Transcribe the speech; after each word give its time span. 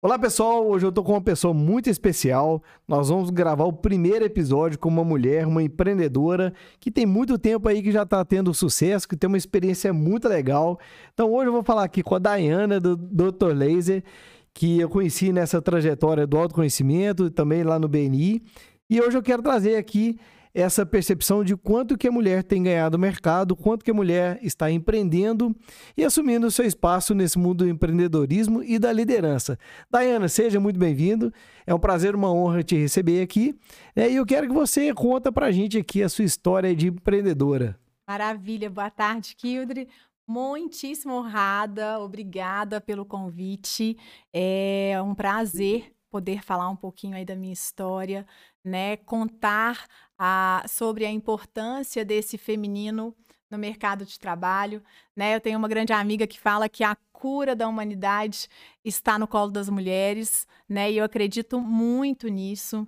Olá 0.00 0.16
pessoal, 0.16 0.64
hoje 0.64 0.86
eu 0.86 0.92
tô 0.92 1.02
com 1.02 1.10
uma 1.10 1.20
pessoa 1.20 1.52
muito 1.52 1.90
especial. 1.90 2.62
Nós 2.86 3.08
vamos 3.08 3.30
gravar 3.30 3.64
o 3.64 3.72
primeiro 3.72 4.24
episódio 4.24 4.78
com 4.78 4.88
uma 4.88 5.02
mulher, 5.02 5.44
uma 5.44 5.60
empreendedora 5.60 6.54
que 6.78 6.88
tem 6.88 7.04
muito 7.04 7.36
tempo 7.36 7.68
aí 7.68 7.82
que 7.82 7.90
já 7.90 8.06
tá 8.06 8.24
tendo 8.24 8.54
sucesso, 8.54 9.08
que 9.08 9.16
tem 9.16 9.26
uma 9.26 9.36
experiência 9.36 9.92
muito 9.92 10.28
legal. 10.28 10.78
Então 11.12 11.32
hoje 11.32 11.48
eu 11.48 11.52
vou 11.52 11.64
falar 11.64 11.82
aqui 11.82 12.00
com 12.00 12.14
a 12.14 12.20
Dayana 12.20 12.78
do 12.78 12.96
Dr. 12.96 13.52
Laser, 13.52 14.04
que 14.54 14.78
eu 14.78 14.88
conheci 14.88 15.32
nessa 15.32 15.60
trajetória 15.60 16.28
do 16.28 16.38
autoconhecimento, 16.38 17.28
também 17.28 17.64
lá 17.64 17.76
no 17.76 17.88
BNI. 17.88 18.40
E 18.88 19.00
hoje 19.00 19.18
eu 19.18 19.22
quero 19.22 19.42
trazer 19.42 19.74
aqui 19.74 20.16
essa 20.58 20.84
percepção 20.84 21.44
de 21.44 21.56
quanto 21.56 21.96
que 21.96 22.08
a 22.08 22.12
mulher 22.12 22.42
tem 22.42 22.62
ganhado 22.62 22.98
no 22.98 23.00
mercado, 23.00 23.54
quanto 23.54 23.84
que 23.84 23.90
a 23.90 23.94
mulher 23.94 24.38
está 24.42 24.70
empreendendo 24.70 25.54
e 25.96 26.04
assumindo 26.04 26.48
o 26.48 26.50
seu 26.50 26.64
espaço 26.64 27.14
nesse 27.14 27.38
mundo 27.38 27.64
do 27.64 27.68
empreendedorismo 27.68 28.62
e 28.62 28.78
da 28.78 28.92
liderança. 28.92 29.56
Dayana, 29.88 30.28
seja 30.28 30.58
muito 30.58 30.78
bem-vindo. 30.78 31.32
É 31.64 31.72
um 31.72 31.78
prazer, 31.78 32.14
uma 32.14 32.32
honra 32.32 32.64
te 32.64 32.76
receber 32.76 33.22
aqui. 33.22 33.54
É, 33.94 34.10
e 34.10 34.16
eu 34.16 34.26
quero 34.26 34.48
que 34.48 34.54
você 34.54 34.92
conta 34.92 35.30
para 35.30 35.46
a 35.46 35.52
gente 35.52 35.78
aqui 35.78 36.02
a 36.02 36.08
sua 36.08 36.24
história 36.24 36.74
de 36.74 36.88
empreendedora. 36.88 37.78
Maravilha. 38.08 38.68
Boa 38.68 38.90
tarde, 38.90 39.36
Kildre. 39.36 39.88
Muitíssimo 40.26 41.14
honrada, 41.14 42.00
obrigada 42.00 42.80
pelo 42.80 43.04
convite. 43.04 43.96
É 44.32 45.00
um 45.02 45.14
prazer 45.14 45.92
poder 46.10 46.42
falar 46.42 46.68
um 46.68 46.76
pouquinho 46.76 47.16
aí 47.16 47.24
da 47.24 47.36
minha 47.36 47.52
história, 47.52 48.26
né? 48.68 48.96
Contar 48.98 49.86
a, 50.18 50.64
sobre 50.68 51.04
a 51.04 51.10
importância 51.10 52.04
desse 52.04 52.36
feminino 52.36 53.14
no 53.50 53.58
mercado 53.58 54.04
de 54.04 54.18
trabalho. 54.18 54.82
Né? 55.16 55.34
Eu 55.34 55.40
tenho 55.40 55.58
uma 55.58 55.68
grande 55.68 55.92
amiga 55.92 56.26
que 56.26 56.38
fala 56.38 56.68
que 56.68 56.84
a 56.84 56.96
cura 57.12 57.56
da 57.56 57.66
humanidade 57.66 58.48
está 58.84 59.18
no 59.18 59.26
colo 59.26 59.50
das 59.50 59.68
mulheres, 59.68 60.46
né? 60.68 60.92
E 60.92 60.98
eu 60.98 61.04
acredito 61.04 61.60
muito 61.60 62.28
nisso. 62.28 62.86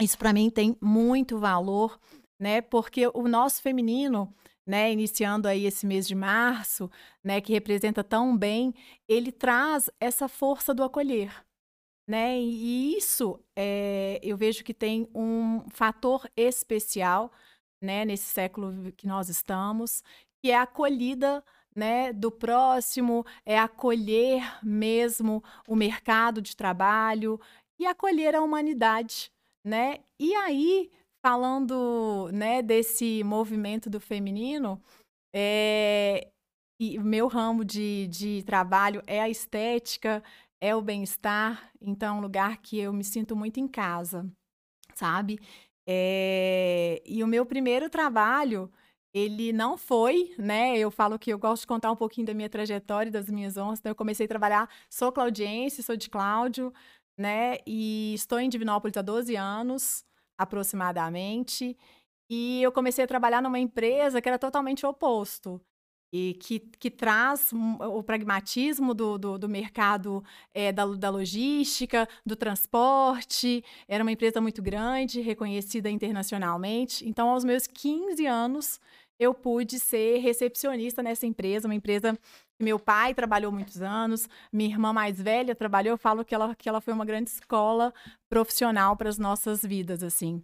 Isso 0.00 0.16
para 0.16 0.32
mim 0.32 0.48
tem 0.48 0.74
muito 0.80 1.38
valor, 1.38 1.98
né? 2.40 2.62
Porque 2.62 3.10
o 3.12 3.28
nosso 3.28 3.60
feminino, 3.60 4.34
né, 4.66 4.90
iniciando 4.90 5.46
aí 5.48 5.66
esse 5.66 5.86
mês 5.86 6.06
de 6.06 6.14
março, 6.14 6.90
né, 7.22 7.40
que 7.40 7.52
representa 7.52 8.04
tão 8.04 8.36
bem, 8.36 8.74
ele 9.06 9.32
traz 9.32 9.90
essa 10.00 10.28
força 10.28 10.74
do 10.74 10.84
acolher, 10.84 11.32
né? 12.08 12.40
E 12.40 12.96
isso 12.96 13.38
é, 13.54 14.18
eu 14.22 14.34
vejo 14.34 14.64
que 14.64 14.72
tem 14.72 15.06
um 15.14 15.68
fator 15.68 16.26
especial, 16.34 17.30
né, 17.82 18.04
nesse 18.04 18.24
século 18.24 18.90
que 18.92 19.06
nós 19.06 19.28
estamos, 19.28 20.02
que 20.42 20.50
é 20.50 20.56
a 20.56 20.62
acolhida 20.62 21.44
né, 21.76 22.12
do 22.12 22.30
próximo, 22.30 23.24
é 23.44 23.58
acolher 23.58 24.42
mesmo 24.64 25.44
o 25.68 25.76
mercado 25.76 26.40
de 26.40 26.56
trabalho 26.56 27.38
e 27.78 27.86
acolher 27.86 28.34
a 28.34 28.40
humanidade, 28.40 29.30
né? 29.62 30.00
E 30.18 30.34
aí, 30.34 30.90
falando, 31.24 32.30
né, 32.32 32.62
desse 32.62 33.22
movimento 33.22 33.88
do 33.88 34.00
feminino, 34.00 34.82
é, 35.32 36.28
e 36.80 36.98
meu 36.98 37.28
ramo 37.28 37.64
de, 37.64 38.08
de 38.08 38.42
trabalho 38.44 39.02
é 39.06 39.20
a 39.20 39.28
estética, 39.28 40.22
é 40.60 40.74
o 40.74 40.82
bem-estar, 40.82 41.70
então 41.80 42.16
é 42.16 42.18
um 42.18 42.22
lugar 42.22 42.58
que 42.58 42.78
eu 42.78 42.92
me 42.92 43.04
sinto 43.04 43.36
muito 43.36 43.60
em 43.60 43.68
casa, 43.68 44.30
sabe? 44.94 45.38
É... 45.86 47.02
E 47.06 47.22
o 47.22 47.26
meu 47.26 47.46
primeiro 47.46 47.88
trabalho, 47.88 48.70
ele 49.14 49.52
não 49.52 49.78
foi, 49.78 50.34
né? 50.38 50.76
Eu 50.78 50.90
falo 50.90 51.18
que 51.18 51.32
eu 51.32 51.38
gosto 51.38 51.62
de 51.62 51.68
contar 51.68 51.90
um 51.92 51.96
pouquinho 51.96 52.26
da 52.26 52.34
minha 52.34 52.48
trajetória, 52.48 53.10
das 53.10 53.28
minhas 53.30 53.56
honras. 53.56 53.78
Então, 53.78 53.90
eu 53.90 53.96
comecei 53.96 54.26
a 54.26 54.28
trabalhar, 54.28 54.68
sou 54.90 55.12
claudiense, 55.12 55.82
sou 55.82 55.96
de 55.96 56.10
Cláudio, 56.10 56.72
né? 57.16 57.58
E 57.66 58.14
estou 58.14 58.38
em 58.40 58.48
Divinópolis 58.48 58.96
há 58.96 59.02
12 59.02 59.36
anos, 59.36 60.04
aproximadamente. 60.38 61.76
E 62.30 62.62
eu 62.62 62.72
comecei 62.72 63.04
a 63.04 63.08
trabalhar 63.08 63.42
numa 63.42 63.58
empresa 63.58 64.20
que 64.20 64.28
era 64.28 64.38
totalmente 64.38 64.84
oposto 64.84 65.60
e 66.12 66.34
que, 66.40 66.60
que 66.60 66.90
traz 66.90 67.50
o 67.52 68.02
pragmatismo 68.02 68.94
do, 68.94 69.18
do, 69.18 69.38
do 69.38 69.48
mercado 69.48 70.24
é, 70.54 70.72
da, 70.72 70.86
da 70.86 71.10
logística, 71.10 72.08
do 72.24 72.34
transporte. 72.34 73.64
Era 73.86 74.02
uma 74.02 74.12
empresa 74.12 74.40
muito 74.40 74.62
grande, 74.62 75.20
reconhecida 75.20 75.90
internacionalmente. 75.90 77.06
Então, 77.08 77.28
aos 77.28 77.44
meus 77.44 77.66
15 77.66 78.26
anos, 78.26 78.80
eu 79.18 79.34
pude 79.34 79.78
ser 79.80 80.18
recepcionista 80.18 81.02
nessa 81.02 81.26
empresa, 81.26 81.66
uma 81.68 81.74
empresa 81.74 82.16
que 82.56 82.64
meu 82.64 82.78
pai 82.78 83.14
trabalhou 83.14 83.50
muitos 83.50 83.82
anos, 83.82 84.28
minha 84.52 84.70
irmã 84.70 84.92
mais 84.92 85.20
velha 85.20 85.54
trabalhou. 85.54 85.94
Eu 85.94 85.98
falo 85.98 86.24
que 86.24 86.34
ela, 86.34 86.54
que 86.54 86.68
ela 86.68 86.80
foi 86.80 86.94
uma 86.94 87.04
grande 87.04 87.30
escola 87.30 87.92
profissional 88.28 88.96
para 88.96 89.08
as 89.08 89.18
nossas 89.18 89.62
vidas, 89.62 90.02
assim. 90.02 90.42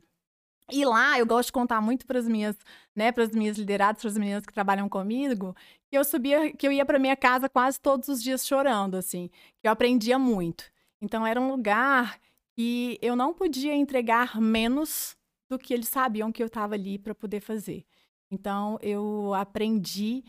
E 0.71 0.85
lá 0.85 1.19
eu 1.19 1.27
gosto 1.27 1.49
de 1.49 1.53
contar 1.53 1.81
muito 1.81 2.07
para 2.07 2.19
as 2.19 2.27
minhas, 2.27 2.57
né, 2.97 3.13
para 3.13 3.25
as 3.25 3.31
minhas 3.31 3.59
lideradas, 3.59 4.01
para 4.01 4.11
as 4.11 4.17
meninas 4.17 4.47
que 4.47 4.53
trabalham 4.53 4.89
comigo, 4.89 5.55
que 5.91 5.97
eu 5.99 6.05
subia, 6.05 6.53
que 6.57 6.67
eu 6.67 6.73
ia 6.73 6.87
para 6.87 6.99
minha 6.99 7.17
casa 7.17 7.49
quase 7.49 7.79
todos 7.81 8.09
os 8.09 8.23
dias 8.23 8.47
chorando, 8.47 8.97
assim, 8.97 9.29
que 9.61 9.69
eu 9.69 9.73
aprendia 9.73 10.19
muito. 10.19 10.65
Então 11.03 11.27
era 11.27 11.41
um 11.41 11.51
lugar 11.51 12.19
que 12.57 12.99
eu 13.03 13.15
não 13.15 13.35
podia 13.35 13.75
entregar 13.75 14.41
menos 14.41 15.17
do 15.51 15.59
que 15.59 15.75
eles 15.75 15.89
sabiam 15.89 16.33
que 16.33 16.43
eu 16.43 16.47
estava 16.47 16.75
ali 16.75 16.99
para 16.99 17.15
poder 17.15 17.41
fazer. 17.41 17.85
Então 18.31 18.79
eu 18.81 19.35
aprendi 19.35 20.25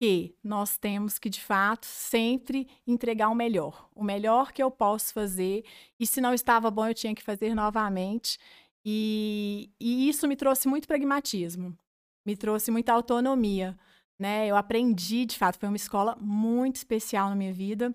que 0.00 0.34
nós 0.42 0.76
temos 0.76 1.18
que 1.18 1.30
de 1.30 1.40
fato 1.40 1.86
sempre 1.86 2.68
entregar 2.86 3.28
o 3.28 3.34
melhor, 3.34 3.88
o 3.94 4.04
melhor 4.04 4.52
que 4.52 4.62
eu 4.62 4.70
posso 4.70 5.12
fazer, 5.14 5.64
e 5.98 6.06
se 6.06 6.20
não 6.20 6.34
estava 6.34 6.70
bom 6.70 6.86
eu 6.86 6.94
tinha 6.94 7.14
que 7.14 7.22
fazer 7.22 7.54
novamente. 7.54 8.38
E, 8.88 9.68
e 9.80 10.08
isso 10.08 10.28
me 10.28 10.36
trouxe 10.36 10.68
muito 10.68 10.86
pragmatismo, 10.86 11.76
me 12.24 12.36
trouxe 12.36 12.70
muita 12.70 12.92
autonomia. 12.92 13.76
Né? 14.16 14.46
Eu 14.46 14.56
aprendi, 14.56 15.26
de 15.26 15.36
fato, 15.36 15.58
foi 15.58 15.68
uma 15.68 15.76
escola 15.76 16.16
muito 16.20 16.76
especial 16.76 17.28
na 17.28 17.34
minha 17.34 17.52
vida. 17.52 17.92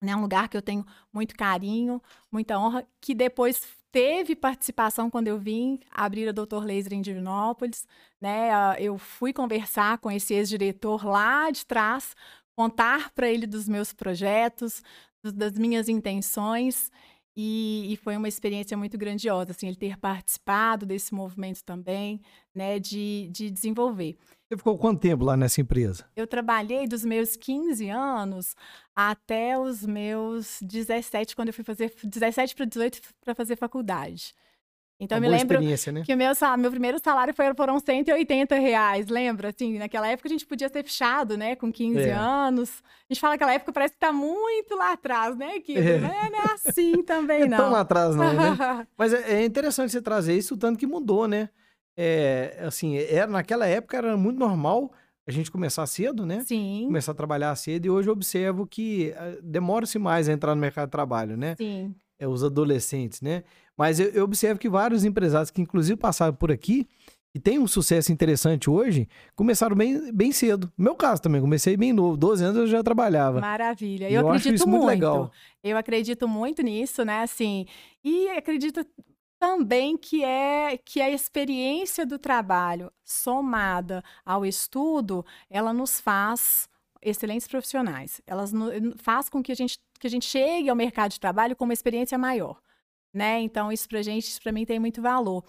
Né? 0.00 0.14
Um 0.14 0.22
lugar 0.22 0.48
que 0.48 0.56
eu 0.56 0.62
tenho 0.62 0.86
muito 1.12 1.34
carinho, 1.34 2.00
muita 2.30 2.56
honra, 2.56 2.86
que 3.00 3.12
depois 3.12 3.60
teve 3.90 4.36
participação 4.36 5.10
quando 5.10 5.26
eu 5.26 5.36
vim 5.36 5.80
abrir 5.90 6.28
a 6.28 6.32
Doutor 6.32 6.64
Laser 6.64 6.92
em 6.92 7.02
Divinópolis. 7.02 7.84
Né? 8.20 8.50
Eu 8.78 8.98
fui 8.98 9.32
conversar 9.32 9.98
com 9.98 10.12
esse 10.12 10.32
ex-diretor 10.32 11.04
lá 11.04 11.50
de 11.50 11.66
trás, 11.66 12.14
contar 12.56 13.10
para 13.10 13.28
ele 13.28 13.48
dos 13.48 13.68
meus 13.68 13.92
projetos, 13.92 14.80
das 15.24 15.58
minhas 15.58 15.88
intenções. 15.88 16.88
E, 17.36 17.92
e, 17.92 17.96
foi 17.96 18.16
uma 18.16 18.28
experiência 18.28 18.76
muito 18.76 18.98
grandiosa, 18.98 19.52
assim, 19.52 19.68
ele 19.68 19.76
ter 19.76 19.96
participado 19.96 20.84
desse 20.84 21.14
movimento 21.14 21.62
também, 21.64 22.20
né, 22.54 22.78
de, 22.78 23.28
de 23.30 23.50
desenvolver. 23.50 24.16
Você 24.48 24.56
ficou 24.56 24.76
quanto 24.76 25.00
tempo 25.00 25.24
lá 25.24 25.36
nessa 25.36 25.60
empresa? 25.60 26.04
Eu 26.16 26.26
trabalhei 26.26 26.88
dos 26.88 27.04
meus 27.04 27.36
15 27.36 27.88
anos 27.88 28.56
até 28.96 29.56
os 29.56 29.86
meus 29.86 30.58
17, 30.60 31.36
quando 31.36 31.48
eu 31.48 31.54
fui 31.54 31.62
fazer 31.62 31.94
17 32.02 32.56
para 32.56 32.64
18 32.64 33.00
para 33.24 33.34
fazer 33.34 33.54
faculdade. 33.54 34.34
Então, 35.00 35.16
eu 35.16 35.22
me 35.22 35.28
lembro 35.28 35.58
né? 35.58 36.02
que 36.04 36.12
o 36.12 36.16
meu, 36.16 36.32
meu 36.58 36.70
primeiro 36.70 36.98
salário 37.02 37.32
foi, 37.32 37.54
foram 37.54 37.80
180 37.80 38.54
reais, 38.56 39.08
lembra? 39.08 39.48
Assim, 39.48 39.78
naquela 39.78 40.06
época 40.06 40.28
a 40.28 40.30
gente 40.30 40.44
podia 40.44 40.68
ser 40.68 40.84
fechado, 40.84 41.38
né? 41.38 41.56
Com 41.56 41.72
15 41.72 42.00
é. 42.00 42.12
anos. 42.12 42.82
A 43.08 43.14
gente 43.14 43.18
fala 43.18 43.32
que 43.32 43.42
aquela 43.42 43.54
época 43.54 43.72
parece 43.72 43.94
que 43.94 44.00
tá 44.00 44.12
muito 44.12 44.76
lá 44.76 44.92
atrás, 44.92 45.34
né, 45.34 45.58
Que 45.60 45.78
É. 45.78 45.98
Não 45.98 46.10
é 46.10 46.54
assim 46.54 47.02
também, 47.02 47.48
não. 47.48 47.56
É 47.56 47.60
tão 47.60 47.70
lá 47.70 47.80
atrás, 47.80 48.14
não, 48.14 48.34
né? 48.34 48.86
Mas 48.96 49.14
é, 49.14 49.40
é, 49.40 49.44
interessante 49.44 49.90
você 49.90 50.02
trazer 50.02 50.36
isso, 50.36 50.54
tanto 50.54 50.78
que 50.78 50.86
mudou, 50.86 51.26
né? 51.26 51.48
É, 51.96 52.58
assim, 52.60 52.98
era, 52.98 53.26
naquela 53.26 53.66
época 53.66 53.96
era 53.96 54.16
muito 54.18 54.38
normal 54.38 54.92
a 55.26 55.30
gente 55.30 55.50
começar 55.50 55.86
cedo, 55.86 56.26
né? 56.26 56.40
Sim. 56.44 56.84
Começar 56.86 57.12
a 57.12 57.14
trabalhar 57.14 57.54
cedo, 57.56 57.86
e 57.86 57.90
hoje 57.90 58.08
eu 58.08 58.12
observo 58.12 58.66
que 58.66 59.14
eh, 59.16 59.38
demora-se 59.42 59.98
mais 59.98 60.28
a 60.28 60.32
entrar 60.32 60.54
no 60.54 60.60
mercado 60.60 60.88
de 60.88 60.92
trabalho, 60.92 61.36
né? 61.36 61.54
Sim. 61.56 61.94
É, 62.20 62.28
os 62.28 62.44
adolescentes, 62.44 63.20
né? 63.20 63.42
Mas 63.76 63.98
eu, 63.98 64.10
eu 64.10 64.24
observo 64.24 64.60
que 64.60 64.68
vários 64.68 65.04
empresários 65.04 65.50
que, 65.50 65.60
inclusive, 65.60 65.96
passaram 65.96 66.34
por 66.34 66.52
aqui 66.52 66.86
e 67.34 67.38
tem 67.38 67.58
um 67.58 67.66
sucesso 67.66 68.12
interessante 68.12 68.68
hoje, 68.68 69.08
começaram 69.36 69.76
bem, 69.76 70.12
bem 70.12 70.32
cedo. 70.32 70.70
No 70.76 70.84
meu 70.84 70.94
caso 70.96 71.22
também, 71.22 71.40
comecei 71.40 71.76
bem 71.76 71.92
novo, 71.92 72.16
12 72.16 72.44
anos 72.44 72.56
eu 72.58 72.66
já 72.66 72.82
trabalhava. 72.82 73.40
Maravilha. 73.40 74.10
Eu, 74.10 74.22
eu 74.22 74.28
acredito 74.28 74.68
muito. 74.68 74.86
muito 74.86 75.30
eu 75.62 75.76
acredito 75.76 76.28
muito 76.28 76.62
nisso, 76.62 77.04
né? 77.04 77.22
Assim, 77.22 77.66
e 78.02 78.28
acredito 78.30 78.84
também 79.38 79.96
que 79.96 80.24
é 80.24 80.76
que 80.76 81.00
a 81.00 81.08
experiência 81.08 82.04
do 82.04 82.18
trabalho 82.18 82.92
somada 83.04 84.02
ao 84.24 84.44
estudo, 84.44 85.24
ela 85.48 85.72
nos 85.72 86.00
faz 86.00 86.68
excelentes 87.02 87.46
profissionais. 87.46 88.20
Elas 88.26 88.52
faz 88.96 89.28
com 89.28 89.42
que 89.42 89.52
a 89.52 89.56
gente 89.56 89.78
que 89.98 90.06
a 90.06 90.10
gente 90.10 90.24
chegue 90.24 90.70
ao 90.70 90.76
mercado 90.76 91.10
de 91.10 91.20
trabalho 91.20 91.54
com 91.54 91.64
uma 91.64 91.74
experiência 91.74 92.16
maior 92.16 92.58
né? 93.12 93.40
Então, 93.40 93.72
isso 93.72 93.88
pra 93.88 94.02
gente, 94.02 94.40
pra 94.40 94.52
mim 94.52 94.64
tem 94.64 94.78
muito 94.78 95.02
valor. 95.02 95.44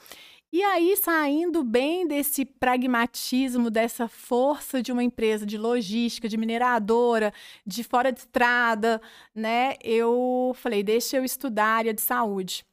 E 0.54 0.62
aí, 0.64 0.98
saindo 0.98 1.64
bem 1.64 2.06
desse 2.08 2.44
pragmatismo, 2.44 3.70
dessa 3.70 4.08
força 4.08 4.82
de 4.82 4.92
uma 4.92 5.04
empresa 5.04 5.46
de 5.46 5.58
logística, 5.58 6.28
de 6.28 6.38
mineradora, 6.38 7.34
de 7.66 7.84
fora 7.84 8.12
de 8.12 8.20
estrada, 8.20 9.02
né? 9.34 9.76
Eu 9.82 10.54
falei, 10.56 10.84
deixa 10.84 11.18
eu 11.18 11.24
estudar 11.24 11.66
área 11.68 11.94
de 11.94 12.02
saúde. 12.02 12.66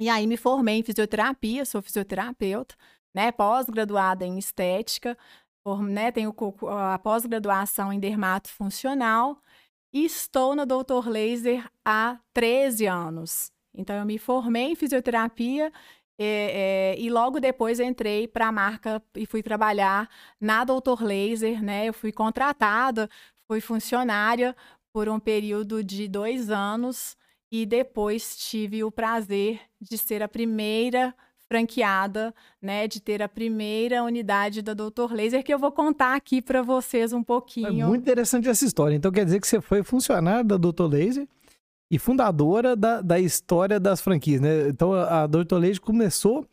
E 0.00 0.08
aí 0.08 0.26
me 0.28 0.36
formei 0.36 0.78
em 0.78 0.82
fisioterapia, 0.84 1.64
sou 1.64 1.82
fisioterapeuta, 1.82 2.76
né? 3.14 3.32
Pós-graduada 3.32 4.24
em 4.24 4.38
estética, 4.38 5.18
né? 5.76 6.10
Tenho 6.10 6.34
a 6.68 6.98
pós-graduação 6.98 7.92
em 7.92 8.00
dermato 8.00 8.48
funcional 8.48 9.40
e 9.92 10.04
estou 10.04 10.54
na 10.54 10.64
Doutor 10.64 11.08
Laser 11.08 11.68
há 11.84 12.18
13 12.32 12.86
anos. 12.86 13.52
Então, 13.74 13.96
eu 13.96 14.04
me 14.04 14.18
formei 14.18 14.72
em 14.72 14.74
fisioterapia 14.74 15.72
é, 16.18 16.94
é, 16.96 17.00
e 17.00 17.08
logo 17.10 17.38
depois 17.38 17.78
entrei 17.78 18.26
para 18.26 18.48
a 18.48 18.52
marca 18.52 19.02
e 19.14 19.24
fui 19.24 19.42
trabalhar 19.42 20.08
na 20.40 20.64
Doutor 20.64 21.02
Laser, 21.02 21.62
né? 21.62 21.86
Eu 21.86 21.92
fui 21.92 22.10
contratada, 22.10 23.08
fui 23.46 23.60
funcionária 23.60 24.56
por 24.92 25.08
um 25.08 25.20
período 25.20 25.84
de 25.84 26.08
dois 26.08 26.50
anos 26.50 27.16
e 27.52 27.64
depois 27.64 28.36
tive 28.36 28.82
o 28.82 28.90
prazer 28.90 29.60
de 29.80 29.96
ser 29.96 30.22
a 30.22 30.28
primeira 30.28 31.14
franqueada, 31.48 32.34
né, 32.60 32.86
de 32.86 33.00
ter 33.00 33.22
a 33.22 33.28
primeira 33.28 34.04
unidade 34.04 34.60
da 34.60 34.74
Doutor 34.74 35.12
Laser, 35.12 35.42
que 35.42 35.52
eu 35.52 35.58
vou 35.58 35.72
contar 35.72 36.14
aqui 36.14 36.42
para 36.42 36.62
vocês 36.62 37.12
um 37.12 37.22
pouquinho. 37.22 37.84
É 37.84 37.86
muito 37.86 38.02
interessante 38.02 38.48
essa 38.48 38.64
história. 38.64 38.94
Então 38.94 39.10
quer 39.10 39.24
dizer 39.24 39.40
que 39.40 39.48
você 39.48 39.60
foi 39.60 39.82
funcionária 39.82 40.44
da 40.44 40.58
Doutor 40.58 40.88
Laser 40.92 41.26
e 41.90 41.98
fundadora 41.98 42.76
da, 42.76 43.00
da 43.00 43.18
história 43.18 43.80
das 43.80 44.00
franquias, 44.00 44.42
né? 44.42 44.68
Então 44.68 44.92
a 44.92 45.26
Doutor 45.26 45.58
Laser 45.58 45.80
começou 45.80 46.46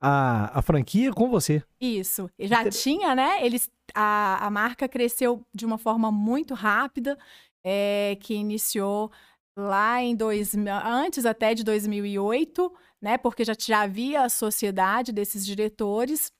a, 0.00 0.58
a 0.58 0.62
franquia 0.62 1.12
com 1.12 1.28
você. 1.28 1.62
Isso. 1.80 2.30
Já 2.38 2.60
Inter... 2.60 2.72
tinha, 2.72 3.14
né? 3.14 3.44
Eles, 3.44 3.68
a, 3.92 4.46
a 4.46 4.50
marca 4.50 4.88
cresceu 4.88 5.42
de 5.52 5.66
uma 5.66 5.78
forma 5.78 6.12
muito 6.12 6.54
rápida, 6.54 7.18
é, 7.64 8.16
que 8.20 8.34
iniciou 8.34 9.10
lá 9.56 10.02
em 10.02 10.14
dois, 10.14 10.54
antes 10.84 11.24
até 11.24 11.54
de 11.54 11.64
2008, 11.64 12.72
né? 13.00 13.18
Porque 13.18 13.44
já, 13.44 13.54
já 13.58 13.82
havia 13.82 14.22
a 14.22 14.28
sociedade 14.28 15.12
desses 15.12 15.44
diretores, 15.44 16.32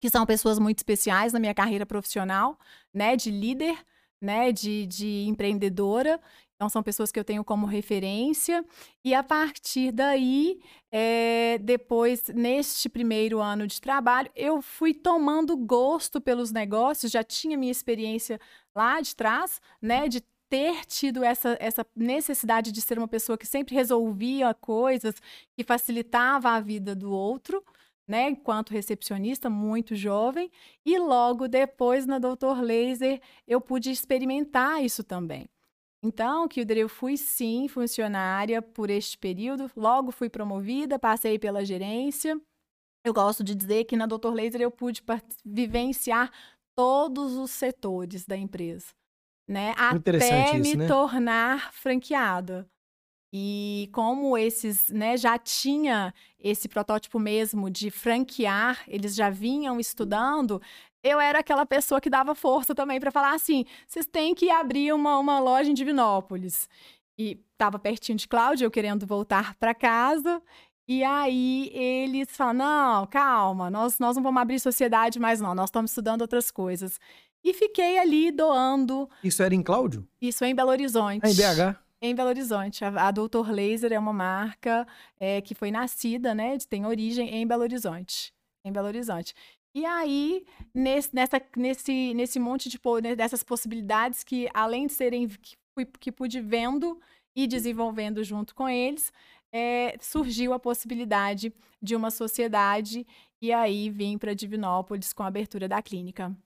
que 0.00 0.10
são 0.10 0.24
pessoas 0.24 0.58
muito 0.58 0.78
especiais 0.78 1.32
na 1.32 1.38
minha 1.38 1.54
carreira 1.54 1.84
profissional, 1.86 2.58
né? 2.92 3.16
De 3.16 3.30
líder, 3.30 3.78
né? 4.20 4.52
De, 4.52 4.86
de 4.86 5.24
empreendedora. 5.28 6.20
Então, 6.60 6.68
são 6.68 6.82
pessoas 6.82 7.10
que 7.10 7.18
eu 7.18 7.24
tenho 7.24 7.42
como 7.42 7.64
referência. 7.64 8.62
E 9.02 9.14
a 9.14 9.22
partir 9.22 9.92
daí, 9.92 10.60
é, 10.92 11.56
depois, 11.58 12.28
neste 12.28 12.86
primeiro 12.86 13.40
ano 13.40 13.66
de 13.66 13.80
trabalho, 13.80 14.30
eu 14.36 14.60
fui 14.60 14.92
tomando 14.92 15.56
gosto 15.56 16.20
pelos 16.20 16.52
negócios, 16.52 17.10
já 17.10 17.24
tinha 17.24 17.56
minha 17.56 17.72
experiência 17.72 18.38
lá 18.74 19.00
de 19.00 19.16
trás, 19.16 19.58
né? 19.80 20.06
De 20.06 20.22
ter 20.50 20.84
tido 20.84 21.22
essa, 21.22 21.56
essa 21.60 21.86
necessidade 21.94 22.72
de 22.72 22.82
ser 22.82 22.98
uma 22.98 23.06
pessoa 23.06 23.38
que 23.38 23.46
sempre 23.46 23.74
resolvia 23.74 24.52
coisas, 24.52 25.14
que 25.56 25.62
facilitava 25.62 26.50
a 26.50 26.60
vida 26.60 26.94
do 26.94 27.12
outro, 27.12 27.64
né, 28.06 28.30
enquanto 28.30 28.72
recepcionista, 28.72 29.48
muito 29.48 29.94
jovem, 29.94 30.50
e 30.84 30.98
logo 30.98 31.46
depois 31.46 32.04
na 32.04 32.18
Doutor 32.18 32.60
Laser 32.60 33.22
eu 33.46 33.60
pude 33.60 33.92
experimentar 33.92 34.82
isso 34.82 35.04
também. 35.04 35.48
Então, 36.02 36.48
Kilder, 36.48 36.78
eu 36.78 36.88
fui 36.88 37.16
sim 37.16 37.68
funcionária 37.68 38.60
por 38.60 38.90
este 38.90 39.16
período, 39.16 39.70
logo 39.76 40.10
fui 40.10 40.28
promovida, 40.28 40.98
passei 40.98 41.38
pela 41.38 41.64
gerência. 41.64 42.40
Eu 43.04 43.12
gosto 43.12 43.44
de 43.44 43.54
dizer 43.54 43.84
que 43.84 43.96
na 43.96 44.06
Doutor 44.06 44.34
Laser 44.34 44.60
eu 44.60 44.70
pude 44.70 45.02
vivenciar 45.44 46.32
todos 46.74 47.36
os 47.36 47.50
setores 47.50 48.24
da 48.26 48.36
empresa 48.36 48.99
né? 49.50 49.74
Até 49.76 50.58
me 50.58 50.76
né? 50.76 50.86
tornar 50.86 51.72
franqueada. 51.72 52.68
E 53.32 53.88
como 53.92 54.38
esses, 54.38 54.88
né, 54.88 55.16
já 55.16 55.36
tinha 55.38 56.14
esse 56.38 56.68
protótipo 56.68 57.18
mesmo 57.18 57.68
de 57.68 57.90
franquear, 57.90 58.82
eles 58.86 59.14
já 59.14 59.28
vinham 59.28 59.78
estudando, 59.78 60.60
eu 61.02 61.18
era 61.18 61.40
aquela 61.40 61.66
pessoa 61.66 62.00
que 62.00 62.10
dava 62.10 62.34
força 62.34 62.74
também 62.74 63.00
para 63.00 63.10
falar 63.10 63.34
assim: 63.34 63.64
vocês 63.86 64.06
têm 64.06 64.34
que 64.34 64.50
abrir 64.50 64.92
uma, 64.92 65.18
uma 65.18 65.40
loja 65.40 65.70
em 65.70 65.74
Divinópolis. 65.74 66.68
E 67.18 67.40
estava 67.52 67.78
pertinho 67.78 68.16
de 68.16 68.28
Cláudia, 68.28 68.64
eu 68.64 68.70
querendo 68.70 69.06
voltar 69.06 69.54
para 69.56 69.74
casa. 69.74 70.40
E 70.88 71.04
aí 71.04 71.70
eles 71.72 72.36
falam: 72.36 72.54
não, 72.54 73.06
calma, 73.06 73.70
nós, 73.70 73.98
nós 73.98 74.16
não 74.16 74.22
vamos 74.22 74.42
abrir 74.42 74.60
sociedade 74.60 75.18
mais, 75.18 75.40
não, 75.40 75.54
nós 75.54 75.70
estamos 75.70 75.90
estudando 75.90 76.22
outras 76.22 76.50
coisas. 76.50 76.98
E 77.42 77.54
fiquei 77.54 77.98
ali 77.98 78.30
doando. 78.30 79.08
Isso 79.24 79.42
era 79.42 79.54
em 79.54 79.62
Cláudio? 79.62 80.06
Isso 80.20 80.44
é 80.44 80.48
em 80.48 80.54
Belo 80.54 80.70
Horizonte. 80.70 81.24
É 81.24 81.30
em 81.30 81.34
BH? 81.34 81.78
Em 82.02 82.14
Belo 82.14 82.28
Horizonte. 82.28 82.84
A, 82.84 83.08
a 83.08 83.10
Doutor 83.10 83.50
Laser 83.50 83.92
é 83.92 83.98
uma 83.98 84.12
marca 84.12 84.86
é, 85.18 85.40
que 85.40 85.54
foi 85.54 85.70
nascida, 85.70 86.34
né? 86.34 86.56
Tem 86.68 86.86
origem 86.86 87.28
em 87.34 87.46
Belo 87.46 87.62
Horizonte. 87.62 88.32
Em 88.64 88.72
Belo 88.72 88.88
Horizonte. 88.88 89.34
E 89.74 89.84
aí, 89.86 90.44
nesse, 90.74 91.14
nessa, 91.14 91.40
nesse, 91.56 92.12
nesse 92.14 92.40
monte 92.40 92.68
de 92.68 92.80
né, 93.02 93.14
dessas 93.14 93.42
possibilidades 93.42 94.24
que, 94.24 94.48
além 94.52 94.86
de 94.86 94.92
serem 94.92 95.28
que, 95.28 95.56
que 95.98 96.10
pude 96.10 96.40
vendo 96.40 97.00
e 97.36 97.46
desenvolvendo 97.46 98.22
junto 98.24 98.54
com 98.54 98.68
eles, 98.68 99.12
é, 99.52 99.96
surgiu 100.00 100.52
a 100.52 100.58
possibilidade 100.58 101.52
de 101.80 101.94
uma 101.94 102.10
sociedade. 102.10 103.06
E 103.40 103.52
aí 103.52 103.88
vim 103.90 104.18
para 104.18 104.34
Divinópolis 104.34 105.12
com 105.12 105.22
a 105.22 105.28
abertura 105.28 105.68
da 105.68 105.80
clínica. 105.80 106.36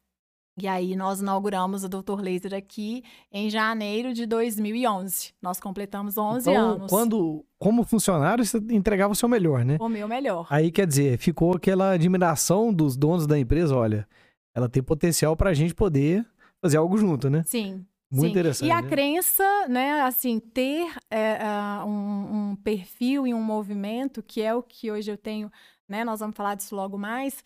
E 0.56 0.68
aí 0.68 0.94
nós 0.94 1.20
inauguramos 1.20 1.82
o 1.82 1.88
Dr. 1.88 2.20
Laser 2.20 2.54
aqui 2.54 3.02
em 3.32 3.50
janeiro 3.50 4.14
de 4.14 4.24
2011. 4.24 5.32
Nós 5.42 5.58
completamos 5.58 6.16
11 6.16 6.48
então, 6.48 6.70
anos. 6.70 6.90
Quando, 6.90 7.44
como 7.58 7.82
funcionário, 7.82 8.44
você 8.44 8.58
entregava 8.70 9.12
o 9.12 9.16
seu 9.16 9.28
melhor, 9.28 9.64
né? 9.64 9.76
O 9.80 9.88
meu 9.88 10.06
melhor. 10.06 10.46
Aí 10.48 10.70
quer 10.70 10.86
dizer, 10.86 11.18
ficou 11.18 11.56
aquela 11.56 11.92
admiração 11.92 12.72
dos 12.72 12.96
donos 12.96 13.26
da 13.26 13.36
empresa, 13.36 13.74
olha, 13.74 14.06
ela 14.54 14.68
tem 14.68 14.82
potencial 14.82 15.36
para 15.36 15.50
a 15.50 15.54
gente 15.54 15.74
poder 15.74 16.24
fazer 16.62 16.76
algo 16.76 16.96
junto, 16.96 17.28
né? 17.28 17.42
Sim. 17.44 17.84
Muito 18.08 18.26
Sim. 18.26 18.30
interessante. 18.30 18.68
E 18.68 18.70
a 18.70 18.80
né? 18.80 18.88
crença, 18.88 19.68
né, 19.68 20.02
assim, 20.02 20.38
ter 20.38 20.86
é, 21.10 21.38
uh, 21.82 21.84
um, 21.84 22.50
um 22.50 22.56
perfil 22.56 23.26
e 23.26 23.34
um 23.34 23.42
movimento, 23.42 24.22
que 24.22 24.40
é 24.40 24.54
o 24.54 24.62
que 24.62 24.88
hoje 24.88 25.10
eu 25.10 25.18
tenho, 25.18 25.50
né? 25.88 26.04
Nós 26.04 26.20
vamos 26.20 26.36
falar 26.36 26.54
disso 26.54 26.76
logo 26.76 26.96
mais, 26.96 27.42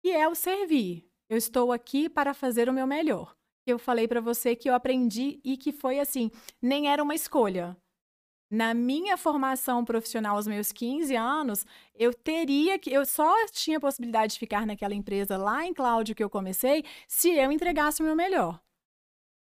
que 0.00 0.12
é 0.12 0.28
o 0.28 0.34
servir. 0.36 1.05
Eu 1.28 1.36
estou 1.36 1.72
aqui 1.72 2.08
para 2.08 2.32
fazer 2.32 2.68
o 2.68 2.72
meu 2.72 2.86
melhor. 2.86 3.36
Eu 3.66 3.78
falei 3.78 4.06
para 4.06 4.20
você 4.20 4.54
que 4.54 4.70
eu 4.70 4.74
aprendi 4.74 5.40
e 5.44 5.56
que 5.56 5.72
foi 5.72 5.98
assim, 5.98 6.30
nem 6.62 6.88
era 6.88 7.02
uma 7.02 7.14
escolha. 7.14 7.76
Na 8.48 8.72
minha 8.72 9.16
formação 9.16 9.84
profissional 9.84 10.36
aos 10.36 10.46
meus 10.46 10.70
15 10.70 11.16
anos, 11.16 11.66
eu 11.92 12.14
teria 12.14 12.78
que 12.78 12.92
eu 12.92 13.04
só 13.04 13.34
tinha 13.50 13.80
possibilidade 13.80 14.34
de 14.34 14.38
ficar 14.38 14.64
naquela 14.64 14.94
empresa 14.94 15.36
lá 15.36 15.66
em 15.66 15.74
Cláudio 15.74 16.14
que 16.14 16.22
eu 16.22 16.30
comecei, 16.30 16.84
se 17.08 17.30
eu 17.30 17.50
entregasse 17.50 18.00
o 18.00 18.04
meu 18.04 18.14
melhor. 18.14 18.60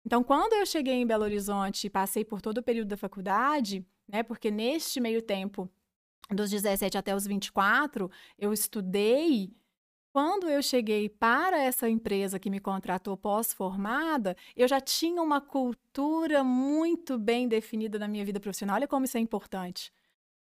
Então, 0.05 0.23
quando 0.23 0.53
eu 0.53 0.67
cheguei 0.67 0.93
em 0.93 1.07
Belo 1.07 1.23
Horizonte 1.23 1.87
e 1.87 1.89
passei 1.89 2.23
por 2.23 2.41
todo 2.41 2.59
o 2.59 2.63
período 2.63 2.89
da 2.89 2.97
faculdade, 2.97 3.83
né, 4.07 4.21
porque 4.21 4.51
neste 4.51 4.99
meio 4.99 5.21
tempo, 5.21 5.67
dos 6.29 6.51
17 6.51 6.95
até 6.95 7.15
os 7.15 7.25
24, 7.25 8.09
eu 8.37 8.53
estudei 8.53 9.51
quando 10.13 10.49
eu 10.49 10.61
cheguei 10.61 11.07
para 11.07 11.61
essa 11.61 11.89
empresa 11.89 12.39
que 12.39 12.49
me 12.49 12.59
contratou 12.59 13.15
pós-formada, 13.15 14.35
eu 14.55 14.67
já 14.67 14.81
tinha 14.81 15.21
uma 15.21 15.39
cultura 15.39 16.43
muito 16.43 17.17
bem 17.17 17.47
definida 17.47 17.97
na 17.97 18.07
minha 18.07 18.25
vida 18.25 18.39
profissional. 18.39 18.75
Olha 18.75 18.87
como 18.87 19.05
isso 19.05 19.17
é 19.17 19.21
importante. 19.21 19.91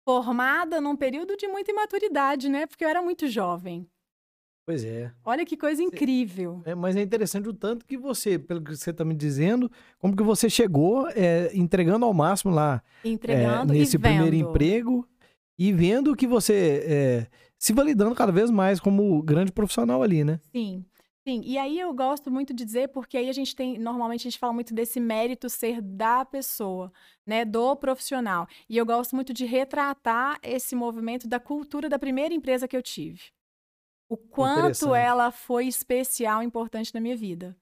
Formada 0.07 0.79
num 0.79 0.95
período 0.95 1.35
de 1.35 1.47
muita 1.47 1.71
imaturidade, 1.71 2.47
né? 2.47 2.67
Porque 2.67 2.85
eu 2.85 2.89
era 2.89 3.01
muito 3.01 3.27
jovem. 3.27 3.87
Pois 4.67 4.83
é. 4.83 5.11
Olha 5.23 5.45
que 5.45 5.57
coisa 5.57 5.81
incrível. 5.81 6.61
É, 6.65 6.73
mas 6.73 6.95
é 6.95 7.01
interessante 7.01 7.47
o 7.47 7.53
tanto 7.53 7.85
que 7.85 7.97
você, 7.97 8.37
pelo 8.37 8.63
que 8.63 8.75
você 8.75 8.89
está 8.89 9.05
me 9.05 9.15
dizendo, 9.15 9.71
como 9.99 10.15
que 10.15 10.23
você 10.23 10.49
chegou 10.49 11.07
é, 11.09 11.51
entregando 11.53 12.05
ao 12.05 12.13
máximo 12.13 12.53
lá. 12.53 12.83
Entregando 13.03 13.73
é, 13.73 13.77
nesse 13.77 13.97
primeiro 13.97 14.35
emprego 14.35 15.07
e 15.57 15.71
vendo 15.71 16.15
que 16.15 16.27
você 16.27 16.83
é, 16.85 17.27
se 17.65 17.73
validando 17.73 18.13
cada 18.13 18.31
vez 18.31 18.51
mais 18.51 18.79
como 18.79 19.19
grande 19.23 19.51
profissional 19.51 20.03
ali, 20.03 20.23
né? 20.23 20.39
Sim. 20.51 20.85
Sim, 21.27 21.41
e 21.43 21.57
aí 21.57 21.79
eu 21.79 21.91
gosto 21.91 22.29
muito 22.29 22.53
de 22.53 22.63
dizer, 22.63 22.89
porque 22.89 23.17
aí 23.17 23.27
a 23.27 23.33
gente 23.33 23.55
tem, 23.55 23.79
normalmente 23.79 24.21
a 24.21 24.29
gente 24.29 24.37
fala 24.37 24.53
muito 24.53 24.75
desse 24.75 24.99
mérito 24.99 25.49
ser 25.49 25.81
da 25.81 26.23
pessoa, 26.23 26.93
né, 27.25 27.43
do 27.43 27.75
profissional. 27.75 28.47
E 28.69 28.77
eu 28.77 28.85
gosto 28.85 29.15
muito 29.15 29.33
de 29.33 29.43
retratar 29.43 30.37
esse 30.43 30.75
movimento 30.75 31.27
da 31.27 31.39
cultura 31.39 31.89
da 31.89 31.97
primeira 31.97 32.31
empresa 32.31 32.67
que 32.67 32.77
eu 32.77 32.83
tive. 32.83 33.19
O 34.07 34.15
quanto 34.15 34.93
ela 34.93 35.31
foi 35.31 35.65
especial 35.65 36.43
e 36.43 36.45
importante 36.45 36.93
na 36.93 37.01
minha 37.01 37.17
vida. 37.17 37.57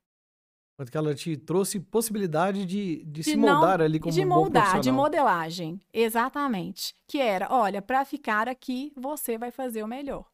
Quanto 0.76 0.92
que 0.92 0.98
ela 0.98 1.14
te 1.14 1.38
trouxe 1.38 1.80
possibilidade 1.80 2.66
de, 2.66 2.98
de, 2.98 3.06
de 3.06 3.24
se 3.24 3.36
moldar 3.38 3.78
não, 3.78 3.86
ali 3.86 4.00
como 4.00 4.12
de 4.12 4.26
um 4.26 4.28
moldar, 4.28 4.80
de 4.80 4.92
modelagem, 4.92 5.80
exatamente. 5.94 6.96
Que 7.08 7.20
era, 7.20 7.48
olha, 7.52 7.80
para 7.82 8.04
ficar 8.04 8.50
aqui, 8.50 8.92
você 8.96 9.38
vai 9.38 9.52
fazer 9.52 9.84
o 9.84 9.88
melhor. 9.88 10.26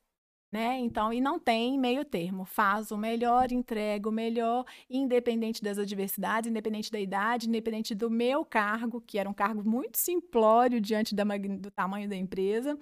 né? 0.51 0.79
Então, 0.79 1.11
e 1.11 1.19
não 1.19 1.37
tem 1.37 1.77
meio 1.77 2.05
termo. 2.05 2.45
Faz 2.45 2.89
o 2.89 2.97
melhor, 2.97 3.51
entrega 3.51 4.07
o 4.07 4.13
melhor, 4.13 4.63
independente 4.89 5.61
das 5.61 5.77
adversidades, 5.77 6.49
independente 6.49 6.89
da 6.89 6.99
idade, 6.99 7.49
independente 7.49 7.93
do 7.93 8.09
meu 8.09 8.45
cargo, 8.45 9.01
que 9.01 9.19
era 9.19 9.29
um 9.29 9.33
cargo 9.33 9.61
muito 9.69 9.97
simplório 9.97 10.79
diante 10.79 11.13
da, 11.13 11.25
do 11.25 11.69
tamanho 11.69 12.07
da 12.07 12.15
empresa. 12.15 12.79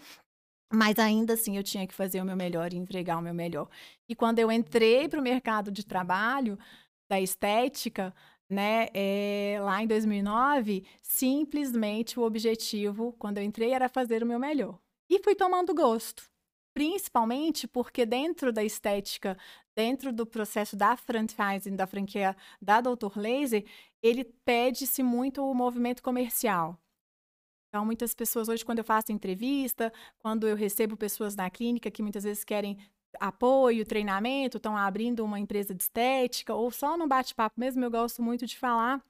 Mas 0.72 1.00
ainda 1.00 1.34
assim 1.34 1.58
eu 1.58 1.64
tinha 1.64 1.88
que 1.88 1.94
fazer 1.94 2.22
o 2.22 2.26
meu 2.26 2.36
melhor 2.36 2.72
e 2.74 2.78
entregar 2.78 3.18
o 3.18 3.22
meu 3.22 3.34
melhor. 3.34 3.68
E 4.08 4.14
quando 4.14 4.40
eu 4.40 4.52
entrei 4.52 5.08
para 5.08 5.20
o 5.20 5.24
mercado 5.24 5.72
de 5.72 5.86
trabalho 5.86 6.58
da 7.10 7.20
estética, 7.20 8.14
né, 8.50 8.88
é, 8.94 9.58
lá 9.62 9.82
em 9.84 9.88
2009, 9.88 10.86
simplesmente 11.02 12.20
o 12.20 12.24
objetivo, 12.24 13.14
quando 13.20 13.38
eu 13.40 13.44
entrei, 13.44 13.72
era 13.72 13.90
fazer 13.90 14.24
o 14.24 14.26
meu 14.26 14.40
melhor. 14.40 14.80
E 15.10 15.20
fui 15.20 15.36
tomando 15.36 15.74
gosto 15.74 16.30
principalmente 16.78 17.68
porque 17.68 18.06
dentro 18.06 18.54
da 18.54 18.64
estética, 18.64 19.36
dentro 19.76 20.14
do 20.14 20.28
processo 20.28 20.76
da 20.76 20.96
franchising, 20.96 21.76
da 21.76 21.88
franquia 21.88 22.38
da 22.62 22.80
Dr. 22.80 23.18
Laser, 23.18 23.66
ele 24.00 24.24
pede-se 24.24 25.02
muito 25.02 25.44
o 25.44 25.56
movimento 25.56 26.04
comercial. 26.04 26.80
Então, 27.68 27.84
muitas 27.84 28.14
pessoas 28.14 28.48
hoje, 28.48 28.64
quando 28.64 28.78
eu 28.78 28.84
faço 28.84 29.12
entrevista, 29.12 29.92
quando 30.20 30.48
eu 30.48 30.56
recebo 30.56 30.96
pessoas 30.96 31.36
na 31.36 31.50
clínica 31.50 31.90
que 31.90 32.04
muitas 32.04 32.24
vezes 32.24 32.44
querem 32.44 32.78
apoio, 33.20 33.86
treinamento, 33.86 34.58
estão 34.58 34.76
abrindo 34.76 35.24
uma 35.24 35.40
empresa 35.40 35.74
de 35.74 35.84
estética, 35.84 36.54
ou 36.54 36.72
só 36.72 36.98
no 36.98 37.08
bate-papo 37.08 37.60
mesmo, 37.60 37.84
eu 37.84 37.92
gosto 37.92 38.22
muito 38.22 38.46
de 38.46 38.58
falar. 38.58 39.04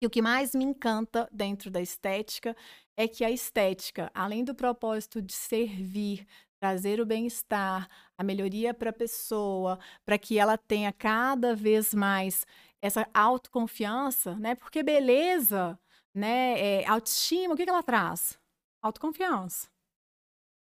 E 0.00 0.06
o 0.06 0.10
que 0.10 0.22
mais 0.22 0.54
me 0.54 0.64
encanta 0.64 1.28
dentro 1.32 1.70
da 1.70 1.80
estética 1.80 2.56
é 2.96 3.06
que 3.06 3.24
a 3.24 3.30
estética, 3.30 4.10
além 4.14 4.44
do 4.44 4.54
propósito 4.54 5.22
de 5.22 5.32
servir, 5.32 6.26
trazer 6.60 7.00
o 7.00 7.06
bem-estar, 7.06 7.88
a 8.16 8.22
melhoria 8.22 8.72
para 8.72 8.90
a 8.90 8.92
pessoa, 8.92 9.78
para 10.04 10.18
que 10.18 10.38
ela 10.38 10.56
tenha 10.56 10.92
cada 10.92 11.54
vez 11.54 11.94
mais 11.94 12.46
essa 12.80 13.08
autoconfiança, 13.14 14.34
né? 14.36 14.54
Porque 14.54 14.82
beleza, 14.82 15.78
né? 16.14 16.82
É, 16.82 16.86
autoestima, 16.88 17.54
o 17.54 17.56
que, 17.56 17.64
que 17.64 17.70
ela 17.70 17.82
traz? 17.82 18.38
Autoconfiança. 18.82 19.68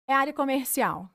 É 0.07 0.13
área 0.13 0.33
comercial 0.33 1.09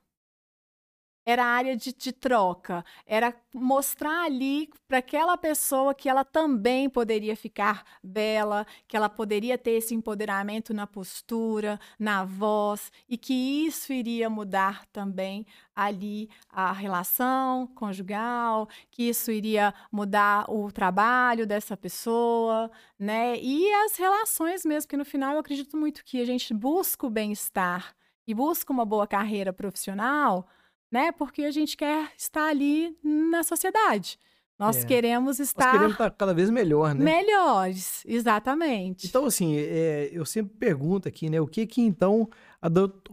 era 1.31 1.43
a 1.43 1.47
área 1.47 1.75
de, 1.75 1.93
de 1.93 2.11
troca, 2.11 2.83
era 3.05 3.33
mostrar 3.53 4.25
ali 4.25 4.69
para 4.87 4.99
aquela 4.99 5.37
pessoa 5.37 5.93
que 5.93 6.09
ela 6.09 6.23
também 6.23 6.89
poderia 6.89 7.35
ficar 7.35 7.83
bela, 8.03 8.65
que 8.87 8.95
ela 8.95 9.09
poderia 9.09 9.57
ter 9.57 9.71
esse 9.71 9.95
empoderamento 9.95 10.73
na 10.73 10.85
postura, 10.85 11.79
na 11.97 12.23
voz, 12.23 12.91
e 13.09 13.17
que 13.17 13.33
isso 13.65 13.91
iria 13.93 14.29
mudar 14.29 14.85
também 14.87 15.45
ali 15.75 16.29
a 16.49 16.71
relação 16.71 17.67
conjugal, 17.67 18.67
que 18.91 19.03
isso 19.03 19.31
iria 19.31 19.73
mudar 19.91 20.45
o 20.49 20.71
trabalho 20.71 21.47
dessa 21.47 21.75
pessoa, 21.75 22.69
né? 22.99 23.37
E 23.39 23.71
as 23.85 23.95
relações 23.95 24.65
mesmo, 24.65 24.89
que 24.89 24.97
no 24.97 25.05
final 25.05 25.33
eu 25.33 25.39
acredito 25.39 25.77
muito 25.77 26.03
que 26.03 26.21
a 26.21 26.25
gente 26.25 26.53
busca 26.53 27.07
o 27.07 27.09
bem-estar 27.09 27.95
e 28.27 28.33
busca 28.33 28.71
uma 28.71 28.85
boa 28.85 29.07
carreira 29.07 29.51
profissional 29.51 30.47
né? 30.91 31.11
Porque 31.11 31.43
a 31.43 31.51
gente 31.51 31.77
quer 31.77 32.11
estar 32.17 32.47
ali 32.47 32.95
na 33.03 33.43
sociedade. 33.43 34.19
Nós 34.61 34.83
é. 34.83 34.85
queremos 34.85 35.39
estar. 35.39 35.65
Nós 35.65 35.71
queremos 35.71 35.93
estar 35.93 36.11
cada 36.11 36.35
vez 36.35 36.51
melhor, 36.51 36.93
né? 36.93 37.03
Melhores, 37.03 38.03
exatamente. 38.05 39.07
Então, 39.07 39.25
assim, 39.25 39.55
é, 39.57 40.11
eu 40.13 40.23
sempre 40.23 40.55
pergunto 40.55 41.07
aqui, 41.07 41.31
né? 41.31 41.41
O 41.41 41.47
que 41.47 41.65
que 41.65 41.81
então. 41.81 42.29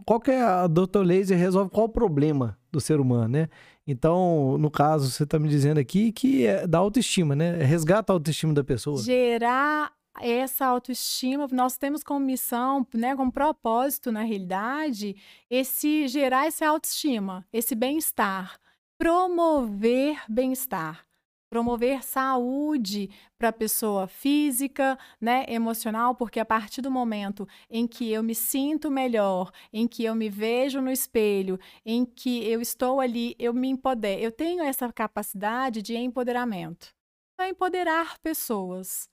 Qual 0.05 0.19
que 0.19 0.29
é 0.29 0.43
a 0.43 0.67
Dr. 0.67 0.99
Laser 1.03 1.35
resolve 1.39 1.71
qual 1.71 1.87
o 1.87 1.89
problema 1.89 2.55
do 2.71 2.79
ser 2.79 2.99
humano, 2.99 3.29
né? 3.29 3.49
Então, 3.87 4.59
no 4.59 4.69
caso, 4.69 5.09
você 5.09 5.23
está 5.23 5.39
me 5.39 5.49
dizendo 5.49 5.79
aqui 5.79 6.11
que 6.11 6.45
é 6.45 6.67
da 6.67 6.77
autoestima, 6.77 7.35
né? 7.35 7.63
Resgata 7.63 8.13
a 8.13 8.15
autoestima 8.15 8.53
da 8.53 8.63
pessoa. 8.63 9.01
Gerar 9.01 9.91
essa 10.19 10.65
autoestima, 10.65 11.47
nós 11.51 11.77
temos 11.77 12.03
como 12.03 12.25
missão, 12.25 12.85
né, 12.93 13.15
como 13.15 13.31
propósito, 13.31 14.11
na 14.11 14.23
realidade, 14.23 15.15
esse 15.49 16.07
gerar 16.07 16.47
essa 16.47 16.67
autoestima, 16.67 17.45
esse 17.51 17.75
bem-estar, 17.75 18.59
promover 18.97 20.21
bem-estar, 20.29 21.05
promover 21.49 22.03
saúde 22.03 23.09
para 23.37 23.49
a 23.49 23.53
pessoa 23.53 24.07
física, 24.07 24.97
né, 25.19 25.45
emocional, 25.47 26.13
porque 26.13 26.39
a 26.39 26.45
partir 26.45 26.81
do 26.81 26.91
momento 26.91 27.47
em 27.69 27.87
que 27.87 28.11
eu 28.11 28.21
me 28.21 28.35
sinto 28.35 28.91
melhor, 28.91 29.51
em 29.73 29.87
que 29.87 30.03
eu 30.03 30.13
me 30.13 30.29
vejo 30.29 30.81
no 30.81 30.91
espelho, 30.91 31.59
em 31.85 32.05
que 32.05 32.45
eu 32.47 32.61
estou 32.61 32.99
ali, 32.99 33.35
eu 33.39 33.53
me 33.53 33.69
empodero, 33.69 34.21
eu 34.21 34.31
tenho 34.31 34.63
essa 34.63 34.91
capacidade 34.93 35.81
de 35.81 35.95
empoderamento, 35.97 36.93
para 37.35 37.49
empoderar 37.49 38.19
pessoas. 38.19 39.09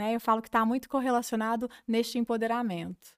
Né? 0.00 0.14
Eu 0.14 0.20
falo 0.20 0.40
que 0.40 0.48
está 0.48 0.64
muito 0.64 0.88
correlacionado 0.88 1.68
neste 1.86 2.18
empoderamento. 2.18 3.14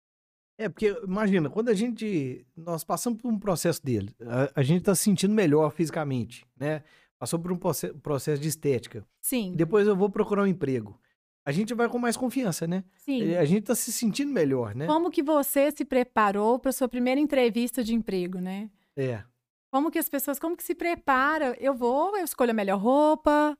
É, 0.58 0.68
porque 0.68 0.88
imagina, 1.06 1.48
quando 1.48 1.68
a 1.68 1.74
gente. 1.74 2.44
Nós 2.56 2.82
passamos 2.82 3.22
por 3.22 3.30
um 3.30 3.38
processo 3.38 3.80
dele, 3.84 4.12
a, 4.20 4.60
a 4.60 4.62
gente 4.64 4.80
está 4.80 4.92
se 4.92 5.04
sentindo 5.04 5.32
melhor 5.32 5.70
fisicamente, 5.70 6.44
né? 6.56 6.82
Passou 7.16 7.38
por 7.38 7.52
um 7.52 7.56
processo 7.56 8.42
de 8.42 8.48
estética. 8.48 9.06
Sim. 9.20 9.54
Depois 9.54 9.86
eu 9.86 9.94
vou 9.94 10.10
procurar 10.10 10.42
um 10.42 10.46
emprego. 10.46 11.00
A 11.44 11.52
gente 11.52 11.72
vai 11.72 11.88
com 11.88 11.98
mais 11.98 12.16
confiança, 12.16 12.66
né? 12.66 12.82
Sim. 12.96 13.36
A 13.36 13.44
gente 13.44 13.60
está 13.60 13.76
se 13.76 13.92
sentindo 13.92 14.32
melhor, 14.32 14.74
né? 14.74 14.86
Como 14.86 15.08
que 15.08 15.22
você 15.22 15.70
se 15.70 15.84
preparou 15.84 16.58
para 16.58 16.72
sua 16.72 16.88
primeira 16.88 17.20
entrevista 17.20 17.84
de 17.84 17.94
emprego, 17.94 18.40
né? 18.40 18.68
É. 18.96 19.22
Como 19.70 19.88
que 19.88 20.00
as 20.00 20.08
pessoas, 20.08 20.40
como 20.40 20.56
que 20.56 20.64
se 20.64 20.74
prepara? 20.74 21.56
Eu 21.60 21.74
vou, 21.74 22.16
eu 22.18 22.24
escolho 22.24 22.50
a 22.50 22.54
melhor 22.54 22.78
roupa, 22.78 23.56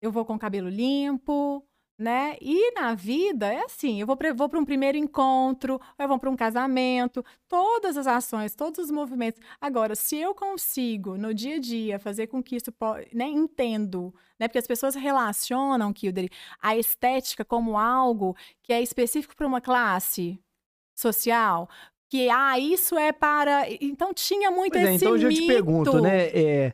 eu 0.00 0.10
vou 0.10 0.24
com 0.24 0.34
o 0.34 0.38
cabelo 0.38 0.68
limpo, 0.68 1.64
né? 2.02 2.36
E 2.40 2.72
na 2.72 2.94
vida 2.94 3.52
é 3.52 3.60
assim, 3.60 4.00
eu 4.00 4.06
vou 4.06 4.16
para 4.16 4.58
um 4.58 4.64
primeiro 4.64 4.98
encontro, 4.98 5.80
eu 5.96 6.08
vou 6.08 6.18
para 6.18 6.28
um 6.28 6.36
casamento, 6.36 7.24
todas 7.48 7.96
as 7.96 8.06
ações, 8.06 8.54
todos 8.54 8.86
os 8.86 8.90
movimentos. 8.90 9.40
Agora, 9.60 9.94
se 9.94 10.16
eu 10.16 10.34
consigo 10.34 11.16
no 11.16 11.32
dia 11.32 11.56
a 11.56 11.60
dia 11.60 11.98
fazer 12.00 12.26
com 12.26 12.42
que 12.42 12.56
isso, 12.56 12.72
né, 13.14 13.26
entendo, 13.26 14.12
né? 14.38 14.48
Porque 14.48 14.58
as 14.58 14.66
pessoas 14.66 14.96
relacionam, 14.96 15.92
Kildare, 15.92 16.28
a 16.60 16.76
estética 16.76 17.44
como 17.44 17.78
algo 17.78 18.36
que 18.62 18.72
é 18.72 18.82
específico 18.82 19.36
para 19.36 19.46
uma 19.46 19.60
classe 19.60 20.38
social, 20.94 21.68
que 22.10 22.28
ah, 22.28 22.58
isso 22.58 22.98
é 22.98 23.12
para. 23.12 23.64
Então 23.80 24.12
tinha 24.12 24.50
muito 24.50 24.72
pois 24.72 24.84
é, 24.84 24.94
esse 24.94 25.04
é, 25.04 25.08
então 25.08 25.16
mito. 25.16 25.26
eu 25.26 25.32
te 25.32 25.46
pergunto, 25.46 26.00
né? 26.00 26.26
É, 26.26 26.72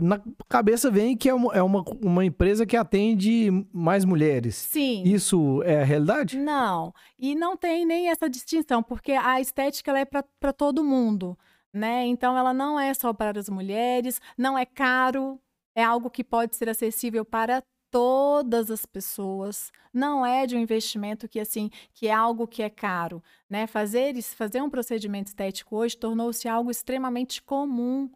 na 0.00 0.20
cabeça 0.48 0.90
vem 0.90 1.16
que 1.16 1.28
é, 1.28 1.34
uma, 1.34 1.54
é 1.54 1.62
uma, 1.62 1.84
uma 2.02 2.24
empresa 2.24 2.66
que 2.66 2.76
atende 2.76 3.50
mais 3.72 4.04
mulheres. 4.04 4.56
Sim. 4.56 5.02
Isso 5.04 5.62
é 5.64 5.82
a 5.82 5.84
realidade? 5.84 6.36
Não. 6.38 6.92
E 7.18 7.34
não 7.34 7.56
tem 7.56 7.84
nem 7.84 8.08
essa 8.08 8.28
distinção, 8.28 8.82
porque 8.82 9.12
a 9.12 9.40
estética 9.40 9.90
ela 9.90 10.00
é 10.00 10.04
para 10.04 10.52
todo 10.52 10.84
mundo. 10.84 11.38
Né? 11.72 12.06
Então, 12.06 12.36
ela 12.36 12.54
não 12.54 12.80
é 12.80 12.94
só 12.94 13.12
para 13.12 13.38
as 13.38 13.50
mulheres, 13.50 14.20
não 14.38 14.56
é 14.56 14.64
caro, 14.64 15.38
é 15.74 15.84
algo 15.84 16.08
que 16.08 16.24
pode 16.24 16.56
ser 16.56 16.70
acessível 16.70 17.22
para 17.24 17.62
todas 17.90 18.70
as 18.70 18.84
pessoas. 18.86 19.70
Não 19.92 20.24
é 20.24 20.46
de 20.46 20.56
um 20.56 20.58
investimento 20.58 21.28
que 21.28 21.40
assim, 21.40 21.70
que 21.94 22.08
é 22.08 22.12
algo 22.12 22.46
que 22.46 22.62
é 22.62 22.70
caro, 22.70 23.22
né? 23.48 23.66
Fazer 23.66 24.20
fazer 24.22 24.62
um 24.62 24.70
procedimento 24.70 25.28
estético 25.28 25.76
hoje 25.76 25.96
tornou-se 25.96 26.48
algo 26.48 26.70
extremamente 26.70 27.42
comum 27.42 28.10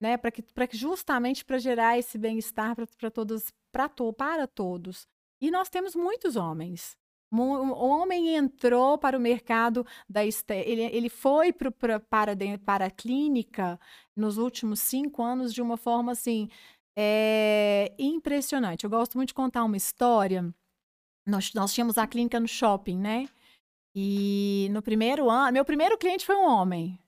né? 0.00 0.16
Para 0.16 0.30
que, 0.30 0.42
que 0.42 0.76
justamente 0.76 1.44
para 1.44 1.58
gerar 1.58 1.98
esse 1.98 2.18
bem-estar 2.18 2.74
para 2.74 3.10
todos, 3.10 3.52
pra 3.72 3.88
to, 3.88 4.12
para 4.12 4.46
todos. 4.46 5.06
E 5.40 5.50
nós 5.50 5.68
temos 5.68 5.94
muitos 5.94 6.36
homens. 6.36 6.96
O 7.30 7.86
homem 7.86 8.36
entrou 8.36 8.96
para 8.96 9.18
o 9.18 9.20
mercado 9.20 9.84
da 10.08 10.24
ele, 10.24 10.82
ele 10.82 11.08
foi 11.08 11.52
pro, 11.52 11.72
pra, 11.72 11.98
para, 11.98 12.32
para 12.64 12.86
a 12.86 12.90
clínica 12.90 13.80
nos 14.14 14.38
últimos 14.38 14.80
cinco 14.80 15.22
anos 15.22 15.52
de 15.52 15.60
uma 15.60 15.76
forma 15.76 16.12
assim 16.12 16.48
é, 16.96 17.92
impressionante. 17.98 18.84
Eu 18.84 18.90
gosto 18.90 19.16
muito 19.16 19.28
de 19.28 19.34
contar 19.34 19.64
uma 19.64 19.76
história. 19.76 20.54
Nós, 21.26 21.52
nós 21.52 21.74
tínhamos 21.74 21.98
a 21.98 22.06
clínica 22.06 22.38
no 22.38 22.48
shopping, 22.48 22.96
né? 22.98 23.28
E 23.94 24.68
no 24.72 24.80
primeiro 24.80 25.28
ano, 25.28 25.52
meu 25.52 25.64
primeiro 25.64 25.98
cliente 25.98 26.24
foi 26.24 26.36
um 26.36 26.46
homem. 26.46 26.98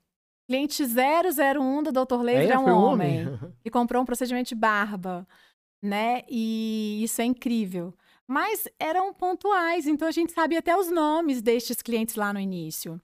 Cliente 0.49 0.83
001 0.83 1.83
do 1.83 1.91
Dr. 1.91 2.21
Laser 2.23 2.49
é, 2.49 2.53
é 2.53 2.57
um 2.57 2.67
homem. 2.71 3.27
homem. 3.27 3.39
E 3.63 3.69
comprou 3.69 4.01
um 4.01 4.05
procedimento 4.05 4.49
de 4.49 4.55
barba, 4.55 5.27
né? 5.79 6.23
E 6.27 7.03
isso 7.03 7.21
é 7.21 7.25
incrível. 7.25 7.93
Mas 8.27 8.67
eram 8.79 9.13
pontuais, 9.13 9.85
então 9.85 10.07
a 10.07 10.11
gente 10.11 10.31
sabia 10.31 10.57
até 10.57 10.75
os 10.75 10.89
nomes 10.89 11.43
destes 11.43 11.83
clientes 11.83 12.15
lá 12.15 12.33
no 12.33 12.39
início. 12.39 12.99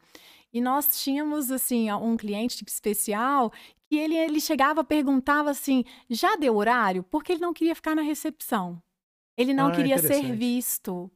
E 0.51 0.59
nós 0.59 0.99
tínhamos, 0.99 1.51
assim, 1.51 1.91
um 1.91 2.17
cliente 2.17 2.63
especial 2.67 3.53
que 3.87 3.95
ele, 3.95 4.17
ele 4.17 4.41
chegava, 4.41 4.83
perguntava 4.83 5.51
assim, 5.51 5.83
já 6.09 6.35
deu 6.35 6.55
horário? 6.55 7.03
Porque 7.03 7.33
ele 7.33 7.41
não 7.41 7.53
queria 7.53 7.75
ficar 7.75 7.95
na 7.95 8.01
recepção. 8.01 8.81
Ele 9.37 9.53
não 9.53 9.67
ah, 9.67 9.71
queria 9.71 9.99
ser 9.99 10.35
visto, 10.35 11.11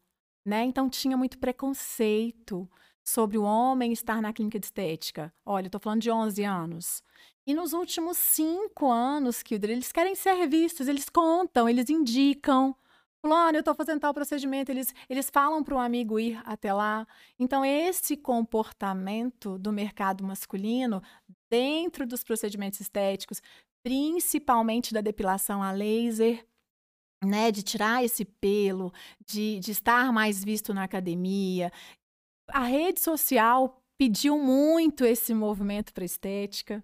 né? 0.46 0.64
Então 0.64 0.88
tinha 0.92 1.18
muito 1.18 1.40
preconceito 1.40 2.70
sobre 3.10 3.38
o 3.38 3.44
homem 3.44 3.92
estar 3.92 4.22
na 4.22 4.32
clínica 4.32 4.60
de 4.60 4.68
estética? 4.68 5.34
Olha, 5.46 5.66
eu 5.66 5.70
tô 5.72 5.80
falando 5.80 6.02
de 6.02 6.12
11 6.12 6.44
anos. 6.44 7.04
E 7.46 7.54
nos 7.54 7.74
últimos 7.74 8.18
cinco 8.18 8.92
anos, 8.92 9.42
Kildre, 9.42 9.72
eles 9.72 9.92
querem 9.92 10.14
ser 10.14 10.48
vistos, 10.48 10.88
eles 10.88 11.10
contam, 11.10 11.68
eles 11.68 11.90
indicam. 11.90 12.76
Fulano, 13.22 13.58
eu 13.58 13.62
estou 13.62 13.74
fazendo 13.74 14.00
tal 14.00 14.14
procedimento, 14.14 14.72
eles, 14.72 14.94
eles 15.10 15.30
falam 15.30 15.64
para 15.64 15.76
o 15.76 15.80
amigo 15.80 16.20
ir 16.20 16.40
até 16.46 16.72
lá. 16.72 17.08
Então, 17.38 17.66
esse 17.66 18.16
comportamento 18.16 19.58
do 19.58 19.74
mercado 19.74 20.24
masculino, 20.24 21.02
dentro 21.50 22.06
dos 22.06 22.24
procedimentos 22.24 22.80
estéticos, 22.80 23.42
principalmente 23.84 24.94
da 24.94 25.02
depilação 25.02 25.64
a 25.64 25.72
laser, 25.72 26.46
né, 27.24 27.52
de 27.52 27.62
tirar 27.62 28.04
esse 28.04 28.24
pelo, 28.24 28.94
de, 29.26 29.60
de 29.60 29.72
estar 29.72 30.12
mais 30.14 30.44
visto 30.44 30.74
na 30.74 30.84
academia. 30.84 31.72
A 32.54 32.64
rede 32.64 33.00
social 33.00 33.82
pediu 33.98 34.38
muito 34.38 35.06
esse 35.06 35.34
movimento 35.34 35.94
para 35.94 36.06
estética, 36.06 36.84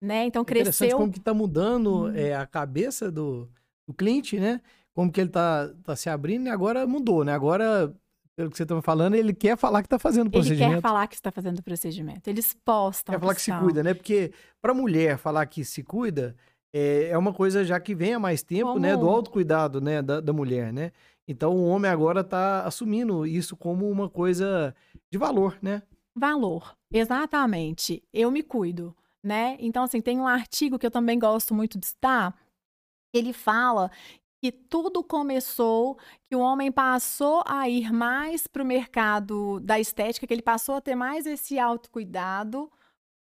né? 0.00 0.26
Então 0.26 0.44
cresceu. 0.44 0.62
Interessante 0.62 0.94
como 0.94 1.12
que 1.12 1.18
está 1.18 1.34
mudando 1.34 2.04
hum. 2.04 2.14
é, 2.14 2.34
a 2.34 2.46
cabeça 2.46 3.10
do, 3.10 3.48
do 3.86 3.94
cliente, 3.94 4.38
né? 4.38 4.60
Como 4.94 5.10
que 5.10 5.20
ele 5.20 5.30
está 5.30 5.68
tá 5.82 5.96
se 5.96 6.08
abrindo 6.08 6.46
e 6.46 6.50
agora 6.50 6.86
mudou, 6.86 7.24
né? 7.24 7.32
Agora 7.32 7.94
pelo 8.36 8.50
que 8.50 8.56
você 8.56 8.64
está 8.64 8.80
falando, 8.82 9.14
ele 9.14 9.32
quer 9.32 9.56
falar 9.56 9.80
que 9.80 9.86
está 9.86 9.98
fazendo 9.98 10.26
o 10.26 10.30
procedimento. 10.30 10.64
Ele 10.64 10.74
quer 10.74 10.82
falar 10.82 11.06
que 11.06 11.14
está 11.14 11.30
fazendo 11.30 11.58
o 11.60 11.62
procedimento. 11.62 12.28
Eles 12.28 12.56
postam. 12.64 13.14
Quer 13.14 13.20
falar 13.20 13.34
que, 13.34 13.38
que 13.38 13.44
se 13.44 13.52
cuida, 13.52 13.82
né? 13.82 13.94
Porque 13.94 14.32
para 14.60 14.74
mulher 14.74 15.18
falar 15.18 15.46
que 15.46 15.64
se 15.64 15.84
cuida 15.84 16.34
é, 16.72 17.10
é 17.10 17.18
uma 17.18 17.32
coisa 17.32 17.64
já 17.64 17.78
que 17.78 17.94
vem 17.94 18.14
há 18.14 18.18
mais 18.18 18.42
tempo, 18.42 18.72
como... 18.72 18.80
né? 18.80 18.96
Do 18.96 19.08
autocuidado, 19.08 19.80
né? 19.80 20.02
Da, 20.02 20.20
da 20.20 20.32
mulher, 20.32 20.72
né? 20.72 20.90
Então 21.26 21.56
o 21.56 21.66
homem 21.66 21.90
agora 21.90 22.20
está 22.20 22.64
assumindo 22.64 23.26
isso 23.26 23.56
como 23.56 23.90
uma 23.90 24.08
coisa 24.08 24.74
de 25.10 25.18
valor, 25.18 25.58
né? 25.62 25.82
Valor, 26.16 26.76
exatamente. 26.92 28.02
Eu 28.12 28.30
me 28.30 28.42
cuido, 28.42 28.94
né? 29.22 29.56
Então, 29.58 29.82
assim, 29.82 30.00
tem 30.00 30.20
um 30.20 30.28
artigo 30.28 30.78
que 30.78 30.86
eu 30.86 30.90
também 30.90 31.18
gosto 31.18 31.54
muito 31.54 31.78
de 31.78 31.86
estar. 31.86 32.38
Ele 33.12 33.32
fala 33.32 33.90
que 34.40 34.52
tudo 34.52 35.02
começou, 35.02 35.98
que 36.28 36.36
o 36.36 36.40
homem 36.40 36.70
passou 36.70 37.42
a 37.46 37.68
ir 37.68 37.90
mais 37.92 38.46
para 38.46 38.62
o 38.62 38.66
mercado 38.66 39.58
da 39.60 39.80
estética, 39.80 40.26
que 40.26 40.34
ele 40.34 40.42
passou 40.42 40.74
a 40.74 40.80
ter 40.80 40.94
mais 40.94 41.26
esse 41.26 41.58
autocuidado 41.58 42.70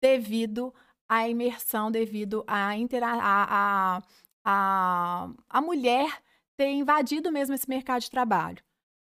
devido 0.03 0.73
à 1.09 1.27
imersão, 1.27 1.91
devido 1.91 2.45
à 2.47 2.77
intera 2.77 3.09
a, 3.09 3.97
a, 3.97 4.03
a, 4.45 5.31
a 5.49 5.61
mulher 5.63 6.23
ter 6.59 6.71
invadido 6.71 7.31
mesmo 7.31 7.55
esse 7.55 7.69
mercado 7.69 8.03
de 8.03 8.11
trabalho, 8.11 8.63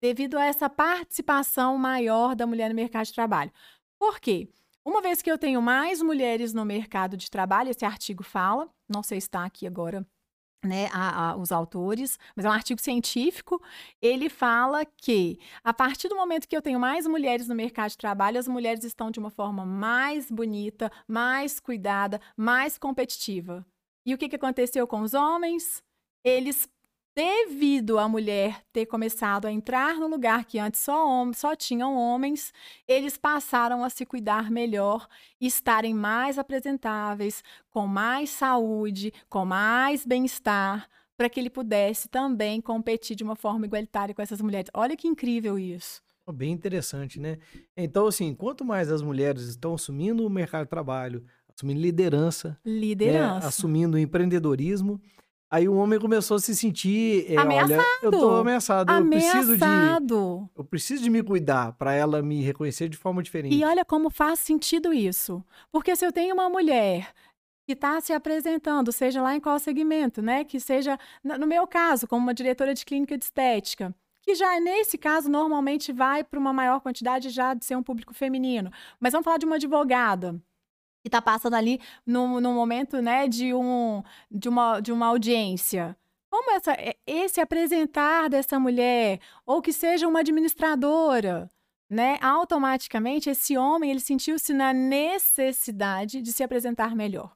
devido 0.01 0.37
a 0.37 0.45
essa 0.45 0.69
participação 0.69 1.77
maior 1.77 2.35
da 2.35 2.45
mulher 2.45 2.69
no 2.69 2.75
mercado 2.75 3.05
de 3.05 3.13
trabalho. 3.13 3.51
Por 3.97 4.19
quê? 4.19 4.49
Uma 4.85 5.01
vez 5.01 5.21
que 5.21 5.31
eu 5.31 5.37
tenho 5.37 5.61
mais 5.61 6.01
mulheres 6.01 6.53
no 6.53 6.65
mercado 6.65 7.15
de 7.15 7.31
trabalho, 7.31 7.69
esse 7.69 7.85
artigo 7.85 8.23
fala, 8.23 8.69
não 8.89 9.01
sei 9.01 9.21
se 9.21 9.27
está 9.27 9.45
aqui 9.45 9.65
agora 9.65 10.05
né, 10.65 10.89
a, 10.91 11.29
a, 11.31 11.37
os 11.37 11.51
autores, 11.51 12.19
mas 12.35 12.45
é 12.45 12.49
um 12.49 12.53
artigo 12.53 12.81
científico. 12.81 13.61
Ele 14.01 14.29
fala 14.29 14.85
que 14.85 15.39
a 15.63 15.73
partir 15.73 16.09
do 16.09 16.15
momento 16.15 16.47
que 16.47 16.57
eu 16.57 16.61
tenho 16.61 16.79
mais 16.79 17.07
mulheres 17.07 17.47
no 17.47 17.55
mercado 17.55 17.91
de 17.91 17.97
trabalho, 17.97 18.39
as 18.39 18.47
mulheres 18.47 18.83
estão 18.83 19.09
de 19.09 19.19
uma 19.19 19.29
forma 19.29 19.65
mais 19.65 20.29
bonita, 20.29 20.91
mais 21.07 21.59
cuidada, 21.59 22.19
mais 22.35 22.77
competitiva. 22.77 23.65
E 24.05 24.13
o 24.13 24.17
que, 24.17 24.27
que 24.27 24.35
aconteceu 24.35 24.85
com 24.87 25.01
os 25.01 25.13
homens? 25.13 25.81
Eles 26.23 26.67
devido 27.15 27.99
à 27.99 28.07
mulher 28.07 28.63
ter 28.71 28.85
começado 28.85 29.45
a 29.45 29.51
entrar 29.51 29.95
no 29.95 30.07
lugar 30.07 30.45
que 30.45 30.59
antes 30.59 30.79
só, 30.79 31.05
só 31.33 31.55
tinham 31.55 31.95
homens, 31.95 32.53
eles 32.87 33.17
passaram 33.17 33.83
a 33.83 33.89
se 33.89 34.05
cuidar 34.05 34.49
melhor 34.49 35.07
estarem 35.39 35.93
mais 35.93 36.37
apresentáveis, 36.37 37.43
com 37.69 37.87
mais 37.87 38.29
saúde, 38.29 39.13
com 39.27 39.45
mais 39.45 40.05
bem-estar, 40.05 40.89
para 41.17 41.29
que 41.29 41.39
ele 41.39 41.49
pudesse 41.49 42.07
também 42.07 42.61
competir 42.61 43.15
de 43.15 43.23
uma 43.23 43.35
forma 43.35 43.65
igualitária 43.65 44.15
com 44.15 44.21
essas 44.21 44.41
mulheres. 44.41 44.69
Olha 44.73 44.95
que 44.95 45.07
incrível 45.07 45.59
isso. 45.59 46.01
Bem 46.31 46.51
interessante, 46.51 47.19
né? 47.19 47.39
Então, 47.75 48.05
assim, 48.05 48.35
quanto 48.35 48.63
mais 48.63 48.91
as 48.91 49.01
mulheres 49.01 49.43
estão 49.43 49.73
assumindo 49.73 50.25
o 50.25 50.29
mercado 50.29 50.65
de 50.65 50.69
trabalho, 50.69 51.25
assumindo 51.53 51.81
liderança, 51.81 52.49
né, 52.63 52.71
liderança. 52.71 53.39
Né, 53.39 53.47
assumindo 53.47 53.97
empreendedorismo, 53.97 55.01
Aí 55.51 55.67
o 55.67 55.75
homem 55.75 55.99
começou 55.99 56.37
a 56.37 56.39
se 56.39 56.55
sentir, 56.55 57.25
é, 57.27 57.37
ameaçado. 57.37 57.71
olha, 57.71 57.99
eu 58.03 58.11
tô 58.11 58.35
ameaçado, 58.35 58.89
ameaçado. 58.91 59.51
eu 59.51 59.57
preciso 59.57 59.57
de 59.57 60.51
eu 60.55 60.63
preciso 60.63 61.03
de 61.03 61.09
me 61.09 61.23
cuidar 61.23 61.73
para 61.73 61.91
ela 61.91 62.21
me 62.21 62.43
reconhecer 62.43 62.87
de 62.87 62.95
forma 62.95 63.23
diferente. 63.23 63.55
E 63.55 63.63
olha 63.63 63.83
como 63.83 64.11
faz 64.11 64.39
sentido 64.39 64.93
isso. 64.93 65.43
Porque 65.71 65.95
se 65.95 66.05
eu 66.05 66.11
tenho 66.11 66.35
uma 66.35 66.47
mulher 66.49 67.11
que 67.65 67.73
está 67.73 67.99
se 67.99 68.13
apresentando, 68.13 68.91
seja 68.91 69.23
lá 69.23 69.35
em 69.35 69.39
qual 69.39 69.57
segmento, 69.57 70.21
né, 70.21 70.43
que 70.43 70.59
seja 70.59 70.99
no 71.23 71.47
meu 71.47 71.65
caso, 71.65 72.07
como 72.07 72.21
uma 72.21 72.33
diretora 72.33 72.75
de 72.75 72.85
clínica 72.85 73.17
de 73.17 73.23
estética, 73.23 73.93
que 74.21 74.35
já 74.35 74.59
nesse 74.59 74.99
caso 74.99 75.29
normalmente 75.29 75.91
vai 75.91 76.23
para 76.23 76.39
uma 76.39 76.53
maior 76.53 76.79
quantidade 76.79 77.29
já 77.29 77.55
de 77.55 77.65
ser 77.65 77.75
um 77.75 77.83
público 77.83 78.13
feminino. 78.13 78.71
Mas 78.99 79.13
vamos 79.13 79.25
falar 79.25 79.37
de 79.37 79.45
uma 79.47 79.55
advogada 79.55 80.39
que 81.01 81.07
está 81.07 81.21
passando 81.21 81.55
ali 81.55 81.79
no, 82.05 82.39
no 82.41 82.53
momento 82.53 83.01
né, 83.01 83.27
de, 83.27 83.53
um, 83.53 84.03
de, 84.29 84.49
uma, 84.49 84.79
de 84.79 84.91
uma 84.91 85.07
audiência. 85.07 85.97
Como 86.29 86.51
essa, 86.51 86.73
é, 86.73 86.95
esse 87.07 87.41
apresentar 87.41 88.29
dessa 88.29 88.59
mulher, 88.59 89.19
ou 89.45 89.61
que 89.61 89.73
seja 89.73 90.07
uma 90.07 90.19
administradora, 90.19 91.49
né, 91.89 92.19
automaticamente 92.21 93.29
esse 93.29 93.57
homem 93.57 93.89
ele 93.89 93.99
sentiu-se 93.99 94.53
na 94.53 94.71
necessidade 94.71 96.21
de 96.21 96.31
se 96.31 96.43
apresentar 96.43 96.95
melhor. 96.95 97.35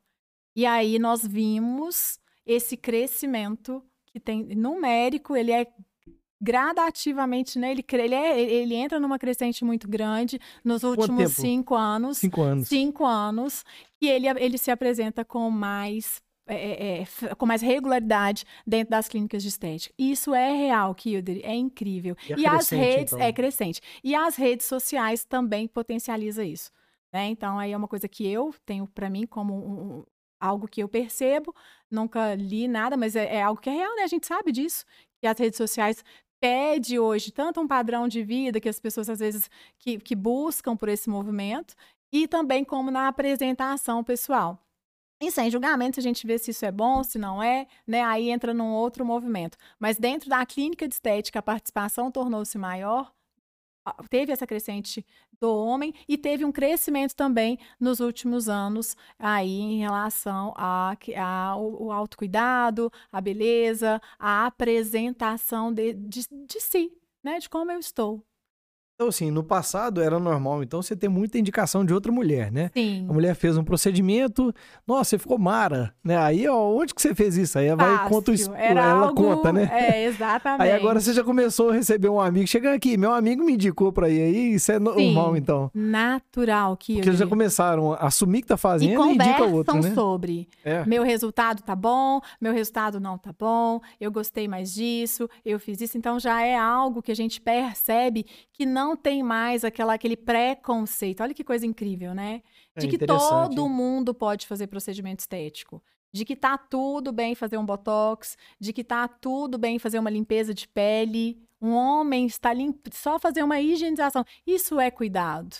E 0.55 0.65
aí 0.65 0.99
nós 0.99 1.25
vimos 1.25 2.19
esse 2.45 2.77
crescimento 2.77 3.83
que 4.05 4.19
tem 4.19 4.43
numérico, 4.55 5.35
ele 5.35 5.51
é 5.51 5.65
gradativamente, 6.43 7.57
né? 7.57 7.71
Ele, 7.71 7.85
ele, 7.93 8.15
é, 8.15 8.41
ele 8.41 8.75
entra 8.75 8.99
numa 8.99 9.17
crescente 9.17 9.63
muito 9.63 9.87
grande 9.87 10.37
nos 10.63 10.83
últimos 10.83 11.31
cinco 11.31 11.73
anos. 11.73 12.17
Cinco 12.17 12.41
anos. 12.41 12.67
Cinco 12.67 13.05
anos. 13.05 13.63
E 14.01 14.09
ele, 14.09 14.27
ele 14.27 14.57
se 14.57 14.69
apresenta 14.69 15.23
com 15.23 15.49
mais. 15.49 16.21
É, 16.45 16.55
é, 16.55 17.01
é 17.01 17.35
com 17.35 17.45
mais 17.45 17.61
regularidade 17.61 18.43
dentro 18.67 18.91
das 18.91 19.07
clínicas 19.07 19.41
de 19.41 19.47
estética. 19.47 19.95
Isso 19.97 20.35
é 20.35 20.51
real, 20.51 20.93
Kilder, 20.93 21.39
é 21.41 21.55
incrível. 21.55 22.17
E, 22.27 22.33
é 22.33 22.39
e 22.39 22.45
as 22.45 22.67
redes 22.67 23.13
então. 23.13 23.25
é 23.25 23.31
crescente. 23.31 23.79
E 24.03 24.13
as 24.13 24.35
redes 24.35 24.65
sociais 24.65 25.23
também 25.23 25.69
potencializa 25.69 26.43
isso. 26.43 26.69
Né? 27.13 27.27
Então 27.27 27.57
aí 27.57 27.71
é 27.71 27.77
uma 27.77 27.87
coisa 27.87 28.09
que 28.09 28.27
eu 28.27 28.53
tenho 28.65 28.85
para 28.85 29.09
mim 29.09 29.25
como 29.25 29.53
um, 29.53 30.03
algo 30.37 30.67
que 30.67 30.83
eu 30.83 30.89
percebo. 30.89 31.55
Nunca 31.89 32.35
li 32.35 32.67
nada, 32.67 32.97
mas 32.97 33.15
é, 33.15 33.35
é 33.35 33.41
algo 33.41 33.61
que 33.61 33.69
é 33.69 33.73
real, 33.73 33.95
né? 33.95 34.03
A 34.03 34.07
gente 34.07 34.27
sabe 34.27 34.51
disso 34.51 34.83
que 35.23 35.27
as 35.27 35.39
redes 35.39 35.55
sociais 35.55 36.03
pede 36.43 36.99
hoje 36.99 37.31
tanto 37.31 37.61
um 37.61 37.67
padrão 37.67 38.05
de 38.05 38.21
vida 38.21 38.59
que 38.59 38.67
as 38.67 38.77
pessoas 38.77 39.09
às 39.09 39.19
vezes 39.19 39.49
que, 39.79 39.97
que 39.97 40.13
buscam 40.13 40.75
por 40.75 40.89
esse 40.89 41.09
movimento 41.09 41.73
e 42.11 42.27
também 42.27 42.65
como 42.65 42.91
na 42.91 43.07
apresentação 43.07 44.03
pessoal. 44.03 44.59
E 45.21 45.31
sem 45.31 45.49
julgamento, 45.49 46.01
a 46.01 46.03
gente 46.03 46.27
vê 46.27 46.37
se 46.37 46.51
isso 46.51 46.65
é 46.65 46.71
bom, 46.71 47.01
se 47.01 47.17
não 47.17 47.41
é, 47.41 47.65
né? 47.87 48.03
Aí 48.03 48.29
entra 48.29 48.53
num 48.53 48.73
outro 48.73 49.05
movimento. 49.05 49.57
Mas 49.79 49.97
dentro 49.97 50.29
da 50.29 50.45
clínica 50.45 50.85
de 50.85 50.95
estética, 50.95 51.39
a 51.39 51.41
participação 51.41 52.11
tornou-se 52.11 52.57
maior, 52.57 53.13
teve 54.09 54.31
essa 54.31 54.47
crescente 54.47 55.05
do 55.39 55.53
homem 55.53 55.93
e 56.07 56.17
teve 56.17 56.45
um 56.45 56.51
crescimento 56.51 57.15
também 57.15 57.59
nos 57.79 57.99
últimos 57.99 58.47
anos 58.47 58.95
aí 59.17 59.59
em 59.59 59.79
relação 59.79 60.53
ao 60.55 61.91
autocuidado, 61.91 62.91
a 63.11 63.19
beleza, 63.19 64.01
a 64.17 64.45
apresentação 64.45 65.73
de, 65.73 65.93
de, 65.93 66.25
de 66.47 66.61
si, 66.61 66.91
né? 67.23 67.39
De 67.39 67.49
como 67.49 67.71
eu 67.71 67.79
estou. 67.79 68.23
Então, 68.95 69.07
assim, 69.07 69.31
no 69.31 69.43
passado 69.43 69.99
era 70.03 70.19
normal, 70.19 70.61
então, 70.61 70.79
você 70.79 70.95
ter 70.95 71.09
muita 71.09 71.39
indicação 71.39 71.83
de 71.83 71.91
outra 71.91 72.11
mulher, 72.11 72.51
né? 72.51 72.69
Sim. 72.75 73.07
A 73.09 73.13
mulher 73.13 73.33
fez 73.33 73.57
um 73.57 73.63
procedimento, 73.63 74.53
nossa, 74.85 75.09
você 75.09 75.17
ficou 75.17 75.39
mara, 75.39 75.91
né? 76.03 76.15
Aí, 76.15 76.47
ó, 76.47 76.71
onde 76.71 76.93
que 76.93 77.01
você 77.01 77.15
fez 77.15 77.35
isso? 77.35 77.57
Aí 77.57 77.69
Fácil. 77.69 77.97
vai 77.97 78.07
conta 78.07 78.31
o 78.31 78.55
ela 78.55 79.07
algo... 79.07 79.15
conta, 79.15 79.51
né? 79.51 79.67
É, 79.73 80.05
exatamente. 80.05 80.61
Aí 80.61 80.71
agora 80.73 80.99
você 80.99 81.11
já 81.11 81.23
começou 81.23 81.71
a 81.71 81.73
receber 81.73 82.07
um 82.07 82.21
amigo, 82.21 82.45
chegando 82.45 82.75
aqui, 82.75 82.95
meu 82.95 83.11
amigo 83.11 83.43
me 83.43 83.53
indicou 83.53 83.91
pra 83.91 84.07
ir 84.09 84.21
aí, 84.21 84.53
isso 84.53 84.71
é 84.71 84.77
normal, 84.77 85.31
Sim, 85.33 85.39
então. 85.39 85.71
Natural, 85.73 86.77
que 86.77 86.93
Porque 86.93 87.09
eles 87.09 87.19
já 87.19 87.25
começaram 87.25 87.93
a 87.93 88.05
assumir 88.05 88.43
que 88.43 88.49
tá 88.49 88.57
fazendo 88.57 89.03
e, 89.07 89.09
e 89.09 89.13
indica 89.15 89.43
o 89.43 89.53
outro, 89.53 89.81
né? 89.81 89.91
sobre. 89.95 90.47
É. 90.63 90.85
Meu 90.85 91.01
resultado 91.01 91.63
tá 91.63 91.75
bom, 91.75 92.21
meu 92.39 92.53
resultado 92.53 92.99
não 92.99 93.17
tá 93.17 93.33
bom, 93.37 93.81
eu 93.99 94.11
gostei 94.11 94.47
mais 94.47 94.71
disso, 94.71 95.27
eu 95.43 95.59
fiz 95.59 95.81
isso, 95.81 95.97
então 95.97 96.19
já 96.19 96.43
é 96.43 96.55
algo 96.55 97.01
que 97.01 97.11
a 97.11 97.15
gente 97.15 97.41
percebe 97.41 98.23
que 98.53 98.67
não 98.67 98.82
tem 98.95 99.23
mais 99.23 99.63
aquela, 99.63 99.93
aquele 99.93 100.17
preconceito. 100.17 101.21
Olha 101.21 101.33
que 101.33 101.43
coisa 101.43 101.65
incrível, 101.65 102.13
né? 102.13 102.41
É 102.75 102.81
De 102.81 102.87
que 102.87 102.97
todo 102.97 103.69
mundo 103.69 104.13
pode 104.13 104.45
fazer 104.45 104.67
procedimento 104.67 105.21
estético. 105.21 105.81
De 106.11 106.25
que 106.25 106.35
tá 106.35 106.57
tudo 106.57 107.11
bem 107.11 107.33
fazer 107.33 107.57
um 107.57 107.65
botox, 107.65 108.37
de 108.59 108.71
que 108.73 108.83
tá 108.83 109.07
tudo 109.07 109.57
bem 109.57 109.79
fazer 109.79 109.97
uma 109.97 110.09
limpeza 110.09 110.53
de 110.53 110.67
pele. 110.67 111.41
Um 111.61 111.71
homem 111.71 112.25
está 112.25 112.53
limpo, 112.53 112.89
só 112.93 113.17
fazer 113.17 113.41
uma 113.41 113.59
higienização. 113.59 114.25
Isso 114.45 114.79
é 114.79 114.91
cuidado. 114.91 115.55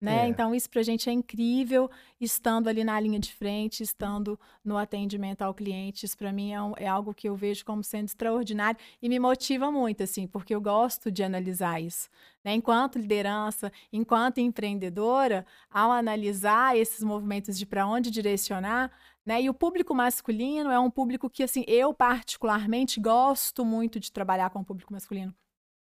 Né? 0.00 0.24
É. 0.24 0.28
Então, 0.28 0.54
isso 0.54 0.70
para 0.70 0.80
a 0.80 0.84
gente 0.84 1.10
é 1.10 1.12
incrível, 1.12 1.90
estando 2.18 2.68
ali 2.68 2.82
na 2.82 2.98
linha 2.98 3.18
de 3.18 3.32
frente, 3.32 3.82
estando 3.82 4.40
no 4.64 4.78
atendimento 4.78 5.42
ao 5.42 5.52
cliente. 5.52 6.06
Isso 6.06 6.16
para 6.16 6.32
mim 6.32 6.52
é, 6.52 6.62
um, 6.62 6.72
é, 6.76 6.86
algo 6.86 7.12
que 7.12 7.28
eu 7.28 7.36
vejo 7.36 7.64
como 7.64 7.84
sendo 7.84 8.06
extraordinário 8.06 8.80
e 9.02 9.08
me 9.08 9.18
motiva 9.18 9.70
muito, 9.70 10.02
assim, 10.02 10.26
porque 10.26 10.54
eu 10.54 10.60
gosto 10.60 11.10
de 11.10 11.22
analisar 11.22 11.82
isso. 11.82 12.08
Né? 12.42 12.54
Enquanto 12.54 12.98
liderança, 12.98 13.70
enquanto 13.92 14.38
empreendedora, 14.38 15.44
ao 15.70 15.92
analisar 15.92 16.76
esses 16.76 17.04
movimentos 17.04 17.58
de 17.58 17.66
para 17.66 17.86
onde 17.86 18.10
direcionar, 18.10 18.90
né? 19.24 19.42
E 19.42 19.50
o 19.50 19.54
público 19.54 19.94
masculino 19.94 20.70
é 20.70 20.78
um 20.80 20.90
público 20.90 21.28
que, 21.28 21.42
assim, 21.42 21.62
eu 21.68 21.92
particularmente 21.92 22.98
gosto 22.98 23.66
muito 23.66 24.00
de 24.00 24.10
trabalhar 24.10 24.48
com 24.48 24.60
o 24.60 24.64
público 24.64 24.92
masculino 24.94 25.34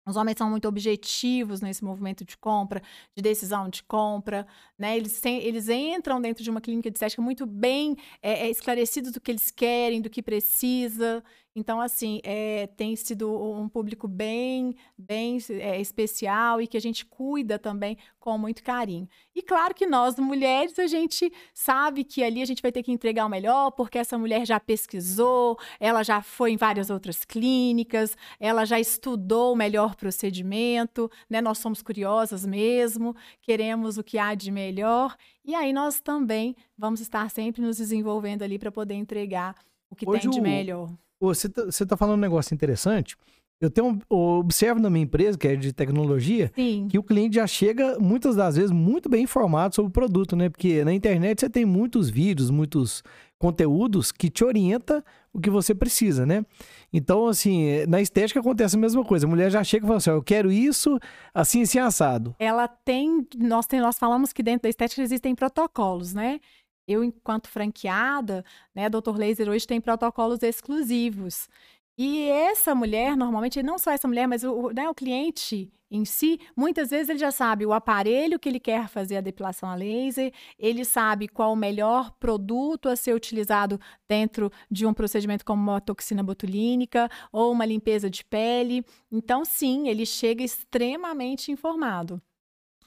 os 0.07 0.17
homens 0.17 0.37
são 0.37 0.51
muito 0.51 0.69
objetivos 0.69 1.61
nesse 1.61 1.83
movimento 1.83 2.25
de 2.25 2.37
compra, 2.37 2.83
de 3.17 3.23
decisão 3.23 3.69
de 3.69 3.83
compra, 3.83 4.47
né? 4.79 4.97
Eles, 4.97 5.25
eles 5.25 5.69
entram 5.69 6.21
dentro 6.21 6.43
de 6.45 6.51
uma 6.51 6.61
clínica 6.61 6.90
de 6.90 6.97
estética 6.97 7.23
muito 7.23 7.47
bem 7.47 7.97
é, 8.23 8.47
é, 8.47 8.51
esclarecidos 8.51 9.12
do 9.12 9.21
que 9.21 9.31
eles 9.31 9.51
querem, 9.51 10.01
do 10.01 10.11
que 10.11 10.23
precisa. 10.23 11.23
Então, 11.57 11.81
assim, 11.81 12.21
é, 12.25 12.67
tem 12.67 12.97
sido 12.97 13.33
um 13.33 13.69
público 13.69 14.09
bem, 14.09 14.75
bem 14.99 15.38
é, 15.51 15.81
especial 15.81 16.61
e 16.61 16.67
que 16.67 16.77
a 16.77 16.81
gente 16.81 17.07
cuida 17.07 17.61
também 17.61 17.97
com 18.19 18.37
muito 18.37 18.62
carinho. 18.64 19.09
E 19.33 19.40
claro 19.40 19.73
que 19.73 19.87
nós, 19.87 20.19
mulheres, 20.19 20.77
a 20.81 20.88
gente 20.88 21.33
sabe 21.53 22.03
que 22.03 22.25
ali 22.25 22.43
a 22.43 22.45
gente 22.45 22.61
vai 22.61 22.73
ter 22.73 22.83
que 22.83 22.90
entregar 22.90 23.25
o 23.25 23.29
melhor, 23.29 23.71
porque 23.71 23.99
essa 23.99 24.19
mulher 24.19 24.45
já 24.45 24.59
pesquisou, 24.59 25.57
ela 25.79 26.03
já 26.03 26.21
foi 26.23 26.51
em 26.51 26.57
várias 26.57 26.90
outras 26.90 27.25
clínicas, 27.25 28.17
ela 28.40 28.64
já 28.64 28.81
estudou 28.81 29.53
o 29.53 29.57
melhor 29.57 29.95
procedimento, 29.95 31.09
né? 31.31 31.40
Nós 31.40 31.59
somos 31.59 31.83
curiosas 31.83 32.45
mesmo, 32.45 33.14
queremos 33.40 33.97
o 33.97 34.03
que 34.03 34.19
há 34.19 34.35
de 34.35 34.51
melhor. 34.51 35.17
E 35.45 35.55
aí 35.55 35.73
nós 35.73 36.01
também 36.01 36.57
vamos 36.77 37.01
estar 37.01 37.31
sempre 37.31 37.62
nos 37.62 37.77
desenvolvendo 37.77 38.43
ali 38.43 38.59
para 38.59 38.73
poder 38.73 38.95
entregar 38.95 39.55
o 39.88 39.95
que 39.95 40.09
Hoje 40.09 40.23
tem 40.23 40.31
de 40.31 40.40
melhor. 40.40 40.90
Você 41.20 41.48
tá, 41.48 41.64
você 41.64 41.87
tá 41.87 41.96
falando 41.96 42.18
um 42.18 42.20
negócio 42.20 42.55
interessante. 42.55 43.16
Eu 43.61 43.70
tenho 43.70 43.98
observo 44.11 44.81
na 44.81 44.90
minha 44.90 45.05
empresa, 45.05 45.38
que 45.38 45.48
é 45.48 45.57
de 45.57 45.72
tecnologia, 45.72 46.53
Sim. 46.55 46.88
que 46.90 46.98
o 46.98 47.03
cliente 47.03 47.37
já 47.37 47.46
chega 47.46 47.98
muitas 47.98 48.37
das 48.37 48.57
vezes 48.57 48.70
muito 48.70 49.09
bem 49.09 49.22
informado 49.22 49.74
sobre 49.74 49.88
o 49.88 49.92
produto, 49.92 50.37
né? 50.37 50.50
Porque 50.50 50.85
na 50.85 50.92
internet 50.92 51.40
você 51.40 51.48
tem 51.48 51.64
muitos 51.64 52.11
vídeos, 52.11 52.50
muitos 52.50 53.03
conteúdos 53.38 54.11
que 54.11 54.29
te 54.29 54.44
orienta 54.44 55.05
o 55.33 55.40
que 55.40 55.50
você 55.50 55.74
precisa, 55.74 56.27
né? 56.27 56.44
Então, 56.92 57.27
assim, 57.27 57.85
na 57.87 58.00
estética 58.00 58.40
acontece 58.40 58.77
a 58.77 58.79
mesma 58.79 59.05
coisa. 59.05 59.27
A 59.27 59.29
mulher 59.29 59.50
já 59.50 59.62
chega 59.64 59.85
e 59.85 59.88
fala 59.88 59.98
assim: 59.98 60.11
eu 60.11 60.22
quero 60.22 60.50
isso, 60.50 60.98
assim, 61.33 61.62
assim, 61.62 61.79
assado. 61.79 62.35
Ela 62.38 62.68
tem. 62.68 63.27
Nós, 63.37 63.66
tem, 63.66 63.81
nós 63.81 63.98
falamos 63.98 64.33
que 64.33 64.42
dentro 64.42 64.62
da 64.62 64.68
estética 64.68 65.03
existem 65.03 65.35
protocolos, 65.35 66.12
né? 66.12 66.40
Eu, 66.87 67.03
enquanto 67.05 67.49
franqueada, 67.49 68.44
né, 68.75 68.88
Dr. 68.88 69.16
Laser 69.16 69.49
hoje 69.49 69.66
tem 69.66 69.81
protocolos 69.81 70.42
exclusivos. 70.42 71.49
E 71.97 72.29
essa 72.29 72.75
mulher, 72.75 73.16
normalmente, 73.16 73.62
não 73.62 73.79
só 73.79 73.92
essa 73.92 74.09
mulher, 74.09 74.27
mas 74.27 74.42
o, 74.42 74.70
né, 74.70 74.88
o 74.88 74.94
cliente 74.94 75.73
em 75.90 76.05
si, 76.05 76.40
muitas 76.57 76.90
vezes 76.90 77.09
ele 77.09 77.18
já 77.20 77.31
sabe 77.31 77.64
o 77.64 77.73
aparelho 77.73 78.38
que 78.38 78.49
ele 78.49 78.59
quer 78.59 78.88
fazer 78.88 79.16
a 79.16 79.20
depilação 79.20 79.68
a 79.68 79.77
laser, 79.77 80.33
ele 80.59 80.85
sabe 80.85 81.29
qual 81.29 81.53
o 81.53 81.57
melhor 81.57 82.11
produto 82.18 82.88
a 82.88 82.97
ser 82.97 83.14
utilizado 83.14 83.79
dentro 84.09 84.51
de 84.68 84.85
um 84.87 84.92
procedimento 84.92 85.44
como 85.44 85.62
uma 85.62 85.81
toxina 85.81 86.23
botulínica 86.23 87.09
ou 87.31 87.53
uma 87.53 87.64
limpeza 87.64 88.11
de 88.11 88.25
pele. 88.25 88.85
Então, 89.11 89.44
sim, 89.44 89.88
ele 89.88 90.05
chega 90.05 90.42
extremamente 90.42 91.53
informado. 91.53 92.20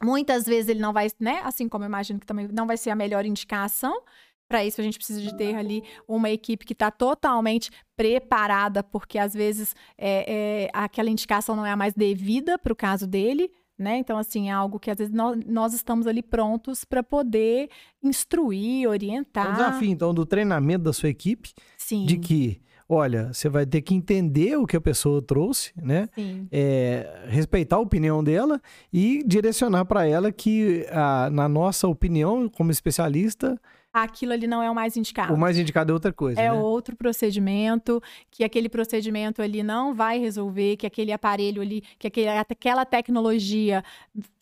Muitas 0.03 0.45
vezes 0.45 0.69
ele 0.69 0.79
não 0.79 0.93
vai, 0.93 1.07
né? 1.19 1.41
Assim 1.43 1.67
como 1.67 1.83
eu 1.83 1.87
imagino 1.87 2.19
que 2.19 2.25
também 2.25 2.47
não 2.47 2.67
vai 2.67 2.77
ser 2.77 2.89
a 2.89 2.95
melhor 2.95 3.25
indicação. 3.25 4.01
Para 4.47 4.63
isso, 4.63 4.79
a 4.79 4.83
gente 4.83 4.97
precisa 4.97 5.21
de 5.21 5.35
ter 5.35 5.55
ali 5.55 5.83
uma 6.07 6.29
equipe 6.29 6.65
que 6.65 6.71
está 6.71 6.89
totalmente 6.89 7.69
preparada, 7.97 8.81
porque 8.81 9.17
às 9.19 9.33
vezes 9.33 9.75
é, 9.97 10.65
é, 10.65 10.69
aquela 10.71 11.09
indicação 11.09 11.55
não 11.55 11.65
é 11.65 11.71
a 11.71 11.75
mais 11.75 11.93
devida 11.93 12.57
para 12.57 12.71
o 12.71 12.75
caso 12.75 13.05
dele, 13.05 13.51
né? 13.77 13.97
Então, 13.97 14.17
assim, 14.17 14.49
é 14.49 14.51
algo 14.51 14.79
que 14.79 14.89
às 14.89 14.97
vezes 14.97 15.13
nós, 15.13 15.37
nós 15.45 15.73
estamos 15.73 16.07
ali 16.07 16.23
prontos 16.23 16.85
para 16.85 17.03
poder 17.03 17.69
instruir, 18.01 18.87
orientar. 18.87 19.47
É 19.47 19.49
um 19.49 19.53
desafio, 19.53 19.89
então, 19.89 20.13
do 20.13 20.25
treinamento 20.25 20.85
da 20.85 20.93
sua 20.93 21.09
equipe, 21.09 21.53
Sim. 21.77 22.05
de 22.05 22.17
que 22.17 22.61
olha, 22.89 23.33
você 23.33 23.49
vai 23.49 23.65
ter 23.65 23.81
que 23.81 23.93
entender 23.93 24.57
o 24.57 24.65
que 24.65 24.77
a 24.77 24.81
pessoa 24.81 25.21
trouxe, 25.21 25.73
né? 25.75 26.09
É, 26.51 27.25
respeitar 27.27 27.75
a 27.75 27.79
opinião 27.79 28.23
dela 28.23 28.61
e 28.91 29.23
direcionar 29.25 29.85
para 29.85 30.07
ela 30.07 30.31
que, 30.31 30.85
a, 30.91 31.29
na 31.29 31.49
nossa 31.49 31.87
opinião, 31.87 32.47
como 32.47 32.71
especialista, 32.71 33.59
aquilo 34.03 34.33
ali 34.33 34.47
não 34.47 34.61
é 34.61 34.69
o 34.69 34.75
mais 34.75 34.95
indicado. 34.95 35.33
O 35.33 35.37
mais 35.37 35.57
indicado 35.57 35.91
é 35.91 35.93
outra 35.93 36.13
coisa. 36.13 36.39
É 36.39 36.45
né? 36.45 36.53
outro 36.53 36.95
procedimento, 36.95 38.01
que 38.29 38.43
aquele 38.43 38.69
procedimento 38.69 39.41
ali 39.41 39.63
não 39.63 39.93
vai 39.93 40.19
resolver, 40.19 40.77
que 40.77 40.85
aquele 40.85 41.11
aparelho 41.11 41.61
ali, 41.61 41.81
que 41.97 42.07
aquele, 42.07 42.29
aquela 42.29 42.85
tecnologia. 42.85 43.83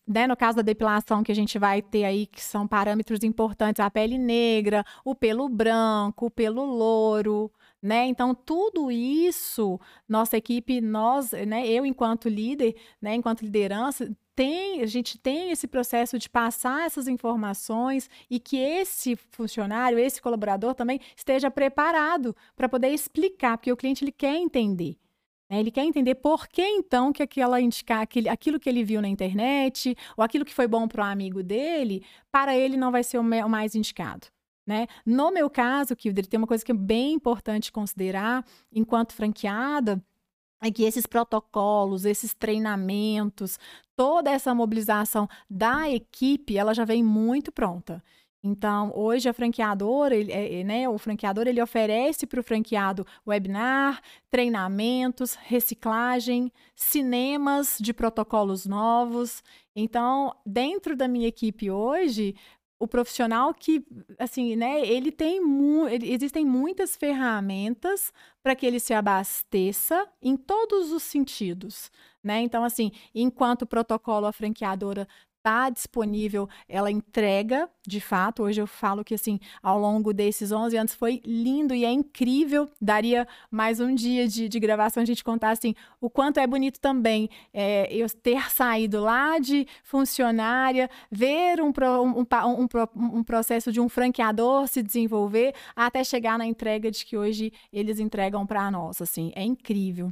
Né, 0.07 0.27
no 0.27 0.37
caso 0.37 0.57
da 0.57 0.61
depilação, 0.61 1.23
que 1.23 1.31
a 1.31 1.35
gente 1.35 1.57
vai 1.57 1.81
ter 1.81 2.03
aí, 2.03 2.27
que 2.27 2.39
são 2.39 2.67
parâmetros 2.67 3.23
importantes, 3.23 3.79
a 3.79 3.89
pele 3.89 4.19
negra, 4.19 4.85
o 5.03 5.15
pelo 5.15 5.49
branco, 5.49 6.27
o 6.27 6.29
pelo 6.29 6.63
louro, 6.63 7.51
né? 7.81 8.05
Então, 8.05 8.33
tudo 8.33 8.91
isso, 8.91 9.79
nossa 10.07 10.37
equipe, 10.37 10.81
nós, 10.81 11.31
né, 11.31 11.67
eu 11.67 11.85
enquanto 11.85 12.27
líder, 12.27 12.75
né, 13.01 13.15
enquanto 13.15 13.41
liderança, 13.41 14.09
tem, 14.35 14.81
a 14.81 14.85
gente 14.85 15.17
tem 15.17 15.51
esse 15.51 15.67
processo 15.67 16.19
de 16.19 16.29
passar 16.29 16.85
essas 16.85 17.07
informações 17.07 18.09
e 18.29 18.39
que 18.39 18.57
esse 18.57 19.15
funcionário, 19.15 19.97
esse 19.97 20.21
colaborador 20.21 20.75
também 20.75 20.99
esteja 21.15 21.49
preparado 21.49 22.35
para 22.55 22.67
poder 22.67 22.89
explicar, 22.89 23.57
porque 23.57 23.71
o 23.71 23.77
cliente 23.77 24.03
ele 24.03 24.11
quer 24.11 24.35
entender. 24.35 24.97
Né? 25.49 25.59
Ele 25.59 25.71
quer 25.71 25.85
entender 25.85 26.15
por 26.15 26.47
que 26.47 26.61
então 26.61 27.13
que 27.13 27.23
aquela 27.23 27.61
indicar 27.61 28.01
aquele, 28.01 28.27
aquilo 28.27 28.59
que 28.59 28.67
ele 28.67 28.83
viu 28.83 29.01
na 29.01 29.07
internet 29.07 29.95
ou 30.17 30.23
aquilo 30.23 30.43
que 30.43 30.53
foi 30.53 30.67
bom 30.67 30.87
para 30.87 31.03
o 31.03 31.05
amigo 31.05 31.41
dele, 31.41 32.03
para 32.31 32.57
ele 32.57 32.75
não 32.75 32.91
vai 32.91 33.03
ser 33.03 33.17
o 33.17 33.23
mais 33.23 33.73
indicado. 33.73 34.27
Né? 34.65 34.87
No 35.05 35.31
meu 35.31 35.49
caso, 35.49 35.95
que 35.95 36.11
tem 36.11 36.37
uma 36.39 36.47
coisa 36.47 36.65
que 36.65 36.71
é 36.71 36.75
bem 36.75 37.13
importante 37.13 37.71
considerar 37.71 38.43
enquanto 38.71 39.13
franqueada, 39.13 40.03
é 40.61 40.71
que 40.71 40.83
esses 40.83 41.05
protocolos, 41.05 42.05
esses 42.05 42.33
treinamentos, 42.33 43.59
toda 43.95 44.31
essa 44.31 44.55
mobilização 44.55 45.27
da 45.49 45.89
equipe, 45.89 46.57
ela 46.57 46.73
já 46.73 46.83
vem 46.85 47.03
muito 47.03 47.51
pronta. 47.51 48.03
Então, 48.47 48.91
hoje 48.95 49.27
a 49.27 49.33
franqueadora, 49.33 50.15
ele, 50.15 50.31
é, 50.31 50.61
é 50.61 50.63
né, 50.63 50.87
o 50.87 50.99
franqueador, 50.99 51.47
ele 51.47 51.61
oferece 51.61 52.27
para 52.27 52.39
o 52.39 52.43
franqueado 52.43 53.05
webinar, 53.27 53.99
treinamentos, 54.29 55.33
reciclagem, 55.33 56.51
cinemas 56.75 57.77
de 57.79 57.91
protocolos 57.91 58.67
novos. 58.67 59.43
Então, 59.75 60.35
dentro 60.45 60.95
da 60.95 61.07
minha 61.07 61.27
equipe 61.27 61.71
hoje, 61.71 62.35
o 62.85 62.87
profissional 62.87 63.53
que, 63.53 63.85
assim, 64.17 64.55
né, 64.55 64.85
ele 64.87 65.11
tem 65.11 65.41
mu 65.41 65.87
ele, 65.87 66.11
existem 66.13 66.45
muitas 66.45 66.95
ferramentas 66.95 68.13
para 68.41 68.55
que 68.55 68.65
ele 68.65 68.79
se 68.79 68.93
abasteça 68.93 70.07
em 70.21 70.37
todos 70.37 70.91
os 70.91 71.03
sentidos, 71.03 71.91
né? 72.23 72.41
Então, 72.41 72.63
assim, 72.63 72.91
enquanto 73.13 73.65
protocolo 73.65 74.25
a 74.27 74.31
franqueadora 74.31 75.07
está 75.45 75.69
disponível, 75.69 76.49
ela 76.67 76.89
entrega, 76.89 77.69
de 77.85 78.01
fato. 78.01 78.41
Hoje 78.41 78.59
eu 78.59 78.65
falo 78.65 79.03
que, 79.03 79.13
assim, 79.13 79.39
ao 79.61 79.79
longo 79.79 80.11
desses 80.11 80.51
11 80.51 80.75
anos 80.75 80.95
foi 80.95 81.21
lindo 81.23 81.75
e 81.75 81.85
é 81.85 81.91
incrível. 81.91 82.67
Daria 82.81 83.27
mais 83.51 83.79
um 83.79 83.93
dia 83.93 84.27
de, 84.27 84.49
de 84.49 84.59
gravação 84.59 85.03
a 85.03 85.05
gente 85.05 85.23
contar, 85.23 85.51
assim, 85.51 85.75
o 86.01 86.09
quanto 86.09 86.39
é 86.39 86.47
bonito 86.47 86.79
também 86.79 87.29
é, 87.53 87.87
eu 87.93 88.09
ter 88.09 88.49
saído 88.49 89.01
lá 89.01 89.37
de 89.37 89.67
funcionária, 89.83 90.89
ver 91.11 91.61
um, 91.61 91.67
um, 91.69 92.25
um, 92.25 93.19
um 93.19 93.23
processo 93.23 93.71
de 93.71 93.79
um 93.79 93.87
franqueador 93.87 94.67
se 94.67 94.81
desenvolver, 94.81 95.53
até 95.75 96.03
chegar 96.03 96.39
na 96.39 96.45
entrega 96.47 96.89
de 96.89 97.05
que 97.05 97.15
hoje 97.15 97.53
eles 97.71 97.99
entregam 97.99 98.47
para 98.47 98.71
nós, 98.71 98.99
assim, 98.99 99.31
é 99.35 99.43
incrível. 99.43 100.11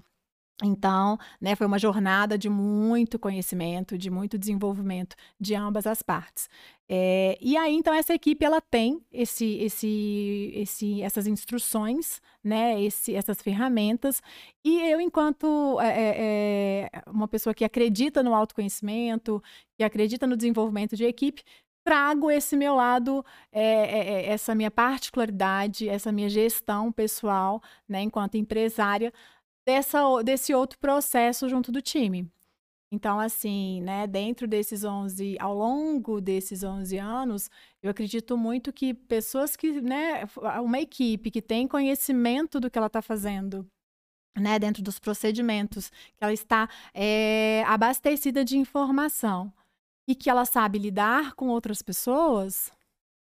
Então, 0.62 1.18
né, 1.42 1.56
foi 1.56 1.66
uma 1.66 1.80
jornada 1.80 2.38
de 2.38 2.48
muito 2.48 3.18
conhecimento, 3.18 3.98
de 3.98 4.10
muito 4.10 4.38
desenvolvimento 4.38 5.16
de 5.40 5.56
ambas 5.56 5.88
as 5.88 6.04
partes. 6.04 6.48
É, 6.88 7.38
e 7.42 7.58
aí, 7.58 7.74
então, 7.74 7.94
essa 7.94 8.14
equipe 8.14 8.46
ela 8.46 8.62
tem 8.62 9.02
esse, 9.12 9.46
esse, 9.58 10.52
esse, 10.54 11.02
essas 11.02 11.26
instruções, 11.26 12.22
né, 12.44 12.80
esse, 12.82 13.16
essas 13.16 13.42
ferramentas. 13.42 14.22
E 14.64 14.80
eu, 14.82 15.02
enquanto 15.02 15.80
é, 15.82 16.90
é, 16.94 17.02
uma 17.08 17.28
pessoa 17.28 17.54
que 17.54 17.66
acredita 17.66 18.22
no 18.22 18.36
autoconhecimento, 18.36 19.42
que 19.76 19.84
acredita 19.84 20.28
no 20.28 20.38
desenvolvimento 20.38 20.96
de 20.96 21.06
equipe, 21.06 21.44
trago 21.84 22.32
esse 22.32 22.56
meu 22.56 22.76
lado, 22.76 23.26
é, 23.52 23.64
é, 23.64 24.30
essa 24.30 24.56
minha 24.56 24.72
particularidade, 24.72 25.90
essa 25.90 26.12
minha 26.12 26.30
gestão 26.30 26.92
pessoal, 26.92 27.62
né, 27.88 28.02
enquanto 28.02 28.36
empresária, 28.36 29.12
dessa, 29.66 30.02
desse 30.24 30.54
outro 30.54 30.78
processo 30.80 31.48
junto 31.50 31.72
do 31.72 31.82
time. 31.82 32.30
Então, 32.94 33.20
assim, 33.20 33.82
né, 33.82 34.06
dentro 34.06 34.48
desses 34.48 34.84
11, 34.84 35.36
ao 35.40 35.56
longo 35.56 36.22
desses 36.22 36.64
11 36.64 36.96
anos, 37.00 37.50
eu 37.82 37.90
acredito 37.90 38.38
muito 38.38 38.72
que 38.72 38.94
pessoas 38.94 39.56
que, 39.56 39.82
né, 39.82 40.26
uma 40.62 40.80
equipe 40.80 41.32
que 41.32 41.42
tem 41.42 41.68
conhecimento 41.68 42.60
do 42.60 42.70
que 42.70 42.78
ela 42.78 42.86
está 42.86 43.02
fazendo, 43.02 43.68
né, 44.38 44.60
dentro 44.60 44.84
dos 44.84 45.00
procedimentos, 45.00 45.90
que 45.90 46.22
ela 46.24 46.34
está 46.34 46.70
é, 46.94 47.64
abastecida 47.66 48.46
de 48.46 48.60
informação 48.60 49.52
e 50.08 50.14
que 50.14 50.30
ela 50.30 50.46
sabe 50.46 50.78
lidar 50.78 51.34
com 51.34 51.48
outras 51.48 51.82
pessoas, 51.82 52.72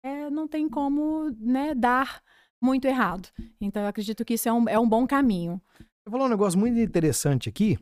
é, 0.04 0.28
não 0.28 0.46
tem 0.46 0.68
como, 0.68 1.30
né, 1.40 1.74
dar 1.74 2.22
muito 2.60 2.84
errado. 2.86 3.26
Então, 3.58 3.82
eu 3.82 3.88
acredito 3.88 4.22
que 4.22 4.34
isso 4.34 4.50
é 4.50 4.52
um, 4.52 4.68
é 4.68 4.78
um 4.78 4.88
bom 4.88 5.06
caminho. 5.06 5.58
Você 6.04 6.10
falou 6.10 6.26
um 6.26 6.30
negócio 6.30 6.58
muito 6.58 6.80
interessante 6.80 7.48
aqui, 7.48 7.78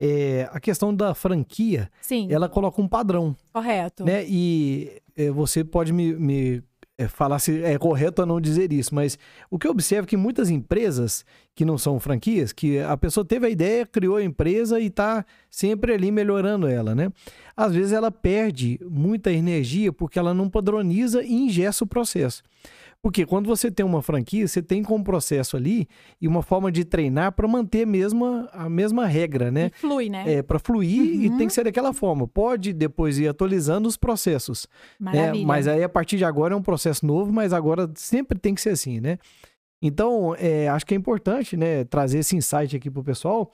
é, 0.00 0.48
a 0.50 0.58
questão 0.58 0.94
da 0.94 1.14
franquia, 1.14 1.90
Sim. 2.00 2.26
ela 2.30 2.48
coloca 2.48 2.80
um 2.80 2.88
padrão. 2.88 3.36
Correto. 3.52 4.06
Né? 4.06 4.24
E 4.26 5.02
é, 5.14 5.30
você 5.30 5.62
pode 5.62 5.92
me, 5.92 6.14
me 6.14 6.62
é, 6.96 7.06
falar 7.06 7.38
se 7.38 7.62
é 7.62 7.76
correto 7.76 8.22
ou 8.22 8.26
não 8.26 8.40
dizer 8.40 8.72
isso, 8.72 8.94
mas 8.94 9.18
o 9.50 9.58
que 9.58 9.66
eu 9.66 9.72
observo 9.72 10.06
é 10.06 10.08
que 10.08 10.16
muitas 10.16 10.48
empresas 10.48 11.26
que 11.54 11.62
não 11.62 11.76
são 11.76 12.00
franquias, 12.00 12.54
que 12.54 12.78
a 12.78 12.96
pessoa 12.96 13.22
teve 13.22 13.46
a 13.46 13.50
ideia, 13.50 13.84
criou 13.84 14.16
a 14.16 14.24
empresa 14.24 14.80
e 14.80 14.86
está 14.86 15.26
sempre 15.50 15.92
ali 15.92 16.10
melhorando 16.10 16.66
ela, 16.66 16.94
né? 16.94 17.12
Às 17.54 17.74
vezes 17.74 17.92
ela 17.92 18.10
perde 18.10 18.80
muita 18.88 19.30
energia 19.30 19.92
porque 19.92 20.18
ela 20.18 20.32
não 20.32 20.48
padroniza 20.48 21.22
e 21.22 21.34
ingessa 21.34 21.84
o 21.84 21.86
processo. 21.86 22.42
Porque 23.02 23.24
quando 23.24 23.46
você 23.46 23.70
tem 23.70 23.86
uma 23.86 24.02
franquia, 24.02 24.46
você 24.46 24.60
tem 24.60 24.82
como 24.82 25.04
processo 25.04 25.56
ali 25.56 25.86
e 26.20 26.26
uma 26.26 26.42
forma 26.42 26.70
de 26.70 26.84
treinar 26.84 27.30
para 27.32 27.46
manter 27.46 27.84
a 27.84 27.86
mesma, 27.86 28.48
a 28.52 28.68
mesma 28.68 29.06
regra, 29.06 29.50
né? 29.52 29.70
E 29.74 29.78
flui, 29.78 30.08
né? 30.08 30.24
É, 30.34 30.42
para 30.42 30.58
fluir 30.58 31.00
Uhum. 31.00 31.22
e 31.22 31.38
tem 31.38 31.46
que 31.46 31.52
ser 31.52 31.62
daquela 31.64 31.92
forma. 31.92 32.26
Pode 32.26 32.72
depois 32.72 33.18
ir 33.18 33.28
atualizando 33.28 33.88
os 33.88 33.96
processos. 33.96 34.66
né? 35.12 35.32
Mas 35.46 35.68
aí 35.68 35.82
a 35.84 35.88
partir 35.88 36.16
de 36.16 36.24
agora 36.24 36.54
é 36.54 36.56
um 36.56 36.62
processo 36.62 37.06
novo, 37.06 37.32
mas 37.32 37.52
agora 37.52 37.88
sempre 37.94 38.36
tem 38.36 38.52
que 38.54 38.60
ser 38.60 38.70
assim, 38.70 39.00
né? 39.00 39.18
Então, 39.80 40.34
é, 40.36 40.68
acho 40.68 40.84
que 40.84 40.92
é 40.92 40.96
importante, 40.96 41.56
né, 41.56 41.84
trazer 41.84 42.18
esse 42.18 42.34
insight 42.34 42.74
aqui 42.74 42.90
pro 42.90 43.04
pessoal, 43.04 43.52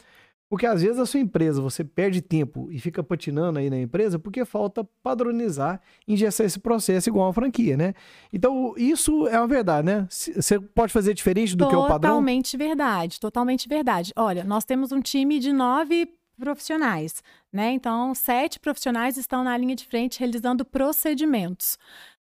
porque 0.55 0.67
às 0.67 0.83
vezes 0.83 1.01
a 1.01 1.05
sua 1.05 1.19
empresa, 1.19 1.61
você 1.61 1.83
perde 1.83 2.23
tempo 2.23 2.71
e 2.71 2.79
fica 2.79 3.03
patinando 3.03 3.59
aí 3.59 3.69
na 3.69 3.77
empresa 3.77 4.21
porque 4.21 4.45
falta 4.45 4.85
padronizar, 5.03 5.81
engessar 6.07 6.47
esse 6.47 6.61
processo 6.61 7.09
igual 7.09 7.27
uma 7.27 7.33
franquia, 7.33 7.77
né? 7.77 7.93
Então, 8.33 8.73
isso 8.77 9.27
é 9.27 9.37
uma 9.37 9.49
verdade, 9.49 9.85
né? 9.85 10.07
Você 10.09 10.61
pode 10.61 10.93
fazer 10.93 11.13
diferente 11.13 11.57
do 11.57 11.69
que 11.69 11.75
o 11.75 11.89
padrão? 11.89 12.13
Totalmente 12.13 12.57
verdade, 12.57 13.19
totalmente 13.19 13.69
verdade. 13.69 14.13
Olha, 14.15 14.45
nós 14.45 14.65
temos 14.65 14.93
um 14.93 15.01
time 15.01 15.41
de 15.41 15.53
nove 15.53 16.09
profissionais, 16.39 17.21
né? 17.53 17.73
Então, 17.73 18.15
sete 18.15 18.61
profissionais 18.61 19.17
estão 19.17 19.43
na 19.43 19.57
linha 19.57 19.75
de 19.75 19.85
frente 19.85 20.21
realizando 20.21 20.65
procedimentos. 20.65 21.77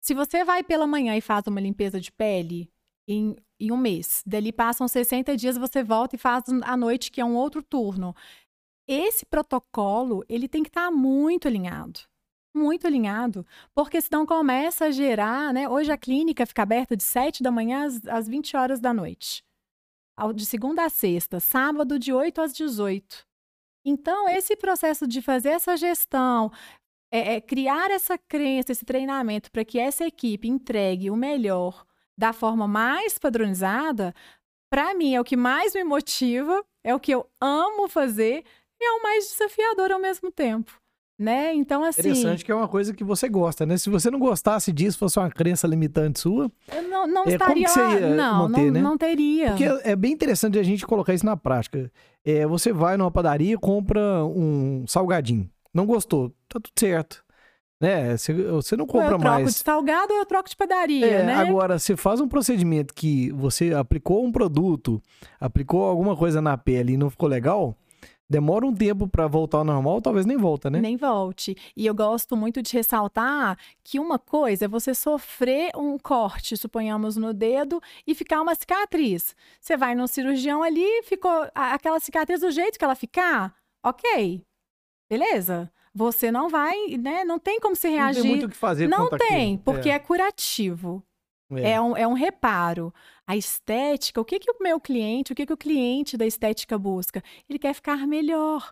Se 0.01 0.13
você 0.13 0.43
vai 0.43 0.63
pela 0.63 0.85
manhã 0.85 1.15
e 1.15 1.21
faz 1.21 1.47
uma 1.47 1.61
limpeza 1.61 1.97
de 1.97 2.11
pele 2.11 2.69
em, 3.07 3.37
em 3.59 3.71
um 3.71 3.77
mês, 3.77 4.23
dali 4.25 4.51
passam 4.51 4.87
60 4.87 5.35
dias, 5.35 5.57
você 5.57 5.83
volta 5.83 6.15
e 6.15 6.19
faz 6.19 6.43
à 6.63 6.77
noite, 6.77 7.11
que 7.11 7.19
é 7.19 7.25
um 7.25 7.35
outro 7.35 7.63
turno. 7.63 8.15
Esse 8.87 9.25
protocolo, 9.25 10.23
ele 10.29 10.47
tem 10.47 10.63
que 10.63 10.69
estar 10.69 10.91
muito 10.91 11.47
alinhado. 11.47 12.01
Muito 12.55 12.87
alinhado, 12.87 13.45
porque 13.75 13.99
senão 14.01 14.25
começa 14.25 14.85
a 14.85 14.91
gerar, 14.91 15.53
né? 15.53 15.67
Hoje 15.67 15.91
a 15.91 15.97
clínica 15.97 16.45
fica 16.45 16.63
aberta 16.63 16.95
de 16.95 17.03
7 17.03 17.43
da 17.43 17.51
manhã 17.51 17.85
às, 17.85 18.07
às 18.07 18.27
20 18.27 18.55
horas 18.55 18.79
da 18.79 18.93
noite. 18.93 19.43
De 20.33 20.45
segunda 20.45 20.85
a 20.85 20.89
sexta, 20.89 21.39
sábado 21.39 21.99
de 21.99 22.11
8 22.11 22.41
às 22.41 22.53
18. 22.53 23.27
Então, 23.85 24.27
esse 24.27 24.55
processo 24.55 25.05
de 25.05 25.21
fazer 25.21 25.49
essa 25.49 25.77
gestão, 25.77 26.51
é, 27.11 27.35
é 27.35 27.41
criar 27.41 27.91
essa 27.91 28.17
crença, 28.17 28.71
esse 28.71 28.83
treinamento 28.83 29.51
para 29.51 29.63
que 29.63 29.79
essa 29.79 30.05
equipe 30.05 30.47
entregue 30.47 31.11
o 31.11 31.15
melhor 31.15 31.85
da 32.17 32.33
forma 32.33 32.67
mais 32.67 33.17
padronizada, 33.17 34.13
para 34.71 34.93
mim 34.95 35.13
é 35.13 35.21
o 35.21 35.23
que 35.23 35.37
mais 35.37 35.73
me 35.73 35.83
motiva, 35.83 36.63
é 36.83 36.93
o 36.93 36.99
que 36.99 37.13
eu 37.13 37.27
amo 37.39 37.87
fazer 37.87 38.43
e 38.79 38.85
é 38.85 38.91
o 38.91 39.03
mais 39.03 39.29
desafiador 39.29 39.91
ao 39.91 39.99
mesmo 39.99 40.31
tempo, 40.31 40.71
né? 41.19 41.53
Então 41.53 41.83
assim, 41.83 42.09
Interessante 42.09 42.43
que 42.43 42.51
é 42.51 42.55
uma 42.55 42.67
coisa 42.67 42.93
que 42.93 43.03
você 43.03 43.29
gosta, 43.29 43.65
né? 43.65 43.77
Se 43.77 43.89
você 43.89 44.09
não 44.11 44.19
gostasse 44.19 44.71
disso, 44.71 44.97
fosse 44.97 45.19
uma 45.19 45.29
crença 45.29 45.67
limitante 45.67 46.19
sua, 46.19 46.51
eu 46.73 46.83
não, 46.83 47.07
não 47.07 47.21
É, 47.23 47.37
como 47.37 47.59
estaria 47.59 47.65
que 47.65 47.69
você 47.69 47.79
ia 47.79 48.15
não, 48.15 48.49
manter, 48.49 48.65
não, 48.65 48.71
né? 48.71 48.81
não 48.81 48.97
teria. 48.97 49.49
Porque 49.49 49.63
é 49.65 49.91
é 49.91 49.95
bem 49.95 50.11
interessante 50.11 50.59
a 50.59 50.63
gente 50.63 50.85
colocar 50.85 51.13
isso 51.13 51.25
na 51.25 51.37
prática. 51.37 51.91
É, 52.25 52.45
você 52.45 52.73
vai 52.73 52.97
numa 52.97 53.11
padaria 53.11 53.53
e 53.53 53.57
compra 53.57 54.25
um 54.25 54.85
salgadinho. 54.87 55.49
Não 55.73 55.85
gostou, 55.85 56.29
tá 56.49 56.59
tudo 56.59 56.77
certo. 56.77 57.23
Né? 57.79 58.17
Você, 58.17 58.33
você 58.33 58.75
não 58.75 58.85
Ou 58.85 58.87
compra 58.87 59.05
eu 59.05 59.19
troco 59.19 59.23
mais. 59.23 59.53
de 59.53 59.59
salgado 59.59 60.11
ou 60.13 60.19
eu 60.19 60.25
troco 60.25 60.49
de 60.49 60.55
padaria, 60.55 61.05
É, 61.05 61.23
né? 61.23 61.35
Agora, 61.35 61.77
você 61.77 61.95
faz 61.95 62.19
um 62.19 62.27
procedimento 62.27 62.93
que 62.93 63.31
você 63.33 63.73
aplicou 63.73 64.25
um 64.25 64.31
produto, 64.31 65.01
aplicou 65.39 65.83
alguma 65.83 66.17
coisa 66.17 66.41
na 66.41 66.57
pele 66.57 66.93
e 66.93 66.97
não 66.97 67.11
ficou 67.11 67.29
legal, 67.29 67.77
demora 68.27 68.65
um 68.65 68.73
tempo 68.73 69.07
pra 69.07 69.27
voltar 69.27 69.59
ao 69.59 69.63
normal, 69.63 70.01
talvez 70.01 70.25
nem 70.25 70.37
volta, 70.37 70.71
né? 70.71 70.81
Nem 70.81 70.97
volte. 70.97 71.55
E 71.75 71.85
eu 71.85 71.93
gosto 71.93 72.35
muito 72.35 72.63
de 72.63 72.73
ressaltar 72.73 73.57
que 73.83 73.99
uma 73.99 74.17
coisa 74.17 74.65
é 74.65 74.67
você 74.67 74.95
sofrer 74.95 75.69
um 75.75 75.99
corte, 75.99 76.57
suponhamos, 76.57 77.15
no 77.15 77.31
dedo 77.31 77.79
e 78.07 78.15
ficar 78.15 78.41
uma 78.41 78.55
cicatriz. 78.55 79.35
Você 79.61 79.77
vai 79.77 79.93
no 79.93 80.07
cirurgião 80.07 80.63
ali, 80.63 81.03
ficou 81.03 81.47
aquela 81.53 81.99
cicatriz 81.99 82.41
do 82.41 82.49
jeito 82.49 82.79
que 82.79 82.83
ela 82.83 82.95
ficar, 82.95 83.53
ok. 83.85 84.41
Beleza? 85.09 85.71
Você 85.97 86.31
não 86.31 86.47
vai, 86.47 86.75
né? 86.97 87.25
Não 87.25 87.39
tem 87.39 87.59
como 87.59 87.75
Não 87.83 87.91
reagir. 87.91 88.21
tem 88.21 88.29
muito 88.29 88.45
o 88.45 88.49
que 88.49 88.55
fazer 88.55 88.87
Não 88.87 89.09
tem, 89.09 89.55
aquilo. 89.55 89.61
porque 89.65 89.89
é, 89.89 89.97
curativo. 89.97 91.03
É. 91.51 91.71
É 91.71 91.81
um, 91.81 91.97
é 91.97 92.07
um 92.07 92.13
reparo. 92.13 92.93
A 93.25 93.35
estética, 93.35 94.21
o 94.21 94.25
que, 94.25 94.37
que 94.39 94.51
o 94.51 94.61
meu 94.61 94.79
cliente, 94.79 95.31
o 95.31 95.35
que, 95.35 95.45
que 95.45 95.53
o 95.53 95.57
cliente 95.57 96.15
da 96.15 96.25
estética 96.25 96.77
busca? 96.77 97.23
Ele 97.49 97.57
quer 97.57 97.73
ficar 97.73 98.05
melhor. 98.05 98.71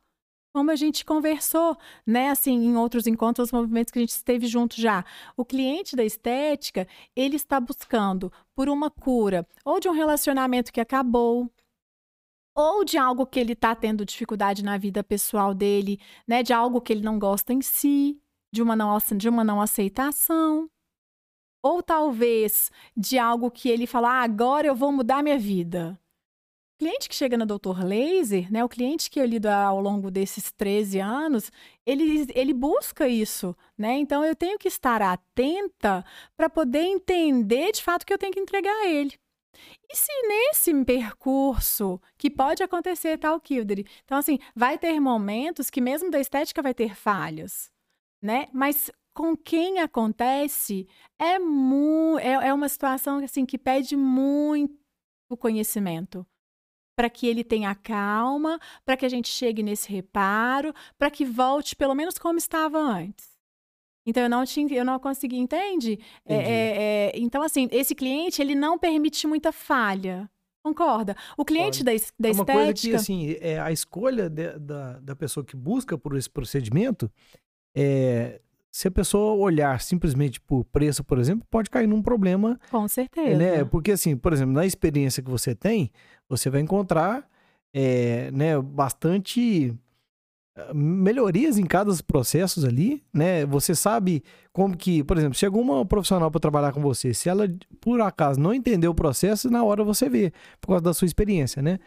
Como 0.54 0.70
a 0.72 0.76
gente 0.76 1.04
conversou, 1.04 1.76
né, 2.08 2.30
assim, 2.30 2.54
em 2.54 2.78
outros 2.78 3.08
encontros, 3.08 3.52
movimentos 3.52 3.92
que 3.92 4.00
a 4.00 4.02
gente 4.02 4.12
esteve 4.12 4.46
junto 4.48 4.80
já. 4.80 5.04
O 5.36 5.44
cliente 5.44 5.96
da 5.96 6.04
estética, 6.04 6.88
ele 7.14 7.36
está 7.36 7.60
buscando 7.60 8.32
por 8.56 8.70
uma 8.70 8.90
cura, 8.90 9.46
ou 9.66 9.82
de 9.82 9.90
um 9.90 9.92
relacionamento 9.92 10.72
que 10.72 10.80
acabou, 10.80 11.52
ou 12.56 12.86
de 12.86 12.98
algo 12.98 13.26
que 13.26 13.40
ele 13.40 13.52
está 13.52 13.76
tendo 13.76 14.06
dificuldade 14.06 14.64
na 14.64 14.78
vida 14.78 15.04
pessoal 15.04 15.54
dele, 15.54 16.00
né, 16.26 16.42
de 16.42 16.54
algo 16.54 16.80
que 16.80 16.94
ele 16.94 17.02
não 17.02 17.20
gosta 17.20 17.52
em 17.52 17.62
si, 17.62 18.18
de 18.52 18.62
uma 18.62 18.76
não, 18.76 18.98
de 19.18 19.28
uma 19.28 19.44
não 19.44 19.62
aceitação. 19.62 20.70
Ou 21.62 21.84
talvez 21.84 22.72
de 22.96 23.20
algo 23.20 23.52
que 23.52 23.68
ele 23.68 23.86
fala, 23.86 24.22
ah, 24.22 24.24
agora 24.24 24.68
eu 24.68 24.76
vou 24.76 24.92
mudar 24.92 25.22
minha 25.22 25.38
vida. 25.38 26.00
O 26.76 26.78
cliente 26.78 27.10
que 27.10 27.16
chega 27.16 27.38
no 27.38 27.46
Dr. 27.46 27.84
Laser, 27.84 28.52
né, 28.52 28.64
o 28.64 28.70
cliente 28.70 29.10
que 29.10 29.20
eu 29.20 29.26
lido 29.26 29.48
ao 29.48 29.82
longo 29.82 30.12
desses 30.12 30.52
13 30.52 31.00
anos, 31.00 31.52
ele, 31.86 32.28
ele 32.36 32.54
busca 32.54 33.08
isso, 33.08 33.56
né? 33.78 33.98
Então 33.98 34.26
eu 34.26 34.36
tenho 34.36 34.60
que 34.60 34.68
estar 34.68 35.02
atenta 35.02 36.04
para 36.36 36.50
poder 36.50 36.84
entender 36.84 37.72
de 37.72 37.82
fato 37.82 38.04
o 38.04 38.06
que 38.06 38.14
eu 38.14 38.18
tenho 38.18 38.34
que 38.34 38.42
entregar 38.42 38.74
a 38.74 38.88
ele. 38.90 39.18
E 39.90 39.96
se 39.96 40.12
nesse 40.28 40.86
percurso, 40.86 42.02
que 42.18 42.30
pode 42.30 42.64
acontecer, 42.64 43.18
tal, 43.18 43.40
Kildare? 43.40 43.86
Então, 44.04 44.18
assim, 44.18 44.40
vai 44.56 44.78
ter 44.78 45.00
momentos 45.00 45.70
que 45.70 45.82
mesmo 45.82 46.10
da 46.10 46.20
estética 46.20 46.62
vai 46.62 46.74
ter 46.74 46.96
falhas, 46.96 47.72
né? 48.22 48.48
Mas 48.54 48.92
com 49.14 49.36
quem 49.36 49.80
acontece 49.80 50.88
é, 51.18 51.40
mu 51.40 52.20
é, 52.20 52.48
é 52.48 52.54
uma 52.54 52.68
situação 52.68 53.24
assim 53.24 53.46
que 53.46 53.58
pede 53.58 53.96
muito 53.96 54.76
conhecimento 55.40 56.28
para 56.96 57.10
que 57.10 57.28
ele 57.28 57.44
tenha 57.44 57.76
calma, 57.76 58.60
para 58.86 58.96
que 58.96 59.06
a 59.06 59.10
gente 59.10 59.28
chegue 59.28 59.62
nesse 59.62 59.92
reparo, 59.92 60.74
para 60.98 61.12
que 61.12 61.26
volte 61.26 61.76
pelo 61.76 61.94
menos 61.94 62.18
como 62.18 62.38
estava 62.38 62.80
antes. 62.80 63.35
Então 64.06 64.24
eu 64.24 64.30
não 64.30 64.46
tinha, 64.46 64.72
eu 64.74 64.86
não 64.86 65.00
consegui, 65.00 65.38
entende? 65.38 66.00
É, 66.26 66.36
é, 66.36 66.78
é, 67.08 67.12
então 67.16 67.42
assim, 67.42 67.68
esse 67.72 67.96
cliente 67.96 68.42
ele 68.42 68.54
não 68.56 68.78
permite 68.78 69.26
muita 69.28 69.52
falha. 69.52 70.30
Concorda? 70.64 71.16
O 71.38 71.46
cliente 71.46 71.84
da, 71.84 71.92
da 72.20 72.30
É 72.30 72.32
uma 72.32 72.44
coisa 72.46 72.74
que, 72.74 72.80
estética, 72.88 72.98
assim, 72.98 73.36
é, 73.40 73.60
a 73.60 73.72
escolha 73.72 74.28
de- 74.30 74.58
da, 74.58 75.00
da 75.00 75.16
pessoa 75.16 75.46
que 75.46 75.56
busca 75.56 75.96
por 75.98 76.16
esse 76.18 76.30
procedimento, 76.30 77.10
é, 77.76 78.42
se 78.72 78.88
a 78.88 78.92
pessoa 78.92 79.34
olhar 79.36 79.80
simplesmente 79.80 80.42
por 80.42 80.66
preço, 80.66 81.04
por 81.04 81.20
exemplo, 81.20 81.46
pode 81.52 81.70
cair 81.70 81.88
num 81.88 82.02
problema, 82.02 82.60
com 82.72 82.88
certeza. 82.88 83.38
né? 83.38 83.64
Porque, 83.64 83.92
assim, 83.92 84.18
por 84.18 84.34
exemplo, 84.34 84.54
na 84.54 84.66
experiência 84.66 85.22
que 85.24 85.30
você 85.30 85.54
tem, 85.56 85.92
você 86.28 86.50
vai 86.50 86.62
encontrar, 86.62 87.30
é, 87.74 88.32
né, 88.32 88.60
bastante 88.60 89.74
melhorias 90.74 91.58
em 91.58 91.66
cada 91.66 91.90
dos 91.90 92.02
processos 92.02 92.64
ali, 92.64 93.04
né? 93.14 93.46
Você 93.46 93.76
sabe 93.76 94.24
como 94.54 94.76
que, 94.76 95.04
por 95.04 95.18
exemplo, 95.18 95.38
chegou 95.38 95.62
uma 95.62 95.86
profissional 95.86 96.32
para 96.32 96.40
trabalhar 96.40 96.72
com 96.72 96.82
você, 96.82 97.14
se 97.14 97.28
ela 97.28 97.50
por 97.82 98.00
acaso 98.00 98.40
não 98.40 98.54
entendeu 98.54 98.92
o 98.92 98.96
processo, 98.96 99.50
na 99.50 99.64
hora 99.64 99.84
você 99.84 100.08
vê, 100.08 100.32
por 100.62 100.70
causa 100.70 100.84
da 100.84 100.94
sua 100.94 101.06
experiência, 101.06 101.62
né? 101.62 101.80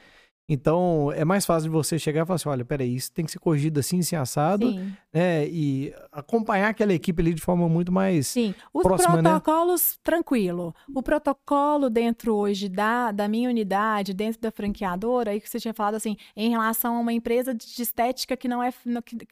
Então, 0.49 1.13
é 1.13 1.27
mais 1.27 1.45
fácil 1.45 1.69
de 1.69 1.77
você 1.77 1.99
chegar 1.99 2.23
e 2.23 2.27
falar 2.27 2.37
assim: 2.37 2.49
olha, 2.49 2.65
peraí, 2.65 2.95
isso 2.95 3.13
tem 3.13 3.25
que 3.25 3.31
ser 3.31 3.39
corrigido 3.39 3.79
assim, 3.81 3.99
assim, 3.99 4.17
assado, 4.17 4.71
Sim. 4.71 4.95
né? 5.13 5.47
E 5.47 5.93
acompanhar 6.11 6.71
aquela 6.71 6.95
equipe 6.95 7.21
ali 7.21 7.35
de 7.35 7.43
forma 7.43 7.69
muito 7.69 7.93
mais. 7.93 8.29
Sim, 8.29 8.55
os 8.73 8.83
próxima, 8.83 9.21
né? 9.21 9.31
protocolos, 9.31 9.99
tranquilo. 10.03 10.75
O 10.95 11.03
protocolo 11.03 11.91
dentro 11.91 12.35
hoje 12.35 12.67
da, 12.69 13.13
da 13.13 13.29
minha 13.29 13.51
unidade, 13.51 14.15
dentro 14.15 14.41
da 14.41 14.51
franqueadora, 14.51 15.33
aí 15.33 15.41
que 15.41 15.51
você 15.51 15.61
tinha 15.61 15.75
falado 15.75 15.97
assim, 15.97 16.17
em 16.35 16.49
relação 16.49 16.97
a 16.97 17.01
uma 17.01 17.13
empresa 17.13 17.53
de 17.53 17.83
estética 17.83 18.35
que 18.35 18.49
não 18.49 18.63
é, 18.63 18.73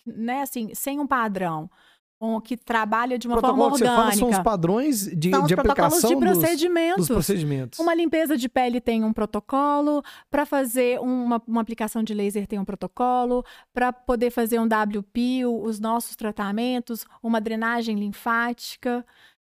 né, 0.04 0.42
assim, 0.42 0.74
sem 0.74 1.00
um 1.00 1.06
padrão, 1.06 1.70
que 2.42 2.56
trabalha 2.56 3.18
de 3.18 3.26
uma 3.28 3.38
forma 3.40 3.48
protocolo 3.54 3.72
que 3.74 3.78
você 3.78 3.84
fala 3.84 3.98
orgânica. 4.06 4.18
são 4.20 4.30
os 4.30 4.38
padrões 4.38 5.06
de, 5.18 5.30
São 5.30 5.42
os 5.42 5.48
de 5.48 5.54
aplicação 5.54 6.08
de 6.08 6.14
dos, 6.16 6.24
procedimentos. 6.38 6.96
dos 6.96 7.08
procedimentos. 7.08 7.78
Uma 7.78 7.94
limpeza 7.94 8.36
de 8.36 8.48
pele 8.48 8.80
tem 8.80 9.04
um 9.04 9.12
protocolo, 9.12 10.02
para 10.30 10.46
fazer 10.46 10.98
uma, 11.00 11.42
uma 11.46 11.60
aplicação 11.60 12.02
de 12.02 12.14
laser 12.14 12.46
tem 12.46 12.58
um 12.58 12.64
protocolo, 12.64 13.44
para 13.74 13.92
poder 13.92 14.30
fazer 14.30 14.58
um 14.58 14.66
WP, 14.66 15.44
o- 15.44 15.62
os 15.62 15.78
nossos 15.78 16.16
tratamentos, 16.16 17.04
uma 17.22 17.40
drenagem 17.40 17.96
linfática. 17.96 19.04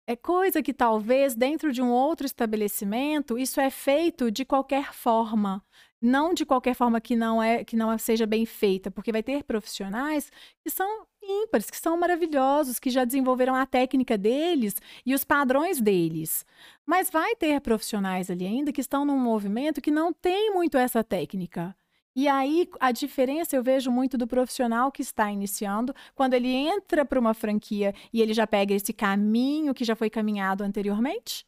É 0.07 0.15
coisa 0.15 0.61
que 0.61 0.73
talvez 0.73 1.35
dentro 1.35 1.71
de 1.71 1.81
um 1.81 1.89
outro 1.91 2.25
estabelecimento 2.25 3.37
isso 3.37 3.59
é 3.59 3.69
feito 3.69 4.31
de 4.31 4.43
qualquer 4.45 4.93
forma. 4.93 5.63
Não 6.01 6.33
de 6.33 6.45
qualquer 6.45 6.73
forma 6.75 7.01
que 7.01 7.15
não 7.15 7.43
é 7.43 7.63
que 7.63 7.75
não 7.75 7.95
seja 7.97 8.25
bem 8.25 8.45
feita, 8.45 8.89
porque 8.89 9.11
vai 9.11 9.21
ter 9.21 9.43
profissionais 9.43 10.31
que 10.63 10.69
são 10.71 10.87
ímpares, 11.21 11.69
que 11.69 11.77
são 11.77 11.97
maravilhosos, 11.97 12.79
que 12.79 12.89
já 12.89 13.05
desenvolveram 13.05 13.55
a 13.55 13.65
técnica 13.65 14.17
deles 14.17 14.75
e 15.05 15.13
os 15.13 15.23
padrões 15.23 15.79
deles. 15.81 16.45
Mas 16.85 17.09
vai 17.09 17.35
ter 17.35 17.59
profissionais 17.61 18.29
ali 18.29 18.45
ainda 18.45 18.71
que 18.71 18.81
estão 18.81 19.05
num 19.05 19.17
movimento 19.17 19.81
que 19.81 19.91
não 19.91 20.11
tem 20.13 20.51
muito 20.51 20.77
essa 20.77 21.03
técnica. 21.03 21.75
E 22.15 22.27
aí 22.27 22.67
a 22.79 22.91
diferença 22.91 23.55
eu 23.55 23.63
vejo 23.63 23.91
muito 23.91 24.17
do 24.17 24.27
profissional 24.27 24.91
que 24.91 25.01
está 25.01 25.31
iniciando, 25.31 25.93
quando 26.15 26.33
ele 26.33 26.49
entra 26.49 27.05
para 27.05 27.19
uma 27.19 27.33
franquia 27.33 27.93
e 28.11 28.21
ele 28.21 28.33
já 28.33 28.47
pega 28.47 28.73
esse 28.73 28.91
caminho 28.91 29.73
que 29.73 29.85
já 29.85 29.95
foi 29.95 30.09
caminhado 30.09 30.63
anteriormente, 30.63 31.45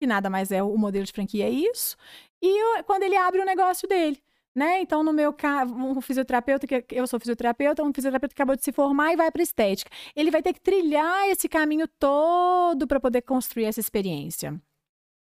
que 0.00 0.06
nada 0.06 0.30
mais 0.30 0.50
é 0.50 0.62
o 0.62 0.76
modelo 0.78 1.04
de 1.04 1.12
franquia 1.12 1.46
é 1.46 1.50
isso, 1.50 1.96
e 2.40 2.82
quando 2.84 3.02
ele 3.02 3.16
abre 3.16 3.40
o 3.40 3.44
negócio 3.44 3.88
dele. 3.88 4.22
Né? 4.54 4.80
Então, 4.80 5.02
no 5.02 5.12
meu 5.12 5.32
caso, 5.32 5.74
um 5.74 6.00
fisioterapeuta, 6.00 6.66
que 6.66 6.84
eu 6.92 7.06
sou 7.08 7.18
fisioterapeuta, 7.18 7.82
um 7.82 7.92
fisioterapeuta 7.92 8.34
que 8.34 8.40
acabou 8.40 8.54
de 8.56 8.62
se 8.62 8.70
formar 8.72 9.12
e 9.12 9.16
vai 9.16 9.30
para 9.30 9.42
estética. 9.42 9.90
Ele 10.14 10.30
vai 10.30 10.42
ter 10.42 10.52
que 10.52 10.60
trilhar 10.60 11.28
esse 11.28 11.48
caminho 11.48 11.88
todo 11.98 12.86
para 12.86 13.00
poder 13.00 13.22
construir 13.22 13.64
essa 13.64 13.80
experiência. 13.80 14.60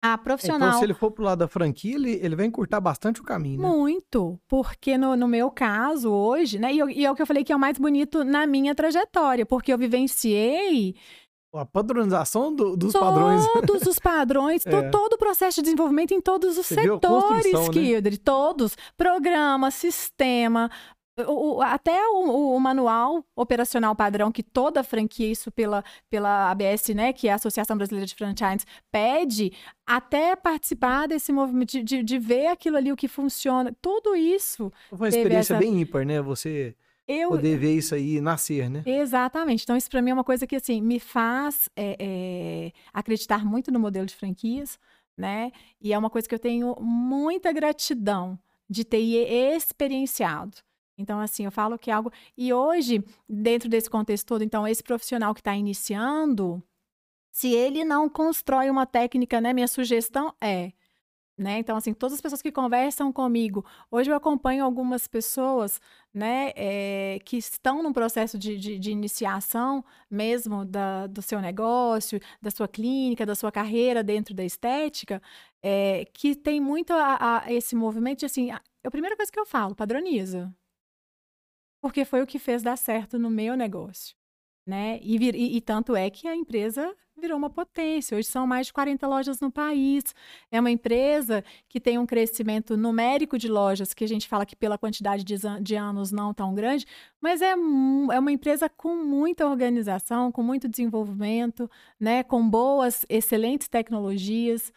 A 0.02 0.16
profissional. 0.18 0.70
Então, 0.70 0.80
se 0.80 0.86
ele 0.86 0.94
for 0.94 1.12
pro 1.12 1.24
lado 1.26 1.40
da 1.40 1.48
franquia, 1.48 1.96
ele, 1.96 2.12
ele 2.24 2.36
vai 2.36 2.46
encurtar 2.46 2.80
bastante 2.80 3.20
o 3.20 3.24
caminho, 3.24 3.60
né? 3.62 3.68
Muito, 3.68 4.40
porque 4.48 4.96
no, 4.98 5.16
no 5.18 5.28
meu 5.28 5.50
caso 5.50 6.12
hoje, 6.12 6.60
né? 6.60 6.72
E, 6.72 6.78
eu- 6.80 6.90
e 6.90 7.04
é 7.04 7.12
o 7.12 7.16
que 7.16 7.22
eu 7.22 7.26
falei 7.26 7.44
que 7.44 7.52
é 7.52 7.56
o 7.56 7.60
mais 7.60 7.78
bonito 7.80 8.24
na 8.24 8.46
minha 8.46 8.76
trajetória, 8.76 9.44
porque 9.46 9.74
eu 9.74 9.78
vivenciei 9.78 10.96
A 11.54 11.66
padronização 11.66 12.54
do- 12.54 12.76
dos 12.76 12.94
padrões. 12.94 13.46
todos 13.66 13.88
os 13.88 13.98
padrões, 14.00 14.64
to- 14.64 14.70
É. 14.70 14.90
todo 14.90 15.14
o 15.14 15.18
processo 15.18 15.56
de 15.58 15.64
desenvolvimento 15.64 16.14
em 16.14 16.22
todos 16.22 16.58
os 16.58 16.66
Você 16.68 16.76
setores, 16.76 17.44
construção, 17.44 17.64
né? 17.68 17.70
Kildre, 17.74 18.18
todos, 18.18 18.76
programa, 18.98 19.72
sistema, 19.72 20.70
o- 21.26 21.56
o- 21.56 21.62
até 21.64 22.00
o, 22.10 22.56
o 22.56 22.60
manual 22.60 23.24
operacional 23.36 23.96
padrão 23.96 24.32
que 24.32 24.44
toda 24.44 24.84
franquia, 24.84 25.32
isso 25.32 25.50
pela, 25.52 25.84
pela 26.12 26.52
ABS, 26.52 26.90
né, 26.94 27.12
que 27.12 27.28
é 27.28 27.32
a 27.32 27.36
Associação 27.36 27.76
Brasileira 27.76 28.06
de 28.06 28.14
Franchise, 28.14 28.66
pede, 28.92 29.52
até 29.88 30.36
participar 30.36 31.08
desse 31.08 31.32
movimento, 31.32 31.72
de, 31.72 31.82
de, 31.82 32.04
de 32.04 32.20
ver 32.20 32.48
aquilo 32.48 32.78
ali, 32.78 32.92
o 32.92 32.96
que 32.96 33.08
funciona, 33.08 33.76
tudo 33.82 34.16
isso, 34.16 34.72
Foi 34.90 34.98
uma 35.00 35.08
experiência 35.10 35.54
essa- 35.56 35.60
bem 35.60 35.82
ímpar, 35.82 36.06
né? 36.06 36.22
Você 36.22 36.76
eu, 37.08 37.30
poder 37.30 37.58
ver 37.58 37.76
isso 37.76 37.96
aí 37.96 38.20
nascer, 38.20 38.70
né? 38.70 38.84
Exatamente. 38.86 39.64
Então, 39.64 39.78
isso 39.78 39.90
para 39.90 40.02
mim 40.02 40.12
é 40.12 40.14
uma 40.14 40.24
coisa 40.24 40.46
que 40.46 40.56
assim 40.56 40.82
me 40.82 41.00
faz 41.00 41.70
é, 41.76 41.96
é, 42.00 42.72
acreditar 42.94 43.46
muito 43.46 43.72
no 43.72 43.80
modelo 43.80 44.06
de 44.06 44.16
franquias, 44.16 44.78
né? 45.16 45.52
E 45.82 45.94
é 45.94 45.98
uma 45.98 46.10
coisa 46.10 46.28
que 46.28 46.36
eu 46.36 46.40
tenho 46.40 46.76
muita 46.80 47.52
gratidão 47.54 48.38
de 48.70 48.84
ter 48.84 49.00
experienciado. 49.00 50.58
Então, 50.98 51.20
assim, 51.20 51.46
eu 51.46 51.52
falo 51.52 51.78
que 51.78 51.92
é 51.92 51.94
algo. 51.94 52.12
E 52.36 52.52
hoje, 52.52 53.04
dentro 53.30 53.70
desse 53.70 53.90
contexto 53.90 54.26
todo, 54.26 54.44
então, 54.44 54.68
esse 54.68 54.84
profissional 54.84 55.34
que 55.34 55.42
está 55.42 55.56
iniciando, 55.56 56.62
se 57.32 57.54
ele 57.54 57.86
não 57.86 58.10
constrói 58.10 58.70
uma 58.70 58.86
técnica, 58.86 59.40
né? 59.40 59.54
Minha 59.54 59.68
sugestão 59.68 60.34
é. 60.42 60.72
Né? 61.38 61.60
Então, 61.60 61.78
assim, 61.78 61.94
todas 61.94 62.16
as 62.16 62.22
pessoas 62.22 62.42
que 62.42 62.52
conversam 62.52 63.14
comigo, 63.14 63.64
hoje 63.92 64.10
eu 64.10 64.16
acompanho 64.16 64.64
algumas 64.66 65.08
pessoas, 65.08 65.80
né, 66.12 66.52
eh, 66.56 67.20
que 67.24 67.38
estão 67.38 67.84
num 67.84 67.94
processo 67.94 68.40
de, 68.40 68.58
de, 68.58 68.80
de 68.80 68.90
iniciação 68.92 69.86
mesmo 70.10 70.66
da, 70.66 71.06
do 71.06 71.22
seu 71.22 71.40
negócio, 71.40 72.20
da 72.42 72.50
sua 72.50 72.68
clínica, 72.68 73.24
da 73.24 73.36
sua 73.36 73.52
carreira 73.52 74.04
dentro 74.04 74.34
da 74.34 74.44
estética, 74.44 75.22
eh, 75.62 76.06
que 76.12 76.36
tem 76.36 76.60
muito 76.60 76.92
a, 76.94 77.44
a 77.46 77.54
esse 77.54 77.76
movimento 77.76 78.20
de, 78.22 78.26
assim, 78.26 78.50
a, 78.50 78.60
a 78.84 78.90
primeira 78.90 79.16
coisa 79.16 79.32
que 79.32 79.40
eu 79.40 79.46
falo, 79.46 79.76
padroniza. 79.76 80.52
Porque 81.82 82.04
foi 82.04 82.22
o 82.24 82.28
que 82.28 82.40
fez 82.40 82.64
dar 82.64 82.78
certo 82.78 83.20
no 83.20 83.30
meu 83.30 83.56
negócio, 83.56 84.16
né? 84.68 85.00
E, 85.02 85.18
vir- 85.18 85.36
e- 85.36 85.56
e 85.58 85.62
tanto 85.62 85.96
é 85.96 86.10
que 86.10 86.28
a 86.28 86.36
empresa 86.36 86.94
virou 87.20 87.36
uma 87.38 87.50
potência. 87.50 88.16
Hoje 88.16 88.28
são 88.28 88.46
mais 88.46 88.68
de 88.68 88.74
40 88.74 89.08
lojas 89.08 89.40
no 89.40 89.52
país. 89.52 90.04
É 90.52 90.60
uma 90.60 90.70
empresa 90.70 91.44
que 91.68 91.80
tem 91.80 91.98
um 91.98 92.06
crescimento 92.06 92.78
numérico 92.78 93.40
de 93.40 93.48
lojas, 93.48 93.94
que 93.94 94.04
a 94.04 94.08
gente 94.08 94.28
fala 94.28 94.46
que 94.46 94.56
pela 94.56 94.78
quantidade 94.78 95.24
de, 95.24 95.36
de 95.62 95.76
anos 95.76 96.12
não 96.12 96.32
tão 96.34 96.54
grande, 96.54 96.86
mas 97.20 97.42
é, 97.42 97.52
é 97.54 97.56
uma 98.20 98.32
empresa 98.32 98.70
com 98.70 98.96
muita 99.04 99.48
organização, 99.48 100.32
com 100.32 100.44
muito 100.44 100.68
desenvolvimento, 100.68 101.70
né? 102.00 102.22
Com 102.24 102.48
boas, 102.48 103.04
excelentes 103.10 103.68
tecnologias. 103.68 104.72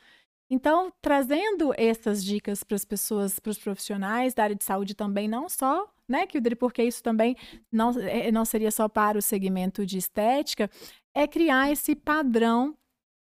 Então, 0.48 0.92
trazendo 1.00 1.72
essas 1.76 2.24
dicas 2.24 2.64
para 2.64 2.74
as 2.74 2.84
pessoas, 2.84 3.38
para 3.38 3.50
os 3.50 3.58
profissionais 3.58 4.34
da 4.34 4.42
área 4.44 4.56
de 4.56 4.64
saúde 4.64 4.94
também, 4.94 5.28
não 5.28 5.48
só, 5.48 5.86
né, 6.10 6.26
Kildre, 6.26 6.56
porque 6.56 6.82
isso 6.82 7.02
também 7.02 7.36
não, 7.70 7.90
é- 8.00 8.32
não 8.32 8.44
seria 8.44 8.70
só 8.70 8.88
para 8.88 9.16
o 9.16 9.22
segmento 9.22 9.86
de 9.86 9.96
estética, 9.96 10.68
é 11.14 11.26
criar 11.26 11.70
esse 11.70 11.94
padrão 11.94 12.76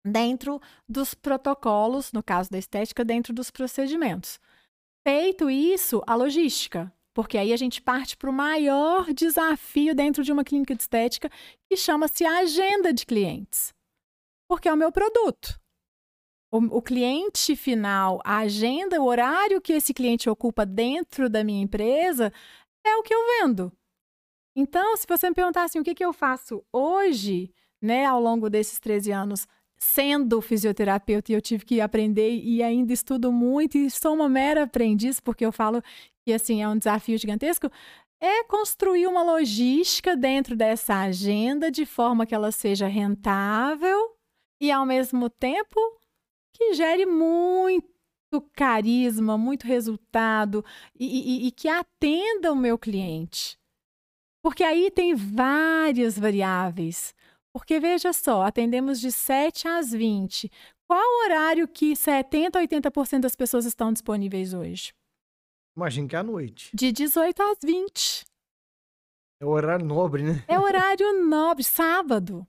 dentro 0.05 0.61
dos 0.89 1.15
protocolos, 1.15 2.13
no 2.13 2.23
caso 2.23 2.51
da 2.51 2.59
estética, 2.59 3.05
dentro 3.05 3.33
dos 3.33 3.51
procedimentos. 3.51 4.39
Feito 5.07 5.49
isso, 5.49 6.03
a 6.07 6.15
logística. 6.15 6.93
Porque 7.15 7.39
aí 7.39 7.53
a 7.53 7.57
gente 7.57 7.81
parte 7.81 8.17
para 8.17 8.29
o 8.29 8.33
maior 8.33 9.13
desafio 9.15 9.95
dentro 9.95 10.25
de 10.25 10.33
uma 10.33 10.43
clínica 10.43 10.75
de 10.75 10.83
estética, 10.83 11.31
que 11.71 11.77
chama-se 11.77 12.25
agenda 12.25 12.93
de 12.93 13.07
clientes. 13.07 13.73
Porque 14.49 14.69
é 14.69 14.73
o 14.73 14.77
meu 14.77 14.91
produto. 14.91 15.61
O, 16.53 16.79
o 16.79 16.83
cliente 16.83 17.55
final, 17.57 18.21
a 18.25 18.39
agenda, 18.39 19.01
o 19.01 19.07
horário 19.07 19.61
que 19.61 19.73
esse 19.73 19.95
cliente 19.95 20.29
ocupa 20.29 20.67
dentro 20.67 21.31
da 21.31 21.45
minha 21.45 21.63
empresa 21.63 22.33
é 22.85 22.97
o 22.97 23.03
que 23.03 23.15
eu 23.15 23.21
vendo. 23.41 23.73
Então, 24.57 24.97
se 24.97 25.07
você 25.09 25.29
me 25.29 25.35
perguntar 25.35 25.65
assim, 25.65 25.81
o 25.81 25.85
que, 25.85 25.95
que 25.95 26.05
eu 26.05 26.13
faço 26.13 26.65
hoje, 26.73 27.53
né, 27.83 28.05
ao 28.05 28.21
longo 28.21 28.49
desses 28.49 28.79
13 28.79 29.11
anos, 29.11 29.49
sendo 29.77 30.41
fisioterapeuta, 30.41 31.33
e 31.33 31.35
eu 31.35 31.43
tive 31.43 31.65
que 31.65 31.81
aprender 31.81 32.31
e 32.31 32.63
ainda 32.63 32.93
estudo 32.93 33.33
muito, 33.33 33.77
e 33.77 33.91
sou 33.91 34.15
uma 34.15 34.29
mera 34.29 34.63
aprendiz, 34.63 35.19
porque 35.19 35.45
eu 35.45 35.53
falo 35.53 35.83
que 36.25 36.33
assim 36.33 36.63
é 36.63 36.69
um 36.69 36.79
desafio 36.79 37.19
gigantesco, 37.19 37.71
é 38.21 38.45
construir 38.45 39.07
uma 39.07 39.23
logística 39.23 40.17
dentro 40.17 40.57
dessa 40.57 41.01
agenda 41.01 41.71
de 41.71 41.85
forma 41.85 42.25
que 42.25 42.35
ela 42.35 42.51
seja 42.51 42.87
rentável 42.87 44.17
e 44.61 44.71
ao 44.71 44.87
mesmo 44.87 45.29
tempo 45.29 45.79
que 46.55 46.73
gere 46.73 47.05
muito 47.05 47.94
carisma, 48.41 49.37
muito 49.39 49.67
resultado 49.67 50.65
e, 50.99 51.07
e- 51.45 51.47
e 51.49 51.51
que 51.51 51.69
atenda 51.69 52.53
o 52.53 52.57
meu 52.57 52.79
cliente. 52.79 53.59
Porque 54.43 54.63
aí 54.63 54.91
tem 54.91 55.15
várias 55.15 56.19
variáveis. 56.19 57.15
Porque 57.53 57.79
veja 57.81 58.13
só, 58.13 58.43
atendemos 58.43 59.01
de 59.01 59.11
7 59.13 59.67
às 59.69 59.91
20. 59.93 60.51
Qual 60.87 61.01
o 61.01 61.25
horário 61.25 61.67
que 61.69 61.95
70, 61.97 62.59
80% 62.59 63.21
das 63.21 63.35
pessoas 63.37 63.65
estão 63.65 63.93
disponíveis 63.93 64.53
hoje? 64.53 64.93
Imagino 65.77 66.07
que 66.09 66.15
é 66.15 66.19
à 66.19 66.23
noite. 66.23 66.71
De 66.75 66.93
18 66.93 67.41
às 67.43 67.59
20. 67.65 68.25
É 69.41 69.47
o 69.47 69.49
horário 69.49 69.85
nobre, 69.87 70.23
né? 70.23 70.45
É 70.47 70.59
horário 70.59 71.25
nobre, 71.27 71.65
sábado. 71.65 72.47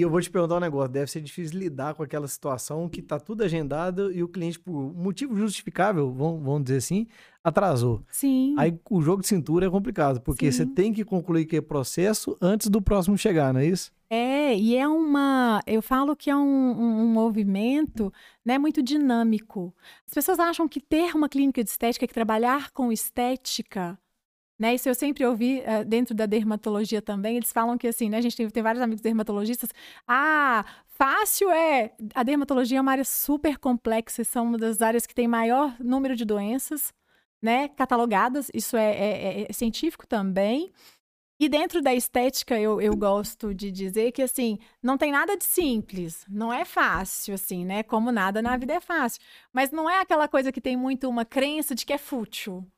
E 0.00 0.02
eu 0.02 0.08
vou 0.08 0.18
te 0.18 0.30
perguntar 0.30 0.56
um 0.56 0.60
negócio, 0.60 0.90
deve 0.90 1.10
ser 1.10 1.20
difícil 1.20 1.58
lidar 1.58 1.92
com 1.92 2.02
aquela 2.02 2.26
situação 2.26 2.88
que 2.88 3.02
tá 3.02 3.20
tudo 3.20 3.44
agendado 3.44 4.10
e 4.10 4.22
o 4.22 4.28
cliente, 4.28 4.58
por 4.58 4.94
motivo 4.94 5.36
justificável, 5.36 6.10
vamos, 6.10 6.64
dizer 6.64 6.78
assim, 6.78 7.06
atrasou. 7.44 8.02
Sim. 8.10 8.54
Aí 8.56 8.80
o 8.88 9.02
jogo 9.02 9.20
de 9.20 9.28
cintura 9.28 9.66
é 9.66 9.70
complicado, 9.70 10.18
porque 10.22 10.50
você 10.50 10.64
Sim. 10.64 10.70
tem 10.72 10.90
que 10.90 11.04
concluir 11.04 11.42
aquele 11.42 11.60
processo 11.60 12.34
antes 12.40 12.68
do 12.68 12.80
próximo 12.80 13.18
chegar, 13.18 13.52
não 13.52 13.60
é 13.60 13.66
isso? 13.66 13.92
É, 14.08 14.56
e 14.56 14.74
é 14.74 14.88
uma. 14.88 15.60
Eu 15.66 15.82
falo 15.82 16.16
que 16.16 16.30
é 16.30 16.34
um, 16.34 16.40
um, 16.40 17.02
um 17.02 17.06
movimento 17.12 18.10
né, 18.42 18.56
muito 18.56 18.82
dinâmico. 18.82 19.74
As 20.06 20.14
pessoas 20.14 20.40
acham 20.40 20.66
que 20.66 20.80
ter 20.80 21.14
uma 21.14 21.28
clínica 21.28 21.62
de 21.62 21.68
estética, 21.68 22.06
que 22.06 22.14
trabalhar 22.14 22.70
com 22.70 22.90
estética, 22.90 23.98
né? 24.60 24.74
Isso 24.74 24.90
eu 24.90 24.94
sempre 24.94 25.24
ouvi 25.24 25.60
uh, 25.60 25.82
dentro 25.86 26.14
da 26.14 26.26
dermatologia 26.26 27.00
também. 27.00 27.38
Eles 27.38 27.50
falam 27.50 27.78
que 27.78 27.88
assim, 27.88 28.10
né? 28.10 28.18
A 28.18 28.20
gente 28.20 28.36
tem, 28.36 28.46
tem 28.50 28.62
vários 28.62 28.82
amigos 28.82 29.00
dermatologistas. 29.00 29.70
Ah, 30.06 30.66
fácil 30.86 31.50
é. 31.50 31.92
A 32.14 32.22
dermatologia 32.22 32.76
é 32.76 32.80
uma 32.80 32.92
área 32.92 33.04
super 33.04 33.56
complexa, 33.56 34.22
são 34.22 34.44
uma 34.44 34.58
das 34.58 34.82
áreas 34.82 35.06
que 35.06 35.14
tem 35.14 35.26
maior 35.26 35.74
número 35.80 36.14
de 36.14 36.26
doenças, 36.26 36.92
né? 37.40 37.68
Catalogadas. 37.68 38.50
Isso 38.52 38.76
é, 38.76 38.90
é, 38.90 39.46
é 39.48 39.52
científico 39.54 40.06
também. 40.06 40.70
E 41.40 41.48
dentro 41.48 41.80
da 41.80 41.94
estética, 41.94 42.60
eu, 42.60 42.82
eu 42.82 42.94
gosto 42.94 43.54
de 43.54 43.70
dizer 43.70 44.12
que, 44.12 44.20
assim, 44.20 44.58
não 44.82 44.98
tem 44.98 45.10
nada 45.10 45.38
de 45.38 45.44
simples. 45.44 46.26
Não 46.28 46.52
é 46.52 46.66
fácil, 46.66 47.32
assim, 47.32 47.64
né? 47.64 47.82
Como 47.82 48.12
nada 48.12 48.42
na 48.42 48.58
vida 48.58 48.74
é 48.74 48.80
fácil. 48.80 49.22
Mas 49.50 49.70
não 49.70 49.88
é 49.88 50.02
aquela 50.02 50.28
coisa 50.28 50.52
que 50.52 50.60
tem 50.60 50.76
muito 50.76 51.08
uma 51.08 51.24
crença 51.24 51.74
de 51.74 51.86
que 51.86 51.94
é 51.94 51.98
fútil. 51.98 52.70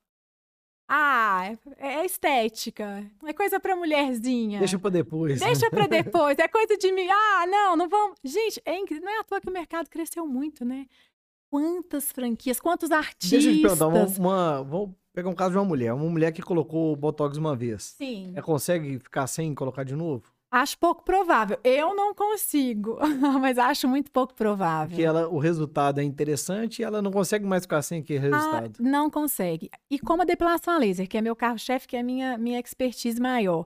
Ah, 0.95 1.57
é, 1.79 2.01
é 2.01 2.05
estética. 2.05 3.03
É 3.25 3.33
coisa 3.33 3.59
pra 3.59 3.75
mulherzinha. 3.75 4.59
Deixa 4.59 4.79
pra 4.79 4.91
depois. 4.91 5.41
Né? 5.41 5.47
Deixa 5.47 5.71
pra 5.71 5.87
depois. 5.89 6.39
É 6.39 6.47
coisa 6.47 6.77
de 6.77 6.93
mim. 6.93 7.09
Ah, 7.11 7.47
não, 7.47 7.77
não 7.77 7.89
vamos. 7.89 8.19
Gente, 8.23 8.61
é 8.63 8.77
incrível. 8.79 9.07
Não 9.07 9.13
é 9.13 9.21
à 9.21 9.25
toa 9.25 9.41
que 9.41 9.49
o 9.49 9.53
mercado 9.53 9.89
cresceu 9.89 10.27
muito, 10.27 10.67
né? 10.67 10.87
Quantas 11.51 12.13
franquias, 12.13 12.61
quantos 12.61 12.91
artistas. 12.91 13.31
Deixa 13.31 13.49
eu 13.49 13.55
te 13.55 13.63
perguntar, 13.63 13.87
uma, 13.87 14.05
uma, 14.05 14.63
vamos 14.63 14.91
pegar 15.15 15.31
um 15.31 15.35
caso 15.35 15.53
de 15.53 15.57
uma 15.57 15.65
mulher. 15.65 15.95
Uma 15.95 16.11
mulher 16.11 16.31
que 16.31 16.43
colocou 16.43 16.95
Botox 16.95 17.39
uma 17.39 17.57
vez. 17.57 17.95
Sim. 17.97 18.33
Ela 18.35 18.43
consegue 18.43 18.99
ficar 18.99 19.27
sem 19.27 19.55
colocar 19.55 19.85
de 19.85 19.97
novo? 19.97 20.31
Acho 20.53 20.77
pouco 20.77 21.03
provável. 21.03 21.59
Eu 21.65 21.97
não 21.97 22.15
consigo, 22.15 22.99
mas 23.41 23.57
acho 23.57 23.89
muito 23.89 24.11
pouco 24.13 24.35
provável. 24.35 24.95
Que 24.95 25.03
ela, 25.03 25.27
o 25.27 25.39
resultado 25.39 25.99
é 25.99 26.05
interessante 26.05 26.81
e 26.81 26.85
ela 26.85 27.01
não 27.01 27.11
consegue 27.11 27.47
mais 27.47 27.63
ficar 27.63 27.81
sem 27.81 28.01
aquele 28.01 28.19
resultado. 28.19 28.75
Ah, 28.79 28.83
não 28.83 29.09
consegue. 29.09 29.71
E 29.91 29.99
como 29.99 30.21
a 30.21 30.27
depilação 30.27 30.75
a 30.75 30.79
laser, 30.79 31.09
que 31.09 31.17
é 31.17 31.23
meu 31.23 31.35
carro-chefe, 31.35 31.89
que 31.89 31.97
é 31.97 32.01
a 32.01 32.03
minha, 32.03 32.37
minha 32.37 32.61
expertise 32.61 33.19
maior. 33.19 33.65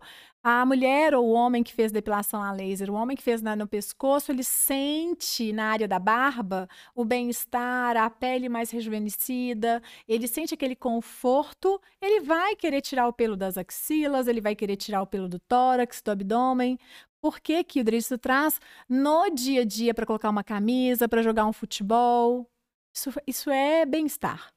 A 0.48 0.64
mulher 0.64 1.12
ou 1.12 1.26
o 1.26 1.32
homem 1.32 1.64
que 1.64 1.72
fez 1.74 1.90
depilação 1.90 2.40
a 2.40 2.52
laser, 2.52 2.88
o 2.88 2.94
homem 2.94 3.16
que 3.16 3.22
fez 3.24 3.42
na, 3.42 3.56
no 3.56 3.66
pescoço, 3.66 4.30
ele 4.30 4.44
sente 4.44 5.52
na 5.52 5.72
área 5.72 5.88
da 5.88 5.98
barba 5.98 6.68
o 6.94 7.04
bem-estar, 7.04 7.96
a 7.96 8.08
pele 8.08 8.48
mais 8.48 8.70
rejuvenescida, 8.70 9.82
ele 10.06 10.28
sente 10.28 10.54
aquele 10.54 10.76
conforto, 10.76 11.80
ele 12.00 12.20
vai 12.20 12.54
querer 12.54 12.80
tirar 12.80 13.08
o 13.08 13.12
pelo 13.12 13.36
das 13.36 13.58
axilas, 13.58 14.28
ele 14.28 14.40
vai 14.40 14.54
querer 14.54 14.76
tirar 14.76 15.02
o 15.02 15.06
pelo 15.08 15.28
do 15.28 15.40
tórax, 15.40 16.00
do 16.00 16.12
abdômen. 16.12 16.78
Por 17.20 17.40
que 17.40 17.64
que 17.64 17.80
o 17.80 17.94
isso 17.96 18.16
traz 18.16 18.60
no 18.88 19.28
dia 19.30 19.62
a 19.62 19.64
dia 19.64 19.92
para 19.92 20.06
colocar 20.06 20.30
uma 20.30 20.44
camisa, 20.44 21.08
para 21.08 21.22
jogar 21.22 21.44
um 21.46 21.52
futebol? 21.52 22.48
Isso, 22.94 23.10
isso 23.26 23.50
é 23.50 23.84
bem-estar 23.84 24.55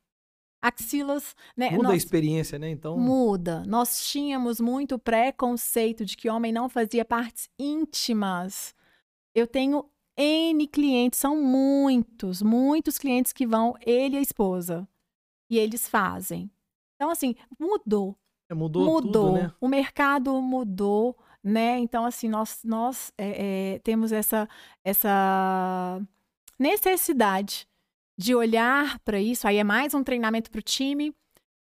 axilas, 0.62 1.36
né? 1.56 1.72
Muda 1.72 1.84
Nós... 1.84 1.94
a 1.94 1.98
experiência, 1.98 2.60
né? 2.60 2.70
Então 2.70 2.98
muda. 2.98 3.64
Nós 3.66 4.06
tínhamos 4.08 4.60
muito 4.60 5.00
preconceito 5.00 6.06
de 6.06 6.18
que 6.18 6.30
homem 6.30 6.52
não 6.52 6.70
fazia 6.70 7.06
partes 7.06 7.50
íntimas. 7.58 8.76
Eu 9.34 9.48
tenho 9.48 9.86
N 10.18 10.68
clientes, 10.68 11.20
são 11.20 11.42
muitos, 11.42 12.42
muitos 12.42 12.98
clientes 12.98 13.32
que 13.32 13.48
vão 13.48 13.76
ele 13.86 14.16
e 14.16 14.20
a 14.20 14.22
esposa. 14.22 14.88
E 15.50 15.58
eles 15.58 15.88
fazem. 15.88 16.52
Então 16.96 17.10
assim, 17.10 17.36
mudou. 17.58 18.18
É, 18.52 18.54
mudou, 18.54 18.86
mudou. 18.86 19.02
Tudo, 19.02 19.32
né? 19.34 19.54
O 19.62 19.68
mercado 19.68 20.42
mudou, 20.42 21.18
né? 21.42 21.80
Então 21.80 22.06
assim, 22.06 22.28
nós 22.28 22.60
nós 22.66 23.14
é, 23.18 23.76
é, 23.76 23.80
temos 23.80 24.12
essa 24.12 24.48
essa 24.84 26.02
necessidade 26.60 27.69
de 28.20 28.36
olhar 28.36 29.00
para 29.00 29.22
isso. 29.22 29.48
Aí 29.48 29.56
é 29.56 29.64
mais 29.64 29.94
um 29.94 30.04
treinamento 30.04 30.52
para 30.52 30.60
o 30.60 30.62
time, 30.62 31.16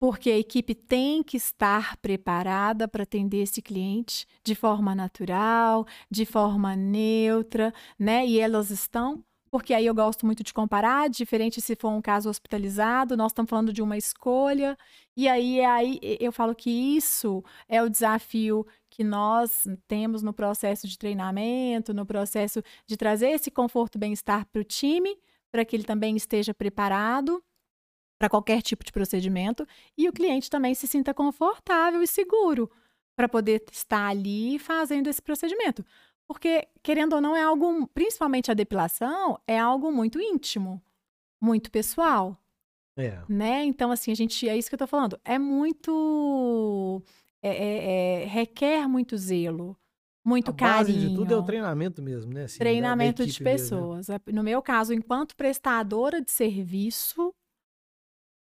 porque 0.01 0.29
a 0.29 0.37
equipe 0.37 0.75
tem 0.75 1.23
que 1.23 1.37
estar 1.37 1.97
preparada 1.99 2.89
para 2.89 3.05
atender 3.05 3.43
esse 3.43 3.63
cliente 3.63 4.27
de 4.45 4.57
forma 4.57 4.93
natural, 4.93 5.87
de 6.11 6.27
forma 6.27 6.75
neutra, 6.75 7.73
né? 7.97 8.27
E 8.27 8.41
elas 8.41 8.71
estão. 8.71 9.23
Porque 9.53 9.73
aí 9.73 9.87
eu 9.87 9.95
gosto 9.95 10.27
muito 10.27 10.43
de 10.43 10.53
comparar, 10.53 11.09
diferente 11.09 11.61
se 11.61 11.77
for 11.77 11.91
um 11.91 12.03
caso 12.03 12.29
hospitalizado, 12.29 13.17
nós 13.17 13.31
estamos 13.31 13.51
falando 13.51 13.73
de 13.73 13.83
uma 13.83 13.97
escolha, 13.99 14.77
e 15.17 15.29
aí, 15.29 15.61
aí 15.61 16.01
eu 16.19 16.33
falo 16.33 16.55
que 16.55 16.71
isso 16.71 17.45
é 17.69 17.83
o 17.83 17.89
desafio 17.91 18.67
que 18.91 19.05
nós 19.05 19.69
temos 19.87 20.23
no 20.23 20.33
processo 20.33 20.89
de 20.89 20.99
treinamento, 20.99 21.95
no 21.95 22.07
processo 22.07 22.63
de 22.87 22.97
trazer 22.97 23.29
esse 23.29 23.51
conforto 23.51 23.99
bem-estar 23.99 24.47
para 24.47 24.63
o 24.63 24.65
time, 24.65 25.15
para 25.53 25.65
que 25.65 25.77
ele 25.77 25.85
também 25.85 26.17
esteja 26.17 26.55
preparado 26.55 27.45
para 28.19 28.29
qualquer 28.29 28.63
tipo 28.63 28.85
de 28.85 28.93
procedimento 28.93 29.67
e 29.97 30.09
o 30.09 30.13
cliente 30.13 30.49
também 30.49 30.75
se 30.75 30.87
sinta 30.87 31.13
confortável 31.13 32.03
e 32.03 32.07
seguro 32.07 32.71
para 33.15 33.29
poder 33.29 33.63
estar 33.71 34.09
ali 34.09 34.59
fazendo 34.59 35.09
esse 35.09 35.21
procedimento. 35.21 35.85
Porque, 36.27 36.67
querendo 36.83 37.15
ou 37.15 37.21
não, 37.21 37.37
é 37.37 37.43
algo, 37.43 37.87
principalmente 37.89 38.51
a 38.51 38.55
depilação, 38.55 39.39
é 39.47 39.59
algo 39.59 39.93
muito 39.93 40.21
íntimo, 40.21 40.81
muito 41.41 41.71
pessoal. 41.71 42.39
É. 42.97 43.19
Né? 43.29 43.65
Então, 43.65 43.91
assim, 43.91 44.13
a 44.13 44.15
gente. 44.15 44.49
É 44.49 44.57
isso 44.57 44.69
que 44.69 44.75
eu 44.75 44.79
tô 44.79 44.87
falando. 44.87 45.21
É 45.25 45.39
muito. 45.39 47.03
É, 47.43 47.51
é, 47.51 48.23
é, 48.23 48.25
requer 48.27 48.87
muito 48.89 49.17
zelo 49.17 49.77
muito 50.25 50.51
a 50.51 50.53
base 50.53 50.93
carinho. 50.93 51.11
de 51.11 51.15
tudo 51.17 51.35
é 51.35 51.37
o 51.37 51.43
treinamento 51.43 52.03
mesmo, 52.03 52.33
né? 52.33 52.45
Assim, 52.45 52.59
treinamento 52.59 53.23
da, 53.23 53.27
da 53.27 53.33
de 53.33 53.43
pessoas. 53.43 54.09
Mesmo, 54.09 54.23
né? 54.27 54.33
No 54.33 54.43
meu 54.43 54.63
caso, 54.63 54.95
enquanto 54.95 55.37
prestadora 55.37 56.21
de 56.21 56.31
serviço, 56.31 57.35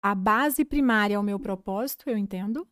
a 0.02 0.14
base 0.14 0.64
primária 0.64 1.14
é 1.14 1.18
o 1.18 1.22
meu 1.22 1.38
propósito, 1.38 2.08
eu 2.08 2.16
entendo. 2.16 2.66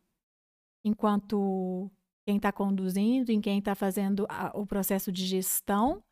Enquanto 0.83 1.91
quem 2.29 2.37
está 2.37 2.51
conduzindo, 2.51 3.31
em 3.31 3.41
quem 3.41 3.57
está 3.57 3.73
fazendo 3.73 4.25
a, 4.29 4.51
o 4.53 4.65
processo 4.65 5.11
de 5.11 5.25
gestão. 5.25 6.03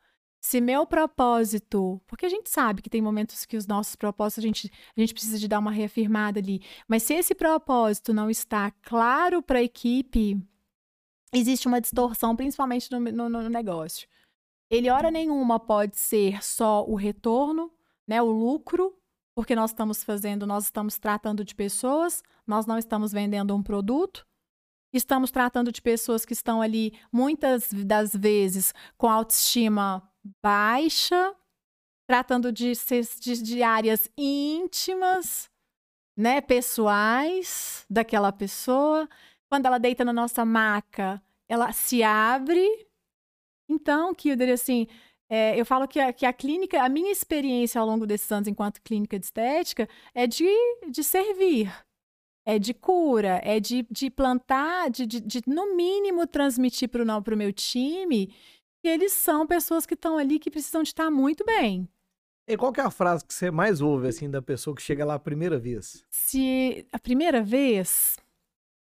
Se 0.41 0.59
meu 0.59 0.85
propósito, 0.85 2.01
porque 2.07 2.25
a 2.25 2.29
gente 2.29 2.49
sabe 2.49 2.81
que 2.81 2.89
tem 2.89 3.01
momentos 3.01 3.45
que 3.45 3.57
os 3.57 3.67
nossos 3.67 3.95
propósitos 3.95 4.43
a 4.43 4.47
gente, 4.47 4.71
a 4.95 4.99
gente 4.99 5.13
precisa 5.13 5.37
de 5.37 5.47
dar 5.47 5.59
uma 5.59 5.71
reafirmada 5.71 6.39
ali, 6.39 6.61
mas 6.87 7.03
se 7.03 7.13
esse 7.13 7.35
propósito 7.35 8.13
não 8.13 8.29
está 8.29 8.71
claro 8.81 9.43
para 9.43 9.59
a 9.59 9.63
equipe, 9.63 10.41
existe 11.33 11.67
uma 11.67 11.81
distorção, 11.81 12.35
principalmente 12.35 12.91
no, 12.91 12.99
no, 12.99 13.29
no, 13.29 13.49
negócio. 13.49 14.07
Ele, 14.69 14.89
hora 14.89 15.09
nenhuma, 15.09 15.59
pode 15.59 15.97
ser 15.97 16.43
só 16.43 16.85
o 16.85 16.95
retorno, 16.95 17.71
né, 18.07 18.21
o 18.21 18.31
lucro, 18.31 18.97
porque 19.35 19.55
nós 19.55 19.71
estamos 19.71 20.03
fazendo, 20.03 20.47
nós 20.47 20.65
estamos 20.65 20.97
tratando 20.97 21.43
de 21.43 21.53
pessoas, 21.53 22.23
nós 22.45 22.65
não 22.65 22.77
estamos 22.77 23.11
vendendo 23.11 23.55
um 23.55 23.63
produto, 23.63 24.25
estamos 24.91 25.31
tratando 25.31 25.71
de 25.71 25.81
pessoas 25.81 26.25
que 26.25 26.33
estão 26.33 26.61
ali, 26.61 26.97
muitas 27.11 27.71
das 27.71 28.13
vezes, 28.13 28.73
com 28.97 29.07
autoestima 29.07 30.09
baixa, 30.41 31.35
tratando 32.07 32.51
de, 32.51 32.71
de, 33.19 33.41
de 33.41 33.63
áreas 33.63 34.09
íntimas, 34.17 35.49
né, 36.17 36.41
pessoais 36.41 37.85
daquela 37.89 38.31
pessoa. 38.31 39.07
Quando 39.49 39.65
ela 39.65 39.77
deita 39.77 40.03
na 40.03 40.13
nossa 40.13 40.43
maca, 40.43 41.21
ela 41.47 41.71
se 41.71 42.03
abre. 42.03 42.67
Então, 43.69 44.13
Kilder, 44.13 44.53
assim, 44.53 44.87
é, 45.29 45.59
eu 45.59 45.65
falo 45.65 45.87
que 45.87 45.99
a, 45.99 46.13
que 46.13 46.25
a 46.25 46.33
clínica, 46.33 46.81
a 46.81 46.89
minha 46.89 47.11
experiência 47.11 47.79
ao 47.79 47.87
longo 47.87 48.05
desses 48.05 48.31
anos 48.31 48.47
enquanto 48.47 48.81
clínica 48.81 49.19
de 49.19 49.25
estética 49.25 49.87
é 50.13 50.25
de, 50.25 50.47
de 50.89 51.03
servir, 51.03 51.73
é 52.45 52.57
de 52.57 52.73
cura, 52.73 53.41
é 53.43 53.59
de, 53.59 53.85
de 53.91 54.09
plantar, 54.09 54.89
de, 54.89 55.05
de, 55.05 55.19
de 55.19 55.41
no 55.45 55.75
mínimo 55.75 56.25
transmitir 56.25 56.89
para 56.89 57.03
o 57.03 57.37
meu 57.37 57.51
time 57.51 58.33
que 58.81 58.87
eles 58.87 59.11
são 59.13 59.45
pessoas 59.45 59.85
que 59.85 59.95
estão 59.95 60.17
ali 60.17 60.39
que 60.39 60.51
precisam 60.51 60.83
de 60.83 60.89
estar 60.89 61.11
muito 61.11 61.43
bem. 61.43 61.89
E 62.47 62.55
qual 62.55 62.71
que 62.71 62.79
é 62.79 62.83
a 62.83 62.89
frase 62.89 63.25
que 63.25 63.33
você 63.33 63.51
mais 63.51 63.81
ouve, 63.81 64.07
assim, 64.07 64.29
da 64.29 64.41
pessoa 64.41 64.73
que 64.73 64.81
chega 64.81 65.03
lá 65.03 65.15
a 65.15 65.19
primeira 65.19 65.59
vez? 65.59 66.05
Se 66.09 66.87
a 66.93 66.97
primeira 66.97 67.41
vez, 67.41 68.17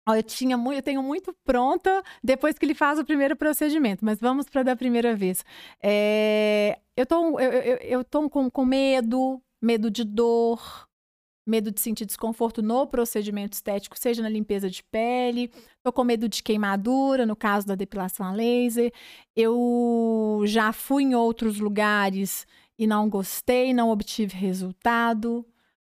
eu, 0.07 0.23
tinha 0.23 0.57
eu 0.57 0.81
tenho 0.81 1.01
muito 1.01 1.33
pronta 1.45 2.03
depois 2.23 2.57
que 2.57 2.65
ele 2.65 2.75
faz 2.75 2.99
o 2.99 3.05
primeiro 3.05 3.35
procedimento, 3.35 4.03
mas 4.03 4.19
vamos 4.19 4.49
para 4.49 4.63
da 4.63 4.75
primeira 4.75 5.15
vez. 5.15 5.45
É, 5.81 6.79
eu 6.95 7.05
tô, 7.05 7.39
eu, 7.39 7.51
eu, 7.51 7.77
eu 7.77 8.03
tô 8.03 8.29
com, 8.29 8.49
com 8.49 8.65
medo, 8.65 9.41
medo 9.61 9.89
de 9.89 10.03
dor, 10.03 10.87
medo 11.45 11.71
de 11.71 11.79
sentir 11.79 12.05
desconforto 12.05 12.61
no 12.61 12.87
procedimento 12.87 13.53
estético, 13.53 13.97
seja 13.99 14.21
na 14.21 14.29
limpeza 14.29 14.69
de 14.69 14.83
pele, 14.83 15.51
tô 15.83 15.91
com 15.91 16.03
medo 16.03 16.29
de 16.29 16.41
queimadura, 16.41 17.25
no 17.25 17.35
caso 17.35 17.67
da 17.67 17.75
depilação 17.75 18.25
a 18.25 18.31
laser. 18.31 18.91
Eu 19.35 20.41
já 20.45 20.71
fui 20.71 21.03
em 21.03 21.15
outros 21.15 21.59
lugares 21.59 22.47
e 22.77 22.87
não 22.87 23.09
gostei, 23.09 23.73
não 23.73 23.89
obtive 23.89 24.35
resultado. 24.35 25.45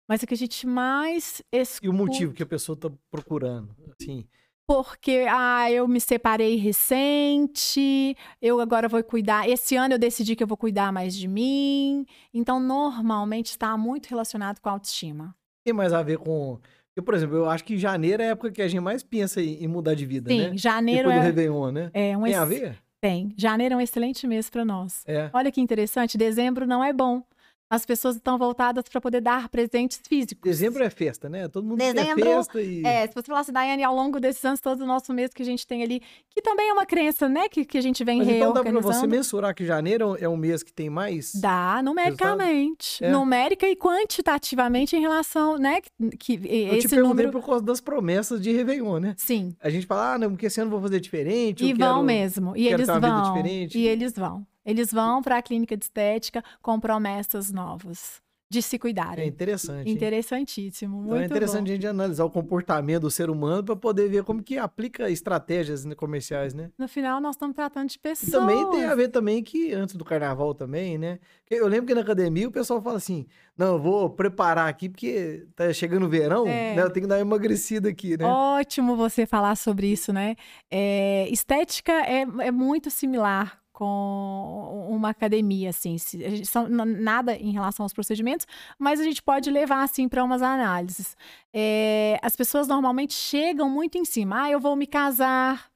Mas 0.07 0.23
o 0.23 0.27
que 0.27 0.33
a 0.33 0.37
gente 0.37 0.65
mais 0.65 1.41
escuta... 1.51 1.85
E 1.85 1.89
o 1.89 1.93
motivo 1.93 2.33
que 2.33 2.43
a 2.43 2.45
pessoa 2.45 2.75
está 2.75 2.89
procurando, 3.11 3.75
assim, 3.91 4.25
porque 4.67 5.25
ah, 5.29 5.71
eu 5.71 5.87
me 5.87 6.01
separei 6.01 6.57
recente, 6.57 8.17
eu 8.41 8.59
agora 8.59 8.89
vou 8.89 9.01
cuidar. 9.01 9.47
Esse 9.47 9.77
ano 9.77 9.93
eu 9.93 9.97
decidi 9.97 10.35
que 10.35 10.43
eu 10.43 10.47
vou 10.47 10.57
cuidar 10.57 10.91
mais 10.91 11.15
de 11.15 11.25
mim. 11.25 12.05
Então, 12.33 12.59
normalmente 12.59 13.45
está 13.47 13.77
muito 13.77 14.07
relacionado 14.07 14.59
com 14.59 14.67
a 14.67 14.73
autoestima. 14.73 15.33
Tem 15.63 15.73
mais 15.73 15.93
a 15.93 16.03
ver 16.03 16.17
com. 16.17 16.59
Eu, 16.93 17.01
por 17.01 17.13
exemplo, 17.13 17.37
eu 17.37 17.49
acho 17.49 17.63
que 17.63 17.77
janeiro 17.77 18.21
é 18.21 18.27
a 18.27 18.31
época 18.31 18.51
que 18.51 18.61
a 18.61 18.67
gente 18.67 18.81
mais 18.81 19.03
pensa 19.03 19.41
em 19.41 19.67
mudar 19.67 19.93
de 19.93 20.05
vida, 20.05 20.29
Sim, 20.29 20.41
né? 20.41 20.49
Sim, 20.49 20.57
janeiro 20.57 21.07
Depois 21.07 21.15
é. 21.15 21.19
do 21.19 21.25
Réveillon, 21.25 21.71
né? 21.71 21.91
É 21.93 22.17
um 22.17 22.23
Tem 22.23 22.33
ex... 22.33 22.41
a 22.41 22.45
ver? 22.45 22.77
Tem. 22.99 23.33
Janeiro 23.37 23.75
é 23.75 23.77
um 23.77 23.81
excelente 23.81 24.27
mês 24.27 24.49
para 24.49 24.65
nós. 24.65 25.03
É. 25.05 25.29
Olha 25.31 25.49
que 25.49 25.61
interessante, 25.61 26.17
dezembro 26.17 26.67
não 26.67 26.83
é 26.83 26.91
bom. 26.91 27.23
As 27.69 27.85
pessoas 27.85 28.15
estão 28.15 28.37
voltadas 28.37 28.85
para 28.89 29.01
poder 29.01 29.19
dar 29.19 29.49
presentes 29.49 29.99
físicos. 30.07 30.49
Dezembro 30.49 30.83
é 30.83 30.89
festa, 30.89 31.27
né? 31.27 31.49
Todo 31.49 31.65
mundo 31.65 31.77
Dezembro, 31.79 32.15
quer 32.15 32.35
festa 32.35 32.61
e... 32.61 32.85
É, 32.85 33.05
se 33.07 33.13
você 33.13 33.23
falasse, 33.23 33.51
Daiane, 33.51 33.83
ao 33.83 33.93
longo 33.93 34.21
desses 34.21 34.43
anos, 34.45 34.61
todo 34.61 34.81
o 34.81 34.85
nosso 34.85 35.13
mês 35.13 35.33
que 35.33 35.41
a 35.41 35.45
gente 35.45 35.67
tem 35.67 35.83
ali, 35.83 36.01
que 36.29 36.41
também 36.41 36.69
é 36.69 36.73
uma 36.73 36.85
crença, 36.85 37.27
né? 37.27 37.49
Que, 37.49 37.65
que 37.65 37.77
a 37.77 37.81
gente 37.81 38.05
vem 38.05 38.19
Mas 38.19 38.27
então 38.29 38.53
dá 38.53 38.61
reorganizando. 38.61 38.93
você 38.93 39.07
mensurar 39.07 39.53
que 39.53 39.65
janeiro 39.65 40.15
é 40.17 40.29
um 40.29 40.37
mês 40.37 40.63
que 40.63 40.71
tem 40.71 40.89
mais? 40.89 41.33
Dá, 41.35 41.81
numericamente. 41.83 43.03
É. 43.03 43.11
Numérica 43.11 43.67
e 43.67 43.75
quantitativamente 43.75 44.95
em 44.95 45.01
relação, 45.01 45.57
né? 45.57 45.81
Que, 45.81 46.17
que 46.17 46.33
Eu 46.33 46.39
te 46.39 46.77
esse 46.77 46.87
perguntei 46.87 47.25
número... 47.25 47.31
por 47.33 47.45
causa 47.45 47.65
das 47.65 47.81
promessas 47.81 48.41
de 48.41 48.51
Réveillon, 48.53 48.99
né? 48.99 49.13
Sim. 49.17 49.53
A 49.59 49.69
gente 49.69 49.85
fala, 49.85 50.13
ah, 50.13 50.17
não, 50.17 50.29
porque 50.29 50.45
esse 50.45 50.61
ano 50.61 50.67
eu 50.67 50.71
vou 50.71 50.81
fazer 50.81 51.01
diferente. 51.01 51.65
E 51.65 51.73
vão 51.73 51.95
quero... 51.95 52.03
mesmo. 52.03 52.55
E 52.55 52.67
eles 52.69 52.87
vão. 52.87 53.45
E 53.45 53.87
eles 53.87 54.13
vão. 54.13 54.47
Eles 54.67 54.91
vão 54.91 55.21
para 55.21 55.37
a 55.37 55.41
clínica 55.41 55.77
de 55.77 55.85
estética 55.85 56.43
com 56.61 56.77
promessas 56.79 57.51
novas 57.53 58.21
de 58.49 58.61
se 58.61 58.77
É 58.77 58.79
cuidarem. 58.79 59.27
interessante. 59.27 59.87
hein? 59.89 59.93
Interessantíssimo. 59.93 61.01
Então 61.03 61.15
é 61.15 61.19
Muito 61.19 61.25
interessante 61.31 61.65
bom. 61.65 61.71
a 61.71 61.73
gente 61.75 61.87
analisar 61.87 62.23
o 62.23 62.29
comportamento 62.29 63.01
do 63.01 63.11
ser 63.11 63.29
humano 63.29 63.61
para 63.63 63.75
poder 63.75 64.07
ver 64.09 64.23
como 64.23 64.41
que 64.41 64.57
aplica 64.57 65.09
estratégias 65.09 65.83
né, 65.83 65.93
comerciais, 65.95 66.53
né? 66.53 66.69
No 66.77 66.87
final, 66.87 67.19
nós 67.19 67.35
estamos 67.35 67.53
tratando 67.55 67.89
de 67.89 67.95
E 67.95 67.99
pessoas. 67.99 68.31
também 68.31 68.69
tem 68.71 68.85
a 68.85 68.95
ver 68.95 69.09
também 69.09 69.43
que 69.43 69.73
antes 69.73 69.95
do 69.95 70.05
carnaval 70.05 70.53
também, 70.53 70.97
né? 70.97 71.19
Eu 71.49 71.67
lembro 71.67 71.87
que 71.87 71.93
na 71.95 72.01
academia 72.01 72.47
o 72.47 72.51
pessoal 72.51 72.81
fala 72.81 72.95
assim: 72.97 73.25
não, 73.57 73.73
eu 73.73 73.79
vou 73.79 74.09
preparar 74.09 74.69
aqui 74.69 74.87
porque 74.87 75.45
tá 75.55 75.71
chegando 75.73 76.05
o 76.05 76.09
verão, 76.09 76.47
É. 76.47 76.73
né? 76.75 76.81
Eu 76.83 76.89
tenho 76.89 77.05
que 77.05 77.09
dar 77.09 77.15
uma 77.15 77.21
emagrecida 77.21 77.89
aqui, 77.89 78.17
né? 78.17 78.23
Ótimo 78.25 78.95
você 78.95 79.25
falar 79.25 79.57
sobre 79.57 79.87
isso, 79.87 80.13
né? 80.13 80.35
É, 80.71 81.27
estética 81.29 81.91
é, 81.91 82.21
é 82.21 82.51
muito 82.51 82.89
similar 82.89 83.59
com 83.77 84.87
uma 84.89 85.09
academia, 85.09 85.69
assim. 85.69 85.97
Se- 85.99 86.43
são 86.45 86.67
nada 86.67 87.35
em 87.35 87.51
relação 87.51 87.83
aos 87.83 87.93
procedimentos, 87.93 88.47
mas 88.79 88.99
a 88.99 89.03
gente 89.03 89.21
pode 89.21 89.51
levar, 89.51 89.83
assim, 89.83 90.09
para 90.09 90.23
umas 90.23 90.41
análises. 90.41 91.15
É, 91.53 92.19
as 92.23 92.35
pessoas 92.35 92.67
normalmente 92.67 93.13
chegam 93.13 93.69
muito 93.69 93.97
em 93.97 94.03
cima. 94.05 94.43
Ah, 94.43 94.49
eu 94.51 94.59
vou 94.59 94.75
me 94.75 94.87
casar. 94.87 95.69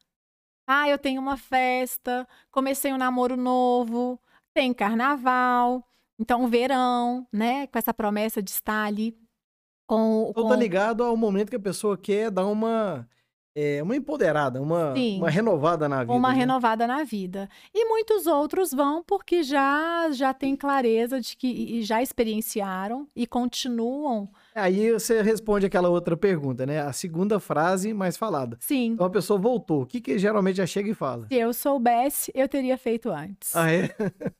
Ah, 0.67 0.89
eu 0.89 0.97
tenho 0.97 1.21
uma 1.21 1.37
festa. 1.37 2.27
Comecei 2.49 2.91
um 2.91 2.97
namoro 2.97 3.37
novo. 3.37 4.19
Tem 4.53 4.73
carnaval. 4.73 5.85
Então, 6.19 6.47
verão, 6.47 7.27
né? 7.31 7.67
Com 7.67 7.77
essa 7.77 7.93
promessa 7.93 8.41
de 8.41 8.49
estar 8.49 8.83
ali 8.85 9.15
com, 9.87 10.27
Então 10.31 10.43
com... 10.43 10.49
tá 10.49 10.55
ligado 10.55 11.03
ao 11.03 11.15
momento 11.15 11.49
que 11.49 11.55
a 11.55 11.59
pessoa 11.59 11.97
quer 11.97 12.31
dar 12.31 12.45
uma, 12.47 13.07
é, 13.55 13.81
uma 13.83 13.95
empoderada, 13.95 14.61
uma, 14.61 14.93
Sim. 14.95 15.17
uma 15.17 15.29
renovada 15.29 15.89
na 15.89 15.99
vida. 16.01 16.13
uma 16.13 16.31
né? 16.31 16.35
renovada 16.35 16.87
na 16.87 17.03
vida. 17.03 17.49
E 17.73 17.85
muitos 17.85 18.27
outros 18.27 18.71
vão 18.71 19.03
porque 19.03 19.43
já 19.43 20.09
já 20.11 20.33
têm 20.33 20.55
clareza 20.55 21.19
de 21.19 21.35
que 21.35 21.47
e 21.47 21.83
já 21.83 22.01
experienciaram 22.01 23.07
e 23.15 23.27
continuam. 23.27 24.29
Aí 24.53 24.91
você 24.91 25.21
responde 25.21 25.65
aquela 25.65 25.87
outra 25.89 26.17
pergunta, 26.17 26.65
né? 26.65 26.81
A 26.81 26.91
segunda 26.91 27.39
frase 27.39 27.93
mais 27.93 28.17
falada. 28.17 28.57
Sim, 28.59 28.87
Então 28.93 29.05
a 29.05 29.09
pessoa 29.09 29.39
voltou. 29.39 29.83
O 29.83 29.85
que, 29.85 30.01
que 30.01 30.17
geralmente 30.19 30.57
já 30.57 30.65
chega 30.65 30.89
e 30.89 30.93
fala? 30.93 31.25
se 31.27 31.35
eu 31.35 31.53
soubesse, 31.53 32.31
eu 32.35 32.47
teria 32.49 32.77
feito 32.77 33.09
antes. 33.09 33.55
Ah, 33.55 33.71
é? 33.71 33.89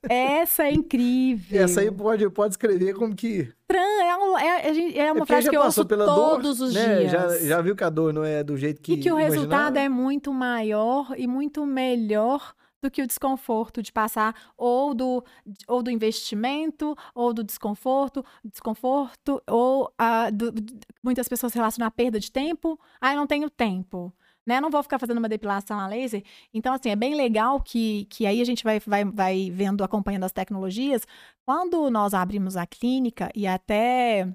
Essa 0.10 0.64
é 0.68 0.72
incrível. 0.74 1.62
Essa 1.64 1.82
aí 1.82 1.90
pode, 1.92 2.30
pode 2.30 2.54
escrever 2.54 2.94
como 2.94 3.16
que. 3.16 3.48
Tran- 3.68 3.80
é, 3.80 4.18
um- 4.18 4.38
é- 4.38 4.68
é 4.70 4.98
É 5.00 5.12
uma 5.12 5.20
porque 5.20 5.34
frase 5.34 5.50
que 5.50 5.56
eu 5.56 5.62
ouço 5.62 5.86
todos 5.86 6.06
dor, 6.06 6.66
os 6.68 6.74
né? 6.74 6.98
dias. 7.00 7.12
Já, 7.12 7.38
já 7.40 7.62
viu 7.62 7.76
que 7.76 7.84
a 7.84 7.90
dor 7.90 8.14
não 8.14 8.24
é 8.24 8.44
do 8.44 8.58
jeito 8.58 8.82
que. 8.82 8.94
E 8.94 8.98
que 8.98 9.12
o 9.12 9.16
resultado 9.16 9.78
imaginava? 9.78 9.80
é 9.80 9.90
muito 9.90 10.34
maior 10.34 11.14
e 11.18 11.26
muito 11.26 11.66
melhor 11.66 12.54
do 12.82 12.90
que 12.90 13.02
o 13.02 13.08
desconforto 13.08 13.82
de 13.82 13.92
passar 13.92 14.36
ou 14.58 14.94
do, 14.94 15.24
ou 15.68 15.84
do 15.84 15.92
investimento, 15.92 16.96
ou 17.14 17.34
do 17.34 17.44
desconforto, 17.44 18.26
desconforto, 18.44 19.42
ou 19.48 19.94
do- 20.34 20.52
do- 20.52 20.80
muitas 21.04 21.28
pessoas 21.28 21.54
relacionam 21.54 21.88
a 21.88 21.92
perda 21.92 22.20
de 22.20 22.32
tempo. 22.32 22.80
Ah, 23.00 23.14
eu 23.14 23.18
não 23.18 23.28
tenho 23.28 23.50
tempo. 23.50 24.14
Né? 24.44 24.60
Não 24.60 24.72
vou 24.72 24.82
ficar 24.82 24.98
fazendo 24.98 25.20
uma 25.20 25.30
depilação 25.30 25.80
a 25.80 25.88
laser. 25.88 26.24
Então, 26.52 26.74
assim, 26.74 26.90
é 26.90 26.96
bem 26.96 27.14
legal 27.14 27.62
que, 27.62 28.06
que 28.06 28.26
aí 28.26 28.42
a 28.42 28.46
gente 28.46 28.64
vai, 28.64 28.80
vai, 28.80 29.06
vai 29.06 29.52
vendo, 29.52 29.84
acompanhando 29.84 30.24
as 30.24 30.32
tecnologias. 30.32 31.04
Quando 31.46 31.90
nós 31.92 32.16
abrimos 32.16 32.58
a 32.58 32.66
clínica, 32.66 33.30
e 33.36 33.46
até 33.46 34.28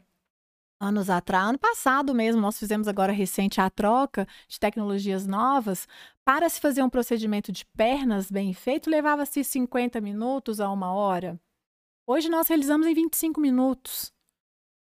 anos 0.79 1.11
atrás, 1.11 1.49
ano 1.49 1.59
passado 1.59 2.15
mesmo, 2.15 2.41
nós 2.41 2.59
fizemos 2.59 2.87
agora 2.87 3.13
recente 3.13 3.61
a 3.61 3.69
troca 3.69 4.29
de 4.47 4.61
tecnologias 4.61 5.27
novas. 5.27 5.89
Para 6.27 6.49
se 6.49 6.61
fazer 6.61 6.83
um 6.83 6.91
procedimento 6.91 7.53
de 7.53 7.65
pernas 7.65 8.33
bem 8.33 8.53
feito, 8.53 8.91
levava-se 8.91 9.45
50 9.45 10.01
minutos 10.01 10.61
a 10.61 10.69
uma 10.73 10.93
hora. 10.93 11.41
Hoje 12.05 12.29
nós 12.29 12.49
realizamos 12.49 12.85
em 12.89 12.95
25 12.95 13.41
minutos. 13.41 14.13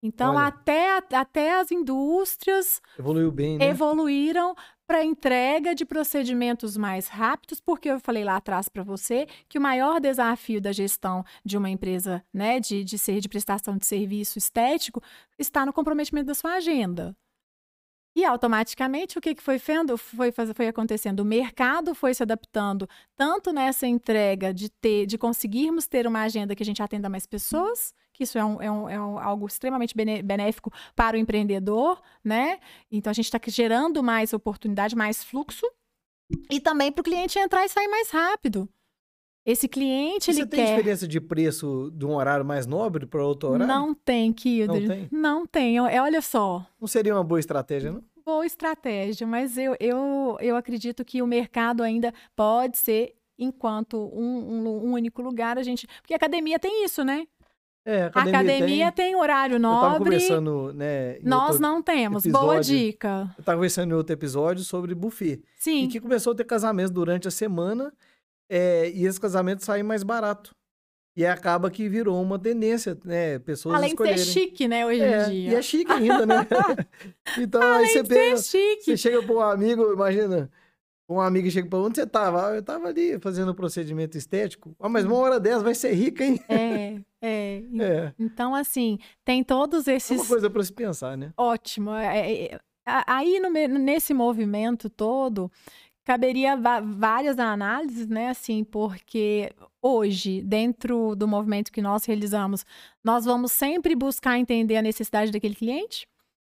Então, 0.01 0.35
Olha. 0.35 0.47
até, 0.47 0.97
até 1.13 1.59
as 1.59 1.71
indústrias 1.71 2.81
Evoluiu 2.97 3.31
bem, 3.31 3.59
né? 3.59 3.67
evoluíram 3.67 4.55
para 4.87 5.03
entrega 5.03 5.75
de 5.75 5.85
procedimentos 5.85 6.75
mais 6.77 7.07
rápidos, 7.07 7.59
porque 7.59 7.89
eu 7.89 7.99
falei 7.99 8.23
lá 8.23 8.37
atrás 8.37 8.67
para 8.67 8.81
você 8.81 9.27
que 9.47 9.59
o 9.59 9.61
maior 9.61 9.99
desafio 9.99 10.59
da 10.59 10.71
gestão 10.71 11.23
de 11.43 11.57
uma 11.57 11.69
empresa, 11.69 12.25
né, 12.33 12.59
de, 12.59 12.83
de 12.83 12.97
ser 12.97 13.19
de 13.19 13.29
prestação 13.29 13.77
de 13.77 13.85
serviço 13.85 14.39
estético, 14.39 14.99
está 15.37 15.63
no 15.63 15.73
comprometimento 15.73 16.25
da 16.25 16.33
sua 16.33 16.55
agenda. 16.55 17.15
E 18.15 18.23
automaticamente 18.23 19.17
o 19.17 19.21
que, 19.21 19.35
que 19.35 19.43
foi, 19.43 19.59
fendo, 19.59 19.97
foi, 19.97 20.31
foi 20.31 20.67
acontecendo? 20.69 21.19
O 21.19 21.25
mercado 21.25 21.93
foi 21.93 22.13
se 22.13 22.23
adaptando 22.23 22.87
tanto 23.15 23.51
nessa 23.51 23.85
entrega 23.85 24.53
de 24.53 24.69
ter, 24.69 25.05
de 25.05 25.17
conseguirmos 25.17 25.85
ter 25.85 26.07
uma 26.07 26.21
agenda 26.21 26.55
que 26.55 26.63
a 26.63 26.65
gente 26.65 26.81
atenda 26.81 27.09
mais 27.09 27.25
pessoas, 27.25 27.93
que 28.13 28.23
isso 28.23 28.37
é, 28.37 28.45
um, 28.45 28.61
é, 28.61 28.71
um, 28.71 28.89
é 28.89 29.01
um- 29.01 29.19
algo 29.19 29.45
extremamente 29.45 29.93
benéfico 30.23 30.71
para 30.95 31.17
o 31.17 31.19
empreendedor, 31.19 32.01
né? 32.23 32.59
Então 32.89 33.11
a 33.11 33.13
gente 33.13 33.25
está 33.25 33.39
gerando 33.47 34.01
mais 34.01 34.31
oportunidade, 34.31 34.95
mais 34.95 35.21
fluxo, 35.21 35.65
e 36.49 36.61
também 36.61 36.93
para 36.93 37.01
o 37.01 37.03
cliente 37.03 37.37
entrar 37.37 37.65
e 37.65 37.69
sair 37.69 37.89
mais 37.89 38.09
rápido. 38.11 38.69
Esse 39.45 39.67
cliente, 39.67 40.29
E 40.29 40.33
ele 40.33 40.41
você 40.41 40.45
tem 40.47 40.65
quer. 40.65 40.75
diferença 40.75 41.07
de 41.07 41.21
preço 41.21 41.91
de 41.95 42.03
um 42.05 42.15
horário 42.15 42.43
mais 42.43 42.65
nobre 42.65 43.05
para 43.05 43.23
outro 43.23 43.49
horário? 43.49 43.67
Não 43.67 43.93
tem, 43.93 44.33
Kilder. 44.33 44.87
tem? 44.87 45.07
Não 45.11 45.45
tem. 45.45 45.77
É, 45.77 46.01
olha 46.01 46.21
só. 46.21 46.65
Não 46.81 46.87
seria 46.87 47.13
uma 47.13 47.23
boa 47.23 47.39
estratégia, 47.39 47.91
não? 47.91 48.03
boa 48.25 48.43
estratégia, 48.43 49.27
mas 49.27 49.55
eu, 49.55 49.75
eu, 49.79 50.35
eu 50.41 50.55
acredito 50.55 51.05
que 51.05 51.21
o 51.21 51.27
mercado 51.27 51.83
ainda 51.83 52.11
pode 52.35 52.75
ser, 52.75 53.13
enquanto 53.37 53.97
um, 53.97 54.23
um, 54.39 54.67
um 54.87 54.91
único 54.93 55.21
lugar, 55.21 55.59
a 55.59 55.63
gente. 55.63 55.85
Porque 56.01 56.13
a 56.13 56.17
academia 56.17 56.57
tem 56.57 56.83
isso, 56.83 57.03
né? 57.03 57.27
É, 57.85 58.01
a 58.01 58.05
A 58.05 58.07
academia, 58.07 58.39
academia 58.39 58.91
tem... 58.91 59.05
tem, 59.11 59.15
horário 59.15 59.59
nobre. 59.59 59.99
conversando, 60.05 60.73
né? 60.73 61.19
Nós 61.21 61.59
não 61.59 61.83
temos. 61.83 62.25
Boa 62.25 62.55
episódio. 62.55 62.75
dica. 62.79 63.31
Eu 63.37 63.43
tava 63.43 63.57
conversando 63.59 63.91
em 63.91 63.93
outro 63.93 64.11
episódio 64.13 64.63
sobre 64.63 64.95
buffet. 64.95 65.33
E 65.35 65.43
Sim. 65.59 65.87
que 65.87 65.99
começou 65.99 66.33
a 66.33 66.35
ter 66.35 66.45
casamentos 66.45 66.89
durante 66.89 67.27
a 67.27 67.31
semana 67.31 67.93
é, 68.49 68.89
e 68.91 69.05
esses 69.05 69.19
casamentos 69.19 69.65
saem 69.65 69.83
mais 69.83 70.03
barato. 70.03 70.53
E 71.17 71.25
acaba 71.25 71.71
que 71.71 71.87
virou 71.87 72.21
uma 72.21 72.37
tendência, 72.37 72.97
né? 73.05 73.39
Pessoas 73.39 73.75
Além 73.75 73.87
de 73.89 73.93
escolherem. 73.93 74.17
ser 74.17 74.31
chique, 74.31 74.67
né, 74.67 74.85
hoje 74.85 74.99
É, 75.01 75.23
em 75.27 75.29
dia. 75.31 75.51
e 75.51 75.55
é 75.55 75.61
chique 75.61 75.89
ainda, 75.91 76.25
né? 76.25 76.35
então 77.39 77.61
aí 77.61 77.87
você 77.87 77.99
Além 77.99 78.03
de 78.03 78.09
pega, 78.09 78.37
ser 78.37 78.57
chique. 78.59 78.83
você 78.83 78.97
chega 78.97 79.23
para 79.23 79.33
um 79.33 79.39
amigo, 79.39 79.93
imagina, 79.93 80.51
um 81.07 81.21
amigo 81.21 81.49
chega 81.49 81.69
para 81.69 81.79
onde 81.79 81.95
você 81.95 82.05
tava? 82.05 82.49
Ah, 82.49 82.55
eu 82.55 82.61
tava 82.61 82.89
ali 82.89 83.17
fazendo 83.19 83.51
um 83.51 83.55
procedimento 83.55 84.17
estético. 84.17 84.75
Ah, 84.77 84.89
mas 84.89 85.05
uma 85.05 85.15
hora 85.15 85.39
dessa 85.39 85.63
vai 85.63 85.73
ser 85.73 85.93
rica, 85.93 86.23
hein? 86.25 86.39
É, 86.49 86.95
é. 87.21 87.61
É, 87.79 88.13
Então, 88.19 88.53
assim, 88.53 88.99
tem 89.23 89.41
todos 89.43 89.87
é 89.87 89.95
esses. 89.95 90.19
uma 90.19 90.27
coisa 90.27 90.49
para 90.49 90.63
se 90.63 90.73
pensar, 90.73 91.17
né? 91.17 91.31
Ótimo. 91.37 91.91
É, 91.91 92.29
é, 92.31 92.55
é, 92.55 92.59
aí, 92.85 93.39
no 93.39 93.49
nesse 93.49 94.13
movimento 94.13 94.89
todo, 94.89 95.49
caberia 96.05 96.55
várias 96.55 97.39
análises, 97.39 98.07
né? 98.07 98.29
Assim, 98.29 98.63
porque 98.63 99.51
hoje, 99.81 100.41
dentro 100.43 101.15
do 101.15 101.27
movimento 101.27 101.71
que 101.71 101.81
nós 101.81 102.05
realizamos, 102.05 102.63
nós 103.03 103.25
vamos 103.25 103.51
sempre 103.51 103.95
buscar 103.95 104.37
entender 104.37 104.77
a 104.77 104.81
necessidade 104.81 105.31
daquele 105.31 105.55
cliente. 105.55 106.07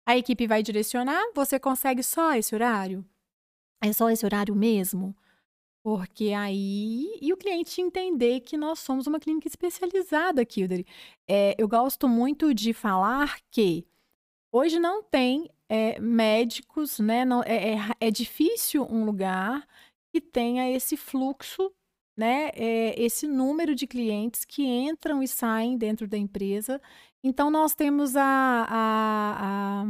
A 0.06 0.18
equipe 0.18 0.47
vai 0.47 0.64
direcionar. 0.64 1.24
Você 1.36 1.60
consegue 1.60 2.04
só 2.04 2.34
esse 2.34 2.54
horário? 2.54 3.06
É 3.82 3.93
só 3.93 4.10
esse 4.10 4.26
horário 4.26 4.56
mesmo? 4.56 5.16
Porque 5.84 6.34
aí. 6.34 7.18
E 7.22 7.32
o 7.32 7.38
cliente 7.38 7.80
entender 7.80 8.39
que 8.41 8.58
nós 8.58 8.80
somos 8.80 9.06
uma 9.06 9.20
clínica 9.20 9.47
especializada, 9.47 10.43
Kilder. 10.43 10.84
É, 11.28 11.56
eu 11.58 11.68
gosto 11.68 12.10
muito 12.10 12.54
de 12.54 12.74
falar 12.74 13.39
que 13.51 13.86
Hoje 14.56 14.78
não 14.78 15.01
tem 15.01 15.49
é, 15.70 15.99
médicos, 15.99 16.99
né? 16.99 17.26
Não, 17.26 17.41
é, 17.43 17.74
é, 17.74 17.78
é, 17.99 18.11
difícil 18.11 18.86
um 18.89 19.05
lugar 19.05 19.68
que 20.14 20.22
tenha 20.22 20.70
esse 20.70 20.95
fluxo, 20.95 21.72
né? 22.18 22.49
É, 22.55 23.01
esse 23.01 23.28
número 23.28 23.74
de 23.74 23.88
clientes 23.88 24.45
que 24.45 24.64
entram 24.64 25.24
e 25.24 25.28
saem 25.28 25.78
dentro 25.78 26.07
da 26.07 26.18
empresa. 26.18 26.82
Então, 27.24 27.49
nós 27.49 27.74
temos 27.74 28.16
a, 28.16 28.24
a, 28.70 29.82
a 29.82 29.86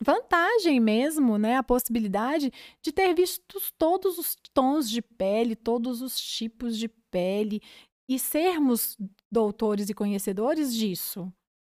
vantagem 0.00 0.78
mesmo, 0.80 1.36
né? 1.36 1.56
A 1.56 1.62
possibilidade 1.62 2.52
de 2.82 2.92
ter 2.92 3.12
visto 3.14 3.60
todos 3.76 4.18
os 4.18 4.36
tons 4.54 4.88
de 4.88 5.02
pele, 5.02 5.56
todos 5.56 6.00
os 6.00 6.18
tipos 6.18 6.78
de 6.78 6.88
pele 6.88 7.60
e 8.08 8.18
sermos 8.18 8.96
doutores 9.30 9.88
e 9.88 9.94
conhecedores 9.94 10.74
disso. 10.74 11.32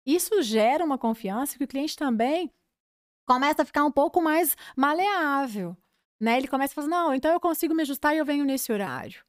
Isso 0.06 0.42
gera 0.42 0.84
uma 0.84 0.98
confiança 0.98 1.56
que 1.56 1.64
o 1.64 1.68
cliente 1.68 1.96
também 1.96 2.50
começa 3.30 3.62
a 3.62 3.64
ficar 3.64 3.84
um 3.84 3.92
pouco 3.92 4.20
mais 4.20 4.56
maleável, 4.76 5.76
né? 6.20 6.36
Ele 6.36 6.48
começa 6.48 6.72
a 6.72 6.74
falar, 6.74 6.88
não, 6.88 7.14
então 7.14 7.32
eu 7.32 7.38
consigo 7.38 7.72
me 7.72 7.82
ajustar 7.82 8.12
e 8.12 8.18
eu 8.18 8.24
venho 8.24 8.44
nesse 8.44 8.72
horário. 8.72 9.22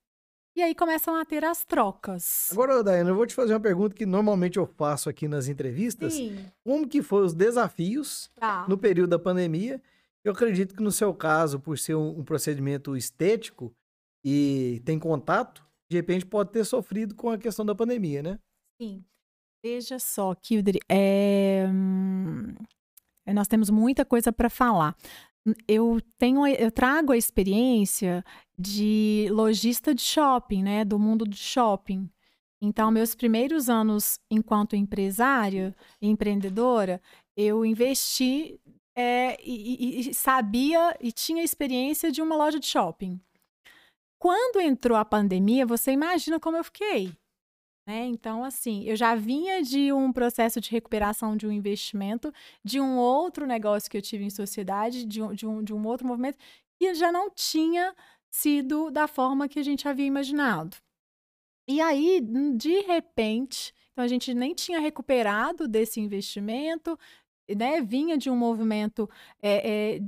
E 0.56 0.62
aí 0.64 0.74
começam 0.74 1.16
a 1.16 1.24
ter 1.24 1.45
as 1.45 1.64
trocas. 1.64 2.49
Agora, 2.52 2.84
Daiane, 2.84 3.10
eu 3.10 3.16
vou 3.16 3.28
te 3.28 3.36
fazer 3.36 3.54
uma 3.54 3.60
pergunta 3.60 3.95
que 3.95 4.08
normalmente 4.08 4.58
eu 4.58 4.66
faço 4.66 5.08
aqui 5.08 5.28
nas 5.28 5.47
entrevistas. 5.47 6.16
Sim. 6.16 6.43
Como 6.64 6.88
que 6.88 7.04
foram 7.04 7.28
os 7.28 7.34
desafios 7.36 8.32
tá. 8.39 8.66
no 8.68 8.76
período 8.76 9.12
da 9.12 9.20
pandemia? 9.20 9.80
Eu 10.26 10.34
acredito 10.34 10.76
que 10.76 10.82
no 10.82 10.91
seu 10.91 11.14
caso, 11.14 11.60
por 11.60 11.78
ser 11.78 11.93
um, 11.93 12.20
um 12.20 12.24
procedimento 12.24 12.97
estético 12.97 13.72
e 14.26 14.82
tem 14.84 14.97
contato, 14.97 15.64
de 15.91 15.95
repente 15.95 16.26
pode 16.26 16.49
ter 16.49 16.66
sofrido 16.66 17.14
com 17.14 17.30
a 17.30 17.38
questão 17.38 17.64
da 17.64 17.76
pandemia, 17.76 18.24
né? 18.24 18.39
Sim. 18.82 19.06
Veja 19.64 19.99
só, 19.99 20.34
Kildre, 20.34 20.80
é... 20.89 21.68
nós 23.28 23.47
temos 23.47 23.69
muita 23.69 24.05
coisa 24.05 24.32
para 24.32 24.49
falar. 24.49 24.95
Eu 25.67 25.99
tenho, 26.17 26.45
eu 26.47 26.72
trago 26.72 27.11
a 27.11 27.17
experiência 27.17 28.24
de 28.57 29.28
lojista 29.32 29.93
de 29.93 30.01
shopping, 30.01 30.63
né, 30.63 30.86
do 30.86 30.99
mundo 30.99 31.26
do 31.26 31.36
shopping. 31.36 32.09
Então, 32.61 32.91
meus 32.91 33.15
primeiros 33.15 33.69
anos 33.69 34.19
enquanto 34.30 34.76
empresária, 34.76 35.76
empreendedora, 35.99 37.01
eu 37.36 37.65
investi 37.65 38.59
é, 38.95 39.38
e, 39.43 40.09
e, 40.09 40.13
sabia 40.13 40.95
e 40.99 41.11
tinha 41.11 41.43
experiência 41.43 42.11
de 42.11 42.22
uma 42.22 42.36
loja 42.36 42.59
de 42.59 42.67
shopping. 42.67 43.19
Quando 44.19 44.61
entrou 44.61 44.95
a 44.95 45.03
pandemia, 45.03 45.65
você 45.65 45.91
imagina 45.91 46.39
como 46.39 46.57
eu 46.57 46.63
fiquei. 46.63 47.11
Né? 47.92 48.06
Então, 48.06 48.42
assim, 48.42 48.86
eu 48.86 48.96
já 48.96 49.16
vinha 49.16 49.62
de 49.62 49.92
um 49.92 50.14
processo 50.14 50.62
de 50.62 50.72
recuperação 50.72 51.36
de 51.36 51.46
um 51.46 51.52
investimento, 51.52 52.34
de 52.64 52.80
um 52.80 52.98
outro 52.98 53.46
negócio 53.46 53.92
que 53.92 53.98
eu 53.98 54.02
tive 54.02 54.24
em 54.24 54.30
sociedade, 54.30 55.04
de 55.06 55.22
um, 55.22 55.34
de 55.34 55.46
um, 55.46 55.62
de 55.62 55.74
um 55.74 55.86
outro 55.86 56.08
movimento, 56.08 56.38
e 56.80 56.94
já 56.94 57.12
não 57.12 57.30
tinha 57.30 57.94
sido 58.30 58.89
da 58.92 59.10
forma 59.10 59.50
que 59.50 59.60
a 59.60 59.64
gente 59.64 59.89
havia 59.89 60.06
imaginado. 60.06 60.78
E 61.68 61.82
aí, 61.82 62.22
de 62.56 62.80
repente, 62.80 63.74
então 63.92 64.06
a 64.06 64.08
gente 64.08 64.34
nem 64.34 64.56
tinha 64.56 64.80
recuperado 64.80 65.68
desse 65.68 66.00
investimento, 66.00 66.98
né? 67.58 67.82
Vinha 67.82 68.18
de 68.18 68.30
um 68.30 68.38
movimento. 68.38 69.10
É, 69.42 69.98
é, 69.98 70.02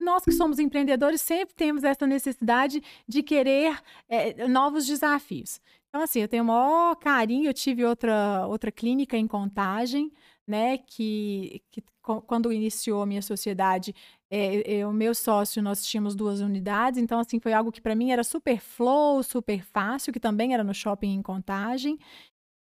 nós 0.00 0.24
que 0.24 0.32
somos 0.32 0.58
empreendedores 0.58 1.20
sempre 1.20 1.54
temos 1.54 1.84
essa 1.84 2.08
necessidade 2.08 2.82
de 3.06 3.22
querer 3.22 3.80
é, 4.08 4.48
novos 4.48 4.84
desafios. 4.84 5.60
Então, 5.94 6.02
assim, 6.02 6.18
eu 6.22 6.26
tenho 6.28 6.42
o 6.42 6.46
maior 6.46 6.96
carinho. 6.96 7.48
Eu 7.48 7.54
tive 7.54 7.84
outra, 7.84 8.48
outra 8.48 8.72
clínica 8.72 9.16
em 9.16 9.28
contagem, 9.28 10.10
né? 10.44 10.76
Que, 10.76 11.62
que 11.70 11.84
quando 12.02 12.52
iniciou 12.52 13.00
a 13.02 13.06
minha 13.06 13.22
sociedade, 13.22 13.94
é, 14.28 14.84
o 14.84 14.92
meu 14.92 15.14
sócio, 15.14 15.62
nós 15.62 15.86
tínhamos 15.86 16.16
duas 16.16 16.40
unidades. 16.40 17.00
Então, 17.00 17.20
assim, 17.20 17.38
foi 17.38 17.52
algo 17.52 17.70
que 17.70 17.80
para 17.80 17.94
mim 17.94 18.10
era 18.10 18.24
super 18.24 18.58
flow, 18.60 19.22
super 19.22 19.62
fácil, 19.62 20.12
que 20.12 20.18
também 20.18 20.52
era 20.52 20.64
no 20.64 20.74
shopping 20.74 21.14
em 21.14 21.22
contagem. 21.22 21.96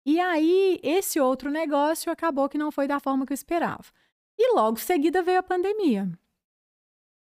E 0.06 0.20
aí, 0.20 0.78
esse 0.82 1.18
outro 1.18 1.50
negócio 1.50 2.12
acabou 2.12 2.50
que 2.50 2.58
não 2.58 2.70
foi 2.70 2.86
da 2.86 3.00
forma 3.00 3.24
que 3.26 3.32
eu 3.32 3.34
esperava. 3.34 3.86
E 4.38 4.54
logo 4.54 4.78
seguida 4.78 5.22
veio 5.22 5.38
a 5.38 5.42
pandemia. 5.42 6.06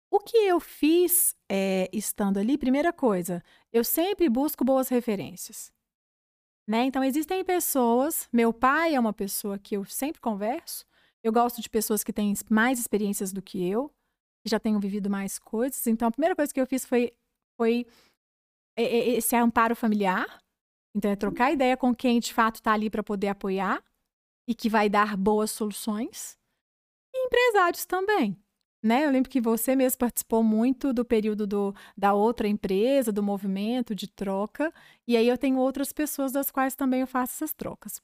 O 0.09 0.19
que 0.19 0.37
eu 0.37 0.59
fiz 0.59 1.35
é, 1.47 1.89
estando 1.93 2.39
ali, 2.39 2.57
primeira 2.57 2.91
coisa, 2.91 3.43
eu 3.71 3.83
sempre 3.83 4.27
busco 4.29 4.65
boas 4.65 4.89
referências. 4.89 5.71
Né? 6.67 6.85
Então, 6.85 7.03
existem 7.03 7.43
pessoas. 7.43 8.27
Meu 8.31 8.53
pai 8.53 8.95
é 8.95 8.99
uma 8.99 9.13
pessoa 9.13 9.57
que 9.57 9.75
eu 9.75 9.85
sempre 9.85 10.21
converso. 10.21 10.85
Eu 11.23 11.31
gosto 11.31 11.61
de 11.61 11.69
pessoas 11.69 12.03
que 12.03 12.13
têm 12.13 12.33
mais 12.49 12.79
experiências 12.79 13.31
do 13.31 13.41
que 13.41 13.67
eu, 13.67 13.89
que 14.43 14.49
já 14.49 14.59
tenham 14.59 14.79
vivido 14.79 15.09
mais 15.09 15.37
coisas. 15.37 15.85
Então, 15.87 16.07
a 16.07 16.11
primeira 16.11 16.35
coisa 16.35 16.53
que 16.53 16.59
eu 16.59 16.67
fiz 16.67 16.85
foi, 16.85 17.11
foi 17.57 17.85
esse 18.77 19.35
amparo 19.35 19.75
familiar. 19.75 20.41
Então, 20.95 21.11
é 21.11 21.15
trocar 21.15 21.51
ideia 21.51 21.77
com 21.77 21.93
quem 21.95 22.19
de 22.19 22.33
fato 22.33 22.55
está 22.55 22.73
ali 22.73 22.89
para 22.89 23.03
poder 23.03 23.29
apoiar 23.29 23.83
e 24.47 24.55
que 24.55 24.69
vai 24.69 24.89
dar 24.89 25.15
boas 25.15 25.51
soluções. 25.51 26.37
E 27.13 27.25
empresários 27.25 27.85
também 27.85 28.41
né? 28.83 29.05
Eu 29.05 29.11
lembro 29.11 29.29
que 29.29 29.39
você 29.39 29.75
mesmo 29.75 29.99
participou 29.99 30.43
muito 30.43 30.91
do 30.91 31.05
período 31.05 31.45
do, 31.45 31.75
da 31.97 32.13
outra 32.13 32.47
empresa, 32.47 33.11
do 33.11 33.21
movimento 33.21 33.93
de 33.93 34.07
troca, 34.07 34.73
e 35.07 35.15
aí 35.15 35.27
eu 35.27 35.37
tenho 35.37 35.57
outras 35.57 35.93
pessoas 35.93 36.31
das 36.31 36.49
quais 36.49 36.75
também 36.75 37.01
eu 37.01 37.07
faço 37.07 37.33
essas 37.35 37.53
trocas. 37.53 38.01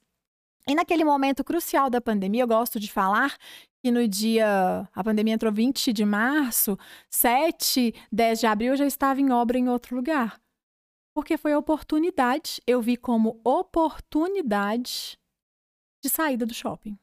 E 0.68 0.74
naquele 0.74 1.02
momento 1.02 1.42
crucial 1.42 1.88
da 1.88 2.00
pandemia, 2.00 2.42
eu 2.42 2.46
gosto 2.46 2.78
de 2.78 2.92
falar 2.92 3.36
que 3.82 3.90
no 3.90 4.06
dia. 4.06 4.86
A 4.94 5.02
pandemia 5.02 5.34
entrou 5.34 5.52
20 5.52 5.92
de 5.92 6.04
março, 6.04 6.78
7, 7.10 7.94
10 8.12 8.40
de 8.40 8.46
abril 8.46 8.72
eu 8.72 8.76
já 8.76 8.86
estava 8.86 9.20
em 9.20 9.32
obra 9.32 9.58
em 9.58 9.68
outro 9.68 9.96
lugar. 9.96 10.38
Porque 11.14 11.38
foi 11.38 11.54
oportunidade, 11.54 12.60
eu 12.66 12.82
vi 12.82 12.96
como 12.96 13.40
oportunidade 13.42 15.18
de 16.04 16.10
saída 16.10 16.44
do 16.44 16.54
shopping. 16.54 16.98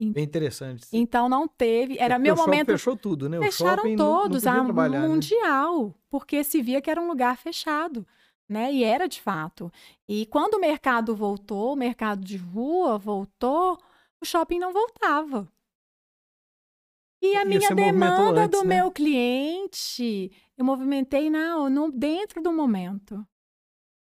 Bem 0.00 0.24
interessante. 0.24 0.86
Então 0.92 1.28
não 1.28 1.48
teve. 1.48 1.98
Era 1.98 2.18
meu 2.18 2.36
momento. 2.36 2.66
fechou 2.66 2.96
tudo, 2.96 3.28
né? 3.28 3.40
Fecharam 3.40 3.96
todos, 3.96 4.44
não, 4.44 4.68
não 4.68 4.80
a 4.80 4.88
né? 4.88 5.00
mundial, 5.00 5.86
né? 5.88 5.94
porque 6.08 6.44
se 6.44 6.62
via 6.62 6.80
que 6.80 6.90
era 6.90 7.00
um 7.00 7.08
lugar 7.08 7.36
fechado. 7.36 8.06
Né? 8.48 8.72
E 8.72 8.84
era 8.84 9.06
de 9.06 9.20
fato. 9.20 9.70
E 10.08 10.24
quando 10.26 10.54
o 10.54 10.60
mercado 10.60 11.14
voltou, 11.14 11.74
o 11.74 11.76
mercado 11.76 12.24
de 12.24 12.36
rua 12.36 12.96
voltou, 12.96 13.78
o 14.20 14.24
shopping 14.24 14.58
não 14.58 14.72
voltava. 14.72 15.46
E 17.20 17.36
a 17.36 17.42
e 17.42 17.44
minha 17.44 17.74
demanda 17.74 18.42
antes, 18.42 18.58
do 18.58 18.66
né? 18.66 18.76
meu 18.76 18.90
cliente, 18.90 20.30
eu 20.56 20.64
movimentei 20.64 21.28
na, 21.28 21.68
no, 21.68 21.90
dentro 21.90 22.40
do 22.40 22.52
momento. 22.52 23.26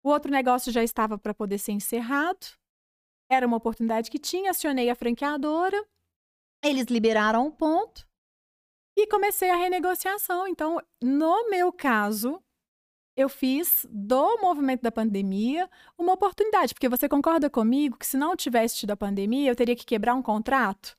O 0.03 0.09
outro 0.09 0.31
negócio 0.31 0.71
já 0.71 0.83
estava 0.83 1.17
para 1.17 1.33
poder 1.33 1.57
ser 1.57 1.71
encerrado. 1.71 2.47
Era 3.33 3.47
uma 3.47 3.57
oportunidade 3.57 4.11
que 4.11 4.19
tinha, 4.19 4.51
acionei 4.51 4.89
a 4.89 4.95
franqueadora, 4.95 5.83
eles 6.63 6.85
liberaram 6.85 7.47
um 7.47 7.51
ponto 7.51 8.07
e 8.95 9.07
comecei 9.07 9.49
a 9.49 9.55
renegociação. 9.55 10.47
Então, 10.47 10.79
no 11.01 11.49
meu 11.49 11.71
caso, 11.73 12.39
eu 13.17 13.27
fiz 13.27 13.85
do 13.89 14.37
movimento 14.39 14.81
da 14.81 14.91
pandemia 14.91 15.69
uma 15.97 16.13
oportunidade, 16.13 16.73
porque 16.73 16.89
você 16.89 17.09
concorda 17.09 17.49
comigo 17.49 17.97
que 17.97 18.05
se 18.05 18.17
não 18.17 18.35
tivesse 18.35 18.77
tido 18.77 18.91
a 18.91 18.97
pandemia, 18.97 19.49
eu 19.49 19.55
teria 19.55 19.75
que 19.75 19.85
quebrar 19.85 20.13
um 20.13 20.21
contrato? 20.21 20.95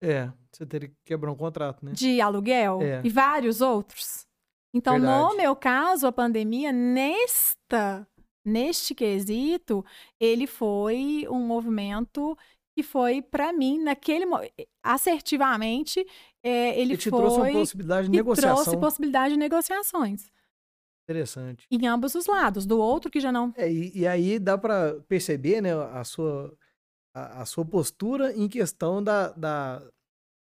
É, 0.00 0.30
você 0.50 0.66
teria 0.66 0.88
que 0.88 0.96
quebrar 1.04 1.30
um 1.30 1.36
contrato, 1.36 1.84
né? 1.84 1.92
De 1.92 2.20
aluguel 2.20 2.80
é. 2.82 3.00
e 3.04 3.10
vários 3.10 3.60
outros. 3.60 4.26
Então, 4.74 4.94
Verdade. 4.94 5.22
no 5.22 5.36
meu 5.36 5.54
caso, 5.54 6.06
a 6.06 6.12
pandemia, 6.12 6.72
nesta 6.72 8.06
neste 8.44 8.94
quesito, 8.94 9.84
ele 10.18 10.46
foi 10.46 11.26
um 11.28 11.46
movimento 11.46 12.36
que 12.74 12.82
foi, 12.82 13.20
para 13.20 13.52
mim, 13.52 13.82
naquele 13.82 14.24
assertivamente, 14.82 16.04
é, 16.42 16.78
ele, 16.80 16.96
te 16.96 17.10
foi. 17.10 17.20
trouxe 17.20 17.36
uma 17.38 17.52
possibilidade 17.52 18.06
de 18.08 18.12
negociação. 18.16 18.64
trouxe 18.64 18.80
possibilidade 18.80 19.34
de 19.34 19.38
negociações. 19.38 20.30
Interessante. 21.08 21.66
Em 21.70 21.86
ambos 21.86 22.14
os 22.14 22.26
lados, 22.26 22.64
do 22.64 22.78
outro 22.78 23.10
que 23.10 23.20
já 23.20 23.30
não. 23.30 23.52
É, 23.56 23.70
e, 23.70 23.92
e, 23.94 24.06
aí 24.06 24.38
dá 24.38 24.56
para 24.56 25.00
perceber, 25.08 25.60
né, 25.60 25.72
a 25.74 26.04
sua, 26.04 26.56
a, 27.14 27.42
a, 27.42 27.44
sua 27.44 27.64
postura 27.64 28.32
em 28.32 28.48
questão 28.48 29.02
da, 29.02 29.30
da, 29.32 29.82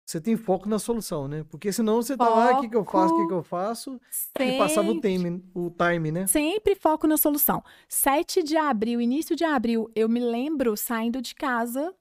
você 0.10 0.20
tem 0.20 0.36
foco 0.36 0.68
na 0.68 0.80
solução, 0.80 1.28
né? 1.28 1.46
Porque 1.48 1.72
senão 1.72 2.02
você 2.02 2.18
foco, 2.18 2.32
tá 2.32 2.36
lá, 2.36 2.58
o 2.58 2.62
que, 2.62 2.70
que 2.70 2.76
eu 2.76 2.84
faço, 2.84 3.14
o 3.14 3.22
que, 3.22 3.28
que 3.28 3.34
eu 3.34 3.44
faço, 3.44 4.02
sempre, 4.10 4.56
e 4.56 4.58
passava 4.58 4.90
o 4.90 5.00
time, 5.00 5.44
o 5.54 5.70
time, 5.70 6.12
né? 6.12 6.26
Sempre 6.26 6.74
foco 6.74 7.06
na 7.06 7.16
solução. 7.16 7.64
7 7.88 8.42
de 8.42 8.58
abril, 8.58 9.00
início 9.00 9.36
de 9.36 9.44
abril, 9.44 9.88
eu 9.96 10.10
me 10.10 10.20
lembro 10.20 10.76
saindo 10.76 11.22
de 11.22 11.36
casa 11.36 11.94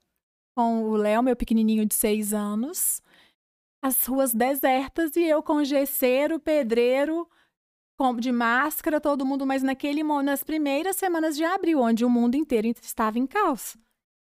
com 0.57 0.85
o 0.85 0.95
Léo, 0.95 1.21
meu 1.21 1.35
pequenininho 1.35 1.85
de 1.85 1.93
6 1.93 2.33
anos, 2.33 2.99
as 3.79 4.03
ruas 4.07 4.33
desertas 4.33 5.15
e 5.15 5.21
eu 5.21 5.43
com 5.43 5.57
o 5.57 5.63
gesseiro, 5.63 6.39
pedreiro, 6.39 7.29
de 8.19 8.31
máscara, 8.31 8.99
todo 8.99 9.23
mundo, 9.23 9.45
mas 9.45 9.61
naquele 9.61 10.01
nas 10.23 10.43
primeiras 10.43 10.95
semanas 10.95 11.37
de 11.37 11.43
abril, 11.43 11.81
onde 11.81 12.03
o 12.03 12.09
mundo 12.09 12.33
inteiro 12.33 12.67
estava 12.81 13.19
em 13.19 13.27
caos. 13.27 13.77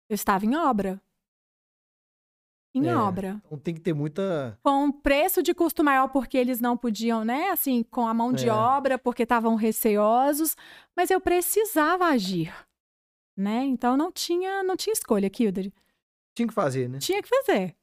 Eu 0.08 0.14
estava 0.14 0.46
em 0.46 0.56
obra. 0.56 0.98
Em 2.78 2.88
É. 2.88 2.96
obra. 2.96 3.40
Então 3.46 3.58
tem 3.58 3.74
que 3.74 3.80
ter 3.80 3.92
muita. 3.94 4.58
Com 4.62 4.90
preço 4.92 5.42
de 5.42 5.54
custo 5.54 5.82
maior 5.84 6.08
porque 6.08 6.36
eles 6.36 6.60
não 6.60 6.76
podiam, 6.76 7.24
né? 7.24 7.50
Assim, 7.50 7.82
com 7.82 8.06
a 8.06 8.14
mão 8.14 8.32
de 8.32 8.48
É. 8.48 8.52
obra, 8.52 8.98
porque 8.98 9.22
estavam 9.22 9.54
receosos. 9.54 10.56
Mas 10.96 11.10
eu 11.10 11.20
precisava 11.20 12.06
agir, 12.06 12.52
né? 13.36 13.64
Então 13.64 13.96
não 13.96 14.10
tinha, 14.12 14.62
não 14.62 14.76
tinha 14.76 14.92
escolha, 14.92 15.28
Kildare. 15.30 15.72
Tinha 16.34 16.48
que 16.48 16.54
fazer, 16.54 16.88
né? 16.88 16.98
Tinha 16.98 17.22
que 17.22 17.28
fazer. 17.28 17.74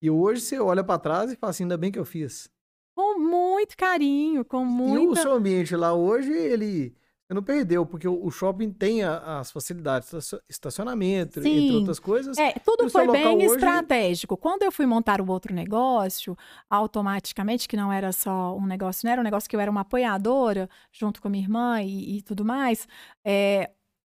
E 0.00 0.08
hoje 0.10 0.40
você 0.42 0.58
olha 0.60 0.84
pra 0.84 0.98
trás 0.98 1.32
e 1.32 1.36
fala 1.36 1.50
assim: 1.50 1.64
ainda 1.64 1.76
bem 1.76 1.90
que 1.90 1.98
eu 1.98 2.04
fiz. 2.04 2.48
Com 2.94 3.18
muito 3.20 3.76
carinho, 3.76 4.44
com 4.44 4.64
E 4.96 5.06
o 5.06 5.14
seu 5.16 5.32
ambiente 5.32 5.74
lá 5.76 5.92
hoje, 5.94 6.32
ele. 6.32 6.96
Não 7.30 7.42
perdeu, 7.42 7.84
porque 7.84 8.08
o 8.08 8.30
shopping 8.30 8.72
tem 8.72 9.02
a- 9.02 9.40
as 9.40 9.50
facilidades, 9.50 10.08
estacio- 10.08 10.40
estacionamento, 10.48 11.38
entre 11.40 11.50
Sim. 11.68 11.76
outras 11.76 11.98
coisas. 11.98 12.38
É, 12.38 12.52
tudo 12.64 12.88
foi 12.88 13.06
bem 13.08 13.36
hoje- 13.36 13.46
estratégico. 13.56 14.34
Quando 14.34 14.62
eu 14.62 14.72
fui 14.72 14.86
montar 14.86 15.20
o 15.20 15.30
outro 15.30 15.54
negócio, 15.54 16.34
automaticamente, 16.70 17.68
que 17.68 17.76
não 17.76 17.92
era 17.92 18.12
só 18.12 18.56
um 18.56 18.64
negócio, 18.66 19.04
não 19.06 19.12
era 19.12 19.20
um 19.20 19.24
negócio 19.24 19.48
que 19.48 19.54
eu 19.54 19.60
era 19.60 19.70
uma 19.70 19.82
apoiadora, 19.82 20.70
junto 20.90 21.20
com 21.20 21.28
a 21.28 21.30
minha 21.30 21.44
irmã 21.44 21.82
e, 21.82 22.16
e 22.16 22.22
tudo 22.22 22.44
mais, 22.46 22.88
é, 23.22 23.70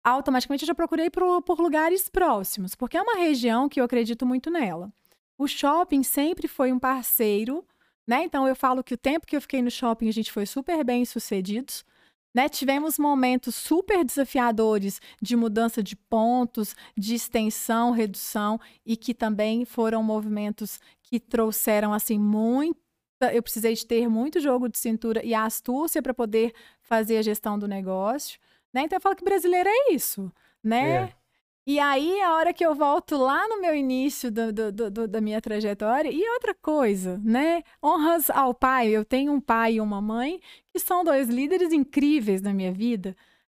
automaticamente 0.03 0.63
eu 0.63 0.67
já 0.67 0.75
procurei 0.75 1.09
por, 1.09 1.41
por 1.41 1.59
lugares 1.59 2.07
próximos, 2.07 2.75
porque 2.75 2.95
é 2.95 3.01
uma 3.01 3.17
região 3.17 3.67
que 3.67 3.81
eu 3.81 3.83
acredito 3.83 4.25
muito 4.25 4.49
nela. 4.49 4.89
O 5.37 5.47
shopping 5.47 6.01
sempre 6.03 6.47
foi 6.47 6.71
um 6.71 6.79
parceiro, 6.79 7.65
né? 8.07 8.23
Então 8.23 8.47
eu 8.47 8.55
falo 8.55 8.81
que 8.83 8.93
o 8.93 8.97
tempo 8.97 9.27
que 9.27 9.35
eu 9.35 9.41
fiquei 9.41 9.61
no 9.61 9.69
shopping 9.69 10.07
a 10.07 10.13
gente 10.13 10.31
foi 10.31 10.45
super 10.45 10.81
bem 10.85 11.03
sucedidos. 11.03 11.83
Né? 12.33 12.47
Tivemos 12.47 12.97
momentos 12.97 13.55
super 13.55 14.03
desafiadores 14.05 15.01
de 15.21 15.35
mudança 15.35 15.83
de 15.83 15.95
pontos, 15.95 16.75
de 16.97 17.15
extensão, 17.15 17.91
redução, 17.91 18.59
e 18.85 18.95
que 18.95 19.13
também 19.13 19.65
foram 19.65 20.01
movimentos 20.01 20.79
que 21.03 21.19
trouxeram 21.19 21.93
assim 21.93 22.17
muita. 22.17 22.79
Eu 23.33 23.43
precisei 23.43 23.73
de 23.73 23.85
ter 23.85 24.07
muito 24.07 24.39
jogo 24.39 24.69
de 24.69 24.77
cintura 24.77 25.23
e 25.23 25.33
astúcia 25.33 26.01
para 26.01 26.13
poder 26.13 26.53
fazer 26.81 27.17
a 27.17 27.21
gestão 27.21 27.59
do 27.59 27.67
negócio. 27.67 28.39
Né? 28.73 28.83
Então 28.83 28.97
eu 28.97 29.01
falo 29.01 29.15
que 29.15 29.23
brasileiro 29.23 29.69
é 29.69 29.93
isso, 29.93 30.31
né? 30.63 30.91
É. 30.91 31.20
E 31.65 31.79
aí, 31.79 32.19
a 32.21 32.33
hora 32.33 32.53
que 32.53 32.65
eu 32.65 32.73
volto 32.73 33.15
lá 33.17 33.47
no 33.47 33.61
meu 33.61 33.75
início 33.75 34.31
do- 34.31 34.51
do- 34.51 34.71
do- 34.91 35.07
da 35.07 35.21
minha 35.21 35.39
trajetória, 35.39 36.09
e 36.11 36.27
outra 36.31 36.55
coisa, 36.55 37.19
né? 37.23 37.63
Honras 37.83 38.29
ao 38.31 38.53
pai. 38.53 38.89
Eu 38.89 39.05
tenho 39.05 39.31
um 39.31 39.39
pai 39.39 39.75
e 39.75 39.81
uma 39.81 40.01
mãe 40.01 40.41
que 40.73 40.79
são 40.79 41.03
dois 41.03 41.29
líderes 41.29 41.71
incríveis 41.71 42.41
na 42.41 42.51
minha 42.51 42.71
vida. 42.73 43.15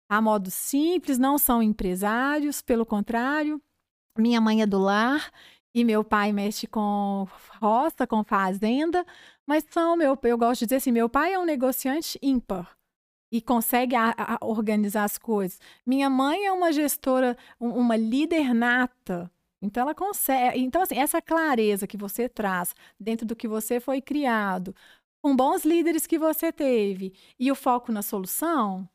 A 0.09 0.21
modo 0.21 0.51
simples, 0.51 1.19
não 1.19 1.39
são 1.39 1.63
empresários, 1.63 2.61
pelo 2.61 2.85
contrário. 2.85 3.61
Minha 4.19 4.41
mãe 4.41 4.63
é 4.63 4.67
do 4.67 4.79
lar 4.79 5.31
e 5.75 5.83
meu 5.85 6.05
pai 6.05 6.33
mexe 6.33 6.67
com 6.67 7.27
roça, 7.61 8.07
com 8.07 8.23
fazenda, 8.23 9.05
mas 9.47 9.65
são 9.71 9.97
meu, 9.97 10.19
eu 10.25 10.39
gosto 10.39 10.61
de 10.61 10.67
dizer 10.67 10.77
assim, 10.77 10.93
meu 10.93 11.09
pai 11.09 11.33
é 11.33 11.39
um 11.39 11.45
negociante 11.45 12.19
ímpar 12.23 12.77
e 13.37 13.41
consegue 13.41 13.97
a- 13.97 14.15
a- 14.17 14.39
organizar 14.47 15.03
as 15.03 15.19
coisas. 15.19 15.59
Minha 15.85 16.09
mãe 16.09 16.47
é 16.47 16.53
uma 16.53 16.71
gestora, 16.73 17.37
um- 17.61 17.71
uma 17.71 17.97
líder 17.97 18.55
nata. 18.55 19.29
Então 19.61 19.83
ela 19.83 19.95
consegue. 19.95 20.61
Então 20.61 20.81
assim, 20.83 20.97
essa 20.97 21.21
clareza 21.21 21.85
que 21.85 21.97
você 21.97 22.29
traz 22.29 22.75
dentro 23.01 23.27
do 23.27 23.35
que 23.35 23.49
você 23.49 23.81
foi 23.81 24.01
criado, 24.01 24.73
com 25.21 25.35
bons 25.35 25.65
líderes 25.65 26.07
que 26.07 26.17
você 26.19 26.53
teve 26.53 27.13
e 27.37 27.51
o 27.51 27.57
foco 27.57 27.91
na 27.91 28.03
solução, 28.03 28.89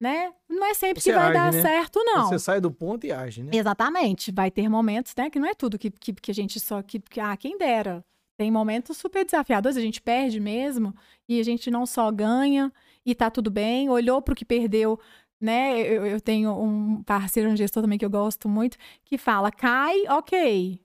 né? 0.00 0.32
Não 0.48 0.66
é 0.66 0.74
sempre 0.74 1.00
Você 1.02 1.10
que 1.10 1.16
vai 1.16 1.24
age, 1.26 1.34
dar 1.34 1.52
né? 1.52 1.62
certo 1.62 1.98
não. 2.04 2.28
Você 2.28 2.38
sai 2.38 2.60
do 2.60 2.70
ponto 2.70 3.04
e 3.06 3.10
age, 3.12 3.42
né? 3.42 3.50
Exatamente. 3.54 4.30
Vai 4.30 4.50
ter 4.52 4.68
momentos, 4.68 5.14
né, 5.16 5.28
que 5.30 5.40
não 5.40 5.48
é 5.48 5.54
tudo 5.54 5.78
que, 5.78 5.90
que, 5.90 6.12
que 6.12 6.30
a 6.30 6.34
gente 6.34 6.60
só. 6.60 6.80
Que, 6.80 7.00
que, 7.00 7.18
ah, 7.18 7.36
quem 7.36 7.58
dera. 7.58 8.04
Tem 8.36 8.50
momentos 8.50 8.96
super 8.98 9.24
desafiadores, 9.24 9.76
a 9.76 9.80
gente 9.80 10.02
perde 10.02 10.38
mesmo, 10.40 10.92
e 11.28 11.40
a 11.40 11.44
gente 11.44 11.70
não 11.70 11.86
só 11.86 12.10
ganha, 12.10 12.72
e 13.04 13.14
tá 13.14 13.30
tudo 13.30 13.50
bem, 13.50 13.88
olhou 13.90 14.22
pro 14.22 14.34
que 14.34 14.44
perdeu, 14.44 14.98
né? 15.40 15.80
Eu, 15.80 16.06
eu 16.06 16.20
tenho 16.20 16.50
um 16.58 17.02
parceiro, 17.02 17.50
um 17.50 17.56
gestor 17.56 17.82
também 17.82 17.98
que 17.98 18.04
eu 18.04 18.10
gosto 18.10 18.48
muito, 18.48 18.76
que 19.04 19.18
fala: 19.18 19.50
cai, 19.50 20.04
ok. 20.08 20.80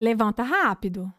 Levanta 0.00 0.42
rápido. 0.42 1.12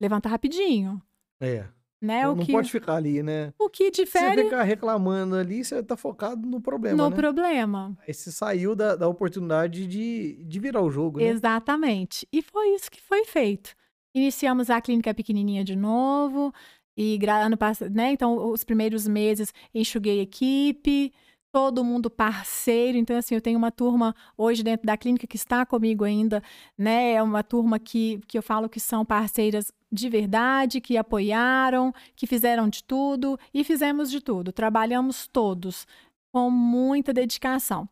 Levanta 0.00 0.28
rapidinho. 0.28 1.02
É. 1.40 1.66
Né? 2.00 2.22
não 2.22 2.32
o, 2.32 2.36
não 2.36 2.44
que, 2.44 2.52
pode 2.52 2.70
ficar 2.70 2.94
ali, 2.94 3.24
né? 3.24 3.52
o 3.58 3.68
que 3.68 3.86
Se 3.86 3.90
você 3.90 4.04
difere 4.04 4.44
ficar 4.44 4.62
reclamando 4.62 5.34
ali, 5.34 5.64
você 5.64 5.82
tá 5.82 5.96
focado 5.96 6.46
no 6.46 6.60
problema, 6.60 6.96
no 6.96 7.10
né? 7.10 7.16
problema. 7.16 7.98
Aí 8.06 8.14
você 8.14 8.30
saiu 8.30 8.76
da, 8.76 8.94
da 8.94 9.08
oportunidade 9.08 9.84
de, 9.84 10.44
de 10.44 10.60
virar 10.60 10.80
o 10.80 10.92
jogo, 10.92 11.18
né? 11.18 11.24
Exatamente. 11.24 12.28
E 12.32 12.40
foi 12.40 12.68
isso 12.68 12.88
que 12.88 13.00
foi 13.00 13.24
feito. 13.24 13.74
Iniciamos 14.14 14.70
a 14.70 14.80
clínica 14.80 15.12
pequenininha 15.12 15.64
de 15.64 15.74
novo 15.74 16.52
e 17.00 17.16
ano 17.30 17.56
passado, 17.56 17.94
né? 17.94 18.10
Então, 18.10 18.50
os 18.50 18.64
primeiros 18.64 19.06
meses 19.06 19.54
enxuguei 19.72 20.20
equipe, 20.20 21.12
todo 21.52 21.84
mundo 21.84 22.10
parceiro. 22.10 22.98
Então, 22.98 23.16
assim, 23.16 23.36
eu 23.36 23.40
tenho 23.40 23.56
uma 23.56 23.70
turma 23.70 24.16
hoje 24.36 24.64
dentro 24.64 24.84
da 24.84 24.96
clínica 24.96 25.24
que 25.24 25.36
está 25.36 25.64
comigo 25.64 26.02
ainda, 26.02 26.42
né? 26.76 27.12
É 27.12 27.22
uma 27.22 27.44
turma 27.44 27.78
que, 27.78 28.20
que 28.26 28.36
eu 28.36 28.42
falo 28.42 28.68
que 28.68 28.80
são 28.80 29.04
parceiras 29.04 29.72
de 29.92 30.08
verdade, 30.08 30.80
que 30.80 30.96
apoiaram, 30.96 31.94
que 32.16 32.26
fizeram 32.26 32.68
de 32.68 32.82
tudo 32.82 33.38
e 33.54 33.62
fizemos 33.62 34.10
de 34.10 34.20
tudo. 34.20 34.52
Trabalhamos 34.52 35.28
todos 35.28 35.86
com 36.32 36.50
muita 36.50 37.12
dedicação. 37.12 37.88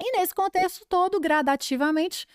E 0.00 0.18
nesse 0.18 0.34
contexto 0.34 0.84
todo, 0.88 1.20
gradativamente, 1.20 2.26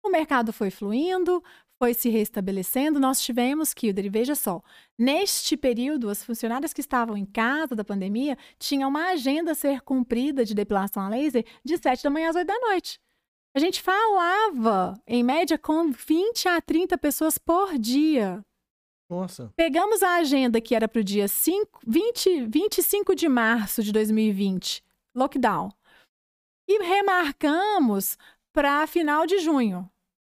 o 0.00 0.10
mercado 0.10 0.52
foi 0.52 0.70
fluindo, 0.70 1.42
foi 1.78 1.94
se 1.94 2.08
restabelecendo. 2.08 2.98
Nós 2.98 3.20
tivemos 3.20 3.74
que, 3.74 3.92
veja 3.92 4.34
só, 4.34 4.62
neste 4.98 5.56
período, 5.56 6.08
as 6.08 6.24
funcionárias 6.24 6.72
que 6.72 6.80
estavam 6.80 7.16
em 7.16 7.24
casa 7.24 7.74
da 7.74 7.84
pandemia 7.84 8.36
tinham 8.58 8.88
uma 8.88 9.10
agenda 9.10 9.52
a 9.52 9.54
ser 9.54 9.80
cumprida 9.82 10.44
de 10.44 10.54
depilação 10.54 11.02
a 11.02 11.08
laser 11.08 11.44
de 11.64 11.76
7 11.76 12.02
da 12.02 12.10
manhã 12.10 12.30
às 12.30 12.36
8 12.36 12.46
da 12.46 12.58
noite. 12.58 12.98
A 13.54 13.58
gente 13.58 13.80
falava, 13.80 15.00
em 15.06 15.22
média, 15.22 15.56
com 15.56 15.90
20 15.90 16.48
a 16.48 16.60
30 16.60 16.98
pessoas 16.98 17.38
por 17.38 17.78
dia. 17.78 18.44
Nossa. 19.08 19.52
Pegamos 19.56 20.02
a 20.02 20.16
agenda 20.16 20.60
que 20.60 20.74
era 20.74 20.88
para 20.88 21.00
o 21.00 21.04
dia 21.04 21.28
5, 21.28 21.80
20, 21.86 22.46
25 22.46 23.14
de 23.14 23.28
março 23.28 23.82
de 23.82 23.92
2020, 23.92 24.82
lockdown, 25.14 25.70
e 26.68 26.82
remarcamos 26.82 28.18
para 28.52 28.86
final 28.86 29.26
de 29.26 29.38
junho, 29.38 29.88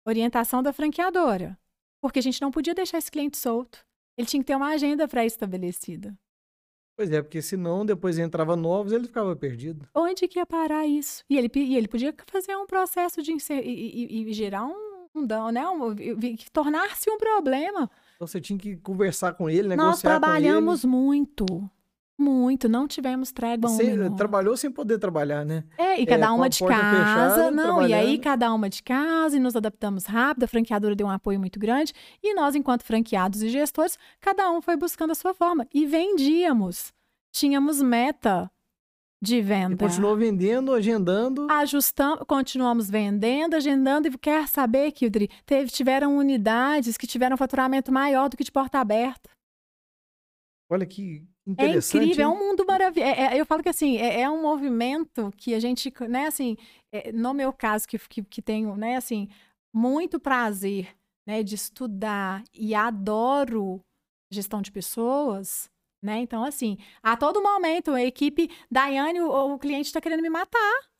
orientação 0.06 0.62
da 0.62 0.72
franqueadora, 0.72 1.58
porque 2.00 2.18
a 2.18 2.22
gente 2.22 2.40
não 2.42 2.50
podia 2.50 2.74
deixar 2.74 2.98
esse 2.98 3.10
cliente 3.10 3.36
solto. 3.36 3.84
Ele 4.16 4.26
tinha 4.26 4.42
que 4.42 4.46
ter 4.46 4.56
uma 4.56 4.68
agenda 4.68 5.06
pré-estabelecida. 5.08 6.14
Pois 6.96 7.10
é, 7.10 7.22
porque 7.22 7.40
senão 7.40 7.86
depois 7.86 8.18
entrava 8.18 8.54
novos 8.54 8.92
ele 8.92 9.06
ficava 9.06 9.34
perdido. 9.34 9.88
Onde 9.94 10.28
que 10.28 10.38
ia 10.38 10.44
parar 10.46 10.86
isso? 10.86 11.24
E 11.28 11.38
ele, 11.38 11.50
e 11.54 11.76
ele 11.76 11.88
podia 11.88 12.14
fazer 12.26 12.54
um 12.56 12.66
processo 12.66 13.22
de 13.22 13.32
e, 13.32 13.38
e- 13.54 14.28
e 14.28 14.32
gerar 14.34 14.66
um, 14.66 15.06
um 15.14 15.26
dano, 15.26 15.50
né? 15.50 15.66
Um- 15.68 15.96
tornar-se 16.52 17.10
um 17.10 17.16
problema. 17.16 17.90
Então 18.16 18.26
você 18.26 18.40
tinha 18.40 18.58
que 18.58 18.76
conversar 18.76 19.32
com 19.32 19.48
ele, 19.48 19.68
Nós 19.74 19.78
negociar 19.78 20.10
trabalhamos 20.10 20.84
muito, 20.84 21.46
muito, 22.18 22.68
não 22.68 22.86
tivemos 22.86 23.32
trégua 23.32 23.70
um. 23.70 23.74
Você 23.74 23.84
minuto. 23.84 24.16
trabalhou 24.16 24.56
sem 24.56 24.70
poder 24.70 24.98
trabalhar, 24.98 25.44
né? 25.44 25.64
É, 25.76 26.00
e 26.00 26.06
cada 26.06 26.28
com 26.28 26.34
uma 26.36 26.48
de 26.48 26.58
casa, 26.58 26.96
fechada, 26.98 27.50
não, 27.50 27.86
e 27.86 27.92
aí 27.92 28.18
cada 28.18 28.52
uma 28.52 28.68
de 28.68 28.82
casa, 28.82 29.36
e 29.36 29.40
nos 29.40 29.56
adaptamos 29.56 30.04
rápido, 30.04 30.44
a 30.44 30.46
franqueadora 30.46 30.94
deu 30.94 31.06
um 31.06 31.10
apoio 31.10 31.40
muito 31.40 31.58
grande, 31.58 31.92
e 32.22 32.34
nós, 32.34 32.54
enquanto 32.54 32.82
franqueados 32.84 33.42
e 33.42 33.48
gestores, 33.48 33.98
cada 34.20 34.50
um 34.50 34.60
foi 34.60 34.76
buscando 34.76 35.10
a 35.10 35.14
sua 35.14 35.34
forma, 35.34 35.66
e 35.72 35.86
vendíamos, 35.86 36.92
tínhamos 37.32 37.82
meta 37.82 38.50
de 39.20 39.36
E 39.36 39.40
venda. 39.40 39.76
continuou 39.76 40.16
vendendo, 40.16 40.74
agendando. 40.74 41.46
Ajustamos, 41.48 42.24
continuamos 42.26 42.90
vendendo, 42.90 43.54
agendando, 43.54 44.08
e 44.08 44.18
quer 44.18 44.48
saber, 44.48 44.90
Kildri, 44.90 45.30
teve, 45.46 45.70
tiveram 45.70 46.16
unidades 46.16 46.96
que 46.96 47.06
tiveram 47.06 47.36
faturamento 47.36 47.92
maior 47.92 48.28
do 48.28 48.36
que 48.36 48.42
de 48.42 48.50
porta 48.50 48.80
aberta. 48.80 49.30
Olha 50.68 50.84
que 50.84 51.24
É 51.58 51.76
incrível, 51.76 52.24
é 52.24 52.28
um 52.28 52.38
mundo 52.38 52.64
maravilhoso. 52.64 53.14
eu 53.34 53.44
falo 53.44 53.62
que 53.62 53.68
assim, 53.68 53.96
é, 53.96 54.20
é 54.20 54.30
um 54.30 54.40
movimento 54.40 55.32
que 55.36 55.54
a 55.54 55.60
gente, 55.60 55.92
né, 56.08 56.26
assim, 56.26 56.56
é, 56.92 57.10
no 57.10 57.34
meu 57.34 57.52
caso, 57.52 57.86
que, 57.88 57.98
que, 57.98 58.22
que 58.22 58.40
tenho, 58.40 58.76
né, 58.76 58.96
assim, 58.96 59.28
muito 59.74 60.20
prazer, 60.20 60.94
né, 61.26 61.42
de 61.42 61.54
estudar 61.54 62.44
e 62.54 62.74
adoro 62.74 63.80
gestão 64.32 64.62
de 64.62 64.70
pessoas, 64.70 65.68
né? 66.02 66.18
Então, 66.18 66.44
assim, 66.44 66.78
a 67.02 67.16
todo 67.16 67.42
momento, 67.42 67.92
a 67.92 68.02
equipe, 68.02 68.50
Daiane, 68.70 69.20
o, 69.20 69.54
o 69.54 69.58
cliente 69.58 69.86
está 69.86 70.00
querendo 70.00 70.22
me 70.22 70.30
matar. 70.30 70.91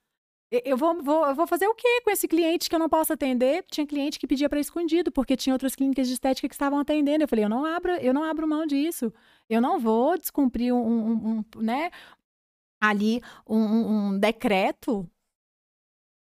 E- 0.53 0.63
Eu 0.67 0.77
vou, 0.77 1.03
vou, 1.03 1.27
eu 1.27 1.35
vou 1.35 1.47
fazer 1.47 1.67
o 1.67 1.75
quê 1.75 2.03
com 2.05 2.11
esse 2.11 2.29
cliente 2.29 2.69
que 2.69 2.75
eu 2.75 2.79
não 2.79 2.89
posso 2.89 3.13
atender? 3.13 3.65
Tinha 3.71 3.87
cliente 3.87 4.19
que 4.19 4.27
pedia 4.27 4.49
para 4.51 4.61
escondido, 4.61 5.11
porque 5.11 5.35
tinha 5.37 5.55
outras 5.55 5.75
clínicas 5.75 6.07
de 6.07 6.13
estética 6.13 6.47
que 6.49 6.55
estavam 6.55 6.79
atendendo. 6.79 7.25
Eu 7.25 7.29
falei, 7.29 7.45
eu 7.45 7.49
não 7.49 7.65
abro, 7.65 7.93
eu 7.93 8.13
não 8.13 8.23
abro 8.23 8.47
mão 8.47 8.67
disso. 8.67 9.13
Eu 9.49 9.61
não 9.61 9.81
vou 9.81 10.19
descumprir 10.19 10.75
um, 10.75 10.79
um- 10.79 11.45
um, 11.57 11.61
né, 11.63 11.91
ali 12.81 13.21
um, 13.49 13.57
um- 14.11 14.19
decreto. 14.19 15.09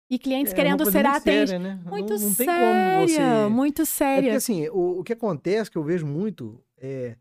E 0.10 0.20
clientes 0.20 0.52
É 0.52 0.56
querendo 0.56 0.84
ser 0.92 1.06
atendidos. 1.06 1.50
séria, 1.50 1.60
né? 1.60 1.80
Muito 1.90 2.14
não, 2.14 2.20
não 2.20 2.30
séria, 2.36 3.08
você... 3.08 3.50
muito 3.50 3.82
É 3.82 3.86
porque 3.86 3.88
séria. 3.88 4.36
assim, 4.36 4.68
o, 4.70 5.00
o 5.00 5.04
que 5.04 5.14
acontece, 5.14 5.72
que 5.72 5.78
eu 5.78 5.84
vejo 5.84 6.06
muito, 6.06 6.62
é 6.78 7.16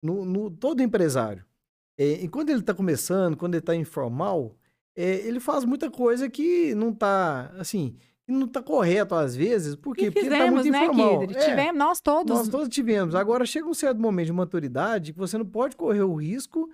no, 0.00 0.24
no- 0.24 0.50
todo 0.50 0.80
empresário, 0.80 1.44
é, 1.98 2.22
enquanto 2.22 2.50
ele 2.50 2.60
está 2.60 2.72
começando, 2.72 3.36
quando 3.36 3.54
ele 3.54 3.60
está 3.60 3.74
informal, 3.74 4.54
é, 5.00 5.26
ele 5.26 5.38
faz 5.40 5.64
muita 5.64 5.90
coisa 5.90 6.28
que 6.28 6.74
não 6.74 6.90
está, 6.90 7.52
assim, 7.58 7.96
não 8.26 8.46
está 8.46 8.60
correto 8.62 9.14
às 9.14 9.34
vezes, 9.36 9.74
por 9.76 9.94
quê? 9.96 10.06
E 10.06 10.10
Porque 10.10 10.18
ele 10.26 10.26
está 10.34 10.38
fizemos, 10.44 10.62
muito 10.62 10.72
né, 10.72 10.84
informal. 10.84 11.22
É, 11.22 11.26
Tivemos, 11.26 11.78
nós 11.78 12.00
todos. 12.00 12.36
nós 12.38 12.48
todos 12.48 12.68
tivemos. 12.68 13.14
Agora 13.14 13.46
chega 13.46 13.66
um 13.68 13.74
certo 13.74 14.00
momento 14.00 14.26
de 14.26 14.32
maturidade 14.32 15.12
que 15.12 15.18
você 15.18 15.38
não 15.38 15.46
pode 15.46 15.76
correr 15.76 16.02
o 16.02 16.14
risco 16.14 16.68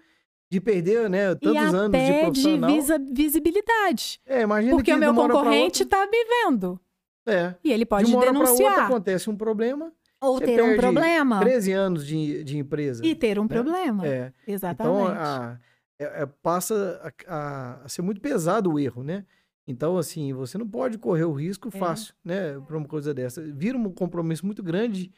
de 0.50 0.60
perder, 0.60 1.08
né, 1.10 1.32
e 1.32 1.36
tantos 1.36 1.74
anos 1.74 1.90
de 1.90 1.96
até 1.96 2.12
de 2.12 2.20
profissional. 2.22 2.70
visa- 2.70 2.98
visibilidade. 3.12 4.20
É, 4.26 4.42
imagina 4.42 4.74
Porque 4.74 4.90
que 4.90 4.96
o 4.96 5.00
de 5.00 5.00
meu 5.00 5.14
concorrente 5.14 5.82
está 5.82 6.06
me 6.06 6.24
vendo. 6.24 6.80
É. 7.26 7.54
E 7.64 7.70
ele 7.72 7.84
De 7.84 7.86
pode 7.86 8.10
uma 8.10 8.18
hora 8.20 8.30
para 8.32 8.38
outra 8.40 8.54
denunciar. 8.56 8.84
acontece 8.86 9.30
um 9.30 9.36
problema, 9.36 9.92
Ou 10.20 10.38
ter 10.40 10.62
um 10.62 10.76
problema. 10.76 11.40
13 11.40 11.72
anos 11.72 12.06
de, 12.06 12.44
de 12.44 12.58
empresa. 12.58 13.04
E 13.04 13.14
ter 13.14 13.38
um 13.38 13.44
né? 13.44 13.48
problema. 13.48 14.06
É. 14.06 14.32
Exatamente. 14.46 14.96
Então, 15.02 15.06
a- 15.08 15.58
é- 15.98 16.22
é- 16.22 16.26
passa 16.26 17.00
a, 17.28 17.34
a- 17.34 17.80
a 17.84 17.88
ser 17.88 18.02
muito 18.02 18.20
pesado 18.20 18.72
o 18.72 18.78
erro, 18.78 19.02
né? 19.02 19.24
Então, 19.66 19.96
assim, 19.96 20.32
você 20.34 20.58
não 20.58 20.68
pode 20.68 20.98
correr 20.98 21.24
o 21.24 21.32
risco 21.32 21.68
É. 21.72 21.78
fácil, 21.78 22.14
né? 22.24 22.60
Para 22.66 22.76
uma 22.76 22.86
coisa 22.86 23.14
dessa. 23.14 23.40
Vira 23.42 23.78
um 23.78 23.90
compromisso 23.92 24.44
muito 24.44 24.62
grande. 24.62 25.10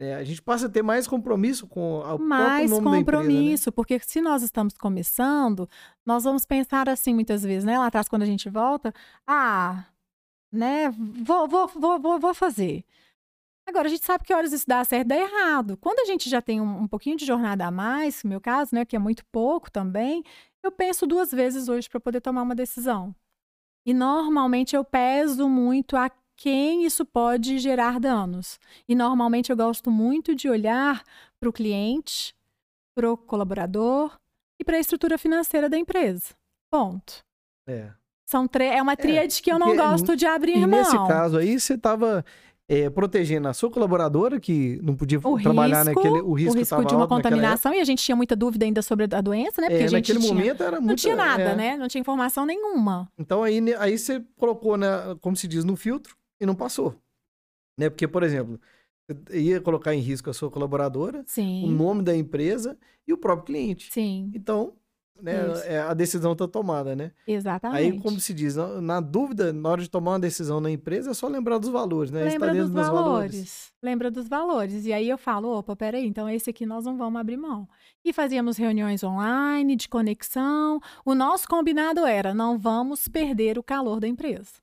né? 0.00 0.14
a 0.16 0.24
gente 0.24 0.42
passa 0.42 0.66
a 0.66 0.68
ter 0.68 0.82
mais 0.82 1.06
compromisso 1.06 1.64
com 1.66 1.98
o 1.98 2.02
próprio 2.02 2.26
mais 2.26 2.70
da 2.70 2.76
empresa, 2.76 2.90
né? 2.90 2.98
compromisso, 2.98 3.70
porque 3.70 4.00
se 4.00 4.20
nós 4.20 4.42
estamos 4.42 4.74
começando, 4.76 5.68
nós 6.04 6.24
vamos 6.24 6.44
pensar 6.44 6.88
assim 6.88 7.14
muitas 7.14 7.44
vezes, 7.44 7.62
né? 7.64 7.78
Lá 7.78 7.86
atrás, 7.86 8.08
quando 8.08 8.22
a 8.22 8.26
gente 8.26 8.48
volta, 8.50 8.92
ah, 9.24 9.84
né? 10.50 10.90
Vou, 11.24 11.46
vou, 11.46 11.68
vou, 11.68 12.00
vou, 12.00 12.18
vou 12.18 12.34
fazer. 12.34 12.84
Agora, 13.66 13.86
a 13.86 13.90
gente 13.90 14.04
sabe 14.04 14.24
que 14.24 14.34
horas 14.34 14.52
isso 14.52 14.66
dá 14.66 14.82
certo, 14.84 15.08
dá 15.08 15.16
errado. 15.16 15.76
Quando 15.76 16.00
a 16.00 16.04
gente 16.04 16.28
já 16.28 16.42
tem 16.42 16.60
um, 16.60 16.82
um 16.82 16.88
pouquinho 16.88 17.16
de 17.16 17.24
jornada 17.24 17.66
a 17.66 17.70
mais, 17.70 18.22
no 18.24 18.30
meu 18.30 18.40
caso, 18.40 18.74
né? 18.74 18.84
Que 18.84 18.96
é 18.96 18.98
muito 18.98 19.24
pouco 19.26 19.70
também, 19.70 20.24
eu 20.62 20.72
penso 20.72 21.06
duas 21.06 21.30
vezes 21.30 21.68
hoje 21.68 21.88
para 21.88 22.00
poder 22.00 22.20
tomar 22.20 22.42
uma 22.42 22.54
decisão. 22.54 23.14
E 23.86 23.92
normalmente 23.92 24.76
eu 24.76 24.84
peso 24.84 25.48
muito 25.48 25.96
a 25.96 26.10
quem 26.36 26.84
isso 26.84 27.04
pode 27.04 27.58
gerar 27.58 28.00
danos. 28.00 28.58
E 28.88 28.94
normalmente 28.94 29.50
eu 29.50 29.56
gosto 29.56 29.90
muito 29.90 30.34
de 30.34 30.48
olhar 30.48 31.04
para 31.38 31.48
o 31.48 31.52
cliente, 31.52 32.34
para 32.96 33.10
o 33.10 33.16
colaborador 33.16 34.16
e 34.60 34.64
para 34.64 34.76
a 34.76 34.80
estrutura 34.80 35.18
financeira 35.18 35.68
da 35.68 35.78
empresa. 35.78 36.34
Ponto. 36.70 37.20
É. 37.68 37.92
São 38.28 38.48
é 38.60 38.80
uma 38.80 38.96
tríade 38.96 39.42
que 39.42 39.52
eu 39.52 39.58
não 39.58 39.68
porque 39.68 39.82
gosto 39.82 40.16
de 40.16 40.24
abrir 40.24 40.56
mão. 40.66 40.70
nesse 40.70 40.96
caso 40.96 41.36
aí, 41.36 41.60
você 41.60 41.74
estava 41.74 42.24
protegendo 42.90 43.48
a 43.48 43.52
sua 43.52 43.70
colaboradora, 43.70 44.38
que 44.40 44.78
não 44.82 44.94
podia 44.94 45.18
o 45.22 45.38
trabalhar 45.40 45.84
risco, 45.84 45.94
naquele. 46.02 46.22
O 46.22 46.32
risco, 46.32 46.54
o 46.56 46.58
risco 46.58 46.84
de 46.84 46.94
uma 46.94 47.06
contaminação, 47.08 47.74
e 47.74 47.80
a 47.80 47.84
gente 47.84 48.02
tinha 48.02 48.16
muita 48.16 48.34
dúvida 48.36 48.64
ainda 48.64 48.80
sobre 48.82 49.06
a 49.14 49.20
doença, 49.20 49.60
né? 49.60 49.68
Porque 49.68 49.82
É, 49.82 49.86
a 49.86 49.88
gente 49.88 49.92
naquele 49.92 50.18
tinha- 50.20 50.34
momento 50.34 50.62
era 50.62 50.76
muito. 50.80 50.88
não 50.88 50.94
tinha 50.96 51.16
nada, 51.16 51.42
é. 51.42 51.56
né? 51.56 51.76
Não 51.76 51.88
tinha 51.88 52.00
informação 52.00 52.46
nenhuma. 52.46 53.10
Então 53.18 53.42
aí, 53.42 53.60
aí 53.78 53.98
você 53.98 54.24
colocou, 54.36 54.76
né, 54.76 54.88
como 55.20 55.36
se 55.36 55.46
diz, 55.48 55.64
no 55.64 55.76
filtro 55.76 56.16
e 56.40 56.46
não 56.46 56.54
passou. 56.54 56.94
Né? 57.78 57.88
Porque, 57.90 58.06
por 58.06 58.22
exemplo, 58.22 58.60
ia 59.30 59.60
colocar 59.60 59.94
em 59.94 60.00
risco 60.00 60.30
a 60.30 60.34
sua 60.34 60.50
colaboradora, 60.50 61.22
Sim. 61.26 61.64
o 61.64 61.70
nome 61.70 62.02
da 62.02 62.14
empresa 62.16 62.76
e 63.06 63.12
o 63.12 63.18
próprio 63.18 63.46
cliente. 63.46 63.92
Sim, 63.92 64.30
Então, 64.34 64.72
né, 65.20 65.36
é, 65.66 65.78
a 65.78 65.94
decisão 65.94 66.32
está 66.32 66.48
tomada, 66.48 66.96
né? 66.96 67.12
exatamente. 67.26 67.78
Aí, 67.78 68.00
como 68.00 68.18
se 68.18 68.32
diz, 68.32 68.56
na, 68.56 68.80
na 68.80 69.00
dúvida, 69.00 69.52
na 69.52 69.68
hora 69.68 69.82
de 69.82 69.88
tomar 69.88 70.12
uma 70.12 70.20
decisão 70.20 70.60
na 70.60 70.70
empresa, 70.70 71.10
é 71.10 71.14
só 71.14 71.28
lembrar 71.28 71.58
dos 71.58 71.70
valores, 71.70 72.10
né? 72.10 72.24
Lembra 72.24 72.54
dos 72.54 72.70
valores. 72.70 73.72
Lembra 73.82 74.10
dos 74.10 74.28
valores. 74.28 74.86
E 74.86 74.92
aí 74.92 75.08
eu 75.08 75.18
falo, 75.18 75.58
opa, 75.58 75.76
peraí, 75.76 76.06
então 76.06 76.28
esse 76.28 76.50
aqui 76.50 76.64
nós 76.64 76.84
não 76.84 76.96
vamos 76.96 77.20
abrir 77.20 77.36
mão. 77.36 77.68
E 78.04 78.12
fazíamos 78.12 78.56
reuniões 78.56 79.02
online, 79.02 79.76
de 79.76 79.88
conexão. 79.88 80.80
O 81.04 81.14
nosso 81.14 81.48
combinado 81.48 82.06
era, 82.06 82.32
não 82.32 82.58
vamos 82.58 83.08
perder 83.08 83.58
o 83.58 83.62
calor 83.62 84.00
da 84.00 84.08
empresa. 84.08 84.61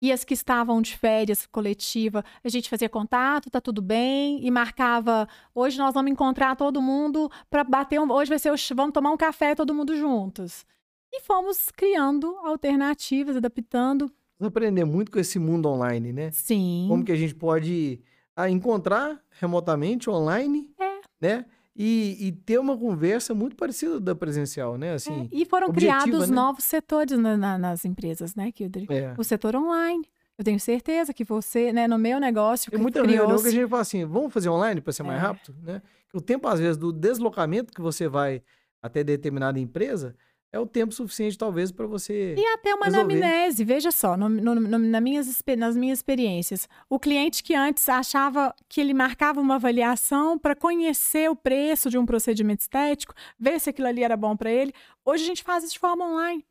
E 0.00 0.12
as 0.12 0.24
que 0.24 0.32
estavam 0.34 0.80
de 0.80 0.96
férias 0.96 1.44
coletiva, 1.46 2.24
a 2.44 2.48
gente 2.48 2.68
fazia 2.70 2.88
contato, 2.88 3.50
tá 3.50 3.60
tudo 3.60 3.82
bem, 3.82 4.44
e 4.46 4.50
marcava, 4.50 5.28
hoje 5.54 5.76
nós 5.76 5.92
vamos 5.92 6.12
encontrar 6.12 6.54
todo 6.54 6.80
mundo 6.80 7.28
para 7.50 7.64
bater 7.64 8.00
um, 8.00 8.10
hoje 8.12 8.28
vai 8.28 8.38
ser, 8.38 8.52
vamos 8.74 8.92
tomar 8.92 9.10
um 9.10 9.16
café 9.16 9.54
todo 9.54 9.74
mundo 9.74 9.96
juntos. 9.96 10.64
E 11.12 11.20
fomos 11.22 11.70
criando 11.70 12.36
alternativas, 12.44 13.36
adaptando. 13.36 14.06
Vamos 14.38 14.50
aprender 14.50 14.84
muito 14.84 15.10
com 15.10 15.18
esse 15.18 15.38
mundo 15.38 15.68
online, 15.68 16.12
né? 16.12 16.30
Sim. 16.30 16.86
Como 16.88 17.04
que 17.04 17.10
a 17.10 17.16
gente 17.16 17.34
pode 17.34 18.00
ah, 18.36 18.48
encontrar 18.48 19.20
remotamente, 19.30 20.08
online, 20.08 20.70
É. 20.78 21.00
né? 21.20 21.44
E, 21.80 22.16
e 22.26 22.32
ter 22.32 22.58
uma 22.58 22.76
conversa 22.76 23.32
muito 23.34 23.54
parecida 23.54 24.00
da 24.00 24.12
presencial, 24.14 24.76
né? 24.76 24.94
Assim, 24.94 25.22
É, 25.22 25.28
E 25.30 25.44
foram 25.46 25.68
objetiva, 25.68 26.02
criados 26.02 26.28
né? 26.28 26.34
novos 26.34 26.64
setores 26.64 27.16
na- 27.16 27.36
na- 27.36 27.56
nas 27.56 27.84
empresas, 27.84 28.34
né, 28.34 28.50
Kildre? 28.50 28.86
é. 28.90 29.14
O 29.16 29.22
setor 29.22 29.54
online. 29.54 30.04
Eu 30.36 30.44
tenho 30.44 30.58
certeza 30.58 31.14
que 31.14 31.22
você, 31.24 31.72
né, 31.72 31.86
no 31.86 31.96
meu 31.98 32.18
negócio, 32.20 32.70
Tem 32.70 32.80
muita 32.80 32.98
reunião 33.00 33.24
criou 33.26 33.42
que 33.42 33.48
a 33.48 33.50
gente 33.52 33.68
fala 33.68 33.82
assim, 33.82 34.04
vamos 34.04 34.32
fazer 34.32 34.48
online 34.48 34.80
para 34.80 34.92
ser 34.92 35.02
mais 35.04 35.18
É. 35.18 35.22
rápido, 35.22 35.54
né? 35.62 35.80
O 36.12 36.20
tempo, 36.20 36.46
às 36.48 36.58
vezes, 36.60 36.76
do 36.76 36.92
deslocamento 36.92 37.72
que 37.72 37.80
você 37.80 38.08
vai 38.08 38.42
até 38.82 39.02
determinada 39.04 39.58
empresa 39.60 40.14
é 40.52 40.58
o 40.58 40.66
tempo 40.66 40.94
suficiente, 40.94 41.36
talvez, 41.36 41.70
para 41.70 41.86
você... 41.86 42.34
E 42.36 42.46
até 42.54 42.74
uma 42.74 42.86
resolver. 42.86 43.14
anamnese, 43.16 43.64
veja 43.64 43.90
só, 43.90 44.16
no- 44.16 44.28
no- 44.30 44.54
no- 44.54 44.78
na 44.78 45.00
minhas, 45.00 45.42
nas 45.58 45.76
minhas 45.76 45.98
experiências. 45.98 46.66
O 46.88 46.98
cliente 46.98 47.42
que 47.42 47.54
antes 47.54 47.86
achava 47.88 48.54
que 48.68 48.80
ele 48.80 48.94
marcava 48.94 49.40
uma 49.40 49.56
avaliação 49.56 50.38
para 50.38 50.56
conhecer 50.56 51.28
o 51.30 51.36
preço 51.36 51.90
de 51.90 51.98
um 51.98 52.06
procedimento 52.06 52.62
estético, 52.62 53.12
ver 53.38 53.60
se 53.60 53.68
aquilo 53.70 53.88
ali 53.88 54.02
era 54.02 54.16
bom 54.16 54.34
para 54.36 54.50
ele. 54.50 54.72
Hoje 55.04 55.24
a 55.24 55.26
gente 55.26 55.42
faz 55.42 55.64
isso 55.64 55.74
de 55.74 55.78
forma 55.80 56.04
online, 56.06 56.44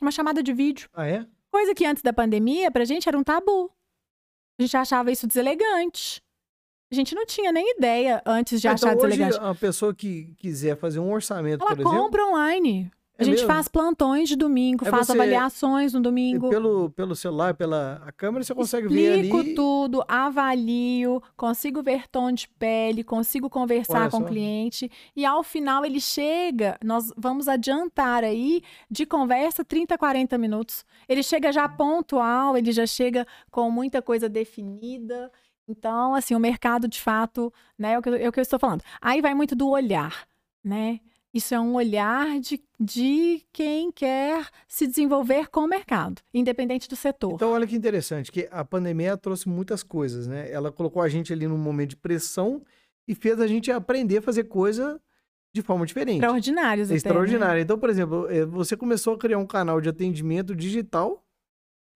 uma 0.00 0.10
chamada 0.10 0.42
de 0.42 0.52
vídeo. 0.52 0.88
Ah, 0.94 1.06
é? 1.06 1.26
Coisa 1.52 1.74
que 1.74 1.84
antes 1.84 2.02
da 2.02 2.12
pandemia, 2.12 2.70
pra 2.70 2.84
gente, 2.84 3.08
era 3.08 3.16
um 3.18 3.22
tabu. 3.22 3.70
A 4.58 4.62
gente 4.62 4.76
achava 4.76 5.12
isso 5.12 5.26
deselegante. 5.26 6.22
A 6.90 6.94
gente 6.94 7.14
não 7.14 7.26
tinha 7.26 7.50
nem 7.52 7.76
ideia 7.76 8.22
antes 8.24 8.60
de 8.60 8.68
Ah, 8.68 8.72
achar 8.72 8.94
então, 8.94 9.06
hoje, 9.08 9.18
deselegante. 9.18 9.44
a 9.50 9.54
pessoa 9.54 9.94
que 9.94 10.32
quiser 10.36 10.76
fazer 10.76 10.98
um 11.00 11.12
orçamento, 11.12 11.60
Ela 11.62 11.76
por 11.76 11.80
exemplo... 11.82 11.98
compra 12.04 12.24
online. 12.26 12.90
A 13.16 13.22
É 13.22 13.26
gente 13.26 13.34
mesmo? 13.36 13.46
faz 13.46 13.68
plantões 13.68 14.28
de 14.28 14.34
domingo, 14.34 14.84
Aí 14.84 14.90
faz 14.90 15.06
você- 15.06 15.12
avaliações 15.12 15.92
no 15.92 16.00
domingo. 16.00 16.50
Pelo, 16.50 16.90
pelo 16.90 17.14
celular, 17.14 17.54
pela 17.54 18.02
a 18.04 18.10
câmera, 18.10 18.42
você 18.42 18.52
consegue 18.52 18.88
ver 18.88 19.14
Explico 19.18 19.38
ali... 19.38 19.54
tudo, 19.54 20.04
avalio, 20.08 21.22
consigo 21.36 21.80
ver 21.80 22.08
tom 22.08 22.32
de 22.32 22.48
pele, 22.48 23.04
consigo 23.04 23.48
conversar 23.48 24.02
Olha 24.02 24.10
com 24.10 24.18
o 24.18 24.24
cliente. 24.24 24.90
E 25.14 25.24
ao 25.24 25.44
final 25.44 25.84
ele 25.84 26.00
chega, 26.00 26.76
nós 26.84 27.12
vamos 27.16 27.46
adiantar 27.46 28.24
aí 28.24 28.62
de 28.90 29.06
conversa 29.06 29.64
30, 29.64 29.96
40 29.96 30.36
minutos. 30.36 30.84
Ele 31.08 31.22
chega 31.22 31.52
já 31.52 31.68
pontual, 31.68 32.56
ele 32.56 32.72
já 32.72 32.84
chega 32.84 33.24
com 33.48 33.70
muita 33.70 34.02
coisa 34.02 34.28
definida. 34.28 35.30
Então, 35.68 36.16
assim, 36.16 36.34
o 36.34 36.40
mercado 36.40 36.88
de 36.88 37.00
fato, 37.00 37.52
né, 37.78 37.92
é 37.92 37.98
o 37.98 38.02
que, 38.02 38.08
eu- 38.08 38.16
é 38.16 38.28
o 38.28 38.32
que 38.32 38.40
eu 38.40 38.42
estou 38.42 38.58
falando. 38.58 38.82
Aí 39.00 39.20
vai 39.22 39.34
muito 39.34 39.54
do 39.54 39.68
olhar, 39.68 40.26
né? 40.64 40.98
Isso 41.34 41.52
é 41.52 41.58
um 41.58 41.74
olhar 41.74 42.38
de, 42.38 42.62
de 42.78 43.42
quem 43.52 43.90
quer 43.90 44.46
se 44.68 44.86
desenvolver 44.86 45.48
com 45.48 45.62
o 45.62 45.66
mercado, 45.66 46.22
independente 46.32 46.88
do 46.88 46.94
setor. 46.94 47.32
Então, 47.32 47.50
olha 47.50 47.66
que 47.66 47.74
interessante, 47.74 48.30
que 48.30 48.48
a 48.52 48.64
pandemia 48.64 49.16
trouxe 49.16 49.48
muitas 49.48 49.82
coisas, 49.82 50.28
né? 50.28 50.48
Ela 50.48 50.70
colocou 50.70 51.02
a 51.02 51.08
gente 51.08 51.32
ali 51.32 51.48
num 51.48 51.58
momento 51.58 51.90
de 51.90 51.96
pressão 51.96 52.62
e 53.08 53.16
fez 53.16 53.40
a 53.40 53.48
gente 53.48 53.72
aprender 53.72 54.18
a 54.18 54.22
fazer 54.22 54.44
coisa 54.44 55.00
de 55.52 55.60
forma 55.60 55.84
diferente. 55.84 56.18
Extraordinários 56.18 56.86
até, 56.86 56.94
né? 56.94 56.96
Extraordinário. 56.98 57.62
Então, 57.62 57.78
por 57.78 57.90
exemplo, 57.90 58.30
eh, 58.30 58.44
você 58.44 58.76
começou 58.76 59.14
a 59.14 59.18
criar 59.18 59.38
um 59.38 59.46
canal 59.46 59.80
de 59.80 59.88
atendimento 59.88 60.54
digital, 60.54 61.23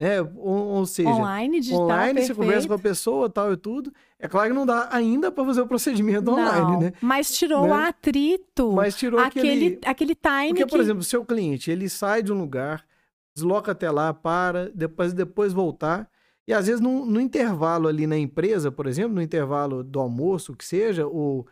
né? 0.00 0.20
Ou, 0.20 0.66
ou 0.66 0.86
seja, 0.86 1.08
Online, 1.08 1.60
digital, 1.60 1.82
online, 1.82 2.22
você 2.22 2.34
conversa 2.34 2.68
com 2.68 2.74
a 2.74 2.78
pessoa 2.78 3.28
tal 3.28 3.52
e 3.52 3.56
tudo. 3.56 3.92
É 4.18 4.28
claro 4.28 4.50
que 4.50 4.54
não 4.54 4.64
dá 4.64 4.88
ainda 4.92 5.30
para 5.30 5.44
fazer 5.44 5.60
o 5.60 5.66
procedimento 5.66 6.30
online, 6.30 6.60
Não, 6.72 6.80
né? 6.80 6.92
Mas 7.00 7.36
tirou 7.36 7.62
Né? 7.62 7.70
o 7.70 7.74
atrito, 7.74 8.72
Mas 8.72 8.96
tirou 8.96 9.18
aquele, 9.20 9.48
aquele... 9.48 9.80
aquele 9.84 10.14
time 10.14 10.48
Porque, 10.48 10.64
que... 10.64 10.70
por 10.70 10.80
exemplo, 10.80 11.00
o 11.00 11.04
seu 11.04 11.24
cliente, 11.24 11.70
ele 11.70 11.88
sai 11.88 12.22
de 12.22 12.32
um 12.32 12.38
lugar, 12.38 12.84
desloca 13.34 13.72
até 13.72 13.90
lá, 13.90 14.14
para, 14.14 14.70
depois, 14.74 15.12
depois 15.12 15.52
voltar. 15.52 16.08
E 16.46 16.52
às 16.54 16.66
vezes, 16.66 16.80
no, 16.80 17.04
no 17.04 17.20
intervalo 17.20 17.88
ali 17.88 18.06
na 18.06 18.16
empresa, 18.16 18.70
por 18.72 18.86
exemplo, 18.86 19.14
no 19.14 19.22
intervalo 19.22 19.82
do 19.82 20.00
almoço, 20.00 20.52
o 20.52 20.56
que 20.56 20.64
seja, 20.64 21.06
ou 21.06 21.46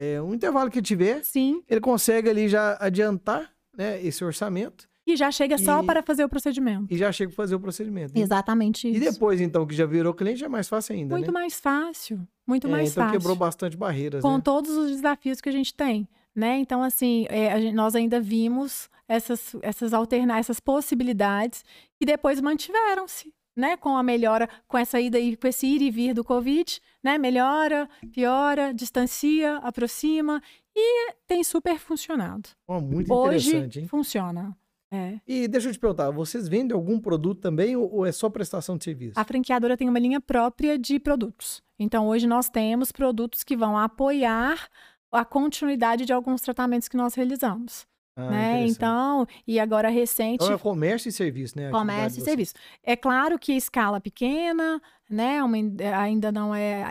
é, 0.00 0.20
um 0.20 0.34
intervalo 0.34 0.70
que 0.70 0.82
tiver, 0.82 1.22
Sim, 1.22 1.62
ele 1.68 1.80
consegue 1.80 2.28
ali 2.28 2.48
já 2.48 2.76
adiantar 2.80 3.50
né, 3.76 4.02
esse 4.04 4.24
orçamento 4.24 4.88
e 5.06 5.16
já 5.16 5.30
chega 5.30 5.58
só 5.58 5.82
E- 5.82 5.86
para 5.86 6.02
fazer 6.02 6.24
o 6.24 6.28
procedimento. 6.28 6.86
e 6.92 6.96
já 6.96 7.10
chega 7.12 7.32
a 7.32 7.34
fazer 7.34 7.54
o 7.54 7.60
procedimento. 7.60 8.12
E- 8.16 8.20
Exatamente 8.20 8.86
E 8.88 8.92
isso. 8.96 9.12
depois, 9.12 9.40
então, 9.40 9.66
que 9.66 9.74
já 9.74 9.86
virou 9.86 10.14
cliente, 10.14 10.44
é 10.44 10.48
mais 10.48 10.68
fácil 10.68 10.94
ainda, 10.94 11.14
Muito 11.14 11.26
né? 11.28 11.32
mais 11.32 11.58
fácil, 11.60 12.26
muito 12.46 12.66
É, 12.66 12.70
mais 12.70 12.90
então 12.90 13.04
fácil. 13.04 13.18
quebrou 13.18 13.36
bastante 13.36 13.76
barreiras, 13.76 14.22
com 14.22 14.36
né? 14.36 14.42
todos 14.44 14.70
os 14.76 14.90
desafios 14.90 15.40
que 15.40 15.48
a 15.48 15.52
gente 15.52 15.74
tem, 15.74 16.08
né? 16.34 16.58
Então, 16.58 16.82
assim, 16.82 17.26
é, 17.28 17.60
gente- 17.60 17.74
nós 17.74 17.94
ainda 17.94 18.20
vimos 18.20 18.88
essas, 19.08 19.54
essas 19.62 19.92
alternar, 19.92 20.38
essas 20.38 20.60
possibilidades, 20.60 21.64
e 22.00 22.04
depois 22.06 22.40
mantiveram-se. 22.40 23.32
Né, 23.54 23.76
com 23.76 23.94
a 23.98 24.02
melhora, 24.02 24.48
com 24.66 24.78
essa 24.78 24.98
ida 24.98 25.18
e 25.20 25.36
com 25.36 25.46
esse 25.46 25.66
ir 25.66 25.82
e 25.82 25.90
vir 25.90 26.14
do 26.14 26.24
Covid, 26.24 26.80
né, 27.04 27.18
melhora, 27.18 27.86
piora, 28.10 28.72
distancia, 28.72 29.56
aproxima 29.58 30.42
e 30.74 31.12
tem 31.26 31.44
super 31.44 31.78
funcionado. 31.78 32.48
Oh, 32.66 32.80
muito 32.80 33.12
Hoje 33.12 33.48
interessante, 33.50 33.80
hein? 33.80 33.88
funciona. 33.88 34.56
É. 34.92 35.18
E 35.26 35.48
deixa 35.48 35.68
eu 35.68 35.72
te 35.72 35.78
perguntar, 35.78 36.10
vocês 36.10 36.46
vendem 36.46 36.74
algum 36.76 37.00
produto 37.00 37.40
também 37.40 37.74
ou 37.74 38.04
é 38.04 38.12
só 38.12 38.28
prestação 38.28 38.76
de 38.76 38.84
serviço? 38.84 39.18
A 39.18 39.24
franqueadora 39.24 39.74
tem 39.76 39.88
uma 39.88 39.98
linha 39.98 40.20
própria 40.20 40.78
de 40.78 41.00
produtos. 41.00 41.62
Então, 41.78 42.06
hoje 42.08 42.26
nós 42.26 42.50
temos 42.50 42.92
produtos 42.92 43.42
que 43.42 43.56
vão 43.56 43.76
apoiar 43.78 44.68
a 45.10 45.24
continuidade 45.24 46.04
de 46.04 46.12
alguns 46.12 46.42
tratamentos 46.42 46.88
que 46.88 46.96
nós 46.96 47.14
realizamos. 47.14 47.86
Ah, 48.14 48.28
né? 48.30 48.66
Então, 48.66 49.26
e 49.46 49.58
agora 49.58 49.88
recente, 49.88 50.44
Então 50.44 50.52
é 50.54 50.58
comércio 50.58 51.08
e 51.08 51.12
serviço, 51.12 51.56
né? 51.56 51.70
comércio 51.70 52.20
e 52.20 52.24
serviço. 52.24 52.52
É 52.82 52.94
claro 52.94 53.38
que 53.38 53.54
escala 53.54 53.98
pequena, 54.02 54.80
né? 55.08 55.42
uma 55.42 55.56
in- 55.56 55.76
ainda 55.98 56.30
não 56.30 56.54
é, 56.54 56.82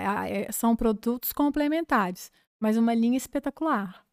é- 0.48 0.52
são 0.52 0.76
produtos 0.76 1.32
complementares, 1.32 2.32
mas 2.60 2.76
uma 2.76 2.96
linha 2.96 3.18
espetacular. 3.18 4.04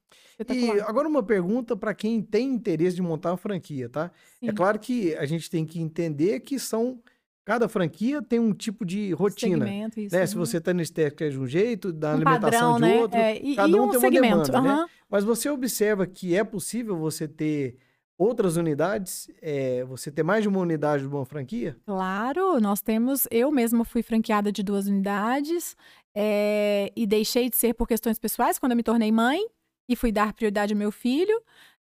E 0.51 0.71
agora 0.83 1.09
uma 1.09 1.23
pergunta 1.23 1.77
para 1.77 1.93
quem 1.95 2.23
tem 2.23 2.49
interesse 2.49 2.97
de 2.97 3.03
montar 3.03 3.33
uma 3.33 3.37
franquia, 3.37 3.89
tá? 3.89 4.11
É 4.43 4.47
Sim. 4.47 4.55
claro 4.55 4.79
que 4.79 5.15
a 5.17 5.27
gente 5.27 5.51
tem 5.51 5.65
que 5.67 5.81
entender 5.81 6.41
que 6.41 6.59
são 6.59 7.01
cada 7.45 7.67
franquia 7.67 8.21
tem 8.21 8.39
um 8.39 8.53
tipo 8.53 8.85
de 8.85 9.11
rotina, 9.15 9.65
Segmento, 9.65 9.99
isso. 9.99 10.15
né? 10.15 10.27
Se 10.27 10.37
uhum. 10.37 10.45
você 10.45 10.61
tá 10.61 10.75
no 10.75 10.83
estética 10.83 11.25
é 11.25 11.31
de 11.31 11.39
um 11.41 11.47
jeito, 11.47 11.91
da 11.91 12.11
um 12.11 12.15
alimentação 12.17 12.73
padrão, 12.75 12.75
de 12.75 12.81
né? 12.95 13.01
outro, 13.01 13.19
É, 13.19 13.37
e, 13.39 13.57
cada 13.57 13.69
um 13.69 13.85
um 13.85 13.89
tem 13.89 13.99
uma 13.99 14.01
segmento. 14.01 14.51
demanda, 14.51 14.61
né? 14.61 14.69
aham. 14.69 14.87
mas 15.09 15.25
você 15.25 15.49
observa 15.49 16.07
que 16.07 16.37
é 16.37 16.45
possível 16.45 16.95
você 16.99 17.27
ter 17.27 17.79
outras 18.19 18.57
unidades, 18.57 19.31
é, 19.41 19.83
você 19.85 20.11
ter 20.11 20.23
mais 20.23 20.43
de 20.43 20.49
uma 20.49 20.61
unidade 20.61 21.05
de 21.05 21.09
uma 21.09 21.25
franquia? 21.25 21.75
Claro, 21.87 22.61
nós 22.61 22.83
temos. 22.83 23.27
Eu 23.31 23.51
mesma 23.51 23.83
fui 23.85 24.03
franqueada 24.03 24.53
de 24.53 24.63
duas 24.63 24.87
unidades 24.87 25.75
eh, 26.15 26.93
e 26.95 27.07
deixei 27.07 27.49
de 27.49 27.57
ser 27.57 27.75
por 27.75 27.89
questões 27.89 28.19
pessoais 28.19 28.59
quando 28.59 28.73
eu 28.73 28.77
me 28.77 28.83
tornei 28.83 29.11
mãe 29.11 29.41
e 29.89 29.97
fui 29.97 30.13
dar 30.13 30.33
prioridade 30.33 30.73
ao 30.75 30.79
meu 30.79 30.93
filho. 30.93 31.43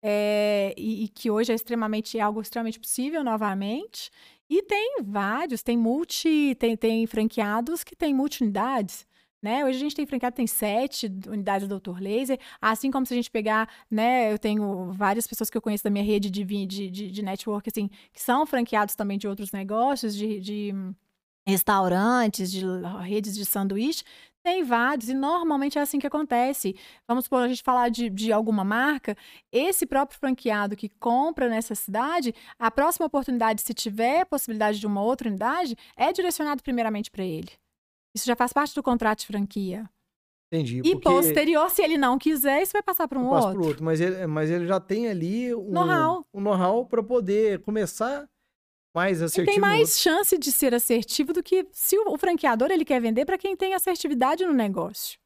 eh, 0.03 0.73
e, 0.77 1.05
e 1.05 1.07
que 1.09 1.29
hoje 1.31 1.51
é 1.51 1.55
extremamente 1.55 2.17
é 2.17 2.21
algo 2.21 2.41
extremamente 2.41 2.79
possível 2.79 3.23
novamente. 3.23 4.11
E 4.49 4.61
tem 4.63 4.97
vários, 5.03 5.63
tem 5.63 5.77
multi, 5.77 6.55
tem, 6.59 6.77
tem 6.77 7.05
franqueados 7.07 7.83
que 7.83 7.95
têm 7.95 8.13
multi-unidades. 8.13 9.05
Né? 9.41 9.63
Hoje 9.65 9.77
a 9.77 9.81
gente 9.81 9.95
tem 9.95 10.05
franqueado, 10.05 10.35
tem 10.35 10.47
sete 10.47 11.07
unidades 11.27 11.67
do 11.67 11.79
Dr. 11.79 11.99
Laser. 11.99 12.39
Assim 12.61 12.89
como 12.91 13.05
se 13.05 13.13
a 13.13 13.17
gente 13.17 13.29
pegar, 13.31 13.69
né? 13.89 14.31
Eu 14.33 14.39
tenho 14.39 14.91
várias 14.93 15.27
pessoas 15.27 15.49
que 15.49 15.57
eu 15.57 15.61
conheço 15.61 15.83
da 15.83 15.89
minha 15.91 16.03
rede 16.03 16.29
de, 16.29 16.43
de, 16.43 16.89
de, 16.89 17.11
de 17.11 17.21
network, 17.21 17.69
assim, 17.69 17.87
que 18.13 18.21
são 18.21 18.45
franqueados 18.45 18.95
também 18.95 19.17
de 19.17 19.27
outros 19.27 19.51
negócios, 19.51 20.15
de, 20.15 20.39
de 20.39 20.73
restaurantes, 21.47 22.51
de 22.51 22.61
redes 23.03 23.35
de 23.35 23.45
sanduíche. 23.45 24.03
Tem 24.47 24.63
vários, 24.63 25.09
e 25.09 25.13
normalmente 25.13 25.77
é 25.77 25.81
assim 25.81 25.99
que 25.99 26.07
acontece. 26.07 26.73
Vamos 27.05 27.25
supor, 27.25 27.41
a 27.41 27.49
gente 27.49 27.61
falar 27.61 27.89
de, 27.89 28.09
de 28.09 28.31
alguma 28.31 28.63
marca, 28.63 29.13
esse 29.51 29.85
próprio 29.85 30.17
franqueado 30.17 30.73
que 30.73 30.87
compra 30.87 31.49
nessa 31.49 31.75
cidade, 31.75 32.33
a 32.57 32.71
próxima 32.71 33.07
oportunidade, 33.07 33.61
se 33.61 33.73
tiver 33.73 34.23
possibilidade 34.23 34.79
de 34.79 34.87
uma 34.87 35.03
outra 35.03 35.27
unidade, 35.27 35.75
é 35.97 36.13
direcionado 36.13 36.63
primeiramente 36.63 37.11
para 37.11 37.25
ele. 37.25 37.51
Isso 38.15 38.25
já 38.25 38.37
faz 38.37 38.53
parte 38.53 38.73
do 38.73 38.81
contrato 38.81 39.19
de 39.19 39.27
franquia. 39.27 39.83
Entendi. 40.49 40.81
E 40.81 40.97
posterior, 40.97 41.69
se 41.69 41.81
ele 41.81 41.97
não 41.97 42.17
quiser, 42.17 42.61
isso 42.61 42.71
vai 42.71 42.81
passar 42.81 43.05
para 43.05 43.19
um 43.19 43.29
passa 43.29 43.47
outro. 43.47 43.59
pro 43.59 43.67
outro, 43.67 43.83
mas 43.83 43.99
ele, 43.99 44.27
mas 44.27 44.49
ele 44.49 44.65
já 44.65 44.79
tem 44.79 45.09
ali 45.09 45.53
um 45.53 45.71
Know-how. 45.71 46.25
um 46.33 46.39
know-how 46.39 46.85
para 46.85 47.03
poder 47.03 47.59
começar 47.63 48.25
mais 48.97 49.21
assertivo. 49.21 49.53
tem 49.53 49.59
mais 49.59 49.99
chance 49.99 50.35
de 50.39 50.51
ser 50.51 50.73
assertivo 50.73 51.31
do 51.31 51.43
que 51.43 51.67
se 51.71 51.95
o, 51.99 52.17
franqueador 52.17 52.71
ele 52.71 52.83
quer 52.83 52.99
vender 52.99 53.25
para 53.25 53.37
quem 53.37 53.55
tem 53.55 53.75
assertividade 53.75 54.43
no 54.43 54.53
negócio. 54.53 55.19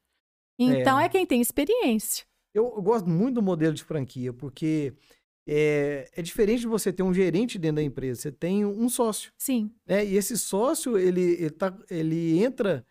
Então 0.60 1.00
é, 1.00 1.08
quem 1.08 1.26
tem 1.26 1.40
experiência. 1.40 2.26
Eu, 2.54 2.74
eu 2.76 2.82
gosto 2.82 3.10
muito 3.10 3.36
do 3.36 3.42
modelo 3.42 3.74
de 3.74 3.84
franquia, 3.84 4.34
porque 4.34 4.94
é, 5.48 6.10
é 6.14 6.22
diferente 6.22 6.62
de 6.62 6.68
você 6.68 6.92
ter 6.92 7.02
um 7.02 7.14
gerente 7.14 7.58
dentro 7.58 7.78
da 7.78 7.84
empresa. 7.84 8.22
Você 8.22 8.32
tem 8.32 8.66
um 8.66 8.90
sócio, 8.90 9.32
Sim, 9.38 9.72
né? 9.88 10.06
E 10.06 10.18
esse 10.18 10.38
sócio, 10.38 10.98
ele, 10.98 11.22
ele, 11.22 11.50
tá, 11.50 11.74
ele 11.90 12.44
entra 12.44 12.86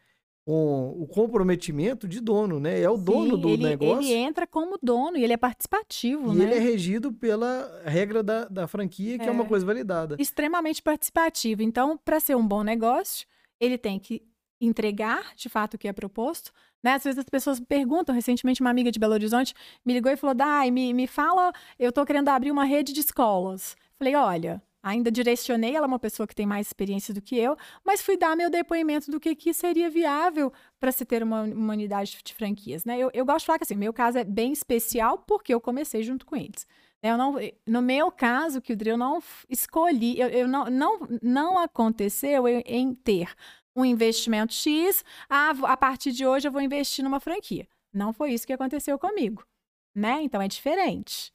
com 0.51 0.97
o 1.01 1.07
comprometimento 1.07 2.09
de 2.09 2.21
dono, 2.21 2.59
né? 2.59 2.81
É 2.81 2.91
o 2.91 2.97
dono 2.97 3.37
sim, 3.37 3.41
do 3.41 3.49
ele, 3.51 3.63
negócio 3.63 4.03
ele 4.03 4.15
entra 4.15 4.49
como 4.49 4.77
dono 4.83 5.17
e 5.17 5.23
ele 5.23 5.33
é 5.33 5.37
participativo, 5.37 6.33
e 6.33 6.37
né? 6.39 6.45
ele 6.45 6.55
é 6.55 6.59
regido 6.59 7.13
pela 7.13 7.81
regra 7.85 8.21
da, 8.21 8.47
da 8.47 8.67
franquia, 8.67 9.17
que 9.17 9.29
é. 9.29 9.31
uma 9.31 9.45
É. 9.45 9.47
coisa 9.47 9.65
validada. 9.65 10.17
extremamente 10.19 10.83
participativo. 10.83 11.63
Então, 11.63 11.97
para 12.05 12.19
ser 12.19 12.37
um 12.37 12.45
bom 12.45 12.65
negócio, 12.65 13.29
ele 13.61 13.79
tem 13.79 13.97
que 14.01 14.25
entregar 14.61 15.37
de 15.37 15.49
fato 15.49 15.75
o 15.75 15.79
que 15.79 15.87
é 15.87 15.93
proposto. 15.93 16.51
Né? 16.83 16.95
Às 16.95 17.05
vezes 17.05 17.19
as 17.21 17.29
pessoas 17.29 17.61
me 17.61 17.67
perguntam, 17.67 18.13
recentemente 18.13 18.61
uma 18.61 18.71
amiga 18.71 18.91
de 18.91 18.99
Belo 18.99 19.13
Horizonte 19.13 19.55
me 19.87 19.93
ligou 19.93 20.11
e 20.11 20.17
falou, 20.17 20.35
Dai, 20.35 20.73
me, 20.73 20.93
me 20.93 21.07
fala, 21.07 21.53
eu 21.79 21.93
tô 21.93 22.05
querendo 22.05 22.29
abrir 22.29 22.51
uma 22.51 22.65
rede 22.65 22.93
de 22.93 22.99
escolas. 22.99 23.77
Falei, 23.97 24.17
olha, 24.17 24.61
ainda 24.83 25.11
direcionei, 25.11 25.77
ela 25.77 25.87
uma 25.87 25.99
pessoa 25.99 26.27
que 26.27 26.35
tem 26.35 26.47
mais 26.47 26.67
experiência 26.67 27.13
do 27.13 27.21
que 27.21 27.37
eu, 27.37 27.57
mas 27.85 28.03
fui 28.03 28.17
dar 28.17 28.37
meu 28.37 28.51
depoimento 28.51 29.11
do 29.11 29.21
que, 29.21 29.35
que 29.35 29.53
seria 29.53 29.91
viável 29.91 30.53
para 30.79 30.93
se 30.93 31.05
ter 31.05 31.23
uma, 31.23 31.43
uma 31.43 31.73
unidade 31.73 32.19
de 32.25 32.35
franquias. 32.35 32.85
Né? 32.85 32.99
Eu, 32.99 33.11
eu 33.13 33.25
gosto 33.25 33.41
de 33.41 33.47
falar 33.47 33.59
que 33.59 33.65
assim, 33.65 33.77
meu 33.77 33.93
caso 33.93 34.19
é 34.19 34.25
bem 34.25 34.53
especial 34.53 35.19
porque 35.19 35.53
eu 35.53 35.61
comecei 35.61 36.03
junto 36.03 36.25
com 36.25 36.37
eles. 36.37 36.67
Eu 37.03 37.17
não, 37.17 37.37
no 37.67 37.81
meu 37.81 38.13
caso, 38.13 38.61
que 38.61 38.77
eu 38.79 38.99
não 38.99 39.23
escolhi, 39.49 40.21
eu, 40.21 40.29
eu 40.29 40.49
não, 40.49 40.67
não, 40.67 41.09
não 41.23 41.59
aconteceu 41.59 42.47
eu- 42.47 42.63
em 42.67 42.95
ter 42.95 43.33
um 43.75 43.85
investimento 43.85 44.53
X, 44.53 45.03
ah, 45.29 45.51
a 45.65 45.77
partir 45.77 46.13
de 46.13 46.27
hoje 46.27 46.47
eu 46.47 46.53
vou 46.53 46.61
investir 46.61 47.03
numa 47.03 47.21
franquia. 47.21 47.67
Não 47.93 48.13
foi 48.13 48.33
isso 48.33 48.47
que 48.47 48.53
aconteceu 48.53 48.99
comigo, 48.99 49.43
né? 49.95 50.21
Então 50.23 50.43
é 50.43 50.49
diferente. 50.49 51.33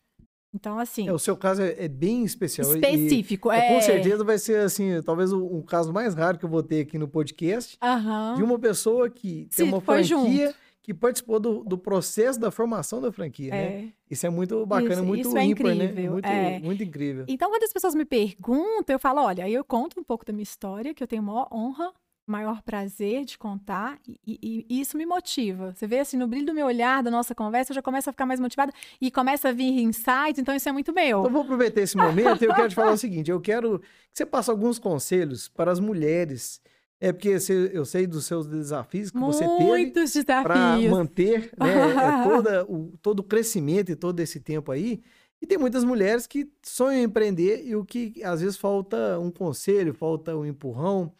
Então, 0.55 0.79
assim, 0.79 1.07
É, 1.09 1.11
o 1.13 1.19
seu 1.19 1.35
caso 1.35 1.61
é, 1.61 1.75
é 1.85 1.87
bem 1.89 2.23
especial. 2.23 2.73
e- 2.73 2.79
específico. 2.79 3.51
é, 3.51 3.67
é... 3.67 3.73
com 3.75 3.81
certeza 3.81 4.23
vai 4.23 4.37
ser, 4.39 4.59
assim, 4.61 5.01
talvez 5.05 5.33
o, 5.33 5.61
caso 5.63 5.91
mais 5.91 6.15
raro 6.15 6.37
que 6.39 6.45
eu 6.45 6.49
vou 6.49 6.63
ter 6.63 6.79
aqui 6.81 6.97
no 6.97 7.09
podcast, 7.09 7.77
Aham. 7.83 8.35
de 8.37 8.43
uma 8.43 8.57
pessoa 8.57 9.09
que 9.09 9.47
Se 9.51 9.57
tem 9.63 9.67
uma 9.67 9.81
franquia 9.81 10.05
junto. 10.47 10.55
que 10.81 10.93
participou 10.93 11.39
do, 11.41 11.63
do 11.65 11.77
processo 11.77 12.39
da 12.39 12.49
formação 12.51 13.01
da 13.01 13.11
franquia, 13.11 13.51
né? 13.51 13.63
É. 13.63 13.87
Isso 14.09 14.25
é 14.25 14.29
muito 14.29 14.65
bacana, 14.65 14.93
Isso- 14.93 15.03
muito 15.03 15.27
isso 15.27 15.37
é 15.37 15.43
ímpar, 15.43 15.75
né? 15.75 15.85
incrível, 15.85 16.11
Muito, 16.13 16.25
é. 16.25 16.59
muito 16.59 16.83
incrível. 16.83 17.25
Então, 17.27 17.49
quando 17.49 17.63
as 17.63 17.73
pessoas 17.73 17.93
me 17.93 18.05
perguntam, 18.05 18.93
eu 18.95 18.99
falo, 18.99 19.21
olha, 19.23 19.43
aí 19.43 19.53
eu 19.53 19.63
conto 19.65 19.99
um 19.99 20.03
pouco 20.03 20.23
da 20.23 20.31
minha 20.31 20.43
história, 20.43 20.93
que 20.93 21.03
eu 21.03 21.07
tenho 21.07 21.21
maior 21.21 21.47
honra, 21.51 21.91
maior 22.28 22.61
prazer 22.63 23.23
de 23.23 23.38
contar, 23.38 23.99
e, 24.07 24.19
e- 24.26 24.65
e 24.69 24.82
isso 24.82 24.97
me 24.97 25.05
motiva. 25.05 25.73
Você 25.73 25.86
vê, 25.86 25.99
assim, 25.99 26.17
no 26.17 26.28
brilho 26.28 26.47
do 26.47 26.53
meu 26.53 26.65
olhar, 26.65 27.03
da 27.03 27.11
nossa 27.11 27.36
conversa, 27.36 27.71
eu 27.71 27.76
já 27.76 27.82
começo 27.82 28.09
a 28.09 28.13
ficar 28.13 28.26
mais 28.26 28.39
motivada 28.39 28.73
e 28.99 29.11
começa 29.11 29.49
a 29.49 29.51
vir 29.51 29.80
insights, 29.82 30.39
então 30.39 30.55
isso 30.55 30.67
é 30.67 30.71
muito 30.71 30.91
meu. 30.91 31.05
Então, 31.19 31.26
eu 31.26 31.30
vou 31.32 31.43
aproveitar 31.43 31.82
esse 31.82 31.95
momento 31.95 32.41
e 32.43 32.45
eu 32.47 32.53
quero 32.55 32.69
te 32.69 32.76
falar 32.76 32.93
o 32.93 32.97
seguinte: 32.97 33.30
eu 33.30 33.39
quero 33.39 33.80
que 33.80 33.86
você 34.13 34.26
passe 34.26 34.49
alguns 34.49 34.80
conselhos 34.80 35.47
para 35.47 35.71
as 35.71 35.80
mulheres. 35.80 36.59
É 36.99 37.11
porque 37.11 37.38
eu 37.73 37.84
sei 37.86 38.07
dos 38.07 38.26
seus 38.26 38.47
desafios 38.47 39.11
que 39.11 39.19
você 39.19 39.45
teve 39.45 39.63
Muitos 39.65 40.13
para 40.43 40.78
manter 40.89 41.51
né, 41.59 41.91
é, 41.91 42.23
toda 42.23 42.63
o, 42.65 42.93
todo 43.01 43.19
o 43.19 43.23
crescimento 43.23 43.91
e 43.91 43.95
todo 43.95 44.19
esse 44.21 44.39
tempo 44.39 44.71
aí. 44.71 45.01
E 45.41 45.45
tem 45.45 45.57
muitas 45.57 45.84
mulheres 45.84 46.26
que 46.26 46.49
sonham 46.63 47.01
em 47.01 47.03
empreender 47.03 47.63
e 47.67 47.76
o 47.76 47.84
que 47.84 48.13
às 48.23 48.39
vezes 48.39 48.55
falta 48.57 49.19
um 49.19 49.30
conselho, 49.30 49.93
falta 49.93 50.36
um 50.36 50.45
empurrão 50.45 51.11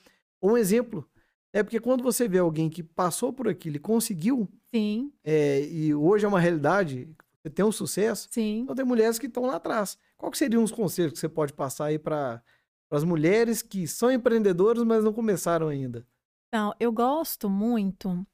um 0.42 0.58
exemplo. 0.58 1.08
É 1.54 1.64
porque 1.64 1.80
quando 1.80 2.04
você 2.04 2.28
vê 2.28 2.40
alguém 2.40 2.70
que 2.70 2.84
passou 2.84 3.32
por 3.32 3.48
aquilo 3.48 3.78
e 3.78 3.80
conseguiu, 3.80 4.50
Sim, 4.74 5.12
é, 5.24 5.66
e 5.66 5.96
hoje 5.96 6.26
é 6.26 6.28
uma 6.28 6.40
realidade, 6.40 7.10
você 7.42 7.50
tem 7.50 7.64
um 7.64 7.72
sucesso, 7.72 8.28
sim. 8.30 8.60
então 8.60 8.76
tem 8.76 8.84
mulheres 8.84 9.18
que 9.18 9.28
estão 9.28 9.46
lá 9.46 9.56
atrás. 9.56 9.98
Qual 10.18 10.32
que 10.32 10.38
seriam 10.38 10.64
os 10.64 10.72
conselhos 10.72 11.14
que 11.14 11.20
você 11.20 11.30
pode 11.30 11.54
passar 11.54 11.86
aí 11.86 12.00
para 12.00 12.44
as 12.92 13.04
mulheres 13.04 13.62
que 13.62 13.88
são 13.88 14.12
empreendedoras, 14.12 14.84
mas 14.84 15.04
não 15.04 15.14
começaram 15.14 15.70
ainda? 15.70 16.06
Então, 16.50 16.74
eu 16.80 16.92
gosto 16.92 17.50
muito, 17.50 18.26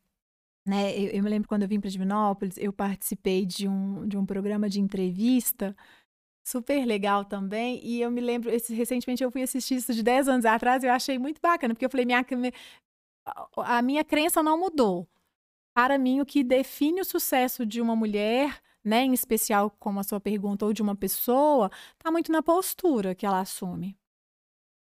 né? 0.65 0.97
Eu, 0.97 1.09
eu 1.09 1.23
me 1.23 1.29
lembro 1.29 1.47
quando 1.47 1.63
eu 1.63 1.67
vim 1.67 1.79
para 1.79 1.89
Divinópolis, 1.89 2.55
eu 2.57 2.73
participei 2.73 3.45
de 3.45 3.67
um, 3.67 4.07
de 4.07 4.17
um 4.17 4.25
programa 4.25 4.69
de 4.69 4.79
entrevista 4.79 5.75
super 6.43 6.85
legal 6.85 7.25
também. 7.25 7.79
E 7.85 8.01
eu 8.01 8.11
me 8.11 8.21
lembro, 8.21 8.49
esse, 8.49 8.73
recentemente 8.73 9.23
eu 9.23 9.31
fui 9.31 9.41
assistir 9.43 9.75
isso 9.75 9.93
de 9.93 10.03
10 10.03 10.27
anos 10.27 10.45
atrás 10.45 10.83
e 10.83 10.87
eu 10.87 10.91
achei 10.93 11.17
muito 11.19 11.39
bacana, 11.41 11.73
porque 11.73 11.85
eu 11.85 11.89
falei, 11.89 12.05
minha, 12.05 12.23
a- 13.57 13.81
minha 13.81 14.03
crença 14.03 14.41
não 14.43 14.57
mudou. 14.59 15.07
Para 15.73 15.97
mim, 15.97 16.19
o 16.19 16.25
que 16.25 16.43
define 16.43 17.01
o 17.01 17.05
sucesso 17.05 17.65
de 17.65 17.81
uma 17.81 17.95
mulher, 17.95 18.61
né, 18.83 19.03
em 19.03 19.13
especial 19.13 19.71
como 19.79 19.99
a 19.99 20.03
sua 20.03 20.19
pergunta, 20.19 20.65
ou 20.65 20.73
de 20.73 20.81
uma 20.81 20.95
pessoa, 20.95 21.69
tá 21.97 22.11
muito 22.11 22.31
na 22.31 22.41
postura 22.43 23.15
que 23.15 23.25
ela 23.25 23.39
assume. 23.39 23.97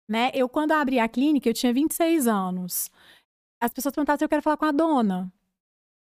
Né? 0.09 0.31
Eu, 0.35 0.49
quando 0.49 0.73
abri 0.73 0.99
a 0.99 1.09
clínica, 1.09 1.49
eu 1.49 1.55
tinha 1.55 1.73
26 1.73 2.27
anos. 2.27 2.91
As 3.61 3.73
pessoas 3.73 3.95
perguntavam 3.95 4.19
se 4.19 4.25
eu 4.25 4.29
quero 4.29 4.43
falar 4.43 4.57
com 4.57 4.65
a 4.65 4.73
dona. 4.73 5.31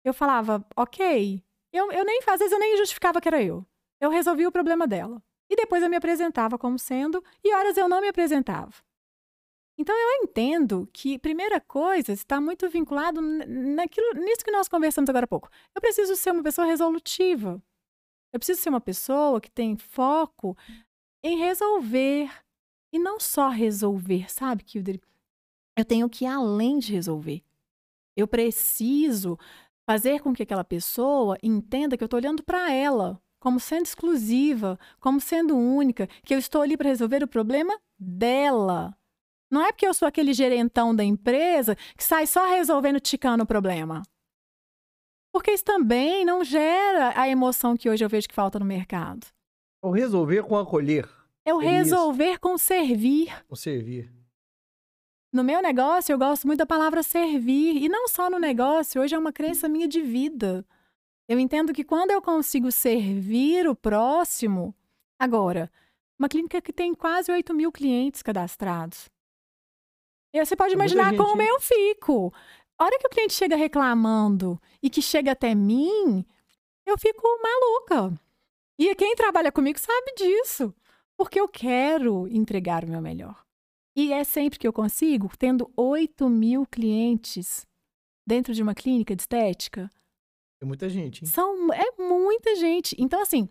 Eu 0.04 0.14
falava, 0.14 0.66
ok. 0.76 1.44
Eu, 1.72 1.92
eu 1.92 2.04
nem, 2.04 2.20
às 2.28 2.40
vezes 2.40 2.52
eu 2.52 2.60
nem 2.60 2.78
justificava 2.78 3.22
que 3.22 3.28
era 3.28 3.44
eu. 3.44 3.66
Eu 4.02 4.10
resolvi 4.10 4.48
o 4.48 4.52
problema 4.52 4.88
dela. 4.88 5.22
E 5.54 5.56
depois 5.56 5.84
eu 5.84 5.90
me 5.90 5.96
apresentava 5.96 6.58
como 6.58 6.80
sendo, 6.80 7.24
e 7.44 7.54
horas 7.54 7.78
eu 7.78 7.88
não 7.88 8.02
me 8.02 8.08
apresentava. 8.08 8.74
Então 9.78 9.96
eu 9.96 10.24
entendo 10.24 10.90
que, 10.92 11.20
primeira 11.20 11.62
coisa, 11.62 12.12
está 12.12 12.42
muito 12.42 12.68
vinculado 12.72 13.22
naquilo, 13.22 14.14
nisso 14.16 14.44
que 14.44 14.50
nós 14.50 14.68
conversamos 14.68 15.12
agora 15.12 15.26
há 15.26 15.28
pouco. 15.28 15.52
Eu 15.76 15.80
preciso 15.80 16.16
ser 16.16 16.32
uma 16.32 16.42
pessoa 16.42 16.66
resolutiva. 16.66 17.62
Eu 18.34 18.40
preciso 18.40 18.62
ser 18.62 18.70
uma 18.70 18.82
pessoa 18.82 19.40
que 19.40 19.52
tem 19.52 19.78
foco 19.78 20.58
em 21.24 21.38
resolver. 21.38 22.32
E 22.92 22.98
não 22.98 23.20
só 23.20 23.50
resolver, 23.50 24.32
sabe, 24.32 24.64
Kilder? 24.64 25.00
Eu 25.78 25.86
tenho 25.86 26.10
que 26.10 26.26
ir 26.26 26.30
além 26.30 26.80
de 26.80 26.94
resolver. 26.94 27.44
Eu 28.18 28.28
preciso 28.28 29.38
fazer 29.88 30.20
com 30.20 30.34
que 30.34 30.42
aquela 30.42 30.64
pessoa 30.64 31.38
entenda 31.44 31.96
que 31.96 32.04
eu 32.04 32.06
estou 32.08 32.18
olhando 32.18 32.44
para 32.44 32.74
ela 32.74 33.22
como 33.44 33.60
sendo 33.60 33.86
exclusiva, 33.86 34.80
como 35.02 35.20
sendo 35.20 35.58
única, 35.58 36.08
que 36.24 36.34
eu 36.34 36.40
estou 36.40 36.62
ali 36.62 36.78
para 36.78 36.88
resolver 36.88 37.22
o 37.22 37.28
problema 37.28 37.78
dela. 38.00 38.98
Não 39.52 39.62
é 39.62 39.70
porque 39.70 39.86
eu 39.86 39.94
sou 39.94 40.08
aquele 40.08 40.34
gerentão 40.34 40.96
da 40.96 41.04
empresa 41.04 41.76
que 41.98 42.06
sai 42.06 42.26
só 42.26 42.46
resolvendo, 42.46 43.02
ticando 43.02 43.44
o 43.44 43.46
problema. 43.46 44.02
Porque 45.34 45.52
isso 45.52 45.66
também 45.66 46.24
não 46.24 46.42
gera 46.42 47.20
a 47.20 47.28
emoção 47.28 47.76
que 47.76 47.90
hoje 47.90 48.06
eu 48.06 48.08
vejo 48.08 48.30
que 48.30 48.34
falta 48.34 48.58
no 48.60 48.66
mercado. 48.66 49.28
O 49.84 49.92
resolver 49.92 50.44
com 50.44 50.58
acolher. 50.58 51.10
É 51.44 51.54
o 51.54 51.58
resolver 51.58 52.32
isso. 52.32 52.40
com 52.40 52.58
servir. 52.58 53.44
Com 53.46 53.58
servir. 53.58 54.10
No 55.34 55.44
meu 55.44 55.62
negócio, 55.62 56.14
eu 56.14 56.18
gosto 56.18 56.48
muito 56.48 56.60
da 56.60 56.66
palavra 56.66 57.04
servir. 57.04 57.76
E 57.76 57.90
não 57.90 58.08
só 58.08 58.30
no 58.30 58.40
negócio, 58.40 59.02
hoje 59.02 59.14
é 59.14 59.20
uma 59.20 59.34
crença 59.34 59.68
minha 59.68 59.88
de 59.88 60.00
vida. 60.00 60.66
Eu 61.28 61.40
entendo 61.40 61.74
que 61.74 61.84
quando 61.84 62.12
eu 62.12 62.22
consigo 62.22 62.72
servir 62.72 63.68
o 63.68 63.76
próximo. 63.76 64.76
Agora, 65.18 65.72
uma 66.20 66.28
clínica 66.28 66.62
que 66.62 66.74
tem 66.74 66.94
quase 66.94 67.32
8 67.32 67.54
mil 67.54 67.72
clientes 67.72 68.22
cadastrados. 68.22 69.10
E 70.34 70.44
você 70.44 70.56
pode 70.56 70.74
é 70.74 70.76
imaginar 70.76 71.16
como 71.16 71.42
eu 71.42 71.60
fico. 71.60 72.34
A 72.78 72.86
hora 72.86 72.98
que 73.00 73.08
o 73.08 73.10
cliente 73.10 73.34
chega 73.34 73.56
reclamando 73.56 74.60
e 74.82 74.90
que 74.90 75.02
chega 75.02 75.32
até 75.32 75.54
mim, 75.54 76.26
eu 76.86 76.98
fico 76.98 77.22
maluca. 77.42 78.20
E 78.78 78.94
quem 78.96 79.16
trabalha 79.16 79.52
comigo 79.52 79.80
sabe 79.80 80.14
disso. 80.18 80.74
Porque 81.16 81.40
eu 81.40 81.48
quero 81.48 82.28
entregar 82.28 82.84
o 82.84 82.90
meu 82.90 83.02
melhor. 83.02 83.44
E 83.96 84.12
é 84.12 84.24
sempre 84.24 84.58
que 84.58 84.68
eu 84.68 84.74
consigo, 84.74 85.32
tendo 85.38 85.72
8 85.78 86.28
mil 86.28 86.66
clientes 86.66 87.68
dentro 88.26 88.54
de 88.54 88.64
uma 88.64 88.74
clínica 88.74 89.16
de 89.16 89.22
estética. 89.22 89.92
É 90.64 90.66
muita 90.66 90.88
gente. 90.88 91.24
Hein? 91.24 91.30
São, 91.30 91.74
é 91.74 92.02
muita 92.02 92.56
gente. 92.56 92.96
Então, 92.98 93.22
assim, 93.22 93.50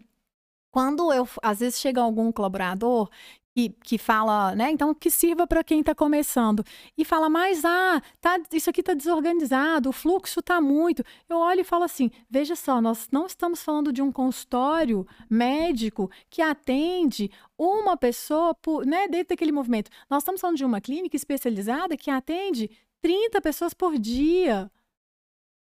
quando 0.70 1.12
eu, 1.12 1.28
às 1.42 1.60
vezes, 1.60 1.78
chega 1.78 2.00
algum 2.00 2.32
colaborador 2.32 3.10
que, 3.54 3.68
que 3.84 3.98
fala, 3.98 4.54
né? 4.54 4.70
Então, 4.70 4.94
que 4.94 5.10
sirva 5.10 5.46
para 5.46 5.62
quem 5.62 5.80
está 5.80 5.94
começando. 5.94 6.64
E 6.96 7.04
fala, 7.04 7.28
mas, 7.28 7.66
ah, 7.66 8.00
tá, 8.18 8.40
isso 8.50 8.70
aqui 8.70 8.80
está 8.80 8.94
desorganizado, 8.94 9.90
o 9.90 9.92
fluxo 9.92 10.40
está 10.40 10.58
muito. 10.58 11.04
Eu 11.28 11.36
olho 11.36 11.60
e 11.60 11.64
falo 11.64 11.84
assim: 11.84 12.10
veja 12.30 12.56
só, 12.56 12.80
nós 12.80 13.08
não 13.12 13.26
estamos 13.26 13.62
falando 13.62 13.92
de 13.92 14.00
um 14.00 14.10
consultório 14.10 15.06
médico 15.28 16.10
que 16.30 16.40
atende 16.40 17.30
uma 17.58 17.94
pessoa 17.94 18.54
por, 18.54 18.86
né, 18.86 19.06
dentro 19.06 19.28
daquele 19.28 19.52
movimento. 19.52 19.90
Nós 20.08 20.22
estamos 20.22 20.40
falando 20.40 20.56
de 20.56 20.64
uma 20.64 20.80
clínica 20.80 21.14
especializada 21.14 21.94
que 21.94 22.10
atende 22.10 22.70
30 23.02 23.38
pessoas 23.42 23.74
por 23.74 23.98
dia. 23.98 24.70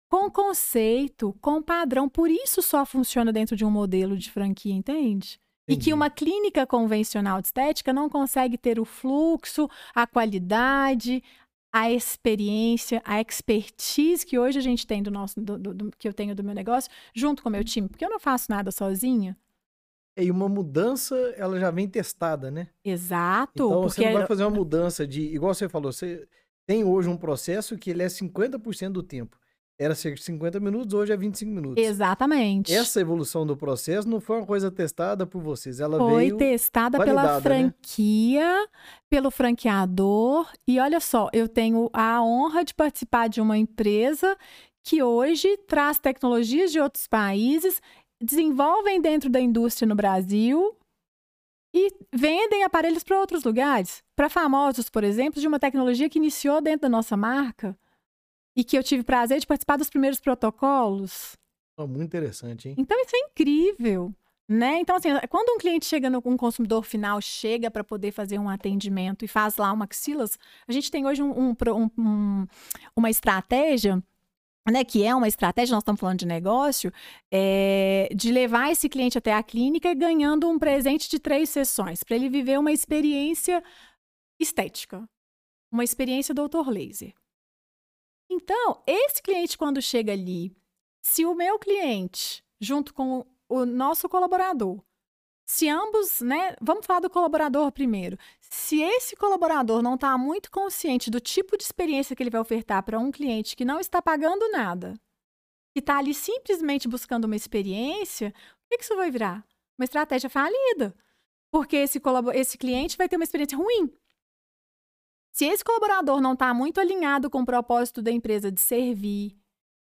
Com 0.09 0.31
conceito, 0.31 1.37
com 1.41 1.63
padrão. 1.63 2.09
Por 2.09 2.31
isso 2.31 2.63
só 2.63 2.87
funciona 2.87 3.33
dentro 3.33 3.57
de 3.57 3.65
um 3.65 3.71
modelo 3.71 4.17
de 4.17 4.31
franquia, 4.31 4.75
entende? 4.75 5.41
E 5.69 5.77
que 5.77 5.93
uma 5.93 6.09
clínica 6.09 6.65
convencional 6.65 7.41
de 7.41 7.49
estética 7.49 7.93
não 7.93 8.09
consegue 8.09 8.57
ter 8.57 8.79
o 8.79 8.85
fluxo, 8.85 9.69
a 9.93 10.07
qualidade, 10.07 11.23
a 11.73 11.91
experiência, 11.91 13.03
a 13.05 13.21
expertise 13.21 14.25
que 14.25 14.39
hoje 14.39 14.59
a 14.59 14.63
gente 14.63 14.87
tem 14.87 15.03
do 15.03 15.11
nosso, 15.11 15.41
do, 15.41 15.59
do, 15.59 15.75
do, 15.75 15.91
que 15.99 16.07
eu 16.07 16.15
tenho 16.15 16.37
do 16.37 16.45
meu 16.45 16.55
negócio, 16.55 16.91
junto 17.13 17.43
com 17.43 17.49
o 17.49 17.53
meu 17.53 17.65
time, 17.65 17.89
porque 17.89 18.05
eu 18.05 18.11
não 18.11 18.21
faço 18.21 18.47
nada 18.49 18.71
sozinha. 18.71 19.37
E 20.17 20.31
uma 20.31 20.49
mudança, 20.49 21.17
ela 21.37 21.59
já 21.59 21.71
vem 21.71 21.89
testada, 21.89 22.51
né? 22.51 22.69
Exato. 22.85 23.67
Então 23.67 23.83
você 23.83 24.07
não 24.07 24.13
vai 24.15 24.27
fazer 24.27 24.45
uma 24.45 24.57
mudança 24.57 25.07
de, 25.07 25.21
igual 25.21 25.53
você 25.53 25.69
falou, 25.69 25.93
você 25.93 26.27
tem 26.65 26.85
hoje 26.85 27.09
um 27.09 27.17
processo 27.17 27.77
que 27.77 27.91
ele 27.91 28.03
é 28.03 28.07
50% 28.07 28.93
do 28.93 29.03
tempo 29.03 29.37
era 29.79 29.95
cerca 29.95 30.17
de 30.17 30.25
50 30.25 30.59
minutos, 30.59 30.95
hoje 30.95 31.13
é 31.13 31.17
25 31.17 31.53
minutos. 31.53 31.85
Exatamente. 31.85 32.75
Essa 32.75 33.01
evolução 33.01 33.47
do 33.47 33.57
processo 33.57 34.09
não 34.09 34.21
foi 34.21 34.39
uma 34.39 34.47
coisa 34.47 34.71
testada 34.71 35.27
por 35.27 35.43
vocês, 35.43 35.81
ela 35.81 35.99
foi 35.99 36.17
veio 36.17 36.37
testada 36.37 36.99
pela 36.99 37.35
né? 37.35 37.41
franquia, 37.41 38.63
né? 38.63 38.67
pelo 39.11 39.31
franqueador. 39.31 40.51
E 40.67 40.81
olha 40.81 40.99
só, 40.99 41.29
eu 41.33 41.47
tenho 41.47 41.91
a 41.93 42.23
honra 42.23 42.65
de 42.65 42.75
participar 42.75 43.29
de 43.29 43.41
uma 43.41 43.59
empresa 43.59 44.37
que 44.83 45.03
hoje 45.03 45.57
traz 45.67 45.99
tecnologias 45.99 46.73
de 46.73 46.81
outros 46.81 47.07
países, 47.07 47.83
desenvolvem 48.23 49.01
dentro 49.01 49.29
da 49.29 49.41
indústria 49.41 49.87
no 49.87 49.95
Brasil 49.95 50.75
e 51.75 51.93
vendem 52.15 52.65
aparelhos 52.65 53.05
para 53.05 53.21
outros 53.21 53.45
lugares. 53.45 54.03
Para 54.17 54.31
famosos, 54.31 54.89
por 54.89 55.05
exemplo, 55.05 55.39
de 55.39 55.47
uma 55.47 55.59
tecnologia 55.59 56.09
que 56.09 56.19
iniciou 56.19 56.63
dentro 56.63 56.83
da 56.83 56.89
nossa 56.89 57.17
marca 57.17 57.77
e 58.57 58.65
que 58.65 58.77
eu 58.77 58.83
tive 58.83 59.05
prazer 59.05 59.39
de 59.39 59.47
participar 59.47 59.77
dos 59.77 59.91
primeiros 59.91 60.19
protocolos. 60.19 61.37
Oh, 61.79 61.87
muito 61.87 62.05
interessante, 62.05 62.69
hein? 62.69 62.75
Então 62.79 62.99
isso 63.01 63.15
é 63.15 63.19
incrível. 63.19 64.13
Né? 64.49 64.79
Então, 64.79 64.95
assim, 64.95 65.09
quando 65.29 65.57
um 65.57 65.59
cliente 65.59 65.87
chega, 65.87 66.09
no, 66.09 66.23
um 66.25 66.37
consumidor 66.37 66.85
final 66.85 67.21
chega 67.21 67.69
para 67.69 67.83
poder 67.83 68.13
fazer 68.13 68.39
um 68.39 68.49
atendimento 68.49 69.25
e 69.25 69.29
faz 69.29 69.57
lá 69.57 69.73
uma 69.73 69.89
axilas, 69.91 70.39
a 70.69 70.73
gente 70.73 70.89
tem 70.89 71.05
hoje 71.05 71.21
um, 71.21 71.51
um, 71.51 71.57
um, 71.99 72.47
uma 72.95 73.11
estratégia 73.11 74.01
né, 74.71 74.85
que 74.85 75.05
é 75.05 75.15
uma 75.15 75.29
estratégia, 75.29 75.75
nós 75.75 75.83
estamos 75.83 76.01
falando 76.01 76.19
de 76.19 76.27
negócio, 76.27 76.93
é, 77.31 78.09
de 78.15 78.33
levar 78.33 78.71
esse 78.71 78.89
cliente 78.89 79.17
até 79.19 79.33
a 79.33 79.43
clínica 79.43 79.95
ganhando 79.95 80.49
um 80.49 80.59
presente 80.59 81.09
de 81.09 81.19
três 81.19 81.49
sessões, 81.51 82.03
para 82.03 82.17
ele 82.17 82.29
viver 82.29 82.59
uma 82.59 82.73
experiência 82.73 83.63
estética, 84.41 85.09
uma 85.71 85.85
experiência 85.85 86.35
doutor 86.35 86.69
laser. 86.69 87.15
Então, 88.37 88.83
esse 88.87 89.23
cliente, 89.23 89.57
quando 89.57 89.81
chega 89.81 90.13
ali, 90.13 90.55
se 91.03 91.25
o 91.25 91.35
meu 91.35 91.59
cliente, 91.59 92.45
junto 92.61 92.93
com 92.93 93.27
o 93.49 93.65
nosso 93.65 94.11
colaborador, 94.11 94.85
se 95.47 95.69
ambos, 95.71 96.21
né? 96.21 96.55
Vamos 96.61 96.85
falar 96.85 97.01
do 97.01 97.09
colaborador 97.09 97.73
primeiro. 97.73 98.19
Se 98.41 98.83
esse 98.83 99.17
colaborador 99.17 99.81
não 99.81 99.95
está 99.95 100.19
muito 100.19 100.51
consciente 100.51 101.11
do 101.11 101.19
tipo 101.19 101.57
de 101.57 101.65
experiência 101.65 102.15
que 102.15 102.23
ele 102.23 102.31
vai 102.31 102.41
ofertar 102.41 102.83
para 102.83 102.99
um 102.99 103.11
cliente 103.11 103.57
que 103.57 103.65
não 103.65 103.81
está 103.81 104.03
pagando 104.03 104.51
nada, 104.51 105.01
que 105.73 105.79
está 105.79 105.97
ali 105.97 106.13
simplesmente 106.13 106.87
buscando 106.87 107.25
uma 107.25 107.37
experiência, 107.37 108.35
o 108.65 108.69
que, 108.69 108.79
que 108.79 108.85
isso 108.85 108.97
vai 108.97 109.11
virar? 109.11 109.47
Uma 109.79 109.85
estratégia 109.85 110.29
falida. 110.29 110.95
Porque 111.51 111.77
esse, 111.77 112.03
esse 112.35 112.59
cliente 112.59 112.99
vai 112.99 113.09
ter 113.09 113.17
uma 113.17 113.25
experiência 113.25 113.57
ruim. 113.57 113.91
Se 115.37 115.45
esse 115.45 115.63
colaborador 115.63 116.19
não 116.19 116.33
está 116.33 116.55
muito 116.55 116.81
alinhado 116.81 117.29
com 117.29 117.43
o 117.43 117.45
propósito 117.45 118.01
da 118.01 118.11
empresa 118.11 118.51
de 118.51 118.59
servir, 118.59 119.37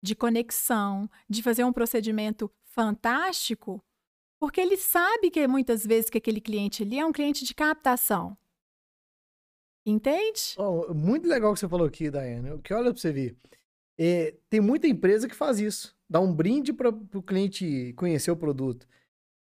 de 0.02 0.14
conexão, 0.14 1.08
de 1.26 1.42
fazer 1.42 1.64
um 1.64 1.72
procedimento 1.72 2.52
fantástico, 2.66 3.82
porque 4.38 4.60
ele 4.60 4.76
sabe 4.76 5.30
que 5.30 5.48
muitas 5.48 5.86
vezes 5.86 6.10
que 6.10 6.18
aquele 6.18 6.38
cliente 6.38 6.82
ali 6.82 6.98
é 6.98 7.06
um 7.06 7.12
cliente 7.12 7.46
de 7.46 7.54
captação. 7.54 8.36
Entende? 9.86 10.54
Oh, 10.58 10.92
muito 10.92 11.26
legal 11.26 11.52
o 11.52 11.54
que 11.54 11.60
você 11.60 11.68
falou 11.68 11.86
aqui, 11.86 12.10
Daiane. 12.10 12.60
Que 12.60 12.74
olha 12.74 12.92
para 12.92 13.00
você 13.00 13.10
ver. 13.10 13.34
É, 13.96 14.36
tem 14.50 14.60
muita 14.60 14.86
empresa 14.86 15.26
que 15.26 15.34
faz 15.34 15.58
isso. 15.58 15.96
Dá 16.10 16.20
um 16.20 16.30
brinde 16.30 16.74
para 16.74 16.90
o 16.90 17.22
cliente 17.22 17.94
conhecer 17.94 18.30
o 18.30 18.36
produto. 18.36 18.86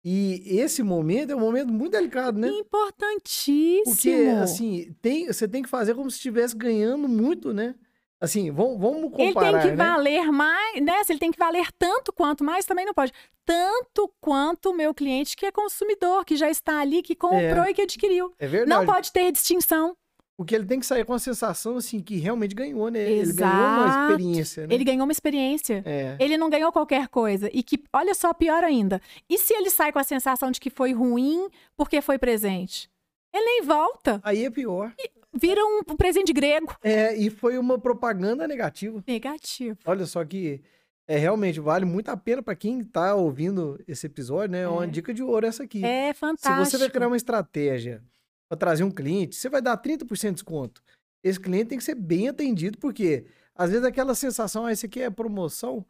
E 0.10 0.42
esse 0.58 0.82
momento 0.84 1.34
é 1.34 1.36
um 1.36 1.40
momento 1.42 1.74
muito 1.74 1.92
delicado, 1.92 2.40
né? 2.40 2.48
Importantíssimo. 2.48 3.94
Porque, 3.94 4.32
assim, 4.42 4.96
tem, 5.02 5.28
você 5.28 5.46
tem 5.46 5.62
que 5.62 5.68
fazer 5.68 5.96
como 5.96 6.10
se 6.10 6.16
estivesse 6.16 6.56
ganhando 6.56 7.10
muito, 7.10 7.54
né? 7.54 7.76
Assim, 8.18 8.50
vamos, 8.50 8.80
vamos 8.80 9.12
comparar, 9.12 9.50
Ele 9.50 9.60
tem 9.60 9.72
que 9.72 9.76
né? 9.76 9.86
valer 9.86 10.32
mais, 10.32 10.82
né? 10.82 10.94
Ele 11.10 11.20
tem 11.20 11.30
que 11.30 11.38
valer 11.38 11.70
tanto 11.78 12.14
quanto 12.14 12.42
mais, 12.42 12.66
também 12.66 12.86
não 12.86 12.94
pode. 12.94 13.12
Tanto 13.46 14.10
quanto 14.22 14.70
o 14.70 14.74
meu 14.74 14.94
cliente 14.94 15.36
que 15.36 15.46
é 15.46 15.52
consumidor, 15.52 16.24
que 16.24 16.38
já 16.38 16.50
está 16.50 16.80
ali, 16.80 17.04
que 17.04 17.14
comprou 17.14 17.66
é. 17.66 17.72
e 17.72 17.74
que 17.74 17.82
adquiriu. 17.82 18.34
É 18.40 18.48
verdade. 18.48 18.70
Não 18.70 18.86
pode 18.86 19.12
ter 19.12 19.30
distinção. 19.34 19.94
Porque 20.38 20.54
ele 20.54 20.66
tem 20.66 20.80
que 20.80 20.86
sair 20.86 21.04
com 21.04 21.14
a 21.14 21.20
sensação, 21.20 21.78
assim, 21.78 22.00
que 22.00 22.18
realmente 22.18 22.54
ganhou, 22.54 22.90
né? 22.90 23.12
Exato. 23.12 23.42
Ele 23.42 23.52
ganhou 23.58 23.88
uma 23.88 23.88
experiência, 24.12 24.68
né? 24.68 24.74
Ele 24.76 24.84
ganhou 24.84 25.04
uma 25.06 25.12
experiência. 25.12 25.84
É. 25.84 26.16
Ele 26.20 26.38
não 26.38 26.48
ganhou 26.48 26.72
qualquer 26.72 27.08
coisa. 27.08 27.50
E 27.52 27.64
que, 27.64 27.84
olha 27.92 28.14
só, 28.14 28.32
pior 28.36 28.64
ainda. 28.64 29.02
E 29.28 29.38
se 29.40 29.52
ele 29.56 29.72
sai 29.72 29.92
com 29.92 29.98
a 29.98 30.04
sensação 30.04 30.52
de 30.52 30.60
que 30.60 30.70
foi 30.70 30.94
ruim 30.94 31.50
porque 31.76 32.02
foi 32.02 32.20
presente? 32.20 32.88
Ele 33.34 33.44
nem 33.44 33.62
volta. 33.64 34.22
Aí 34.24 34.46
é 34.46 34.50
pior. 34.52 34.94
E 35.00 35.10
vira 35.36 35.60
um, 35.66 35.80
um 35.90 35.96
presente 35.98 36.32
grego. 36.32 36.76
É, 36.84 37.16
e 37.18 37.32
foi 37.32 37.58
uma 37.58 37.80
propaganda 37.80 38.48
negativa. 38.48 39.04
Negativa. 39.08 39.76
Olha 39.86 40.06
só 40.06 40.24
que... 40.24 40.62
É, 41.10 41.18
realmente, 41.18 41.60
vale 41.62 41.86
muito 41.86 42.10
a 42.10 42.18
pena 42.18 42.44
para 42.44 42.54
quem 42.54 42.84
tá 42.84 43.16
ouvindo 43.16 43.80
esse 43.88 44.06
episódio, 44.06 44.52
né? 44.52 44.64
É 44.64 44.68
uma 44.68 44.84
É. 44.84 44.88
dica 44.88 45.14
de 45.14 45.24
ouro 45.24 45.46
essa 45.48 45.64
aqui. 45.64 45.84
É 45.84 46.12
Se 46.14 46.20
fantástico. 46.20 46.66
você 46.66 46.78
vai 46.78 46.90
criar 46.90 47.08
uma 47.08 47.16
estratégia 47.16 48.04
para 48.50 48.58
trazer 48.58 48.84
um 48.84 48.92
cliente, 48.92 49.36
você 49.36 49.50
vai 49.50 49.62
dar 49.62 49.78
30% 49.78 50.28
de 50.30 50.34
desconto. 50.36 50.82
Esse 51.24 51.40
cliente 51.40 51.70
tem 51.70 51.78
que 51.78 51.84
ser 51.84 51.96
bem 51.96 52.30
atendido, 52.30 52.78
porque 52.78 53.26
às 53.56 53.70
vezes 53.72 53.86
aquela 53.86 54.16
sensação, 54.16 54.66
ah, 54.66 54.72
isso 54.72 54.86
aqui 54.86 55.02
é 55.02 55.10
promoção, 55.10 55.86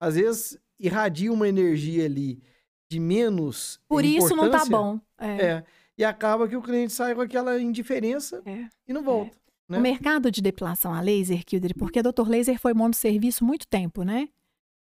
às 0.00 0.16
vezes 0.16 0.58
irradia 0.78 1.32
uma 1.32 1.48
energia 1.48 2.04
ali 2.04 2.42
de 2.90 2.98
menos 3.00 3.80
Por 3.88 4.04
isso 4.04 4.34
não 4.36 4.50
tá 4.50 4.64
bom. 4.66 5.00
É. 5.18 5.46
É. 5.46 5.64
E 5.96 6.04
acaba 6.04 6.48
que 6.48 6.56
o 6.56 6.62
cliente 6.62 6.92
sai 6.92 7.14
com 7.14 7.20
aquela 7.20 7.60
indiferença 7.60 8.42
É. 8.44 8.68
e 8.86 8.92
não 8.92 9.02
volta. 9.02 9.36
né? 9.68 9.78
O 9.78 9.80
mercado 9.80 10.30
de 10.30 10.42
depilação 10.42 10.92
a 10.92 11.00
laser, 11.00 11.44
Kildre, 11.44 11.72
porque 11.74 12.00
a 12.00 12.02
Dr. 12.02 12.28
Laser 12.28 12.58
foi 12.58 12.74
monosserviço 12.74 13.44
muito 13.44 13.66
tempo, 13.66 14.02
né? 14.02 14.28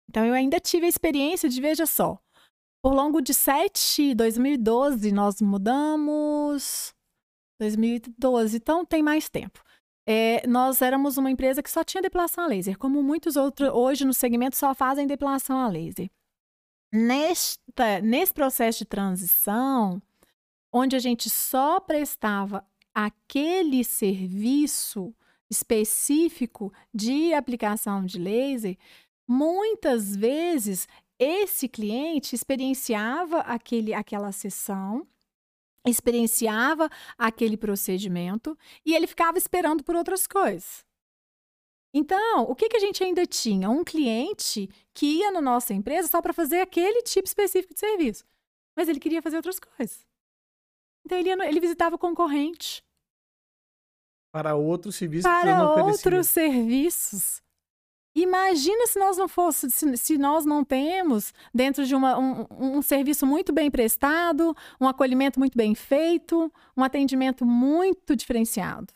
Então 0.10 0.24
eu 0.26 0.34
ainda 0.34 0.60
tive 0.60 0.86
a 0.86 0.90
experiência 0.90 1.50
de, 1.50 1.60
veja 1.60 1.86
só, 1.86 2.20
por 2.84 2.94
longo 2.94 3.22
de 3.22 3.34
7, 3.34 4.14
2012, 4.14 5.12
nós 5.12 5.42
mudamos. 5.42 6.94
2012, 7.60 8.58
então 8.58 8.86
tem 8.86 9.02
mais 9.02 9.30
tempo. 9.30 9.64
É, 10.06 10.46
nós 10.48 10.82
éramos 10.82 11.18
uma 11.18 11.30
empresa 11.30 11.62
que 11.62 11.70
só 11.70 11.84
tinha 11.84 12.02
depilação 12.02 12.46
a 12.46 12.48
laser, 12.48 12.78
como 12.78 13.04
muitos 13.04 13.36
outros 13.36 13.70
hoje 13.70 14.06
no 14.06 14.14
segmento 14.14 14.56
só 14.56 14.74
fazem 14.74 15.06
depilação 15.06 15.60
a 15.60 15.68
laser. 15.68 16.10
Nesta, 16.94 18.00
nesse 18.02 18.34
processo 18.34 18.80
de 18.80 18.86
transição, 18.86 20.02
onde 20.72 20.96
a 20.96 21.00
gente 21.00 21.30
só 21.30 21.80
prestava 21.82 22.66
aquele 22.94 23.84
serviço 23.84 25.14
específico 25.50 26.74
de 26.94 27.34
aplicação 27.34 28.06
de 28.06 28.18
laser, 28.18 28.78
muitas 29.28 30.16
vezes 30.16 30.88
esse 31.20 31.68
cliente 31.68 32.36
experienciava 32.36 33.40
aquele, 33.42 33.94
aquela 33.94 34.32
sessão, 34.32 35.06
experienciava 35.90 36.90
aquele 37.18 37.58
procedimento 37.58 38.58
e 38.86 38.94
ele 38.96 39.08
ficava 39.08 39.38
esperando 39.38 39.84
por 39.84 39.96
outras 39.96 40.26
coisas. 40.28 40.86
Então, 41.94 42.44
o 42.44 42.56
que, 42.56 42.70
que 42.70 42.78
a 42.78 42.80
gente 42.80 43.04
ainda 43.04 43.26
tinha? 43.26 43.70
Um 43.70 43.84
cliente 43.84 44.70
que 44.94 45.06
ia 45.20 45.32
na 45.32 45.42
nossa 45.42 45.74
empresa 45.74 46.08
só 46.08 46.22
para 46.22 46.34
fazer 46.34 46.60
aquele 46.62 47.02
tipo 47.04 47.28
específico 47.28 47.74
de 47.74 47.80
serviço, 47.80 48.24
mas 48.76 48.88
ele 48.90 49.00
queria 49.00 49.22
fazer 49.22 49.38
outras 49.38 49.60
coisas. 49.60 50.06
Então, 51.06 51.18
ele, 51.18 51.36
no- 51.36 51.44
ele 51.44 51.60
visitava 51.60 51.96
o 51.96 52.00
concorrente 52.00 52.84
Para 54.32 54.56
outros 54.56 54.96
serviços 54.96 55.24
para 55.32 55.72
outros 55.86 56.30
serviços. 56.30 57.42
Imagina 58.20 58.88
se 58.88 58.98
nós 58.98 59.16
não 59.16 59.28
fosse, 59.28 59.70
se, 59.70 59.96
se 59.96 60.18
nós 60.18 60.44
não 60.44 60.64
temos 60.64 61.32
dentro 61.54 61.86
de 61.86 61.94
uma- 61.94 62.18
um, 62.18 62.48
um 62.78 62.82
serviço 62.82 63.28
muito 63.28 63.54
bem 63.54 63.70
prestado, 63.70 64.56
um 64.82 64.88
acolhimento 64.88 65.40
muito 65.40 65.56
bem 65.56 65.76
feito, 65.76 66.52
um 66.76 66.84
atendimento 66.84 67.46
muito 67.46 68.16
diferenciado. 68.16 68.92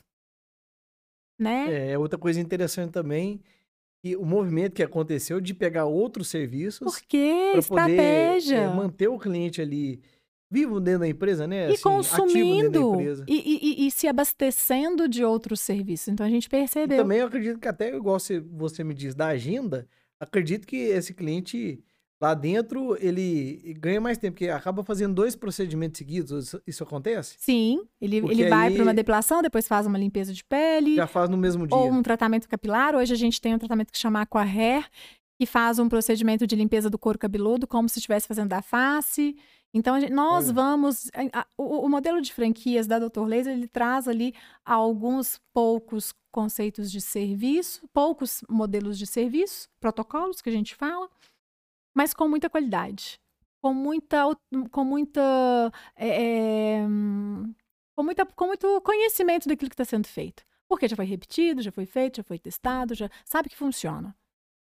Né? 1.39 1.91
É, 1.91 1.97
outra 1.99 2.17
coisa 2.17 2.39
interessante 2.39 2.91
também, 2.91 3.39
que 4.03 4.15
o 4.15 4.25
movimento 4.25 4.73
que 4.73 4.81
aconteceu 4.83 5.39
de 5.39 5.53
pegar 5.53 5.85
outros 5.85 6.27
serviços 6.27 6.79
Porque 6.91 7.51
para 7.53 7.61
poder 7.63 7.91
estratégia. 7.91 8.57
é, 8.57 8.67
manter 8.73 9.07
o 9.07 9.19
cliente 9.19 9.61
ali 9.61 10.01
vivo 10.51 10.79
dentro 10.81 10.99
da 11.01 11.07
empresa, 11.07 11.47
né? 11.47 11.69
e 11.69 11.73
Assim, 11.73 11.89
ativo 11.89 11.91
dentro 12.01 12.11
da 12.11 12.17
consumindo 12.19 12.91
empresa. 12.93 13.25
e, 13.27 13.35
e- 13.35 13.59
e- 13.83 13.87
e 13.87 13.91
se 13.91 14.07
abastecendo 14.07 15.07
de 15.07 15.23
outros 15.23 15.61
serviços. 15.61 16.09
Então 16.09 16.25
a 16.25 16.29
gente 16.29 16.45
E 16.45 16.49
percebeu. 16.49 16.97
também 16.97 17.19
eu 17.19 17.27
acredito 17.27 17.57
que 17.59 17.67
até 17.67 17.95
igual 17.95 18.19
você, 18.19 18.39
você 18.39 18.83
me 18.83 18.93
diz 18.93 19.15
da 19.15 19.27
agenda, 19.27 19.87
acredito 20.19 20.67
que 20.67 20.75
esse 20.75 21.13
cliente 21.13 21.81
lá 22.21 22.33
dentro 22.35 22.95
ele 23.03 23.73
ganha 23.79 23.99
mais 23.99 24.17
tempo, 24.17 24.33
porque 24.33 24.47
acaba 24.49 24.83
fazendo 24.83 25.13
dois 25.15 25.35
procedimentos 25.35 25.97
seguidos. 25.97 26.53
Isso, 26.67 26.83
acontece? 26.83 27.35
Sim, 27.39 27.81
ele, 27.99 28.21
Porque 28.21 28.33
ele 28.41 28.49
vai 28.49 28.67
aí- 28.67 28.73
para 28.75 28.83
uma 28.83 28.93
depilação, 28.93 29.41
depois 29.41 29.67
faz 29.67 29.87
uma 29.87 29.97
limpeza 29.97 30.31
de 30.33 30.43
pele. 30.43 30.95
Já 30.97 31.07
faz 31.07 31.29
no 31.29 31.37
mesmo 31.37 31.65
dia. 31.65 31.75
ou 31.75 31.89
um 31.91 32.03
tratamento 32.03 32.47
capilar. 32.47 32.93
Hoje 32.93 33.13
a 33.13 33.17
gente 33.17 33.39
tem 33.41 33.55
um 33.55 33.57
tratamento 33.57 33.91
que 33.91 33.97
chama 33.97 34.21
Aquahair, 34.21 34.85
que 35.39 35.47
faz 35.47 35.79
um 35.79 35.89
procedimento 35.89 36.45
de 36.45 36.55
limpeza 36.55 36.91
do 36.91 36.99
couro 36.99 37.17
cabeludo, 37.17 37.65
como 37.65 37.89
se 37.89 37.97
estivesse 37.97 38.27
fazendo 38.27 38.49
da 38.49 38.61
face. 38.61 39.35
Então, 39.73 39.99
gente- 39.99 40.11
nós 40.11 40.45
Olha. 40.45 40.53
vamos. 40.53 41.09
a- 41.33 41.47
o, 41.57 41.85
o 41.85 41.89
modelo 41.89 42.21
de 42.21 42.33
franquias 42.33 42.87
da 42.87 42.99
Dr. 42.99 43.25
Laser, 43.25 43.53
ele 43.53 43.67
traz 43.67 44.07
ali 44.07 44.33
alguns 44.65 45.39
poucos 45.53 46.13
conceitos 46.31 46.91
de 46.91 46.99
serviço, 46.99 47.87
poucos 47.93 48.43
modelos 48.49 48.97
de 48.97 49.05
serviço, 49.07 49.69
protocolos 49.79 50.41
que 50.41 50.49
a 50.49 50.53
gente 50.53 50.75
fala, 50.75 51.09
mas 51.95 52.13
com 52.13 52.27
muita 52.27 52.49
qualidade. 52.49 53.19
Com 53.61 53.73
muita. 53.73 54.23
Com 54.71 54.83
muita. 54.83 55.21
é, 55.95 56.79
é, 56.79 56.87
com, 57.95 58.03
muita 58.03 58.25
com 58.25 58.47
muito 58.47 58.81
conhecimento 58.81 59.47
daquilo 59.47 59.69
que 59.69 59.73
está 59.75 59.85
sendo 59.85 60.07
feito. 60.07 60.43
Porque 60.67 60.87
já 60.87 60.95
foi 60.95 61.05
repetido, 61.05 61.61
já 61.61 61.71
foi 61.71 61.85
feito, 61.85 62.17
já 62.17 62.23
foi 62.23 62.39
testado, 62.39 62.95
já 62.95 63.09
sabe 63.25 63.49
que 63.49 63.57
funciona. 63.57 64.15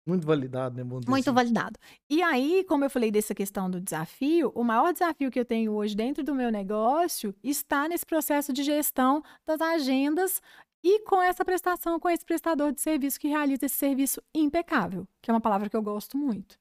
Muito 0.07 0.25
validado, 0.25 0.77
né? 0.77 0.83
Muito 0.83 1.11
assim. 1.13 1.31
validado. 1.31 1.77
E 2.09 2.21
aí, 2.21 2.63
como 2.63 2.85
eu 2.85 2.89
falei 2.89 3.11
dessa 3.11 3.35
questão 3.35 3.69
do 3.69 3.81
desafio, 3.81 4.51
o 4.55 4.63
maior 4.63 4.93
desafio 4.93 5.29
que 5.29 5.39
eu 5.39 5.45
tenho 5.45 5.73
hoje 5.73 5.95
dentro 5.95 6.23
do 6.23 6.33
meu 6.33 6.49
negócio 6.49 7.35
está 7.43 7.89
nesse 7.89 8.05
processo 8.05 8.53
de 8.53 8.63
gestão 8.63 9.21
das 9.45 9.59
agendas 9.59 10.41
e 10.83 11.01
com 11.01 11.21
essa 11.21 11.43
prestação, 11.43 11.99
com 11.99 12.09
esse 12.09 12.23
prestador 12.23 12.71
de 12.71 12.79
serviço 12.79 13.19
que 13.19 13.27
realiza 13.27 13.65
esse 13.65 13.75
serviço 13.75 14.21
impecável, 14.33 15.05
que 15.21 15.29
é 15.29 15.33
uma 15.33 15.41
palavra 15.41 15.69
que 15.69 15.75
eu 15.75 15.81
gosto 15.81 16.17
muito. 16.17 16.57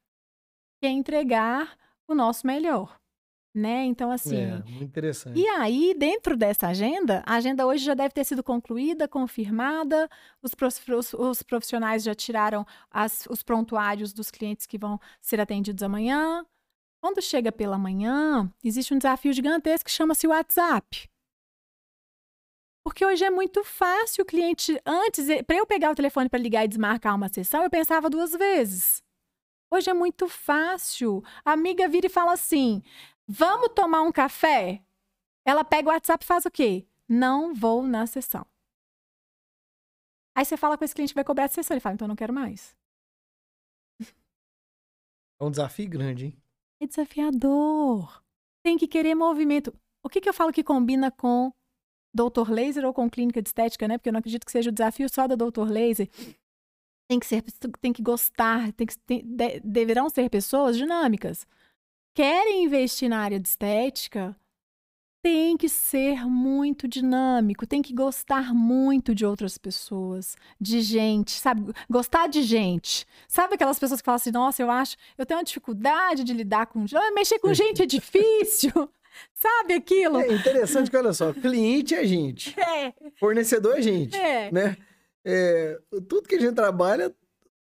Que 0.81 0.87
é 0.87 0.91
entregar 0.91 1.77
o 2.09 2.15
nosso 2.15 2.47
melhor, 2.47 2.99
né? 3.57 3.85
Então, 3.85 4.11
assim, 4.11 4.37
É, 4.37 4.57
muito 4.69 4.85
interessante. 4.85 5.39
e 5.39 5.49
aí, 5.49 5.95
dentro 5.99 6.37
dessa 6.37 6.69
agenda, 6.69 7.23
a 7.27 7.35
agenda 7.37 7.67
hoje 7.67 7.85
já 7.85 7.95
deve 7.95 8.13
ter 8.13 8.25
sido 8.25 8.43
concluída, 8.43 9.09
confirmada, 9.09 10.09
os, 10.43 10.55
prof- 10.55 10.93
os- 10.93 11.15
os 11.15 11.43
profissionais 11.43 12.03
já 12.05 12.15
tiraram 12.15 12.67
as- 12.91 13.27
os 13.31 13.43
prontuários 13.43 14.13
dos 14.13 14.31
clientes 14.31 14.67
que 14.67 14.77
vão 14.79 15.01
ser 15.21 15.41
atendidos 15.41 15.83
amanhã. 15.83 16.45
Quando 17.01 17.23
chega 17.23 17.51
pela 17.53 17.79
manhã, 17.79 18.53
existe 18.63 18.93
um 18.93 18.99
desafio 18.99 19.33
gigantesco 19.33 19.87
que 19.87 19.93
chama-se 19.93 20.27
WhatsApp. 20.27 21.09
Porque 22.85 23.05
hoje 23.05 23.25
é 23.25 23.31
muito 23.31 23.65
fácil 23.65 24.23
o 24.23 24.27
cliente. 24.27 24.81
Antes, 24.87 25.27
para 25.47 25.57
eu 25.57 25.67
pegar 25.67 25.91
o 25.91 25.95
telefone 25.95 26.29
para 26.29 26.39
ligar 26.39 26.65
e 26.65 26.69
desmarcar 26.69 27.15
uma 27.15 27.29
sessão, 27.29 27.63
eu 27.63 27.71
pensava 27.71 28.09
duas 28.09 28.33
vezes. 28.33 29.03
Hoje 29.73 29.91
é 29.91 29.95
muito 29.95 30.29
fácil. 30.29 31.23
A 31.45 31.53
amiga 31.53 31.89
vira 31.89 32.07
e 32.07 32.11
fala 32.11 32.33
assim: 32.33 32.83
Vamos 33.29 33.71
tomar 33.75 34.03
um 34.03 34.13
café? 34.13 34.83
Ela 35.45 35.65
pega 35.65 35.89
o 35.89 35.93
WhatsApp 35.93 36.25
e 36.25 36.27
faz 36.27 36.45
o 36.45 36.51
quê? 36.51 36.87
Não 37.09 37.55
vou 37.55 37.83
na 37.83 38.07
sessão. 38.07 38.47
Aí 40.37 40.45
você 40.45 40.57
fala 40.57 40.77
com 40.77 40.85
esse 40.85 40.95
cliente 40.95 41.15
vai 41.15 41.25
cobrar 41.25 41.45
a 41.45 41.49
sessão. 41.49 41.75
Ele 41.75 41.81
fala, 41.81 41.95
então 41.95 42.09
não 42.09 42.17
quero 42.17 42.33
mais. 42.33 42.77
É 45.39 45.45
um 45.45 45.51
desafio 45.51 45.89
grande, 45.91 46.25
hein? 46.27 46.43
É 46.81 46.87
desafiador. 46.87 48.23
Tem 48.63 48.79
que 48.79 48.89
querer 48.89 49.15
movimento. 49.15 49.71
O 50.03 50.09
que, 50.09 50.19
que 50.19 50.29
eu 50.29 50.33
falo 50.33 50.51
que 50.51 50.65
combina 50.65 51.11
com 51.11 51.53
Dr. 52.15 52.51
Laser 52.51 52.87
ou 52.87 52.95
com 52.95 53.11
clínica 53.11 53.43
de 53.43 53.49
estética, 53.51 53.87
né? 53.87 53.99
Porque 53.99 54.09
eu 54.09 54.15
não 54.15 54.21
acredito 54.21 54.47
que 54.47 54.51
seja 54.53 54.71
o 54.71 54.73
desafio 54.73 55.07
só 55.13 55.27
da 55.27 55.35
Dr. 55.35 55.69
Laser. 55.69 56.09
Tem 57.07 57.21
que 57.21 57.27
ser, 57.27 57.43
tem 57.83 57.93
que 57.93 58.03
gostar, 58.03 58.73
tem 58.73 58.87
que, 58.87 58.99
tem- 59.01 59.23
de- 59.27 59.61
deverão 59.61 60.09
ser 60.09 60.31
pessoas 60.31 60.75
dinâmicas. 60.77 61.47
Querem 62.17 62.65
investir 62.65 63.11
na 63.11 63.19
área 63.19 63.39
de 63.39 63.47
estética? 63.47 64.35
Tem 65.23 65.55
que 65.55 65.69
ser 65.69 66.25
muito 66.25 66.89
dinâmico, 66.89 67.67
tem 67.67 67.83
que 67.83 67.93
gostar 67.93 68.55
muito 68.55 69.15
de 69.15 69.27
outras 69.27 69.59
pessoas, 69.59 70.35
de 70.59 70.81
gente, 70.81 71.33
sabe? 71.33 71.75
Gostar 71.91 72.27
de 72.27 72.41
gente. 72.41 73.05
Sabe 73.29 73.57
aquelas 73.57 73.79
pessoas 73.79 74.01
que 74.01 74.05
falam 74.07 74.17
assim, 74.17 74.31
nossa, 74.31 74.63
eu 74.63 74.71
acho, 74.71 74.97
eu 75.19 75.27
tenho 75.27 75.37
uma 75.37 75.45
dificuldade 75.45 76.25
de 76.25 76.33
lidar 76.33 76.69
com. 76.69 76.87
Ah, 76.95 77.13
mexer 77.13 77.39
com 77.39 77.53
gente 77.53 77.83
é 77.83 77.85
difícil. 77.87 78.73
Sabe 79.35 79.75
aquilo? 79.75 80.19
É 80.19 80.33
interessante 80.33 80.91
que, 80.91 80.97
olha 80.97 81.13
só, 81.13 81.35
cliente 81.35 81.95
é 81.95 82.07
gente, 82.07 82.55
É, 82.59 82.95
fornecedor 83.21 83.77
é 83.77 83.83
gente, 83.83 84.17
é. 84.17 84.51
né? 84.51 84.75
É, 85.23 85.79
tudo 86.09 86.27
que 86.27 86.37
a 86.37 86.41
gente 86.41 86.55
trabalha, 86.55 87.15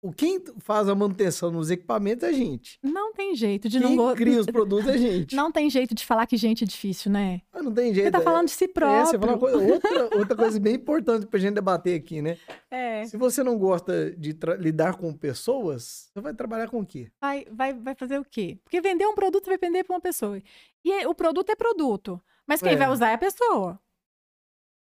o 0.07 0.13
quem 0.13 0.39
faz 0.59 0.87
a 0.87 0.95
manutenção 0.95 1.51
nos 1.51 1.71
equipamentos 1.71 2.25
é 2.25 2.29
a 2.29 2.33
gente. 2.33 2.79
Não 2.83 3.15
tem 3.15 3.35
jeito 3.35 3.71
de 3.71 3.81
Quem 3.81 3.89
não 3.89 3.97
gostar. 3.97 4.17
cria 4.17 4.39
os 4.41 4.47
produtos 4.47 4.87
é 4.89 4.93
a 4.93 4.97
gente. 4.99 5.35
Não 5.35 5.51
tem 5.51 5.71
jeito 5.71 5.95
de 5.95 6.05
falar 6.05 6.27
que 6.27 6.37
gente 6.37 6.63
é 6.63 6.67
difícil, 6.67 7.11
né? 7.11 7.41
Mas 7.51 7.65
não 7.65 7.73
tem 7.73 7.95
jeito. 7.95 8.05
Você 8.07 8.11
tá 8.13 8.19
é- 8.19 8.23
falando 8.23 8.45
de 8.47 8.53
si 8.53 8.65
É, 8.65 8.69
próprio. 8.69 9.07
você 9.07 9.19
falou 9.19 9.35
uma 9.35 9.39
coisa, 9.41 9.57
outra, 9.73 10.19
outra 10.19 10.37
coisa 10.37 10.61
bem 10.61 10.75
importante 10.75 11.25
pra 11.27 11.41
gente 11.41 11.55
debater 11.55 11.99
aqui, 11.99 12.21
né? 12.21 12.37
É. 12.71 13.05
Se 13.07 13.17
você 13.17 13.43
não 13.45 13.57
gosta 13.57 14.11
de 14.19 14.37
lidar 14.59 14.97
com 14.97 15.13
pessoas, 15.15 16.11
você 16.13 16.21
vai 16.21 16.35
trabalhar 16.35 16.69
com 16.69 16.81
o 16.81 16.87
quê? 16.87 17.09
Vai, 17.21 17.47
vai, 17.51 17.73
vai 17.73 17.95
fazer 17.95 18.19
o 18.19 18.25
quê? 18.25 18.59
Porque 18.65 18.81
vender 18.81 19.07
um 19.07 19.15
produto 19.15 19.47
vai 19.47 19.57
vender 19.57 19.85
para 19.85 19.95
uma 19.95 20.01
pessoa. 20.01 20.41
E 20.85 20.91
é- 20.93 21.07
o 21.09 21.15
produto 21.15 21.51
é 21.51 21.55
produto. 21.55 22.21
Mas 22.47 22.61
quem 22.61 22.73
É. 22.73 22.77
vai 22.77 22.91
usar 22.91 23.11
é 23.11 23.15
a 23.15 23.19
pessoa. 23.19 23.79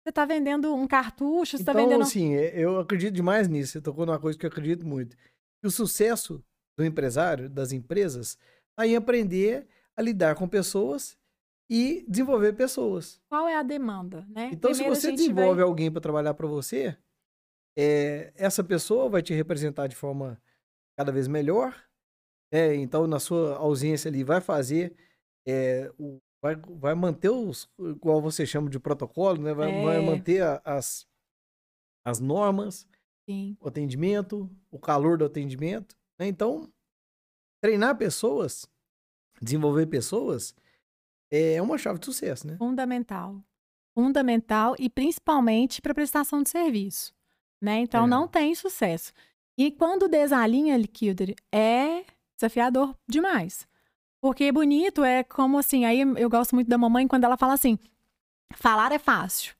Você 0.04 0.12
tá 0.12 0.24
vendendo 0.24 0.74
um 0.74 0.86
cartucho, 0.86 1.56
você 1.56 1.64
tá 1.64 1.72
então, 1.72 1.84
vendendo. 1.84 2.02
assim, 2.02 2.34
é- 2.34 2.58
eu 2.58 2.80
acredito 2.80 3.14
demais 3.14 3.46
nisso. 3.48 3.72
Você 3.72 3.80
tocou 3.80 4.04
numa 4.04 4.18
coisa 4.18 4.36
que 4.38 4.44
eu 4.44 4.50
acredito 4.50 4.84
muito. 4.86 5.16
Que 5.16 5.66
o 5.66 5.70
sucesso 5.70 6.42
do 6.76 6.84
empresário, 6.84 7.48
das 7.48 7.70
empresas, 7.72 8.36
tá 8.76 8.86
em 8.86 8.96
aprender 8.96 9.66
a 9.96 10.02
lidar 10.02 10.34
com 10.34 10.48
pessoas 10.48 11.16
e 11.70 12.04
desenvolver 12.08 12.54
pessoas. 12.54 13.20
Qual 13.28 13.46
é 13.46 13.54
a 13.54 13.62
demanda, 13.62 14.26
né? 14.28 14.50
Então, 14.52 14.72
Primeiro 14.72 14.94
se 14.96 15.00
você 15.02 15.12
desenvolve 15.12 15.56
vai- 15.60 15.64
alguém 15.64 15.90
para 15.90 16.00
trabalhar 16.00 16.34
para 16.34 16.48
você, 16.48 16.96
é, 17.78 18.32
essa 18.34 18.64
pessoa 18.64 19.08
vai 19.08 19.22
te 19.22 19.32
representar 19.32 19.86
de 19.86 19.94
forma 19.94 20.40
cada 20.98 21.12
vez 21.12 21.28
melhor. 21.28 21.74
É, 22.52 22.74
então, 22.74 23.06
na 23.06 23.18
sua 23.20 23.56
ausência 23.56 24.08
ali, 24.08 24.24
vai 24.24 24.40
fazer, 24.40 24.94
é, 25.46 25.90
o, 25.96 26.18
vai, 26.42 26.56
vai 26.56 26.94
manter 26.94 27.30
os, 27.30 27.68
igual 27.78 28.20
você 28.20 28.44
chama 28.44 28.68
de 28.68 28.78
protocolo, 28.80 29.40
né? 29.40 29.54
Vai, 29.54 29.70
vai 29.84 29.96
É. 29.96 30.00
manter 30.06 30.42
a- 30.42 30.60
as, 30.64 31.06
as 32.04 32.18
normas, 32.20 32.86
Sim. 33.28 33.56
o 33.60 33.68
atendimento, 33.68 34.50
o 34.70 34.78
calor 34.78 35.16
do 35.16 35.24
atendimento. 35.24 35.96
né? 36.18 36.26
Então, 36.26 36.70
treinar 37.62 37.96
pessoas, 37.96 38.66
desenvolver 39.40 39.86
pessoas, 39.86 40.54
é 41.32 41.60
uma 41.62 41.78
chave 41.78 41.98
de 41.98 42.04
sucesso, 42.06 42.46
né? 42.46 42.56
Fundamental. 42.58 43.42
Fundamental 43.94 44.74
e 44.78 44.88
principalmente 44.90 45.80
para 45.80 45.94
prestação 45.94 46.42
de 46.42 46.50
serviço. 46.50 47.14
Né? 47.60 47.78
Então 47.78 48.04
É. 48.04 48.08
não 48.08 48.26
tem 48.26 48.54
sucesso. 48.54 49.12
E 49.56 49.70
quando 49.70 50.08
desalinha 50.08 50.76
Kilder, 50.88 51.34
é 51.52 52.04
desafiador 52.36 52.96
demais. 53.08 53.66
Porque 54.22 54.52
bonito 54.52 55.02
é 55.02 55.24
como 55.24 55.58
assim, 55.58 55.84
aí 55.84 56.00
eu 56.00 56.30
gosto 56.30 56.54
muito 56.54 56.68
da 56.68 56.78
mamãe 56.78 57.08
quando 57.08 57.24
ela 57.24 57.36
fala 57.36 57.54
assim: 57.54 57.76
falar 58.54 58.92
é 58.92 58.98
fácil. 58.98 59.54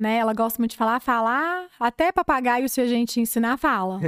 Né? 0.00 0.16
Ela 0.16 0.32
gosta 0.32 0.58
muito 0.60 0.72
de 0.72 0.76
falar, 0.76 0.98
falar, 0.98 1.68
até 1.78 2.10
papagaio, 2.10 2.68
se 2.68 2.80
a 2.80 2.86
gente 2.86 3.20
ensinar, 3.20 3.56
fala. 3.56 4.00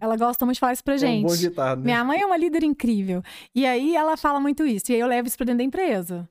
Ela 0.00 0.16
gosta 0.16 0.44
muito 0.44 0.54
de 0.56 0.60
falar 0.60 0.72
isso 0.72 0.82
pra 0.82 0.94
É 0.94 0.96
um 0.96 0.98
gente. 0.98 1.26
bom 1.28 1.36
ditado, 1.36 1.78
né? 1.78 1.84
Minha 1.84 2.02
mãe 2.04 2.20
é 2.20 2.26
uma 2.26 2.36
líder 2.36 2.64
incrível. 2.64 3.22
E 3.54 3.64
aí 3.64 3.94
ela 3.94 4.16
fala 4.16 4.40
muito 4.40 4.66
isso. 4.66 4.90
E 4.90 4.94
aí 4.94 5.00
eu 5.00 5.06
levo 5.06 5.28
isso 5.28 5.36
pra 5.36 5.44
dentro 5.44 5.58
da 5.58 5.64
empresa. 5.64 6.28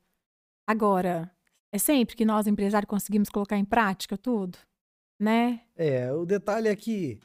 Agora, 0.68 1.32
é 1.72 1.78
sempre 1.78 2.14
que 2.16 2.26
nós, 2.26 2.46
empresários, 2.46 2.90
conseguimos 2.90 3.30
colocar 3.30 3.56
em 3.56 3.64
prática 3.64 4.18
tudo, 4.18 4.58
né? 5.18 5.62
É, 5.78 6.12
o 6.12 6.26
detalhe 6.26 6.68
é 6.68 6.76
que 6.76 7.20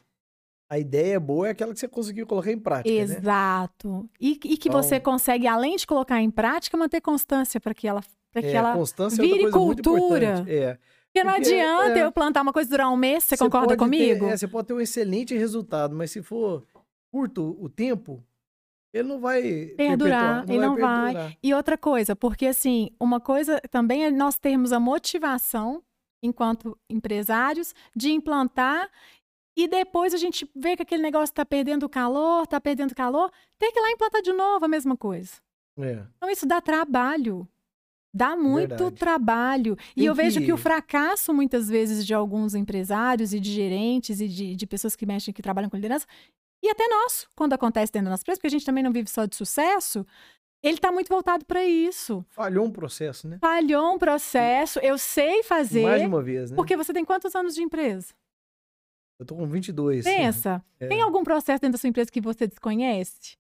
a 0.75 0.79
ideia 0.79 1.19
boa 1.21 1.49
é 1.49 1.51
aquela 1.51 1.73
que 1.73 1.79
você 1.81 1.89
conseguiu 1.89 2.27
colocar 2.27 2.51
em 2.53 2.59
prática, 2.59 2.89
né? 2.95 3.01
Exato. 3.01 4.09
E, 4.21 4.33
e 4.45 4.57
que 4.57 4.69
você 4.71 4.97
Então- 4.97 5.13
consegue, 5.13 5.47
além 5.47 5.77
de 5.77 5.87
colocar 5.87 6.21
em 6.21 6.31
prática, 6.31 6.77
manter 6.77 7.01
constância 7.01 7.61
para 7.61 7.73
que 7.75 7.87
ela. 7.89 8.03
Pra 8.33 8.43
que 8.43 8.49
É, 8.49 8.53
ela... 8.55 8.75
constância 8.75 9.21
é 9.21 9.25
vire 9.25 9.43
muito 9.43 9.53
cultura. 9.53 10.45
É. 10.49 10.79
Porque 11.13 11.23
não 11.25 11.35
porque, 11.35 11.49
adianta 11.55 11.99
é, 11.99 12.03
eu 12.03 12.11
plantar 12.11 12.43
uma 12.43 12.53
coisa 12.53 12.69
durar 12.69 12.91
um 12.91 12.97
mês, 12.97 13.23
você, 13.23 13.37
Você 13.37 13.45
concorda 13.45 13.69
ter- 13.69 13.77
comigo? 13.77 14.27
é, 14.27 14.37
você 14.37 14.49
pode 14.49 14.67
ter 14.67 14.75
um 14.75 14.81
excelente 14.81 15.37
resultado, 15.37 15.95
mas 15.95 16.11
se 16.11 16.21
for 16.21 16.65
curto 17.13 17.57
o 17.61 17.69
tempo, 17.69 18.21
ele 18.93 19.07
não 19.09 19.21
vai 19.21 19.41
Perdurar, 19.77 20.45
perpetuar, 20.45 20.45
ele 20.51 20.59
não 20.59 20.77
vai. 20.77 21.13
perdurar. 21.15 21.37
E 21.41 21.55
outra 21.55 21.79
coisa, 21.79 22.17
porque 22.17 22.47
assim, 22.47 22.91
uma 22.99 23.21
coisa 23.21 23.61
também 23.71 24.05
é 24.05 24.11
nós 24.11 24.37
termos 24.37 24.73
a 24.73 24.81
motivação, 24.81 25.81
enquanto 26.21 26.77
empresários, 26.91 27.73
de 27.95 28.11
implantar 28.11 28.89
e 29.57 29.69
depois 29.69 30.13
a 30.15 30.17
gente 30.17 30.49
vê 30.55 30.77
que 30.77 30.83
aquele 30.83 31.03
negócio 31.03 31.33
está 31.33 31.45
perdendo 31.45 31.89
calor, 31.89 32.43
está 32.45 32.61
perdendo 32.61 32.95
calor, 32.95 33.31
ter 33.59 33.71
que 33.73 33.79
ir 33.79 33.83
lá 33.83 33.91
implantar 33.91 34.23
de 34.23 34.33
novo 34.33 34.65
a 34.65 34.69
mesma 34.69 34.97
coisa. 34.97 35.35
É. 35.79 36.05
Então 36.17 36.31
isso 36.31 36.47
dá 36.47 36.61
trabalho. 36.61 37.47
Dá 38.17 38.37
muito 38.37 38.69
Verdade. 38.69 38.95
trabalho. 38.97 39.77
E 39.97 40.01
Tem 40.01 40.05
eu 40.07 40.15
vejo 40.15 40.39
que 40.39 40.47
que- 40.47 40.53
o 40.53 40.57
fracasso, 40.57 41.35
muitas 41.35 41.69
vezes, 41.69 42.07
de 42.07 42.15
alguns 42.15 42.55
empresários 42.55 43.35
e 43.35 43.41
de 43.41 43.51
gerentes 43.53 44.21
e 44.21 44.29
de, 44.29 44.55
de 44.55 44.67
pessoas 44.69 44.95
que 44.95 45.05
mexem, 45.05 45.35
que 45.35 45.43
trabalham 45.43 45.69
com 45.69 45.77
liderança, 45.77 46.07
e 46.63 46.69
até 46.71 46.87
nós, 46.89 47.27
quando 47.35 47.53
acontece 47.55 47.93
dentro 47.93 48.05
da 48.07 48.11
nossa 48.13 48.23
empresa, 48.23 48.39
porque 48.39 48.47
a 48.47 48.51
gente 48.51 48.65
também 48.65 48.85
não 48.85 48.93
vive 48.93 49.11
só 49.11 49.27
de 49.27 49.35
sucesso, 49.35 50.07
ele 50.63 50.77
está 50.77 50.93
muito 50.93 51.09
voltado 51.09 51.45
para 51.45 51.65
isso. 51.65 52.25
Falhou 52.31 52.65
um 52.65 52.71
processo, 52.71 53.27
né? 53.29 53.39
Falhou 53.41 53.95
um 53.95 53.99
processo, 53.99 54.79
eu 54.79 54.97
sei 54.97 55.35
Mais 55.35 55.47
fazer, 55.47 56.07
uma 56.07 56.23
vez, 56.23 56.51
né? 56.53 56.57
porque 56.57 56.77
você 56.77 56.93
tem 56.93 57.05
quantos 57.05 57.35
anos 57.35 57.55
de 57.55 57.63
empresa? 57.63 58.15
Eu 59.19 59.25
tô 59.27 59.35
com 59.37 59.47
22. 59.47 60.05
Pensa, 60.05 60.63
É, 60.81 60.87
tem 60.89 61.01
algum 61.01 61.23
processo 61.23 61.61
dentro 61.61 61.73
da 61.73 61.79
sua 61.79 61.89
empresa 61.89 62.11
que 62.11 62.21
você 62.21 62.47
desconhece? 62.47 63.37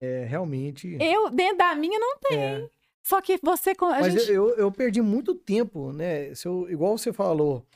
é, 0.00 0.24
realmente. 0.24 0.96
Eu, 1.00 1.30
dentro 1.30 1.58
da 1.58 1.74
minha, 1.74 1.98
não 1.98 2.18
tem. 2.18 2.38
é. 2.38 2.68
Só 3.02 3.20
que 3.22 3.38
você... 3.42 3.72
Mas 3.80 4.12
gente... 4.12 4.30
eu, 4.32 4.50
eu 4.56 4.70
perdi 4.70 5.00
muito 5.00 5.34
tempo, 5.34 5.92
né? 5.92 6.34
Se 6.34 6.46
eu, 6.46 6.66
igual 6.70 6.96
você 6.98 7.12
falou, 7.12 7.66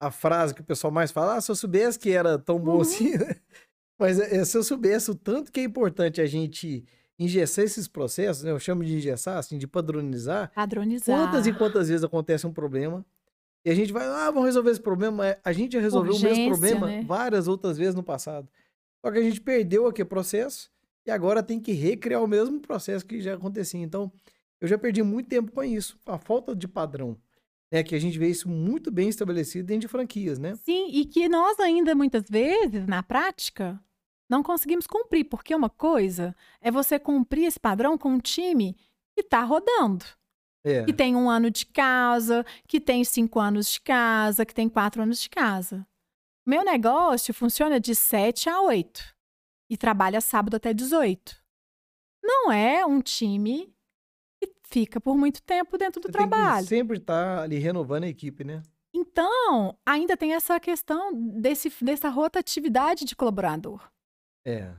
a 0.00 0.10
frase 0.10 0.54
que 0.54 0.60
o 0.60 0.64
pessoal 0.64 0.90
mais 0.90 1.10
fala, 1.10 1.36
ah, 1.36 1.40
se 1.40 1.50
eu 1.50 1.56
soubesse 1.56 1.98
que 1.98 2.10
era 2.10 2.38
tão 2.38 2.58
bom 2.58 2.76
Uhum. 2.76 2.80
assim, 2.80 3.16
né? 3.16 3.36
Mas 3.98 4.18
é, 4.18 4.44
se 4.44 4.56
eu 4.56 4.62
soubesse 4.62 5.10
o 5.10 5.14
tanto 5.14 5.52
que 5.52 5.60
é 5.60 5.62
importante 5.64 6.20
a 6.20 6.26
gente 6.26 6.84
engessar 7.18 7.64
esses 7.64 7.86
processos, 7.86 8.42
né? 8.44 8.50
Eu 8.50 8.58
chamo 8.58 8.84
de 8.84 8.94
engessar, 8.96 9.38
assim, 9.38 9.56
de 9.58 9.66
padronizar. 9.66 10.50
Padronizar. 10.54 11.16
Quantas 11.18 11.46
e 11.46 11.52
quantas 11.52 11.88
vezes 11.88 12.04
acontece 12.04 12.46
um 12.46 12.52
problema 12.52 13.04
e 13.64 13.70
a 13.70 13.74
gente 13.74 13.92
vai, 13.92 14.06
ah, 14.06 14.30
vamos 14.30 14.44
resolver 14.44 14.70
esse 14.70 14.80
problema. 14.80 15.26
É, 15.26 15.40
A 15.42 15.52
gente 15.52 15.72
já 15.72 15.80
resolveu 15.80 16.12
o 16.12 16.20
mesmo 16.20 16.28
Urgência, 16.28 16.50
problema 16.50 16.86
né? 16.86 17.04
várias 17.06 17.48
outras 17.48 17.78
vezes 17.78 17.94
no 17.94 18.02
passado. 18.02 18.48
Só 19.00 19.10
que 19.10 19.18
a 19.18 19.22
gente 19.22 19.40
perdeu 19.40 19.86
aquele 19.86 20.08
processo 20.08 20.70
e 21.06 21.10
agora 21.10 21.42
tem 21.42 21.58
que 21.58 21.72
recriar 21.72 22.22
o 22.22 22.26
mesmo 22.26 22.60
processo 22.60 23.04
que 23.06 23.20
já 23.20 23.34
acontecia. 23.34 23.80
Então, 23.80 24.12
eu 24.60 24.68
já 24.68 24.76
perdi 24.76 25.02
muito 25.02 25.28
tempo 25.28 25.50
com 25.50 25.62
isso, 25.64 25.98
a 26.06 26.18
falta 26.18 26.54
de 26.54 26.68
padrão. 26.68 27.16
Né, 27.72 27.82
que 27.82 27.94
a 27.94 27.98
gente 27.98 28.16
vê 28.18 28.28
isso 28.28 28.48
muito 28.48 28.88
bem 28.88 29.08
estabelecido 29.08 29.66
dentro 29.66 29.80
de 29.80 29.88
franquias, 29.88 30.38
né? 30.38 30.54
Sim, 30.54 30.90
e 30.92 31.04
que 31.04 31.28
nós 31.28 31.58
ainda 31.58 31.92
muitas 31.92 32.22
vezes, 32.30 32.86
na 32.86 33.02
prática, 33.02 33.80
não 34.28 34.44
conseguimos 34.44 34.86
cumprir, 34.86 35.24
porque 35.24 35.54
uma 35.54 35.70
coisa 35.70 36.36
é 36.60 36.70
você 36.70 36.98
cumprir 36.98 37.46
esse 37.46 37.58
padrão 37.58 37.98
com 37.98 38.10
um 38.10 38.20
time 38.20 38.76
que 39.12 39.22
está 39.22 39.42
rodando, 39.42 40.04
É. 40.64 40.84
que 40.84 40.92
tem 40.94 41.14
um 41.14 41.28
ano 41.28 41.50
de 41.50 41.66
casa, 41.66 42.44
que 42.66 42.80
tem 42.80 43.04
cinco 43.04 43.38
anos 43.38 43.70
de 43.72 43.80
casa, 43.82 44.46
que 44.46 44.54
tem 44.54 44.68
quatro 44.68 45.02
anos 45.02 45.20
de 45.20 45.28
casa. 45.28 45.86
Meu 46.46 46.64
negócio 46.64 47.32
funciona 47.34 47.78
de 47.78 47.94
7 47.94 48.48
a 48.48 48.60
8 48.62 49.14
e 49.70 49.76
trabalha 49.76 50.20
sábado 50.20 50.56
até 50.56 50.72
18. 50.74 51.36
Não 52.22 52.50
é 52.52 52.84
um 52.86 53.00
time 53.00 53.74
que 54.42 54.50
fica 54.64 55.00
por 55.00 55.16
muito 55.16 55.42
tempo 55.42 55.76
dentro 55.76 56.00
do 56.00 56.06
Você 56.08 56.12
trabalho. 56.12 56.66
sempre 56.66 56.96
estar 56.98 57.40
ali 57.42 57.58
renovando 57.58 58.04
a 58.04 58.08
equipe, 58.08 58.44
né? 58.44 58.62
Então, 58.94 59.76
ainda 59.84 60.16
tem 60.16 60.34
essa 60.34 60.58
questão 60.60 61.12
desse, 61.12 61.70
dessa 61.84 62.08
rotatividade 62.08 63.04
de 63.04 63.16
colaborador, 63.16 63.90
É. 64.46 64.72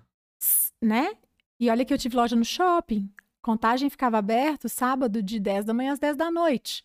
né? 0.82 1.16
E 1.60 1.70
olha 1.70 1.84
que 1.86 1.94
eu 1.94 1.98
tive 1.98 2.16
loja 2.16 2.36
no 2.36 2.46
shopping. 2.46 3.12
Contagem 3.46 3.92
ficava 3.92 4.18
aberto 4.18 4.68
sábado 4.68 5.22
de 5.22 5.40
10 5.40 5.66
da 5.66 5.72
manhã 5.72 5.94
às 5.94 6.00
10 6.00 6.18
da 6.18 6.32
noite. 6.32 6.84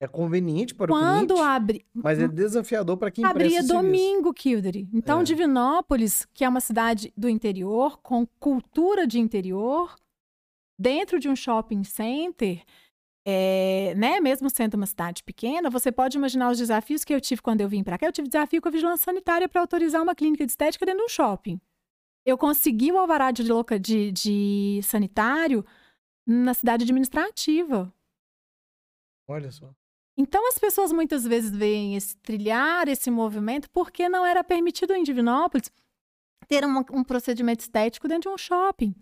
É 0.00 0.06
conveniente 0.06 0.72
para 0.72 0.92
o 0.92 0.94
Quando 0.94 1.34
cliente, 1.34 1.42
abre, 1.42 1.86
mas 1.92 2.20
é 2.20 2.28
desafiador 2.28 2.96
para 2.96 3.10
quem 3.10 3.24
abria 3.24 3.60
domingo, 3.64 4.32
Kildare. 4.32 4.88
Então, 4.92 5.22
É. 5.22 5.24
Divinópolis, 5.24 6.28
que 6.32 6.44
é 6.44 6.48
uma 6.48 6.60
cidade 6.60 7.12
do 7.16 7.28
interior, 7.28 7.98
com 8.02 8.24
cultura 8.38 9.04
de 9.04 9.18
interior, 9.18 9.96
dentro 10.78 11.18
de 11.18 11.28
um 11.28 11.34
shopping 11.34 11.82
center, 11.82 12.62
é, 13.26 13.94
né, 13.96 14.20
mesmo 14.20 14.48
sendo 14.48 14.74
uma 14.74 14.86
cidade 14.86 15.24
pequena, 15.24 15.70
você 15.70 15.90
pode 15.90 16.16
imaginar 16.16 16.52
os 16.52 16.58
desafios 16.58 17.02
que 17.02 17.12
eu 17.12 17.20
tive 17.20 17.42
quando 17.42 17.62
eu 17.62 17.68
vim 17.68 17.82
para 17.82 17.98
cá. 17.98 18.06
Eu 18.06 18.12
tive 18.12 18.28
desafio 18.28 18.62
com 18.62 18.68
a 18.68 18.70
vigilância 18.70 19.06
sanitária 19.06 19.48
para 19.48 19.60
autorizar 19.60 20.00
uma 20.00 20.14
clínica 20.14 20.46
de 20.46 20.52
estética 20.52 20.86
dentro 20.86 21.00
de 21.00 21.06
um 21.06 21.08
shopping. 21.08 21.60
Eu 22.24 22.38
consegui 22.38 22.90
o 22.90 22.98
alvará 22.98 23.30
de, 23.30 23.42
loca- 23.42 23.78
de, 23.78 24.10
de 24.12 24.80
sanitário 24.82 25.64
na 26.26 26.54
cidade 26.54 26.84
administrativa. 26.84 27.92
Olha 29.28 29.50
só. 29.50 29.74
Então 30.16 30.46
as 30.48 30.58
pessoas 30.58 30.92
muitas 30.92 31.24
vezes 31.24 31.50
veem 31.50 31.96
esse 31.96 32.16
trilhar 32.18 32.88
esse 32.88 33.10
movimento 33.10 33.68
porque 33.70 34.08
não 34.08 34.24
era 34.24 34.44
permitido 34.44 34.92
em 34.94 35.02
Divinópolis 35.02 35.70
ter 36.46 36.64
uma- 36.64 36.84
um 36.92 37.02
procedimento 37.02 37.60
estético 37.60 38.06
dentro 38.06 38.30
de 38.30 38.34
um 38.34 38.38
shopping. 38.38 38.94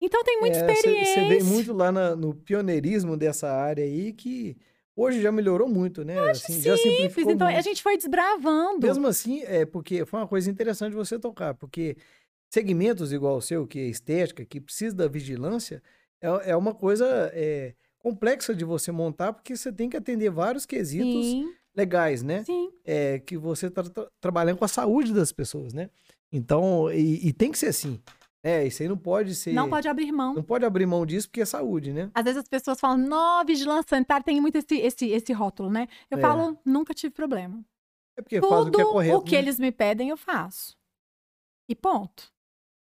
Então 0.00 0.22
tem 0.24 0.40
muita 0.40 0.58
É, 0.58 0.72
experiência. 0.72 1.14
Você 1.22 1.28
vê 1.28 1.42
muito 1.42 1.72
lá 1.72 1.90
na- 1.92 2.14
no 2.16 2.34
pioneirismo 2.34 3.16
dessa 3.16 3.50
área 3.52 3.84
aí 3.84 4.12
que 4.12 4.56
hoje 4.96 5.20
já 5.20 5.30
melhorou 5.30 5.68
muito, 5.68 6.02
né? 6.02 6.18
Assim, 6.30 6.60
já 6.60 6.76
Simples. 6.76 6.80
simplificou 6.96 7.32
Então 7.32 7.46
a 7.46 7.52
muito. 7.52 7.64
gente 7.64 7.82
foi 7.82 7.96
desbravando. 7.96 8.86
Mesmo 8.86 9.06
assim, 9.06 9.42
é 9.42 9.66
porque 9.66 10.04
foi 10.06 10.20
uma 10.20 10.26
coisa 10.26 10.50
interessante 10.50 10.94
você 10.94 11.18
tocar, 11.18 11.54
porque 11.54 11.96
segmentos 12.48 13.12
igual 13.12 13.36
o 13.36 13.42
seu, 13.42 13.66
que 13.66 13.78
é 13.78 13.86
estética, 13.86 14.44
que 14.44 14.60
precisa 14.60 14.96
da 14.96 15.06
vigilância, 15.06 15.82
é, 16.20 16.50
é 16.50 16.56
uma 16.56 16.74
coisa 16.74 17.30
é, 17.34 17.74
complexa 17.98 18.54
de 18.54 18.64
você 18.64 18.90
montar, 18.90 19.32
porque 19.32 19.56
você 19.56 19.70
tem 19.70 19.90
que 19.90 19.96
atender 19.96 20.30
vários 20.30 20.64
quesitos 20.64 21.26
Sim, 21.26 21.52
legais, 21.76 22.22
né? 22.22 22.42
sim. 22.44 22.70
É, 22.84 23.18
que 23.18 23.36
você 23.36 23.66
está 23.66 23.82
trabalhando 24.20 24.56
com 24.56 24.64
a 24.64 24.68
saúde 24.68 25.12
das 25.12 25.30
pessoas, 25.32 25.74
né? 25.74 25.90
Então, 26.32 26.90
e, 26.90 27.28
e 27.28 27.32
tem 27.32 27.52
que 27.52 27.58
ser 27.58 27.68
assim. 27.68 28.00
É, 28.46 28.64
isso 28.64 28.80
aí 28.82 28.88
não 28.88 28.96
pode 28.96 29.34
ser. 29.34 29.52
Não 29.52 29.68
pode 29.68 29.88
abrir 29.88 30.12
mão. 30.12 30.34
não 30.34 30.42
pode 30.42 30.64
abrir 30.64 30.86
mão 30.86 31.04
disso 31.04 31.28
porque 31.28 31.40
é 31.40 31.44
saúde, 31.44 31.92
né? 31.92 32.10
Às 32.14 32.22
vezes 32.24 32.38
as 32.38 32.48
pessoas 32.48 32.78
falam, 32.78 32.96
não, 32.96 33.44
vigilância 33.44 33.88
sanitária 33.90 34.22
tem 34.24 34.40
muito 34.40 34.56
esse, 34.56 34.76
esse, 34.76 35.08
esse 35.10 35.32
rótulo, 35.32 35.68
né? 35.68 35.88
Eu 36.10 36.18
É. 36.18 36.20
falo, 36.20 36.56
nunca 36.64 36.94
tive 36.94 37.12
problema. 37.12 37.60
É 38.16 38.22
porque 38.22 38.40
faz 38.40 38.52
o 38.52 38.70
que 38.70 38.80
é 38.80 38.84
Tudo 38.84 38.92
correto. 38.92 39.16
o 39.16 39.22
que 39.22 39.32
né? 39.32 39.38
eles 39.38 39.58
me 39.58 39.72
pedem, 39.72 40.10
eu 40.10 40.16
faço. 40.16 40.76
E 41.68 41.74
ponto. 41.74 42.32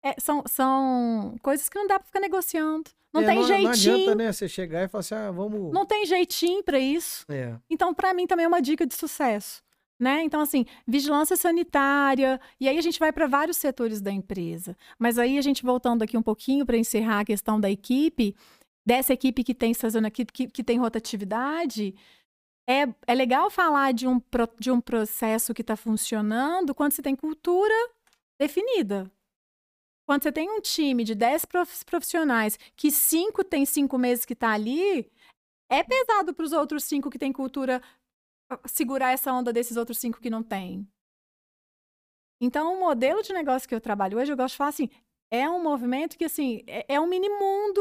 É, 0.02 0.14
são, 0.18 0.42
são 0.48 1.36
coisas 1.42 1.68
que 1.68 1.78
não 1.78 1.86
dá 1.86 1.98
para 1.98 2.06
ficar 2.06 2.20
negociando. 2.20 2.90
Não 3.12 3.20
É, 3.20 3.26
tem 3.26 3.36
não, 3.36 3.44
jeitinho. 3.44 3.64
Não 3.64 3.70
adianta, 3.72 4.14
né? 4.14 4.32
Você 4.32 4.48
chegar 4.48 4.82
e 4.84 4.88
falar 4.88 5.00
assim, 5.00 5.14
ah, 5.14 5.30
vamos... 5.30 5.70
Não 5.72 5.84
tem 5.84 6.06
jeitinho 6.06 6.64
para 6.64 6.78
isso. 6.78 7.26
É. 7.28 7.54
Então, 7.68 7.92
para 7.92 8.14
mim, 8.14 8.26
também 8.26 8.46
é 8.46 8.48
uma 8.48 8.62
dica 8.62 8.86
de 8.86 8.94
sucesso. 8.94 9.62
Né? 10.02 10.24
Então, 10.24 10.40
assim, 10.40 10.64
vigilância 10.84 11.36
sanitária, 11.36 12.40
e 12.58 12.68
aí 12.68 12.76
a 12.76 12.82
gente 12.82 12.98
vai 12.98 13.12
para 13.12 13.28
vários 13.28 13.56
setores 13.56 14.00
da 14.00 14.10
empresa. 14.10 14.76
Mas 14.98 15.16
aí 15.16 15.38
a 15.38 15.40
gente 15.40 15.62
voltando 15.62 16.02
aqui 16.02 16.16
um 16.18 16.22
pouquinho 16.22 16.66
para 16.66 16.76
encerrar 16.76 17.20
a 17.20 17.24
questão 17.24 17.60
da 17.60 17.70
equipe, 17.70 18.34
dessa 18.84 19.12
equipe 19.12 19.44
que 19.44 19.54
tem 19.54 19.72
sazonalidade, 19.72 20.24
que, 20.32 20.48
que 20.48 20.64
tem 20.64 20.76
rotatividade, 20.76 21.94
é, 22.68 22.88
é 23.06 23.14
legal 23.14 23.48
falar 23.48 23.92
de 23.92 24.08
um, 24.08 24.18
pro- 24.18 24.52
de 24.58 24.72
um 24.72 24.80
processo 24.80 25.54
que 25.54 25.60
está 25.62 25.76
funcionando 25.76 26.74
quando 26.74 26.90
você 26.90 27.00
tem 27.00 27.14
cultura 27.14 27.72
definida. 28.40 29.08
Quando 30.04 30.24
você 30.24 30.32
tem 30.32 30.50
um 30.50 30.60
time 30.60 31.04
de 31.04 31.14
10 31.14 31.44
prof- 31.44 31.84
profissionais, 31.84 32.58
que 32.74 32.90
cinco 32.90 33.44
tem 33.44 33.64
cinco 33.64 33.96
meses 33.96 34.24
que 34.24 34.32
está 34.32 34.50
ali, 34.50 35.08
é 35.70 35.84
pesado 35.84 36.34
para 36.34 36.44
os 36.44 36.50
outros 36.50 36.82
cinco 36.82 37.08
que 37.08 37.20
têm 37.20 37.32
cultura 37.32 37.80
segurar 38.66 39.12
essa 39.12 39.32
onda 39.32 39.52
desses 39.52 39.76
outros 39.76 39.98
cinco 39.98 40.20
que 40.20 40.30
não 40.30 40.42
têm. 40.42 40.86
Então, 42.40 42.74
o 42.74 42.80
modelo 42.80 43.22
de 43.22 43.32
negócio 43.32 43.68
que 43.68 43.74
eu 43.74 43.80
trabalho 43.80 44.18
hoje, 44.18 44.32
eu 44.32 44.36
gosto 44.36 44.54
de 44.54 44.58
falar 44.58 44.70
assim, 44.70 44.88
é 45.30 45.48
um 45.48 45.62
movimento 45.62 46.18
que, 46.18 46.24
assim, 46.24 46.62
é, 46.66 46.94
é 46.94 47.00
um 47.00 47.06
mini 47.06 47.28
mundo, 47.28 47.80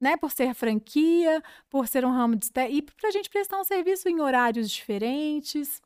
né? 0.00 0.16
Por 0.16 0.30
ser 0.30 0.54
franquia, 0.54 1.42
por 1.68 1.86
ser 1.86 2.04
um 2.04 2.10
ramo 2.10 2.34
de... 2.34 2.48
E 2.70 2.82
para 2.82 3.08
a 3.08 3.12
gente 3.12 3.28
prestar 3.28 3.60
um 3.60 3.64
serviço 3.64 4.08
em 4.08 4.20
horários 4.20 4.70
diferentes, 4.70 5.82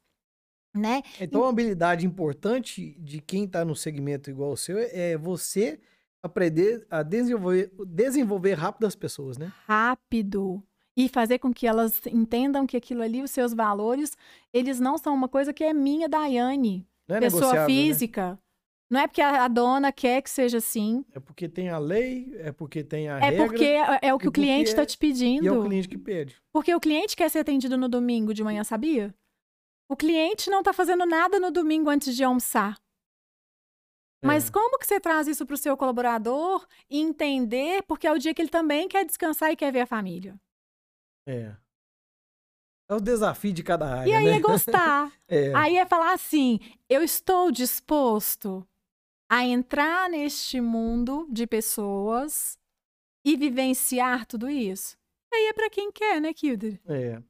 né? 0.75 1.03
Então, 1.21 1.43
uma 1.43 1.51
habilidade 1.51 2.07
importante 2.07 2.97
de 2.99 3.21
quem 3.21 3.45
está 3.45 3.65
no 3.65 3.77
segmento 3.77 4.31
igual 4.31 4.53
o 4.53 4.57
seu 4.57 4.79
é 4.79 5.17
você 5.19 5.81
aprender 6.23 6.87
a 6.89 7.03
desenvolver, 7.03 7.71
desenvolver 7.87 8.55
rápido 8.55 8.87
as 8.87 8.95
pessoas, 8.95 9.37
né? 9.37 9.53
rápido 9.67 10.63
e 10.97 11.09
fazer 11.09 11.39
com 11.39 11.53
que 11.53 11.67
elas 11.67 12.01
entendam 12.07 12.67
que 12.67 12.77
aquilo 12.77 13.03
ali, 13.03 13.23
os 13.23 13.31
seus 13.31 13.53
valores, 13.55 14.17
eles 14.53 14.79
não 14.79 14.99
são 14.99 15.15
uma 15.15 15.29
coisa 15.29 15.53
que 15.53 15.65
é 15.65 15.73
minha, 15.73 16.09
Daiane, 16.09 16.87
Não 17.09 17.17
é 17.17 17.21
pessoa 17.21 17.53
né? 17.55 17.67
física. 17.67 18.39
Não 18.91 19.01
é 19.01 19.07
porque 19.07 19.23
a, 19.23 19.49
dona 19.49 19.91
quer 19.91 20.21
que 20.21 20.29
seja 20.29 20.59
assim, 20.59 21.03
É 21.13 21.19
porque 21.19 21.49
tem 21.49 21.71
a 21.71 21.79
lei, 21.79 22.31
é 22.37 22.53
porque 22.53 22.85
tem 22.85 23.09
a 23.09 23.17
é 23.17 23.31
regra 23.31 23.47
porque 23.47 23.65
é, 23.65 23.99
é 24.03 24.13
o 24.15 24.19
que 24.19 24.29
o 24.29 24.33
cliente 24.33 24.69
está 24.69 24.85
te 24.85 24.99
pedindo. 24.99 25.45
e 25.45 25.49
é 25.49 25.53
o 25.53 25.65
cliente 25.65 25.89
que 25.89 25.97
pede. 25.97 26.37
Porque 26.53 26.75
o 26.75 26.79
cliente 26.81 27.17
quer 27.17 27.31
ser 27.31 27.39
atendido 27.39 27.79
no 27.79 27.89
domingo 27.89 28.35
de 28.35 28.45
manhã, 28.45 28.63
sabia? 28.65 29.15
O 29.91 29.97
cliente 29.97 30.51
não 30.51 30.59
está 30.59 30.75
fazendo 30.75 31.07
nada 31.07 31.41
no 31.41 31.51
domingo 31.51 31.89
antes 31.89 32.15
de 32.15 32.23
almoçar. 32.23 32.79
Mas 34.23 34.49
É. 34.49 34.53
como 34.53 34.79
que 34.79 34.87
você 34.87 35.01
traz 35.01 35.27
isso 35.27 35.47
para 35.47 35.55
o 35.55 35.59
seu 35.59 35.75
colaborador 35.75 36.67
e 36.91 37.01
entender, 37.01 37.83
porque 37.85 38.07
é 38.07 38.13
o 38.13 38.19
dia 38.19 38.35
que 38.35 38.43
ele 38.43 38.49
também 38.51 38.89
quer 38.89 39.05
descansar 39.07 39.51
e 39.51 39.57
quer 39.57 39.73
ver 39.73 39.81
a 39.81 39.87
família. 39.87 40.39
É. 41.27 41.53
É 42.89 42.95
o 42.95 43.01
desafio 43.01 43.53
de 43.53 43.63
cada 43.63 43.87
área, 43.87 44.11
E 44.11 44.15
aí 44.15 44.25
né? 44.27 44.37
é 44.37 44.41
gostar. 44.41 45.11
É. 45.29 45.51
Aí 45.55 45.77
é 45.79 45.87
falar 45.87 46.13
assim: 46.13 46.61
eu 46.89 47.03
estou 47.03 47.51
disposto 47.51 48.67
a 49.31 49.45
entrar 49.47 50.11
neste 50.11 50.61
mundo 50.61 51.27
de 51.31 51.47
pessoas 51.47 52.59
e 53.25 53.35
vivenciar 53.37 54.27
tudo 54.27 54.51
isso. 54.51 54.97
Aí 55.33 55.47
é 55.49 55.53
para 55.55 55.71
quem 55.71 55.91
quer, 55.91 56.21
né, 56.21 56.35
Kilder? 56.35 56.79
É. 56.87 57.23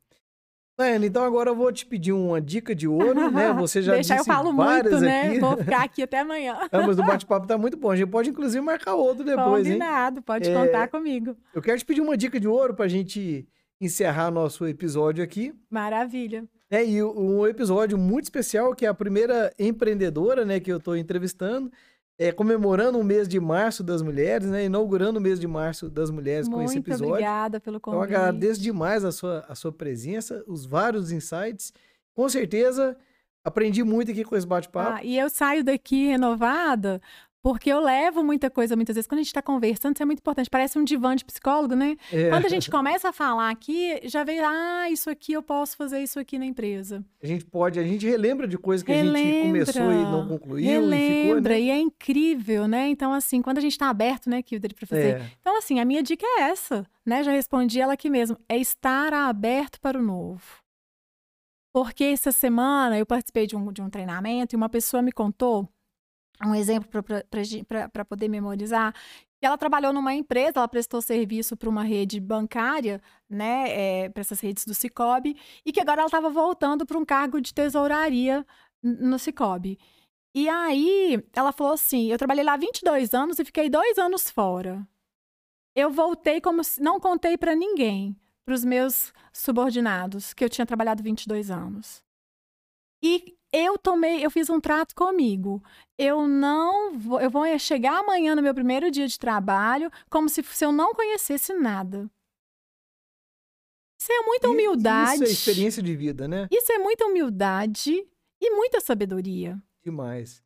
Daiane, 0.77 1.07
então 1.07 1.23
agora 1.23 1.51
eu 1.51 1.55
vou 1.55 1.71
te 1.71 1.87
pedir 1.87 2.11
uma 2.13 2.41
dica 2.41 2.75
de 2.75 2.89
ouro, 2.89 3.15
né? 3.31 3.53
Você 3.53 3.83
já 3.83 3.93
Deixa 3.95 4.15
eu 4.15 4.19
disse 4.19 4.27
falo 4.27 4.53
várias 4.57 4.91
muito, 4.95 5.05
né? 5.05 5.29
aqui. 5.29 5.39
Vou 5.39 5.57
ficar 5.59 5.83
aqui 5.85 6.03
até 6.03 6.19
amanhã. 6.21 6.59
Ah, 6.73 6.85
mas 6.85 6.99
o 6.99 7.05
bate-papo 7.05 7.47
tá 7.47 7.57
muito 7.57 7.77
bom. 7.77 7.91
A 7.91 7.95
gente 7.97 8.09
pode, 8.11 8.31
inclusive, 8.31 8.61
marcar 8.65 8.95
outro 8.95 9.23
depois, 9.23 9.65
hein? 9.67 9.75
Combinado, 9.75 10.23
pode 10.23 10.51
É, 10.51 10.55
contar 10.55 10.89
comigo. 10.89 11.37
Eu 11.55 11.63
quero 11.63 11.79
te 11.79 11.85
pedir 11.85 12.01
uma 12.01 12.17
dica 12.17 12.41
de 12.41 12.49
ouro 12.49 12.75
pra 12.75 12.89
gente 12.89 13.47
encerrar 13.85 14.31
nosso 14.31 14.67
episódio 14.67 15.23
aqui. 15.25 15.53
Maravilha. 15.71 16.45
É, 16.71 16.85
e 16.87 17.03
um 17.03 17.47
episódio 17.47 17.99
muito 17.99 18.25
especial, 18.25 18.75
que 18.75 18.87
é 18.87 18.89
a 18.89 18.95
primeira 18.95 19.53
empreendedora, 19.59 20.45
né, 20.45 20.59
que 20.59 20.73
eu 20.73 20.81
tô 20.81 20.95
entrevistando, 20.97 21.71
é, 22.19 22.33
comemorando 22.33 22.99
o 22.99 23.05
mês 23.05 23.29
de 23.29 23.39
março 23.41 23.83
das 23.83 24.01
mulheres, 24.01 24.49
né, 24.49 24.65
inaugurando 24.65 25.19
o 25.19 25.23
mês 25.23 25.39
de 25.39 25.47
março 25.47 25.91
das 25.91 26.11
mulheres 26.11 26.49
com 26.49 26.63
esse 26.63 26.75
Muito 26.77 26.89
episódio. 26.89 27.13
obrigada 27.13 27.61
pelo 27.61 27.77
Então, 27.77 27.93
convite. 27.95 28.15
agradeço 28.15 28.61
demais 28.61 29.05
a 29.05 29.13
sua, 29.13 29.45
a 29.49 29.55
sua 29.55 29.73
presença, 29.73 30.43
os 30.47 30.65
vários 30.65 31.13
insights. 31.13 31.73
Com 32.15 32.27
certeza, 32.29 32.97
aprendi 33.45 33.83
muito 33.83 34.11
aqui 34.13 34.25
com 34.25 34.37
esse 34.37 34.47
bate-papo. 34.47 34.99
Ah, 34.99 35.05
e 35.05 35.19
eu 35.19 35.29
saio 35.29 35.63
daqui 35.65 36.07
renovada 36.09 37.03
porque 37.43 37.71
eu 37.73 37.81
levo 37.81 38.23
muita 38.23 38.49
coisa 38.49 38.77
muitas 38.77 38.95
vezes. 38.95 39.09
Quando 39.09 39.19
a 39.19 39.23
gente 39.23 39.29
está 39.31 39.43
conversando, 39.43 39.95
isso 39.97 40.03
é 40.03 40.07
muito 40.07 40.21
importante. 40.21 40.49
Parece 40.49 40.79
um 40.79 40.85
divã 40.85 41.17
de 41.17 41.25
psicólogo, 41.25 41.75
né? 41.75 41.97
É, 42.13 42.31
Quando 42.31 42.47
a 42.47 42.49
gente 42.49 42.71
começa 42.71 43.09
a 43.09 43.13
falar 43.13 43.51
aqui, 43.51 44.01
já 44.05 44.23
vem, 44.23 44.39
ah, 44.41 44.89
isso 44.89 45.11
aqui 45.11 45.33
eu 45.33 45.43
posso 45.43 45.77
fazer 45.77 46.01
isso 46.01 46.21
aqui 46.21 46.39
na 46.39 46.47
empresa. 46.47 47.05
a 47.21 47.27
gente 47.27 47.45
pode, 47.45 47.81
a 47.81 47.83
gente 47.83 48.07
relembra 48.07 48.47
de 48.47 48.57
coisas 48.57 48.85
que 48.85 48.93
a 48.93 49.03
gente 49.03 49.43
começou 49.43 49.93
e 49.93 50.03
não 50.05 50.29
concluiu 50.29 50.65
e 50.65 50.69
ficou, 50.69 50.91
relembra, 50.91 51.55
né? 51.55 51.61
e 51.61 51.71
é 51.71 51.79
incrível, 51.79 52.69
né? 52.69 52.87
Então, 52.89 53.13
assim, 53.13 53.43
quando 53.43 53.59
a 53.59 53.61
gente 53.61 53.73
está 53.73 53.89
aberto, 53.89 54.31
né, 54.31 54.41
Kilder, 54.41 54.73
para 54.75 54.87
fazer. 54.87 55.17
É, 55.17 55.27
Então, 55.41 55.59
assim, 55.59 55.81
a 55.81 55.85
minha 55.85 56.03
dica 56.03 56.25
é 56.25 56.43
essa, 56.43 56.87
né? 57.05 57.25
Já 57.25 57.33
respondi 57.33 57.81
ela 57.81 57.95
aqui 57.95 58.09
mesmo. 58.09 58.39
É 58.49 58.57
estar 58.57 59.13
aberto 59.13 59.81
para 59.81 59.99
o 59.99 60.03
novo. 60.03 60.43
Porque 61.75 62.05
essa 62.05 62.31
semana 62.31 62.99
eu 62.99 63.07
participei 63.07 63.47
de 63.47 63.57
um, 63.57 63.73
de 63.73 63.81
um 63.83 63.89
treinamento 63.91 64.55
e 64.55 64.57
uma 64.57 64.69
pessoa 64.69 65.03
me 65.03 65.11
contou 65.11 65.69
um 66.45 66.55
exemplo 66.55 66.89
para 67.93 68.05
poder 68.05 68.29
memorizar. 68.29 68.95
Ela 69.41 69.59
trabalhou 69.59 69.93
numa 69.93 70.15
empresa, 70.15 70.53
ela 70.57 70.69
prestou 70.69 71.03
serviço 71.03 71.57
para 71.57 71.69
uma 71.69 71.83
rede 71.83 72.21
bancária, 72.21 73.03
né, 73.29 74.09
para 74.11 74.21
essas 74.21 74.39
redes 74.41 74.65
do 74.65 74.73
Cicobi, 74.73 75.37
e 75.67 75.73
que 75.73 75.81
agora 75.81 76.01
ela 76.01 76.07
estava 76.07 76.31
voltando 76.31 76.87
para 76.87 76.97
um 76.97 77.05
cargo 77.05 77.41
de 77.41 77.53
tesouraria 77.53 78.47
no 78.83 79.19
Cicobi. 79.19 79.79
E 80.35 80.49
aí 80.49 81.23
ela 81.35 81.53
falou 81.53 81.73
assim: 81.73 82.11
eu 82.11 82.19
trabalhei 82.19 82.45
lá 82.45 82.57
22 82.57 83.13
anos 83.15 83.39
e 83.39 83.45
fiquei 83.45 83.69
dois 83.69 83.99
anos 83.99 84.31
fora. 84.31 84.87
Eu 85.75 85.91
voltei 85.91 86.41
como 86.41 86.63
se 86.63 86.81
não 86.81 87.01
contei 87.01 87.37
para 87.37 87.55
ninguém, 87.55 88.17
para 88.45 88.55
os 88.55 88.65
meus 88.65 89.13
subordinados, 89.33 90.33
que 90.33 90.45
eu 90.45 90.49
tinha 90.49 90.67
trabalhado 90.67 91.03
22 91.03 91.51
anos. 91.51 92.03
E 93.03 93.37
eu 93.53 93.77
tomei, 93.77 94.25
eu 94.25 94.31
fiz 94.31 94.49
um 94.49 94.59
trato 94.59 94.95
comigo. 94.95 95.63
Eu 95.99 96.27
não 96.27 96.99
vou, 96.99 97.21
eu 97.21 97.31
vou 97.31 97.47
chegar 97.59 97.99
amanhã 97.99 98.35
no 98.35 98.43
meu 98.43 98.55
primeiro 98.55 98.91
dia 98.91 99.07
de 99.07 99.19
trabalho 99.19 99.91
como 100.09 100.29
se, 100.29 100.43
se 100.43 100.65
eu 100.65 100.73
não 100.73 100.95
conhecesse 100.95 101.53
nada. 101.53 102.11
Isso 104.01 104.11
é 104.11 104.21
muita 104.23 104.49
humildade. 104.49 105.15
Isso 105.15 105.25
é 105.25 105.29
experiência 105.29 105.83
de 105.83 105.95
vida, 105.95 106.27
né? 106.27 106.49
Isso 106.51 106.73
é 106.73 106.79
muita 106.79 107.07
humildade 107.07 108.05
e 108.41 108.51
muita 108.51 108.81
sabedoria. 108.81 109.63
Demais. 109.85 110.43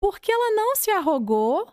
Porque 0.00 0.30
ela 0.30 0.54
não 0.54 0.76
se 0.76 0.90
arrogou 0.90 1.66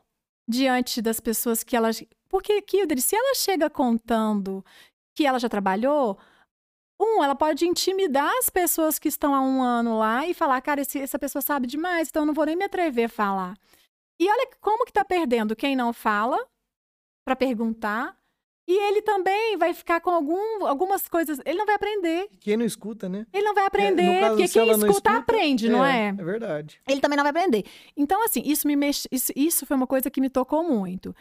diante 0.47 1.01
das 1.01 1.19
pessoas 1.19 1.63
que 1.63 1.75
ela. 1.75 1.91
Porque, 2.27 2.61
Kildred, 2.61 3.01
se 3.01 3.15
ela 3.15 3.35
chega 3.35 3.69
contando 3.69 4.65
que 5.15 5.25
ela 5.25 5.37
já 5.39 5.47
trabalhou, 5.47 6.17
um, 6.99 7.23
ela 7.23 7.35
pode 7.35 7.65
intimidar 7.65 8.31
as 8.39 8.49
pessoas 8.49 8.97
que 8.99 9.07
estão 9.07 9.33
há 9.35 9.41
um 9.41 9.61
ano 9.61 9.97
lá 9.99 10.25
e 10.27 10.33
falar, 10.33 10.59
cara, 10.61 10.81
esse- 10.81 10.99
essa 10.99 11.19
pessoa 11.19 11.41
sabe 11.41 11.67
demais, 11.67 12.09
então 12.09 12.23
eu 12.23 12.27
não 12.27 12.33
vou 12.33 12.45
nem 12.45 12.55
me 12.55 12.65
atrever 12.65 13.05
a 13.05 13.09
falar. 13.09 13.55
E 14.19 14.29
olha 14.29 14.47
como 14.61 14.85
que 14.85 14.91
tá 14.93 15.05
perdendo 15.05 15.55
quem 15.55 15.75
não 15.75 15.93
fala 15.93 16.37
para 17.25 17.35
perguntar. 17.35 18.17
E 18.69 18.73
ele 18.89 19.01
também 19.01 19.55
vai 19.55 19.73
ficar 19.73 20.01
com 20.01 20.09
algum, 20.09 20.65
algumas 20.65 21.07
coisas. 21.07 21.39
Ele 21.45 21.57
não 21.57 21.65
vai 21.65 21.75
aprender. 21.75 22.27
Quem 22.41 22.57
não 22.57 22.65
escuta, 22.65 23.07
né? 23.07 23.25
Ele 23.31 23.45
não 23.45 23.53
vai 23.53 23.63
É, 23.63 23.67
aprender, 23.67 24.19
caso, 24.19 24.35
porque 24.35 24.47
quem 24.49 24.69
escuta, 24.71 24.87
escuta, 24.91 25.11
aprende, 25.17 25.69
não 25.69 25.85
é? 25.85 26.09
É 26.09 26.11
verdade. 26.23 26.81
ele 26.85 26.99
também 26.99 27.15
não 27.15 27.23
vai 27.23 27.29
aprender. 27.29 27.63
Então, 27.95 28.21
assim, 28.25 28.41
isso 28.43 28.67
me 28.67 28.75
mexe, 28.75 29.07
isso, 29.09 29.31
isso 29.35 29.65
foi 29.65 29.77
uma 29.77 29.87
coisa 29.87 30.11
que 30.11 30.19
me 30.19 30.29
tocou 30.29 30.63
muito. 30.63 31.15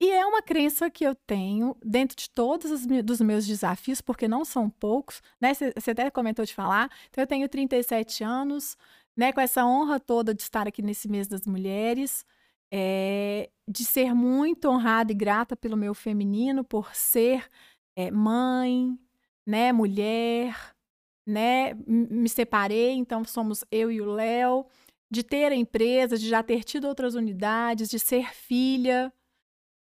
E 0.00 0.10
é 0.10 0.24
uma 0.24 0.40
crença 0.40 0.88
que 0.88 1.04
eu 1.04 1.14
tenho 1.14 1.76
dentro 1.84 2.16
de 2.16 2.30
todos 2.30 2.70
os 2.70 2.86
dos 3.04 3.20
meus 3.20 3.46
desafios, 3.46 4.00
porque 4.00 4.28
não 4.28 4.44
são 4.44 4.70
poucos, 4.70 5.20
né? 5.40 5.52
Você 5.54 5.90
até 5.90 6.08
comentou 6.10 6.44
de 6.44 6.54
falar. 6.54 6.88
Então, 7.10 7.22
eu 7.22 7.26
tenho 7.26 7.48
37 7.48 8.22
anos, 8.22 8.76
né? 9.16 9.32
Com 9.32 9.40
essa 9.40 9.64
honra 9.66 9.98
toda 9.98 10.32
de 10.32 10.42
estar 10.42 10.68
aqui 10.68 10.82
nesse 10.82 11.08
mês 11.08 11.26
das 11.26 11.46
mulheres, 11.46 12.24
é, 12.72 13.50
de 13.66 13.84
ser 13.84 14.14
muito 14.14 14.68
honrada 14.68 15.10
e 15.10 15.14
grata 15.16 15.56
pelo 15.56 15.76
meu 15.76 15.94
feminino, 15.94 16.62
por 16.62 16.94
ser 16.94 17.48
é, 17.96 18.10
mãe, 18.10 18.96
né? 19.44 19.72
Mulher, 19.72 20.56
né? 21.26 21.74
Me 21.86 22.28
separei, 22.28 22.92
então 22.92 23.24
somos 23.24 23.64
eu 23.70 23.90
e 23.90 24.00
o 24.00 24.12
Léo 24.12 24.66
de 25.10 25.22
ter 25.22 25.50
a 25.52 25.54
empresa, 25.54 26.18
de 26.18 26.28
já 26.28 26.42
ter 26.42 26.64
tido 26.64 26.86
outras 26.86 27.14
unidades, 27.14 27.88
de 27.88 27.98
ser 27.98 28.32
filha. 28.34 29.12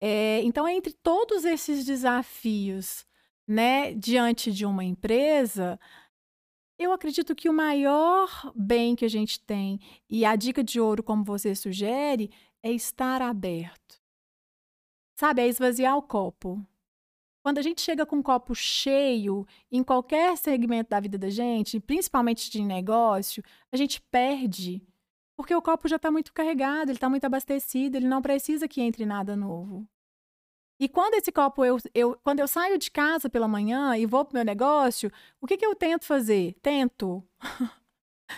É, 0.01 0.41
então, 0.43 0.69
entre 0.69 0.93
todos 0.93 1.45
esses 1.45 1.85
desafios, 1.85 3.07
né, 3.49 3.95
diante 3.95 4.53
de 4.53 4.67
uma 4.67 4.85
empresa, 4.85 5.79
Eu 6.79 6.93
acredito 6.93 7.35
que 7.37 7.49
o 7.49 7.53
maior 7.53 8.53
bem 8.55 8.97
que 8.97 9.05
a 9.05 9.09
gente 9.09 9.39
tem, 9.41 9.79
e 10.11 10.25
a 10.25 10.35
dica 10.35 10.63
de 10.63 10.81
ouro, 10.81 11.03
como 11.05 11.25
você 11.25 11.55
sugere, 11.55 12.31
é 12.63 12.73
estar 12.73 13.23
aberto. 13.23 14.03
Sabe, 15.17 15.43
é 15.43 15.47
esvaziar 15.49 15.97
o 15.97 16.03
copo. 16.03 16.61
Quando 17.45 17.59
a 17.59 17.63
gente 17.63 17.81
chega 17.81 18.05
com 18.05 18.17
um 18.17 18.23
copo 18.23 18.55
cheio, 18.55 19.47
em 19.71 19.85
qualquer 19.85 20.37
segmento 20.37 20.91
da 20.91 20.99
vida 20.99 21.17
da 21.19 21.31
gente, 21.31 21.79
principalmente 21.79 22.51
de 22.51 22.63
negócio, 22.65 23.43
a 23.71 23.77
gente 23.77 24.01
perde. 24.01 24.83
Porque 25.37 25.55
o 25.55 25.63
copo 25.63 25.89
já 25.89 25.97
está 25.97 26.11
muito 26.11 26.33
carregado, 26.33 26.91
ele 26.91 26.97
está 26.97 27.09
muito 27.09 27.25
abastecido, 27.25 27.97
ele 27.97 28.07
não 28.07 28.23
precisa 28.23 28.69
que 28.69 28.81
entre 28.81 29.05
nada 29.05 29.35
novo. 29.35 29.87
E 30.79 30.89
quando 30.89 31.15
esse 31.15 31.31
copo, 31.31 31.65
eu, 31.65 31.79
eu, 31.95 32.19
quando 32.23 32.41
eu 32.41 32.49
saio 32.49 32.79
de 32.79 32.91
casa 32.91 33.31
pela 33.31 33.47
manhã 33.47 33.97
e 33.97 34.07
vou 34.07 34.25
para 34.25 34.33
o 34.33 34.37
meu 34.37 34.45
negócio, 34.45 35.11
o 35.41 35.47
que, 35.47 35.57
que 35.57 35.65
eu 35.65 35.75
tento 35.75 36.05
fazer? 36.05 36.55
Tento. 36.63 37.23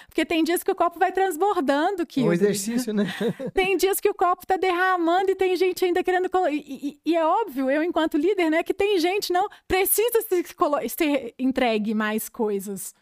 Porque 0.08 0.24
tem 0.24 0.42
dias 0.44 0.62
que 0.62 0.70
o 0.70 0.74
copo 0.74 0.98
vai 0.98 1.12
transbordando, 1.12 2.04
que 2.04 2.20
Um 2.20 2.32
exercício, 2.32 2.92
né? 2.92 3.04
tem 3.54 3.76
dias 3.76 4.00
que 4.00 4.08
o 4.08 4.14
copo 4.14 4.42
está 4.42 4.56
derramando 4.56 5.30
e 5.30 5.34
tem 5.34 5.56
gente 5.56 5.84
ainda 5.84 6.02
querendo. 6.02 6.28
E, 6.50 6.56
e, 6.88 7.00
e, 7.04 7.16
é 7.16 7.24
óbvio, 7.24 7.70
eu, 7.70 7.82
enquanto 7.82 8.18
líder, 8.18 8.50
né, 8.50 8.62
que 8.62 8.74
tem 8.74 8.98
gente 8.98 9.32
não 9.32 9.48
precisa 9.66 10.22
se, 10.22 10.44
ser 10.90 11.34
entregue 11.38 11.94
mais 11.94 12.28
coisas. 12.28 12.94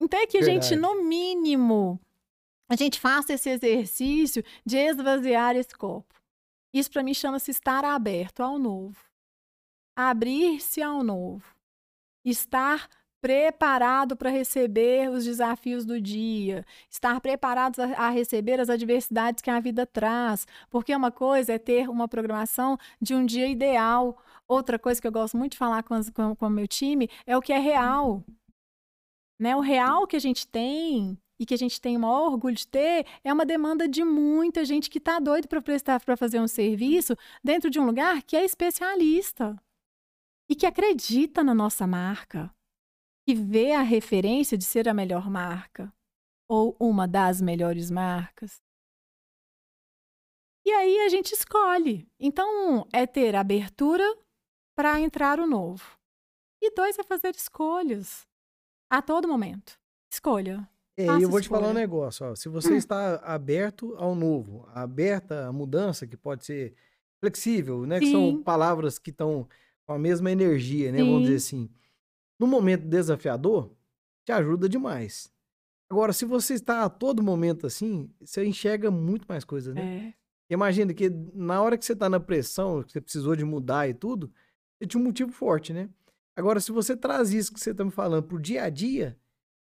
Então 0.00 0.20
é 0.20 0.26
que 0.26 0.38
a 0.38 0.42
gente, 0.42 0.76
no 0.76 1.02
mínimo, 1.02 2.00
a 2.70 2.76
gente 2.76 3.00
faça 3.00 3.32
esse 3.32 3.50
exercício 3.50 4.44
de 4.64 4.76
esvaziar 4.76 5.56
esse 5.56 5.74
copo. 5.76 6.14
Isso 6.72 6.88
para 6.88 7.02
mim 7.02 7.12
chama-se 7.12 7.50
estar 7.50 7.84
aberto 7.84 8.44
ao 8.44 8.60
novo. 8.60 8.96
Abrir-se 9.96 10.80
ao 10.80 11.02
novo. 11.02 11.44
Estar 12.24 12.88
preparado 13.20 14.16
para 14.16 14.30
receber 14.30 15.10
os 15.10 15.24
desafios 15.24 15.84
do 15.84 16.00
dia, 16.00 16.64
estar 16.88 17.20
preparado 17.20 17.80
a, 17.80 18.06
a, 18.06 18.08
receber 18.08 18.58
as 18.60 18.70
adversidades 18.70 19.42
que 19.42 19.50
a 19.50 19.60
vida 19.60 19.84
traz, 19.84 20.46
porque 20.70 20.94
uma 20.94 21.10
coisa 21.10 21.52
é 21.52 21.58
ter 21.58 21.90
uma 21.90 22.08
programação 22.08 22.78
de 22.98 23.14
um 23.14 23.26
dia 23.26 23.46
ideal, 23.46 24.16
outra 24.48 24.78
coisa 24.78 25.00
que 25.02 25.06
eu 25.06 25.12
gosto 25.12 25.36
muito 25.36 25.52
de 25.52 25.58
falar 25.58 25.82
com, 25.82 26.00
com, 26.14 26.34
com 26.34 26.46
o 26.46 26.50
meu 26.50 26.66
time 26.66 27.10
é 27.26 27.36
o 27.36 27.42
que 27.42 27.52
é 27.52 27.58
real. 27.58 28.24
Né? 29.38 29.54
O 29.54 29.60
real 29.60 30.06
que 30.06 30.16
a 30.16 30.20
gente 30.20 30.46
tem 30.46 31.18
e 31.40 31.46
que 31.46 31.54
a 31.54 31.56
gente 31.56 31.80
tem 31.80 31.96
o 31.96 32.00
maior 32.00 32.32
orgulho 32.32 32.54
de 32.54 32.68
ter, 32.68 33.06
é 33.24 33.32
uma 33.32 33.46
demanda 33.46 33.88
de 33.88 34.04
muita 34.04 34.62
gente 34.62 34.90
que 34.90 34.98
está 34.98 35.18
doido 35.18 35.48
para 35.48 35.62
prestar 35.62 35.98
para 36.04 36.14
fazer 36.14 36.38
um 36.38 36.46
serviço 36.46 37.16
dentro 37.42 37.70
de 37.70 37.80
um 37.80 37.86
lugar 37.86 38.22
que 38.22 38.36
é 38.36 38.44
especialista 38.44 39.56
e 40.50 40.54
que 40.54 40.66
acredita 40.66 41.42
na 41.42 41.54
nossa 41.54 41.86
marca, 41.86 42.54
que 43.26 43.34
vê 43.34 43.72
a 43.72 43.80
referência 43.80 44.58
de 44.58 44.64
ser 44.64 44.86
a 44.86 44.92
melhor 44.92 45.30
marca 45.30 45.90
ou 46.46 46.76
uma 46.78 47.08
das 47.08 47.40
melhores 47.40 47.90
marcas. 47.90 48.60
E 50.66 50.70
aí 50.70 51.00
a 51.00 51.08
gente 51.08 51.32
escolhe. 51.32 52.06
Então, 52.18 52.86
é 52.92 53.06
ter 53.06 53.34
abertura 53.34 54.04
para 54.76 55.00
entrar 55.00 55.40
o 55.40 55.46
novo. 55.46 55.98
E 56.60 56.70
dois 56.74 56.98
é 56.98 57.02
fazer 57.02 57.34
escolhas 57.34 58.28
a 58.90 59.00
todo 59.00 59.26
momento. 59.26 59.80
Escolha. 60.12 60.69
É, 61.08 61.24
eu 61.24 61.28
vou 61.28 61.40
te 61.40 61.48
falar 61.48 61.68
um 61.68 61.74
negócio, 61.74 62.26
ó. 62.26 62.34
Se 62.34 62.48
você 62.48 62.72
hum. 62.72 62.76
está 62.76 63.16
aberto 63.16 63.94
ao 63.96 64.14
novo, 64.14 64.68
aberta 64.74 65.46
à 65.46 65.52
mudança, 65.52 66.06
que 66.06 66.16
pode 66.16 66.44
ser 66.44 66.74
flexível, 67.20 67.86
né? 67.86 67.98
Sim. 67.98 68.04
Que 68.04 68.10
são 68.10 68.42
palavras 68.42 68.98
que 68.98 69.10
estão 69.10 69.48
com 69.86 69.92
a 69.92 69.98
mesma 69.98 70.30
energia, 70.30 70.90
né? 70.90 70.98
Sim. 70.98 71.04
Vamos 71.04 71.22
dizer 71.22 71.36
assim. 71.36 71.70
No 72.38 72.46
momento 72.46 72.86
desafiador, 72.86 73.70
te 74.24 74.32
ajuda 74.32 74.68
demais. 74.68 75.30
Agora, 75.90 76.12
se 76.12 76.24
você 76.24 76.54
está 76.54 76.84
a 76.84 76.88
todo 76.88 77.22
momento 77.22 77.66
assim, 77.66 78.08
você 78.20 78.44
enxerga 78.44 78.90
muito 78.90 79.26
mais 79.28 79.44
coisas, 79.44 79.74
né? 79.74 80.14
É. 80.14 80.54
Imagina 80.54 80.94
que 80.94 81.10
na 81.34 81.60
hora 81.60 81.76
que 81.76 81.84
você 81.84 81.92
está 81.92 82.08
na 82.08 82.18
pressão, 82.18 82.82
que 82.82 82.92
você 82.92 83.00
precisou 83.00 83.36
de 83.36 83.44
mudar 83.44 83.88
e 83.88 83.94
tudo, 83.94 84.32
você 84.78 84.86
tinha 84.86 85.00
um 85.00 85.04
motivo 85.04 85.30
forte, 85.30 85.72
né? 85.72 85.88
Agora, 86.34 86.60
se 86.60 86.72
você 86.72 86.96
traz 86.96 87.32
isso 87.32 87.52
que 87.52 87.60
você 87.60 87.70
está 87.70 87.84
me 87.84 87.90
falando 87.90 88.22
pro 88.24 88.40
dia 88.40 88.64
a 88.64 88.70
dia, 88.70 89.16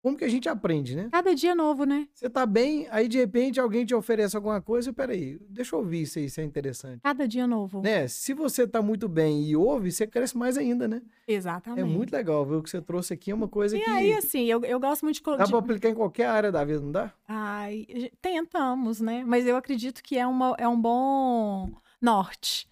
como 0.01 0.15
que 0.15 0.23
a 0.23 0.29
gente 0.29 0.47
aprende, 0.47 0.95
né? 0.95 1.09
Cada 1.11 1.33
dia 1.33 1.55
novo, 1.55 1.83
né? 1.83 2.07
Você 2.13 2.29
tá 2.29 2.45
bem, 2.45 2.87
aí 2.91 3.07
de 3.07 3.17
repente 3.17 3.59
alguém 3.59 3.85
te 3.85 3.93
oferece 3.93 4.35
alguma 4.35 4.61
coisa, 4.61 4.93
peraí, 4.93 5.39
deixa 5.49 5.75
eu 5.75 5.79
ouvir 5.79 6.03
isso 6.03 6.19
aí, 6.19 6.25
isso 6.25 6.39
é 6.39 6.43
interessante. 6.43 7.01
Cada 7.01 7.27
dia 7.27 7.47
novo. 7.47 7.81
Né? 7.81 8.07
Se 8.07 8.33
você 8.33 8.67
tá 8.67 8.81
muito 8.81 9.09
bem 9.09 9.43
e 9.43 9.55
ouve, 9.55 9.91
você 9.91 10.07
cresce 10.07 10.37
mais 10.37 10.57
ainda, 10.57 10.87
né? 10.87 11.01
Exatamente. 11.27 11.81
É 11.81 11.83
muito 11.83 12.11
legal 12.11 12.45
ver 12.45 12.55
o 12.55 12.63
que 12.63 12.69
você 12.69 12.81
trouxe 12.81 13.13
aqui, 13.13 13.31
é 13.31 13.35
uma 13.35 13.47
coisa 13.47 13.77
e 13.77 13.81
que... 13.81 13.89
E 13.89 13.93
aí, 13.93 14.13
assim, 14.13 14.45
eu, 14.45 14.63
eu 14.63 14.79
gosto 14.79 15.03
muito 15.03 15.15
de... 15.15 15.37
Dá 15.37 15.43
de... 15.43 15.49
pra 15.49 15.59
aplicar 15.59 15.89
em 15.89 15.95
qualquer 15.95 16.27
área 16.27 16.51
da 16.51 16.63
vida, 16.63 16.79
não 16.79 16.91
dá? 16.91 17.13
Ai, 17.27 17.85
tentamos, 18.21 19.01
né? 19.01 19.23
Mas 19.25 19.45
eu 19.45 19.57
acredito 19.57 20.01
que 20.03 20.17
é, 20.17 20.25
uma, 20.25 20.55
é 20.57 20.67
um 20.67 20.79
bom 20.79 21.69
norte 22.01 22.67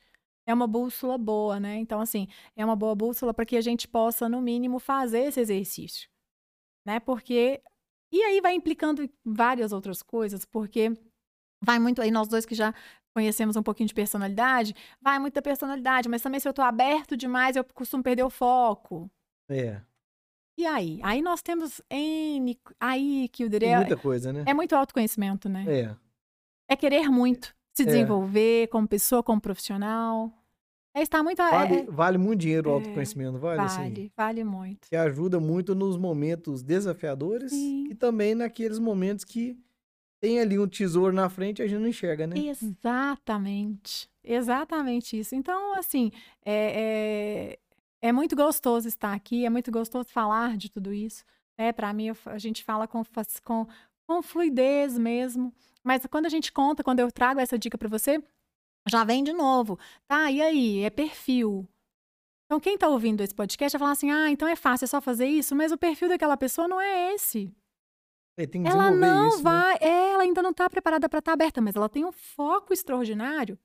é 0.48 0.54
uma 0.54 0.68
bússola 0.68 1.18
boa, 1.18 1.60
né? 1.60 1.78
Então, 1.78 2.00
assim, 2.00 2.28
é 2.56 2.64
uma 2.64 2.76
boa 2.76 2.94
bússola 2.94 3.34
para 3.34 3.48
que 3.48 3.58
a 3.58 3.62
gente 3.62 3.88
possa, 3.88 4.30
no 4.30 4.40
mínimo, 4.40 4.78
fazer 4.78 5.22
esse 5.22 5.40
exercício 5.40 6.08
né? 6.86 7.00
Porque 7.00 7.62
e 8.12 8.22
aí 8.22 8.40
vai 8.40 8.54
implicando 8.54 9.10
várias 9.26 9.72
outras 9.74 10.02
coisas, 10.02 10.46
porque 10.46 10.94
vai 11.62 11.80
muito 11.80 12.02
aí 12.02 12.12
nós 12.12 12.28
dois 12.28 12.46
que 12.46 12.56
já 12.56 12.74
conhecemos 13.14 13.56
um 13.56 13.64
pouquinho 13.64 13.88
de 13.88 13.94
personalidade, 13.94 14.76
vai 15.02 15.18
muito 15.20 15.34
da 15.34 15.42
personalidade, 15.42 16.10
mas 16.10 16.22
também 16.22 16.40
se 16.40 16.48
eu 16.48 16.54
tô 16.54 16.62
aberto 16.62 17.16
demais, 17.16 17.56
eu 17.56 17.64
costumo 17.64 18.04
perder 18.04 18.24
o 18.24 18.30
foco. 18.30 19.10
É. 19.50 19.82
E 20.58 20.66
aí? 20.66 21.00
Aí 21.04 21.22
nós 21.22 21.42
temos 21.42 21.82
N. 21.90 22.58
Aí, 22.80 23.28
que 23.30 23.44
o 23.44 23.50
É 23.54 23.78
muita 23.78 23.98
coisa, 23.98 24.32
né? 24.32 24.44
É 24.48 24.54
muito 24.54 24.76
autoconhecimento, 24.76 25.50
né? 25.50 25.66
É. 25.68 25.96
É 26.70 26.76
querer 26.76 27.10
muito 27.10 27.54
se 27.76 27.84
é. 27.84 27.86
desenvolver 27.86 28.64
é. 28.64 28.68
como 28.68 28.88
pessoa, 28.88 29.22
como 29.22 29.42
profissional. 29.42 30.32
É 30.96 31.02
estar 31.02 31.22
muito. 31.22 31.42
É, 31.42 31.52
vale, 31.52 31.76
é, 31.76 31.84
vale 31.84 32.18
muito 32.18 32.40
dinheiro 32.40 32.70
o 32.70 32.72
é, 32.72 32.76
autoconhecimento, 32.76 33.38
vale? 33.38 33.58
Vale, 33.58 33.70
assim, 33.70 34.12
vale 34.16 34.44
muito. 34.46 34.88
Que 34.88 34.96
ajuda 34.96 35.42
muito 35.42 35.76
nos 35.76 35.98
momentos 35.98 36.64
desafiadores 36.64 37.52
Sim. 37.52 37.90
e 37.92 37.96
também 37.96 38.34
naqueles 38.34 38.80
momentos 38.80 39.26
que 39.26 39.58
tem 40.22 40.40
ali 40.40 40.58
um 40.58 40.66
tesouro 40.66 41.14
na 41.14 41.28
frente 41.28 41.60
e 41.60 41.64
a 41.64 41.68
gente 41.68 41.82
não 41.82 41.90
enxerga, 41.90 42.26
né? 42.26 42.36
Exatamente. 42.38 44.10
Exatamente 44.24 45.20
isso. 45.20 45.36
Então, 45.36 45.78
assim, 45.78 46.12
é, 46.46 47.58
é, 48.02 48.08
é 48.08 48.12
muito 48.14 48.34
gostoso 48.34 48.88
estar 48.88 49.14
aqui, 49.14 49.46
é 49.46 49.50
muito 49.50 49.70
gostoso 49.74 50.08
falar 50.08 50.56
de 50.56 50.72
tudo 50.72 50.94
isso. 50.94 51.26
É, 51.58 51.74
para 51.74 51.92
mim, 51.92 52.12
a 52.26 52.38
gente 52.38 52.64
fala 52.64 52.88
com, 52.88 53.04
com, 53.44 53.68
com 54.08 54.22
fluidez 54.22 54.98
mesmo. 54.98 55.54
Mas 55.84 56.06
quando 56.06 56.26
a 56.26 56.30
gente 56.30 56.54
conta, 56.54 56.84
quando 56.84 57.02
eu 57.02 57.12
trago 57.12 57.42
essa 57.42 57.60
dica 57.60 57.78
para 57.78 57.90
você, 57.90 58.24
já 58.88 59.04
vem 59.04 59.24
de 59.24 59.34
novo. 59.34 59.78
Tá, 60.08 60.32
e 60.32 60.42
aí? 60.42 60.84
É 60.84 60.90
perfil. 60.90 61.68
Então, 62.46 62.60
quem 62.60 62.76
está 62.76 62.88
ouvindo 62.88 63.22
esse 63.22 63.34
podcast 63.34 63.78
vai 63.78 63.80
falar 63.80 63.92
assim: 63.92 64.12
ah, 64.12 64.30
então 64.30 64.48
é 64.48 64.56
fácil, 64.56 64.86
é 64.86 64.88
só 64.88 65.02
fazer 65.02 65.28
isso, 65.28 65.56
mas 65.56 65.72
o 65.72 65.78
perfil 65.78 66.10
daquela 66.10 66.38
pessoa 66.38 66.68
não 66.68 66.80
é 66.80 67.14
esse. 67.14 67.52
É, 68.38 68.44
ela 68.66 68.92
não 68.92 69.30
isso, 69.30 69.38
né? 69.38 69.44
vai, 69.44 69.74
né? 69.74 70.12
ela 70.12 70.24
ainda 70.24 70.42
não 70.42 70.52
está 70.52 70.70
preparada 70.70 71.08
para 71.08 71.20
estar 71.20 71.32
tá 71.32 71.34
aberta, 71.34 71.62
mas 71.62 71.76
ela 71.76 71.88
tem 71.88 72.04
um 72.04 72.12
foco 72.12 72.74
extraordinário. 72.74 73.58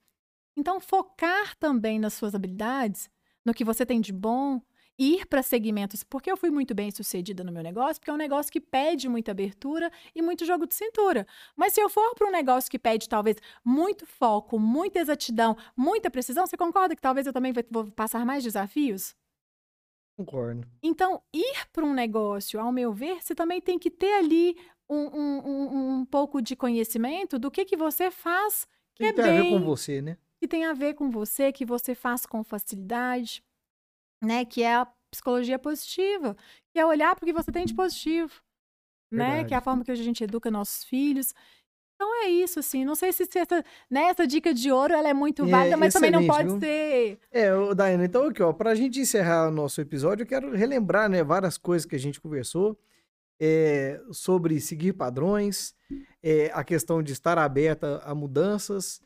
Então, 0.57 0.81
focar 0.81 1.57
também 1.57 1.99
nas 1.99 2.15
suas 2.15 2.35
habilidades, 2.35 3.11
no 3.45 3.53
que 3.53 3.65
você 3.65 3.85
tem 3.85 4.01
de 4.01 4.13
bom, 4.13 4.63
ir 5.01 5.25
para 5.27 5.43
segmentos, 5.43 6.05
porque 6.05 6.31
eu 6.31 6.37
fui 6.37 6.51
muito 6.51 6.75
bem 6.75 6.91
sucedida 6.91 7.43
no 7.43 7.51
meu 7.51 7.63
negócio, 7.63 7.99
porque 7.99 8.11
é 8.11 8.13
um 8.13 8.19
negócio 8.19 8.53
que 8.53 8.61
pede 8.61 9.09
muita 9.09 9.31
abertura 9.31 9.91
e 10.15 10.21
muito 10.21 10.45
jogo 10.45 10.67
de 10.67 10.75
cintura. 10.75 11.27
Mas 11.57 11.73
se 11.73 11.81
eu 11.81 11.89
for 11.89 12.15
para 12.15 12.29
um 12.29 12.31
negócio 12.31 12.71
que 12.71 12.79
pede 12.79 13.09
talvez 13.09 13.39
muito 13.65 14.05
foco, 14.05 14.59
muita 14.59 14.99
exatidão, 14.99 15.57
muita 15.75 16.11
precisão, 16.11 16.47
você 16.47 16.55
concorda 16.55 16.95
que 16.95 17.01
talvez 17.01 17.27
eu 17.27 17.33
também 17.33 17.51
vou 17.71 17.91
passar 17.93 18.27
mais 18.27 18.45
desafios? 18.45 19.17
Concordo. 20.19 20.69
Então, 20.83 21.23
ir 21.33 21.67
para 21.73 21.85
um 21.85 21.95
negócio, 21.95 22.61
ao 22.61 22.71
meu 22.71 22.93
ver, 22.93 23.23
você 23.23 23.35
também 23.35 23.59
tem 23.59 23.79
que 23.79 23.91
ter 23.91 24.19
ali 24.19 24.55
um, 24.87 25.19
um, 25.19 25.39
um, 25.47 25.95
um 26.01 26.05
pouco 26.05 26.43
de 26.43 26.55
conhecimento 26.55 27.39
do 27.39 27.51
que, 27.51 27.65
que 27.65 27.77
você 27.77 28.11
faz 28.11 28.67
que, 28.95 29.05
que 29.05 29.05
é 29.05 29.13
tem 29.15 29.25
bem, 29.25 29.39
a 29.39 29.43
ver 29.43 29.49
com 29.49 29.65
você, 29.65 30.03
né? 30.03 30.19
Que 30.39 30.47
tem 30.47 30.67
a 30.67 30.75
ver 30.75 30.93
com 30.93 31.11
você, 31.11 31.51
que 31.51 31.65
você 31.65 31.95
faz 31.95 32.27
com 32.27 32.45
facilidade 32.45 33.43
né? 34.21 34.45
Que 34.45 34.63
é 34.63 34.77
a 34.77 34.89
psicologia 35.11 35.59
positiva, 35.59 36.37
que 36.73 36.79
é 36.79 36.87
olhar 36.87 37.15
para 37.15 37.25
o 37.25 37.27
que 37.27 37.33
você 37.33 37.51
tem 37.51 37.67
de 37.67 37.75
positivo, 37.75 38.33
Verdade. 39.11 39.43
né? 39.43 39.45
Que 39.45 39.55
é 39.55 39.57
a 39.57 39.61
forma 39.61 39.85
que 39.85 39.91
a 39.91 39.95
gente 39.95 40.23
educa 40.23 40.51
nossos 40.51 40.85
filhos. 40.85 41.35
Então 41.95 42.25
é 42.25 42.31
isso, 42.31 42.59
assim. 42.59 42.83
Não 42.83 42.95
sei 42.95 43.13
se 43.13 43.29
essa, 43.39 43.63
né, 43.91 44.05
essa 44.05 44.27
dica 44.27 44.55
de 44.55 44.73
ouro 44.73 44.95
ela 44.95 45.09
é 45.09 45.13
muito 45.13 45.45
é, 45.45 45.51
válida, 45.51 45.77
mas 45.77 45.93
também 45.93 46.11
não 46.11 46.27
pode 46.27 46.49
viu? 46.49 46.59
ser. 46.59 47.19
É, 47.31 47.51
Daiane, 47.75 48.05
então 48.05 48.27
aqui, 48.27 48.43
ó, 48.43 48.55
pra 48.55 48.75
gente 48.75 48.99
encerrar 49.01 49.49
o 49.49 49.51
nosso 49.51 49.81
episódio, 49.83 50.23
eu 50.23 50.27
quero 50.27 50.51
relembrar, 50.57 51.11
né, 51.11 51.23
várias 51.23 51.59
coisas 51.59 51.85
que 51.85 51.95
a 51.95 51.99
gente 51.99 52.19
conversou 52.19 52.79
é, 53.39 54.01
sobre 54.13 54.61
seguir 54.61 54.93
padrões, 54.93 55.75
é, 56.23 56.51
a 56.55 56.63
questão 56.63 57.03
de 57.03 57.13
estar 57.13 57.37
aberta 57.37 58.01
a 58.05 58.15
mudanças, 58.15 59.03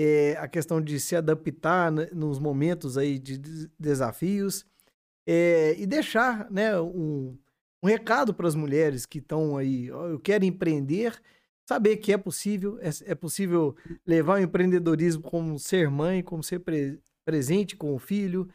é, 0.00 0.36
a 0.38 0.46
questão 0.46 0.80
de 0.80 1.00
se 1.00 1.16
adaptar 1.16 1.90
né, 1.90 2.08
nos 2.12 2.38
momentos 2.38 2.96
aí 2.96 3.18
de 3.18 3.36
desafios 3.76 4.64
é, 5.26 5.74
e 5.76 5.84
deixar 5.86 6.48
né, 6.52 6.80
um, 6.80 7.36
um 7.82 7.88
recado 7.88 8.32
para 8.32 8.46
as 8.46 8.54
mulheres 8.54 9.04
que 9.04 9.18
estão 9.18 9.56
aí, 9.56 9.88
eu 9.88 10.20
quero 10.20 10.44
empreender, 10.44 11.20
saber 11.68 11.96
que 11.96 12.12
é 12.12 12.16
possível, 12.16 12.78
é, 12.80 12.90
é 13.10 13.14
possível 13.16 13.74
levar 14.06 14.38
o 14.38 14.42
empreendedorismo 14.42 15.20
como 15.20 15.58
ser 15.58 15.90
mãe, 15.90 16.22
como 16.22 16.44
ser 16.44 16.60
pre 16.60 17.00
presente 17.24 17.76
com 17.76 17.92
o 17.92 17.98
filho, 17.98 18.48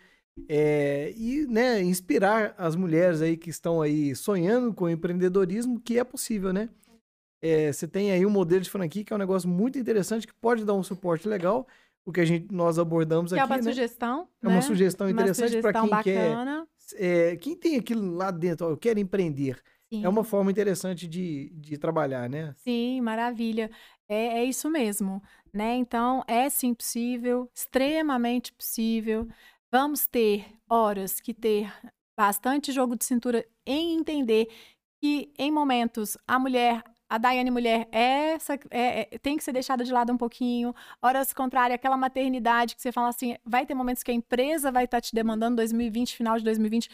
é, 0.47 1.13
e 1.15 1.45
né, 1.45 1.79
inspirar 1.83 2.55
as 2.57 2.75
mulheres 2.75 3.21
aí 3.21 3.35
que 3.37 3.51
estão 3.51 3.81
aí 3.81 4.15
sonhando 4.15 4.73
com 4.73 4.85
o 4.85 4.89
empreendedorismo, 4.89 5.79
que 5.79 5.99
é 5.99 6.03
possível, 6.05 6.53
né? 6.53 6.69
É, 7.45 7.73
você 7.73 7.85
tem 7.85 8.09
aí 8.09 8.25
um 8.25 8.29
modelo 8.29 8.61
de 8.61 8.69
franquia 8.69 9.03
que 9.03 9.11
é 9.11 9.15
um 9.17 9.19
negócio 9.19 9.49
muito 9.49 9.77
interessante 9.77 10.25
que 10.25 10.33
pode 10.33 10.63
dar 10.63 10.75
um 10.75 10.81
suporte 10.81 11.27
legal, 11.27 11.67
o 12.05 12.11
que 12.11 12.21
a 12.21 12.25
gente 12.25 12.53
nós 12.53 12.79
abordamos 12.79 13.33
que 13.33 13.37
aqui. 13.37 13.43
É 13.43 13.45
uma 13.45 13.57
né? 13.57 13.63
sugestão. 13.63 14.29
É 14.41 14.47
uma 14.47 14.55
né? 14.55 14.61
sugestão 14.61 15.09
interessante 15.09 15.61
para 15.61 15.81
quem 15.81 15.89
bacana. 15.89 16.67
quer. 16.95 17.31
É, 17.31 17.35
quem 17.35 17.53
tem 17.53 17.75
aquilo 17.75 18.15
lá 18.15 18.31
dentro, 18.31 18.67
ó, 18.67 18.69
eu 18.69 18.77
quero 18.77 18.97
empreender. 18.97 19.61
Sim. 19.91 20.05
É 20.05 20.07
uma 20.07 20.23
forma 20.23 20.51
interessante 20.51 21.05
de, 21.05 21.51
de 21.55 21.77
trabalhar, 21.77 22.29
né? 22.29 22.55
Sim, 22.59 23.01
maravilha. 23.01 23.69
É, 24.07 24.39
é 24.39 24.45
isso 24.45 24.69
mesmo, 24.69 25.21
né? 25.53 25.75
Então, 25.75 26.23
é 26.27 26.49
sim 26.49 26.73
possível, 26.73 27.49
extremamente 27.53 28.53
possível. 28.53 29.27
Vamos 29.69 30.07
ter 30.07 30.45
horas 30.69 31.19
que 31.19 31.33
ter 31.33 31.71
bastante 32.17 32.71
jogo 32.71 32.95
de 32.95 33.03
cintura 33.03 33.45
em 33.65 33.97
entender 33.97 34.47
que 35.01 35.33
em 35.37 35.51
momentos 35.51 36.17
a 36.25 36.39
mulher 36.39 36.83
a 37.13 37.17
Daiane 37.19 37.51
mulher 37.51 37.87
essa 37.91 38.55
é, 38.71 39.01
é, 39.01 39.05
tem 39.19 39.37
que 39.37 39.43
ser 39.43 39.53
deixada 39.53 39.83
de 39.83 39.93
lado 39.93 40.11
um 40.11 40.17
pouquinho. 40.17 40.73
Horas 40.99 41.31
contrárias, 41.31 41.75
aquela 41.75 41.95
maternidade 41.95 42.75
que 42.75 42.81
você 42.81 42.91
fala 42.91 43.09
assim, 43.09 43.35
vai 43.45 43.67
ter 43.67 43.75
momentos 43.75 44.01
que 44.01 44.09
a 44.09 44.13
empresa 44.15 44.71
vai 44.71 44.85
estar 44.85 44.97
tá 44.97 45.01
te 45.01 45.13
demandando 45.13 45.57
2020, 45.57 46.15
final 46.15 46.39
de 46.39 46.43
2020. 46.43 46.89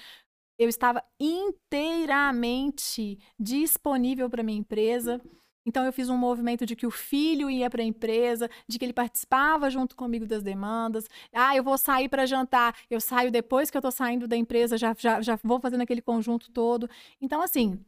Eu 0.60 0.68
estava 0.68 1.02
inteiramente 1.18 3.18
disponível 3.40 4.30
para 4.30 4.44
minha 4.44 4.60
empresa. 4.60 5.22
Então 5.66 5.86
eu 5.86 5.94
fiz 5.94 6.10
um 6.10 6.18
movimento 6.18 6.66
de 6.66 6.76
que 6.76 6.86
o 6.86 6.91
filho 6.91 7.50
ia 7.50 7.70
para 7.70 7.82
a 7.82 7.86
empresa, 7.86 8.50
de 8.68 8.78
que 8.78 8.84
ele 8.84 8.91
participava 8.91 9.70
junto 9.70 9.96
comigo 9.96 10.26
das 10.26 10.44
demandas. 10.44 11.08
Ah, 11.34 11.56
eu 11.56 11.64
vou 11.64 11.78
sair 11.78 12.10
para 12.10 12.26
jantar, 12.26 12.76
eu 12.90 13.00
saio 13.00 13.32
depois 13.32 13.72
que 13.72 13.78
eu 13.78 13.80
estou 13.80 13.91
saindo 13.91 14.28
da 14.28 14.36
empresa, 14.36 14.78
já, 14.78 14.94
já, 14.98 15.22
já 15.22 15.40
vou 15.41 15.62
fazendo 15.62 15.82
aquele 15.82 16.02
conjunto 16.02 16.52
todo. 16.52 16.90
Então, 17.22 17.41
assim, 17.41 17.80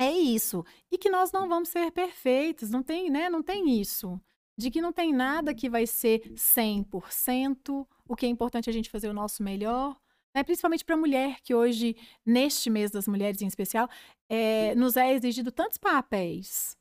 é 0.00 0.10
isso. 0.10 0.64
E 0.90 0.96
que 0.96 1.10
nós 1.10 1.30
não 1.30 1.46
vamos 1.46 1.68
ser 1.68 1.90
perfeitos, 1.92 2.70
não 2.70 2.82
tem, 2.82 3.10
né? 3.10 3.28
Não 3.28 3.42
tem 3.42 3.78
isso. 3.80 4.18
De 4.56 4.70
que 4.70 4.80
não 4.80 4.92
tem 4.92 5.12
nada 5.12 5.54
que 5.54 5.68
vai 5.68 5.86
ser 5.86 6.32
100%. 6.34 7.86
O 8.08 8.16
que 8.16 8.24
é 8.24 8.28
importante 8.28 8.68
é 8.68 8.70
a 8.70 8.72
gente 8.72 8.88
fazer 8.88 9.08
o 9.08 9.12
nosso 9.12 9.42
melhor. 9.42 9.94
Né? 10.34 10.42
Principalmente 10.42 10.84
para 10.84 10.94
a 10.94 10.98
mulher, 10.98 11.40
que 11.42 11.54
hoje, 11.54 11.96
neste 12.24 12.70
mês 12.70 12.90
das 12.90 13.06
mulheres 13.06 13.42
em 13.42 13.46
especial, 13.46 13.88
é, 14.28 14.74
nos 14.74 14.96
é 14.96 15.12
exigido 15.12 15.52
tantos 15.52 15.76
papéis. 15.76 16.76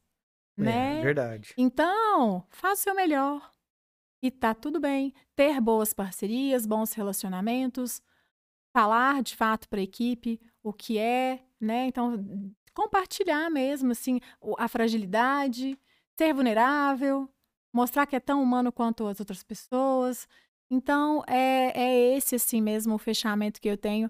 É, 0.57 0.61
Né? 0.61 1.01
verdade. 1.01 1.53
Então, 1.57 2.45
faça 2.49 2.81
o 2.81 2.83
seu 2.83 2.95
melhor. 2.95 3.51
E 4.21 4.31
tá 4.31 4.53
tudo 4.53 4.79
bem. 4.79 5.13
Ter 5.35 5.59
boas 5.59 5.93
parcerias, 5.93 6.65
bons 6.65 6.93
relacionamentos, 6.93 8.01
falar 8.73 9.21
de 9.23 9.35
fato 9.35 9.67
para 9.67 9.79
a 9.79 9.83
equipe 9.83 10.39
o 10.61 10.73
que 10.73 10.97
é, 10.97 11.41
né? 11.59 11.87
Então, 11.87 12.53
compartilhar 12.73 13.49
mesmo, 13.49 13.91
assim, 13.91 14.19
a 14.57 14.67
fragilidade, 14.67 15.77
ser 16.17 16.33
vulnerável, 16.33 17.29
mostrar 17.73 18.05
que 18.05 18.15
é 18.15 18.19
tão 18.19 18.41
humano 18.41 18.71
quanto 18.71 19.07
as 19.07 19.19
outras 19.19 19.43
pessoas. 19.43 20.27
Então, 20.71 21.23
é, 21.27 21.71
é 21.75 22.15
esse, 22.17 22.35
assim 22.35 22.61
mesmo, 22.61 22.95
o 22.95 22.99
fechamento 22.99 23.59
que 23.61 23.67
eu 23.67 23.77
tenho 23.77 24.09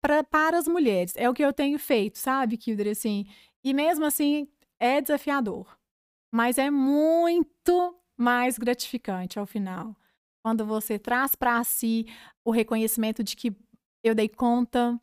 pra, 0.00 0.24
para 0.24 0.58
as 0.58 0.66
mulheres. 0.66 1.14
É 1.16 1.28
o 1.28 1.34
que 1.34 1.44
eu 1.44 1.52
tenho 1.52 1.78
feito, 1.78 2.18
sabe, 2.18 2.56
Kildre? 2.56 2.90
Assim, 2.90 3.26
e 3.64 3.74
mesmo 3.74 4.04
assim, 4.04 4.48
é 4.78 5.00
desafiador. 5.00 5.78
Mas 6.32 6.58
é 6.58 6.70
muito 6.70 7.96
mais 8.16 8.58
gratificante 8.58 9.38
ao 9.38 9.46
final. 9.46 9.96
Quando 10.42 10.64
você 10.64 10.98
traz 10.98 11.34
para 11.34 11.62
si 11.64 12.06
o 12.44 12.50
reconhecimento 12.50 13.22
de 13.22 13.36
que 13.36 13.54
eu 14.02 14.14
dei 14.14 14.28
conta, 14.28 14.98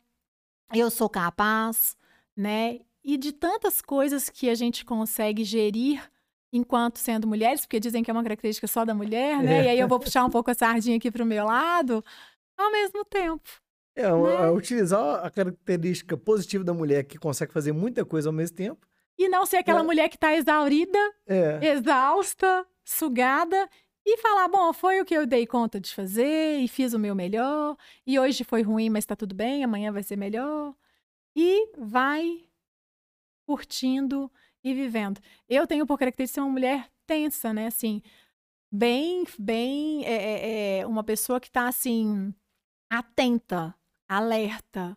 eu 0.74 0.90
sou 0.90 1.08
capaz, 1.08 1.96
né? 2.36 2.80
E 3.10 3.16
de 3.16 3.32
tantas 3.32 3.80
coisas 3.80 4.28
que 4.28 4.50
a 4.50 4.54
gente 4.54 4.84
consegue 4.84 5.42
gerir 5.42 6.02
enquanto 6.52 6.98
sendo 6.98 7.26
mulheres, 7.26 7.62
porque 7.62 7.80
dizem 7.80 8.02
que 8.02 8.10
é 8.10 8.12
uma 8.12 8.22
característica 8.22 8.66
só 8.66 8.84
da 8.84 8.94
mulher, 8.94 9.42
né? 9.42 9.60
É. 9.60 9.64
E 9.64 9.68
aí 9.70 9.78
eu 9.80 9.88
vou 9.88 9.98
puxar 9.98 10.24
um 10.26 10.30
pouco 10.30 10.50
a 10.50 10.54
sardinha 10.54 10.96
aqui 10.98 11.10
para 11.10 11.22
o 11.22 11.26
meu 11.26 11.44
lado, 11.46 12.04
ao 12.56 12.70
mesmo 12.70 13.04
tempo. 13.06 13.48
É, 13.96 14.02
Né? 14.02 14.36
a- 14.36 14.52
utilizar 14.52 15.24
a 15.24 15.30
característica 15.30 16.16
positiva 16.18 16.62
da 16.62 16.74
mulher 16.74 17.02
que 17.04 17.18
consegue 17.18 17.52
fazer 17.52 17.72
muita 17.72 18.04
coisa 18.04 18.28
ao 18.28 18.32
mesmo 18.32 18.56
tempo. 18.56 18.86
E 19.18 19.26
não 19.28 19.46
ser 19.46 19.56
aquela 19.56 19.80
É. 19.80 19.82
mulher 19.82 20.08
que 20.10 20.16
está 20.16 20.34
exaurida, 20.36 20.98
É, 21.26 21.60
exausta, 21.72 22.66
sugada, 22.84 23.68
e 24.06 24.16
falar: 24.18 24.48
bom, 24.48 24.72
foi 24.72 25.00
o 25.00 25.04
que 25.04 25.14
eu 25.14 25.26
dei 25.26 25.46
conta 25.46 25.80
de 25.80 25.94
fazer 25.94 26.58
e 26.60 26.68
fiz 26.68 26.92
o 26.92 26.98
meu 26.98 27.14
melhor, 27.14 27.74
e 28.06 28.18
hoje 28.18 28.44
foi 28.44 28.62
ruim, 28.62 28.88
mas 28.90 29.04
está 29.04 29.16
tudo 29.16 29.34
bem, 29.34 29.64
amanhã 29.64 29.90
vai 29.92 30.02
ser 30.02 30.16
melhor. 30.16 30.74
E 31.34 31.68
vai 31.78 32.44
curtindo 33.48 34.30
e 34.62 34.74
vivendo. 34.74 35.22
Eu 35.48 35.66
tenho 35.66 35.86
por 35.86 35.98
característica 35.98 36.42
uma 36.42 36.52
mulher 36.52 36.90
tensa, 37.06 37.50
né? 37.50 37.68
Assim, 37.68 38.02
bem, 38.70 39.24
bem, 39.38 40.04
é, 40.04 40.12
é, 40.12 40.78
é, 40.80 40.86
uma 40.86 41.02
pessoa 41.02 41.40
que 41.40 41.46
está 41.46 41.66
assim, 41.66 42.34
atenta, 42.90 43.74
alerta. 44.06 44.94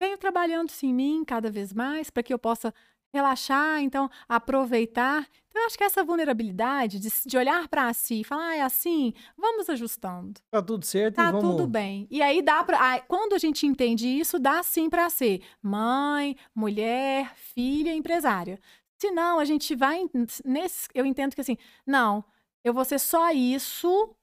Venho 0.00 0.16
trabalhando 0.16 0.70
isso 0.70 0.86
em 0.86 0.94
mim 0.94 1.22
cada 1.22 1.50
vez 1.50 1.74
mais 1.74 2.08
para 2.08 2.22
que 2.22 2.32
eu 2.32 2.38
possa 2.38 2.72
relaxar, 3.12 3.80
então 3.80 4.10
aproveitar. 4.28 5.28
Então, 5.48 5.62
eu 5.62 5.66
acho 5.66 5.76
que 5.76 5.84
essa 5.84 6.02
vulnerabilidade 6.02 6.98
de, 6.98 7.10
de 7.26 7.36
olhar 7.36 7.68
para 7.68 7.92
si 7.92 8.20
e 8.20 8.24
falar, 8.24 8.48
ah, 8.48 8.56
é 8.56 8.62
assim, 8.62 9.12
vamos 9.36 9.68
ajustando. 9.68 10.40
tá 10.50 10.62
tudo 10.62 10.84
certo 10.84 11.16
Tá 11.16 11.28
e 11.28 11.32
vamos. 11.32 11.50
tudo 11.50 11.66
bem. 11.66 12.06
E 12.10 12.22
aí 12.22 12.40
dá 12.40 12.64
para, 12.64 13.00
quando 13.02 13.34
a 13.34 13.38
gente 13.38 13.66
entende 13.66 14.08
isso, 14.08 14.38
dá 14.38 14.62
sim 14.62 14.88
para 14.88 15.10
ser 15.10 15.42
mãe, 15.60 16.36
mulher, 16.54 17.34
filha, 17.36 17.94
empresária. 17.94 18.58
Se 18.98 19.10
não, 19.10 19.38
a 19.38 19.44
gente 19.44 19.74
vai 19.74 20.04
nesse, 20.44 20.88
eu 20.94 21.04
entendo 21.04 21.34
que 21.34 21.40
assim, 21.40 21.58
não, 21.86 22.24
eu 22.64 22.72
vou 22.72 22.84
ser 22.84 22.98
só 22.98 23.30
isso 23.30 24.14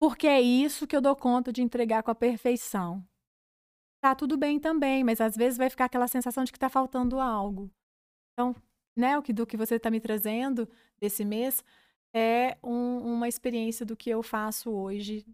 porque 0.00 0.28
é 0.28 0.40
isso 0.40 0.86
que 0.86 0.94
eu 0.94 1.00
dou 1.00 1.16
conta 1.16 1.52
de 1.52 1.60
entregar 1.60 2.02
com 2.04 2.10
a 2.10 2.14
perfeição. 2.14 3.04
Tá 4.00 4.14
tudo 4.14 4.36
bem 4.36 4.60
também, 4.60 5.02
mas 5.02 5.20
às 5.20 5.36
vezes 5.36 5.58
vai 5.58 5.68
ficar 5.68 5.86
aquela 5.86 6.06
sensação 6.06 6.44
de 6.44 6.52
que 6.52 6.58
tá 6.58 6.68
faltando 6.68 7.18
algo. 7.18 7.70
Então, 8.32 8.54
né, 8.96 9.18
o 9.18 9.22
que 9.22 9.32
do 9.32 9.46
que 9.46 9.56
você 9.56 9.74
está 9.74 9.90
me 9.90 10.00
trazendo 10.00 10.68
desse 11.00 11.24
mês 11.24 11.64
é 12.14 12.56
um- 12.62 12.98
uma 13.14 13.28
experiência 13.28 13.84
do 13.84 13.96
que 13.96 14.08
eu 14.08 14.22
faço 14.22 14.70
hoje, 14.70 15.24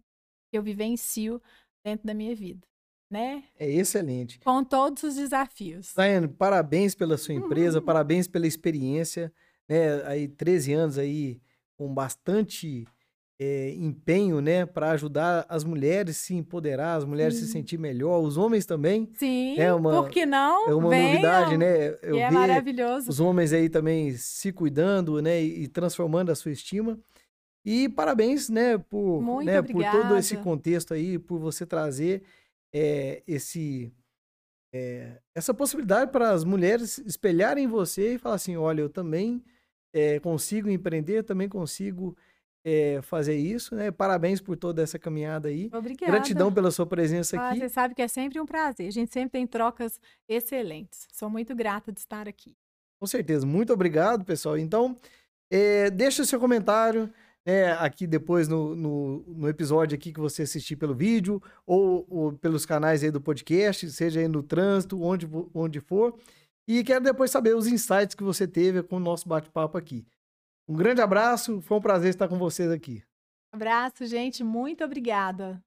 que 0.51 0.57
eu 0.57 0.63
vivencio 0.63 1.41
dentro 1.85 2.07
da 2.07 2.13
minha 2.13 2.35
vida, 2.35 2.67
né? 3.09 3.43
É 3.55 3.69
excelente. 3.69 4.39
Com 4.39 4.63
todos 4.63 5.03
os 5.03 5.15
desafios. 5.15 5.93
Daiane, 5.93 6.27
parabéns 6.27 6.95
pela 6.95 7.17
sua 7.17 7.35
empresa, 7.35 7.79
Uhum. 7.79 7.85
parabéns 7.85 8.27
pela 8.27 8.47
experiência, 8.47 9.31
né? 9.69 10.03
Aí 10.07 10.27
13 10.27 10.73
anos 10.73 10.97
aí 10.97 11.39
com 11.77 11.93
bastante 11.93 12.87
é, 13.39 13.71
empenho, 13.71 14.39
né, 14.39 14.65
para 14.65 14.91
ajudar 14.91 15.45
as 15.49 15.63
mulheres 15.63 16.15
se 16.17 16.33
empoderar, 16.33 16.95
as 16.95 17.03
mulheres 17.03 17.35
se 17.35 17.47
sentir 17.47 17.77
melhor, 17.77 18.19
os 18.23 18.37
homens 18.37 18.65
também. 18.65 19.09
Sim, 19.15 19.59
É 19.59 19.73
uma- 19.73 19.91
por 20.03 20.09
que 20.09 20.25
não? 20.25 20.69
É 20.69 20.73
uma 20.73 20.89
Venham, 20.89 21.09
novidade, 21.09 21.57
né? 21.57 21.97
Eu 22.01 22.17
é 22.17 22.31
maravilhoso. 22.31 23.09
os 23.09 23.19
homens 23.19 23.51
aí 23.51 23.67
também 23.69 24.13
se 24.13 24.53
cuidando, 24.53 25.21
né, 25.21 25.41
e 25.43 25.67
transformando 25.67 26.31
a 26.31 26.35
sua 26.35 26.51
estima. 26.51 26.97
E 27.65 27.89
parabéns, 27.89 28.47
né, 28.49 28.77
por, 28.77 29.21
Muito 29.21 29.45
né, 29.47 29.61
por 29.61 29.83
todo 29.83 30.15
esse 30.17 30.37
contexto 30.37 30.93
aí, 30.93 31.17
por 31.19 31.37
você 31.39 31.65
trazer 31.65 32.21
é, 32.73 33.21
esse 33.27 33.91
é, 34.73 35.19
essa 35.33 35.53
possibilidade 35.53 36.11
para 36.11 36.31
as 36.31 36.43
mulheres 36.43 36.97
espelharem 36.99 37.63
em 37.63 37.67
você 37.67 38.15
e 38.15 38.17
falar 38.17 38.35
assim, 38.35 38.55
olha, 38.57 38.81
eu 38.81 38.89
também 38.89 39.41
é, 39.93 40.19
consigo 40.19 40.69
empreender, 40.69 41.23
também 41.23 41.47
consigo 41.47 42.15
é, 42.65 42.99
fazer 43.03 43.35
isso, 43.35 43.75
né? 43.75 43.91
Parabéns 43.91 44.41
por 44.41 44.57
toda 44.57 44.81
essa 44.81 44.97
caminhada 44.97 45.49
aí. 45.49 45.69
Obrigada. 45.71 46.11
Gratidão 46.11 46.51
pela 46.51 46.71
sua 46.71 46.87
presença 46.87 47.39
Ah, 47.39 47.51
aqui. 47.51 47.59
você 47.59 47.69
sabe 47.69 47.93
que 47.93 48.01
é 48.01 48.07
sempre 48.07 48.39
um 48.41 48.45
prazer. 48.45 48.87
A 48.87 48.91
gente 48.91 49.13
sempre 49.13 49.29
tem 49.29 49.45
trocas 49.45 49.99
excelentes. 50.27 51.07
Sou 51.13 51.29
muito 51.29 51.55
grata 51.55 51.91
de 51.91 51.99
estar 51.99 52.27
aqui. 52.27 52.55
Com 52.99 53.05
certeza. 53.05 53.45
Muito 53.45 53.71
obrigado, 53.71 54.25
pessoal. 54.25 54.57
Então, 54.57 54.97
é, 55.51 55.91
deixa 55.91 56.25
seu 56.25 56.39
comentário 56.39 57.13
né, 57.45 57.73
aqui 57.73 58.07
depois 58.07 58.47
no, 58.47 58.75
no, 58.75 59.23
no 59.27 59.47
episódio 59.47 59.95
aqui 59.95 60.11
que 60.11 60.19
você 60.19 60.41
assistir 60.41 60.75
pelo 60.75 60.95
vídeo 60.95 61.39
ou, 61.67 62.03
ou 62.09 62.33
pelos 62.33 62.65
canais 62.65 63.03
aí 63.03 63.11
do 63.11 63.21
podcast, 63.21 63.87
seja 63.91 64.19
aí 64.19 64.27
no 64.27 64.41
trânsito, 64.41 64.99
onde, 65.03 65.29
onde 65.53 65.79
for. 65.79 66.17
E 66.67 66.83
quero 66.83 67.03
depois 67.03 67.29
saber 67.29 67.55
os 67.55 67.67
insights 67.67 68.15
que 68.15 68.23
você 68.23 68.47
teve 68.47 68.81
com 68.81 68.95
o 68.97 68.99
nosso 68.99 69.29
bate-papo 69.29 69.77
aqui. 69.77 70.03
Um 70.67 70.75
grande 70.75 71.01
abraço, 71.01 71.61
foi 71.61 71.77
um 71.77 71.81
prazer 71.81 72.09
estar 72.09 72.27
com 72.27 72.37
vocês 72.37 72.71
aqui. 72.71 73.03
Abraço, 73.51 74.05
gente. 74.05 74.43
Muito 74.43 74.83
obrigada. 74.83 75.63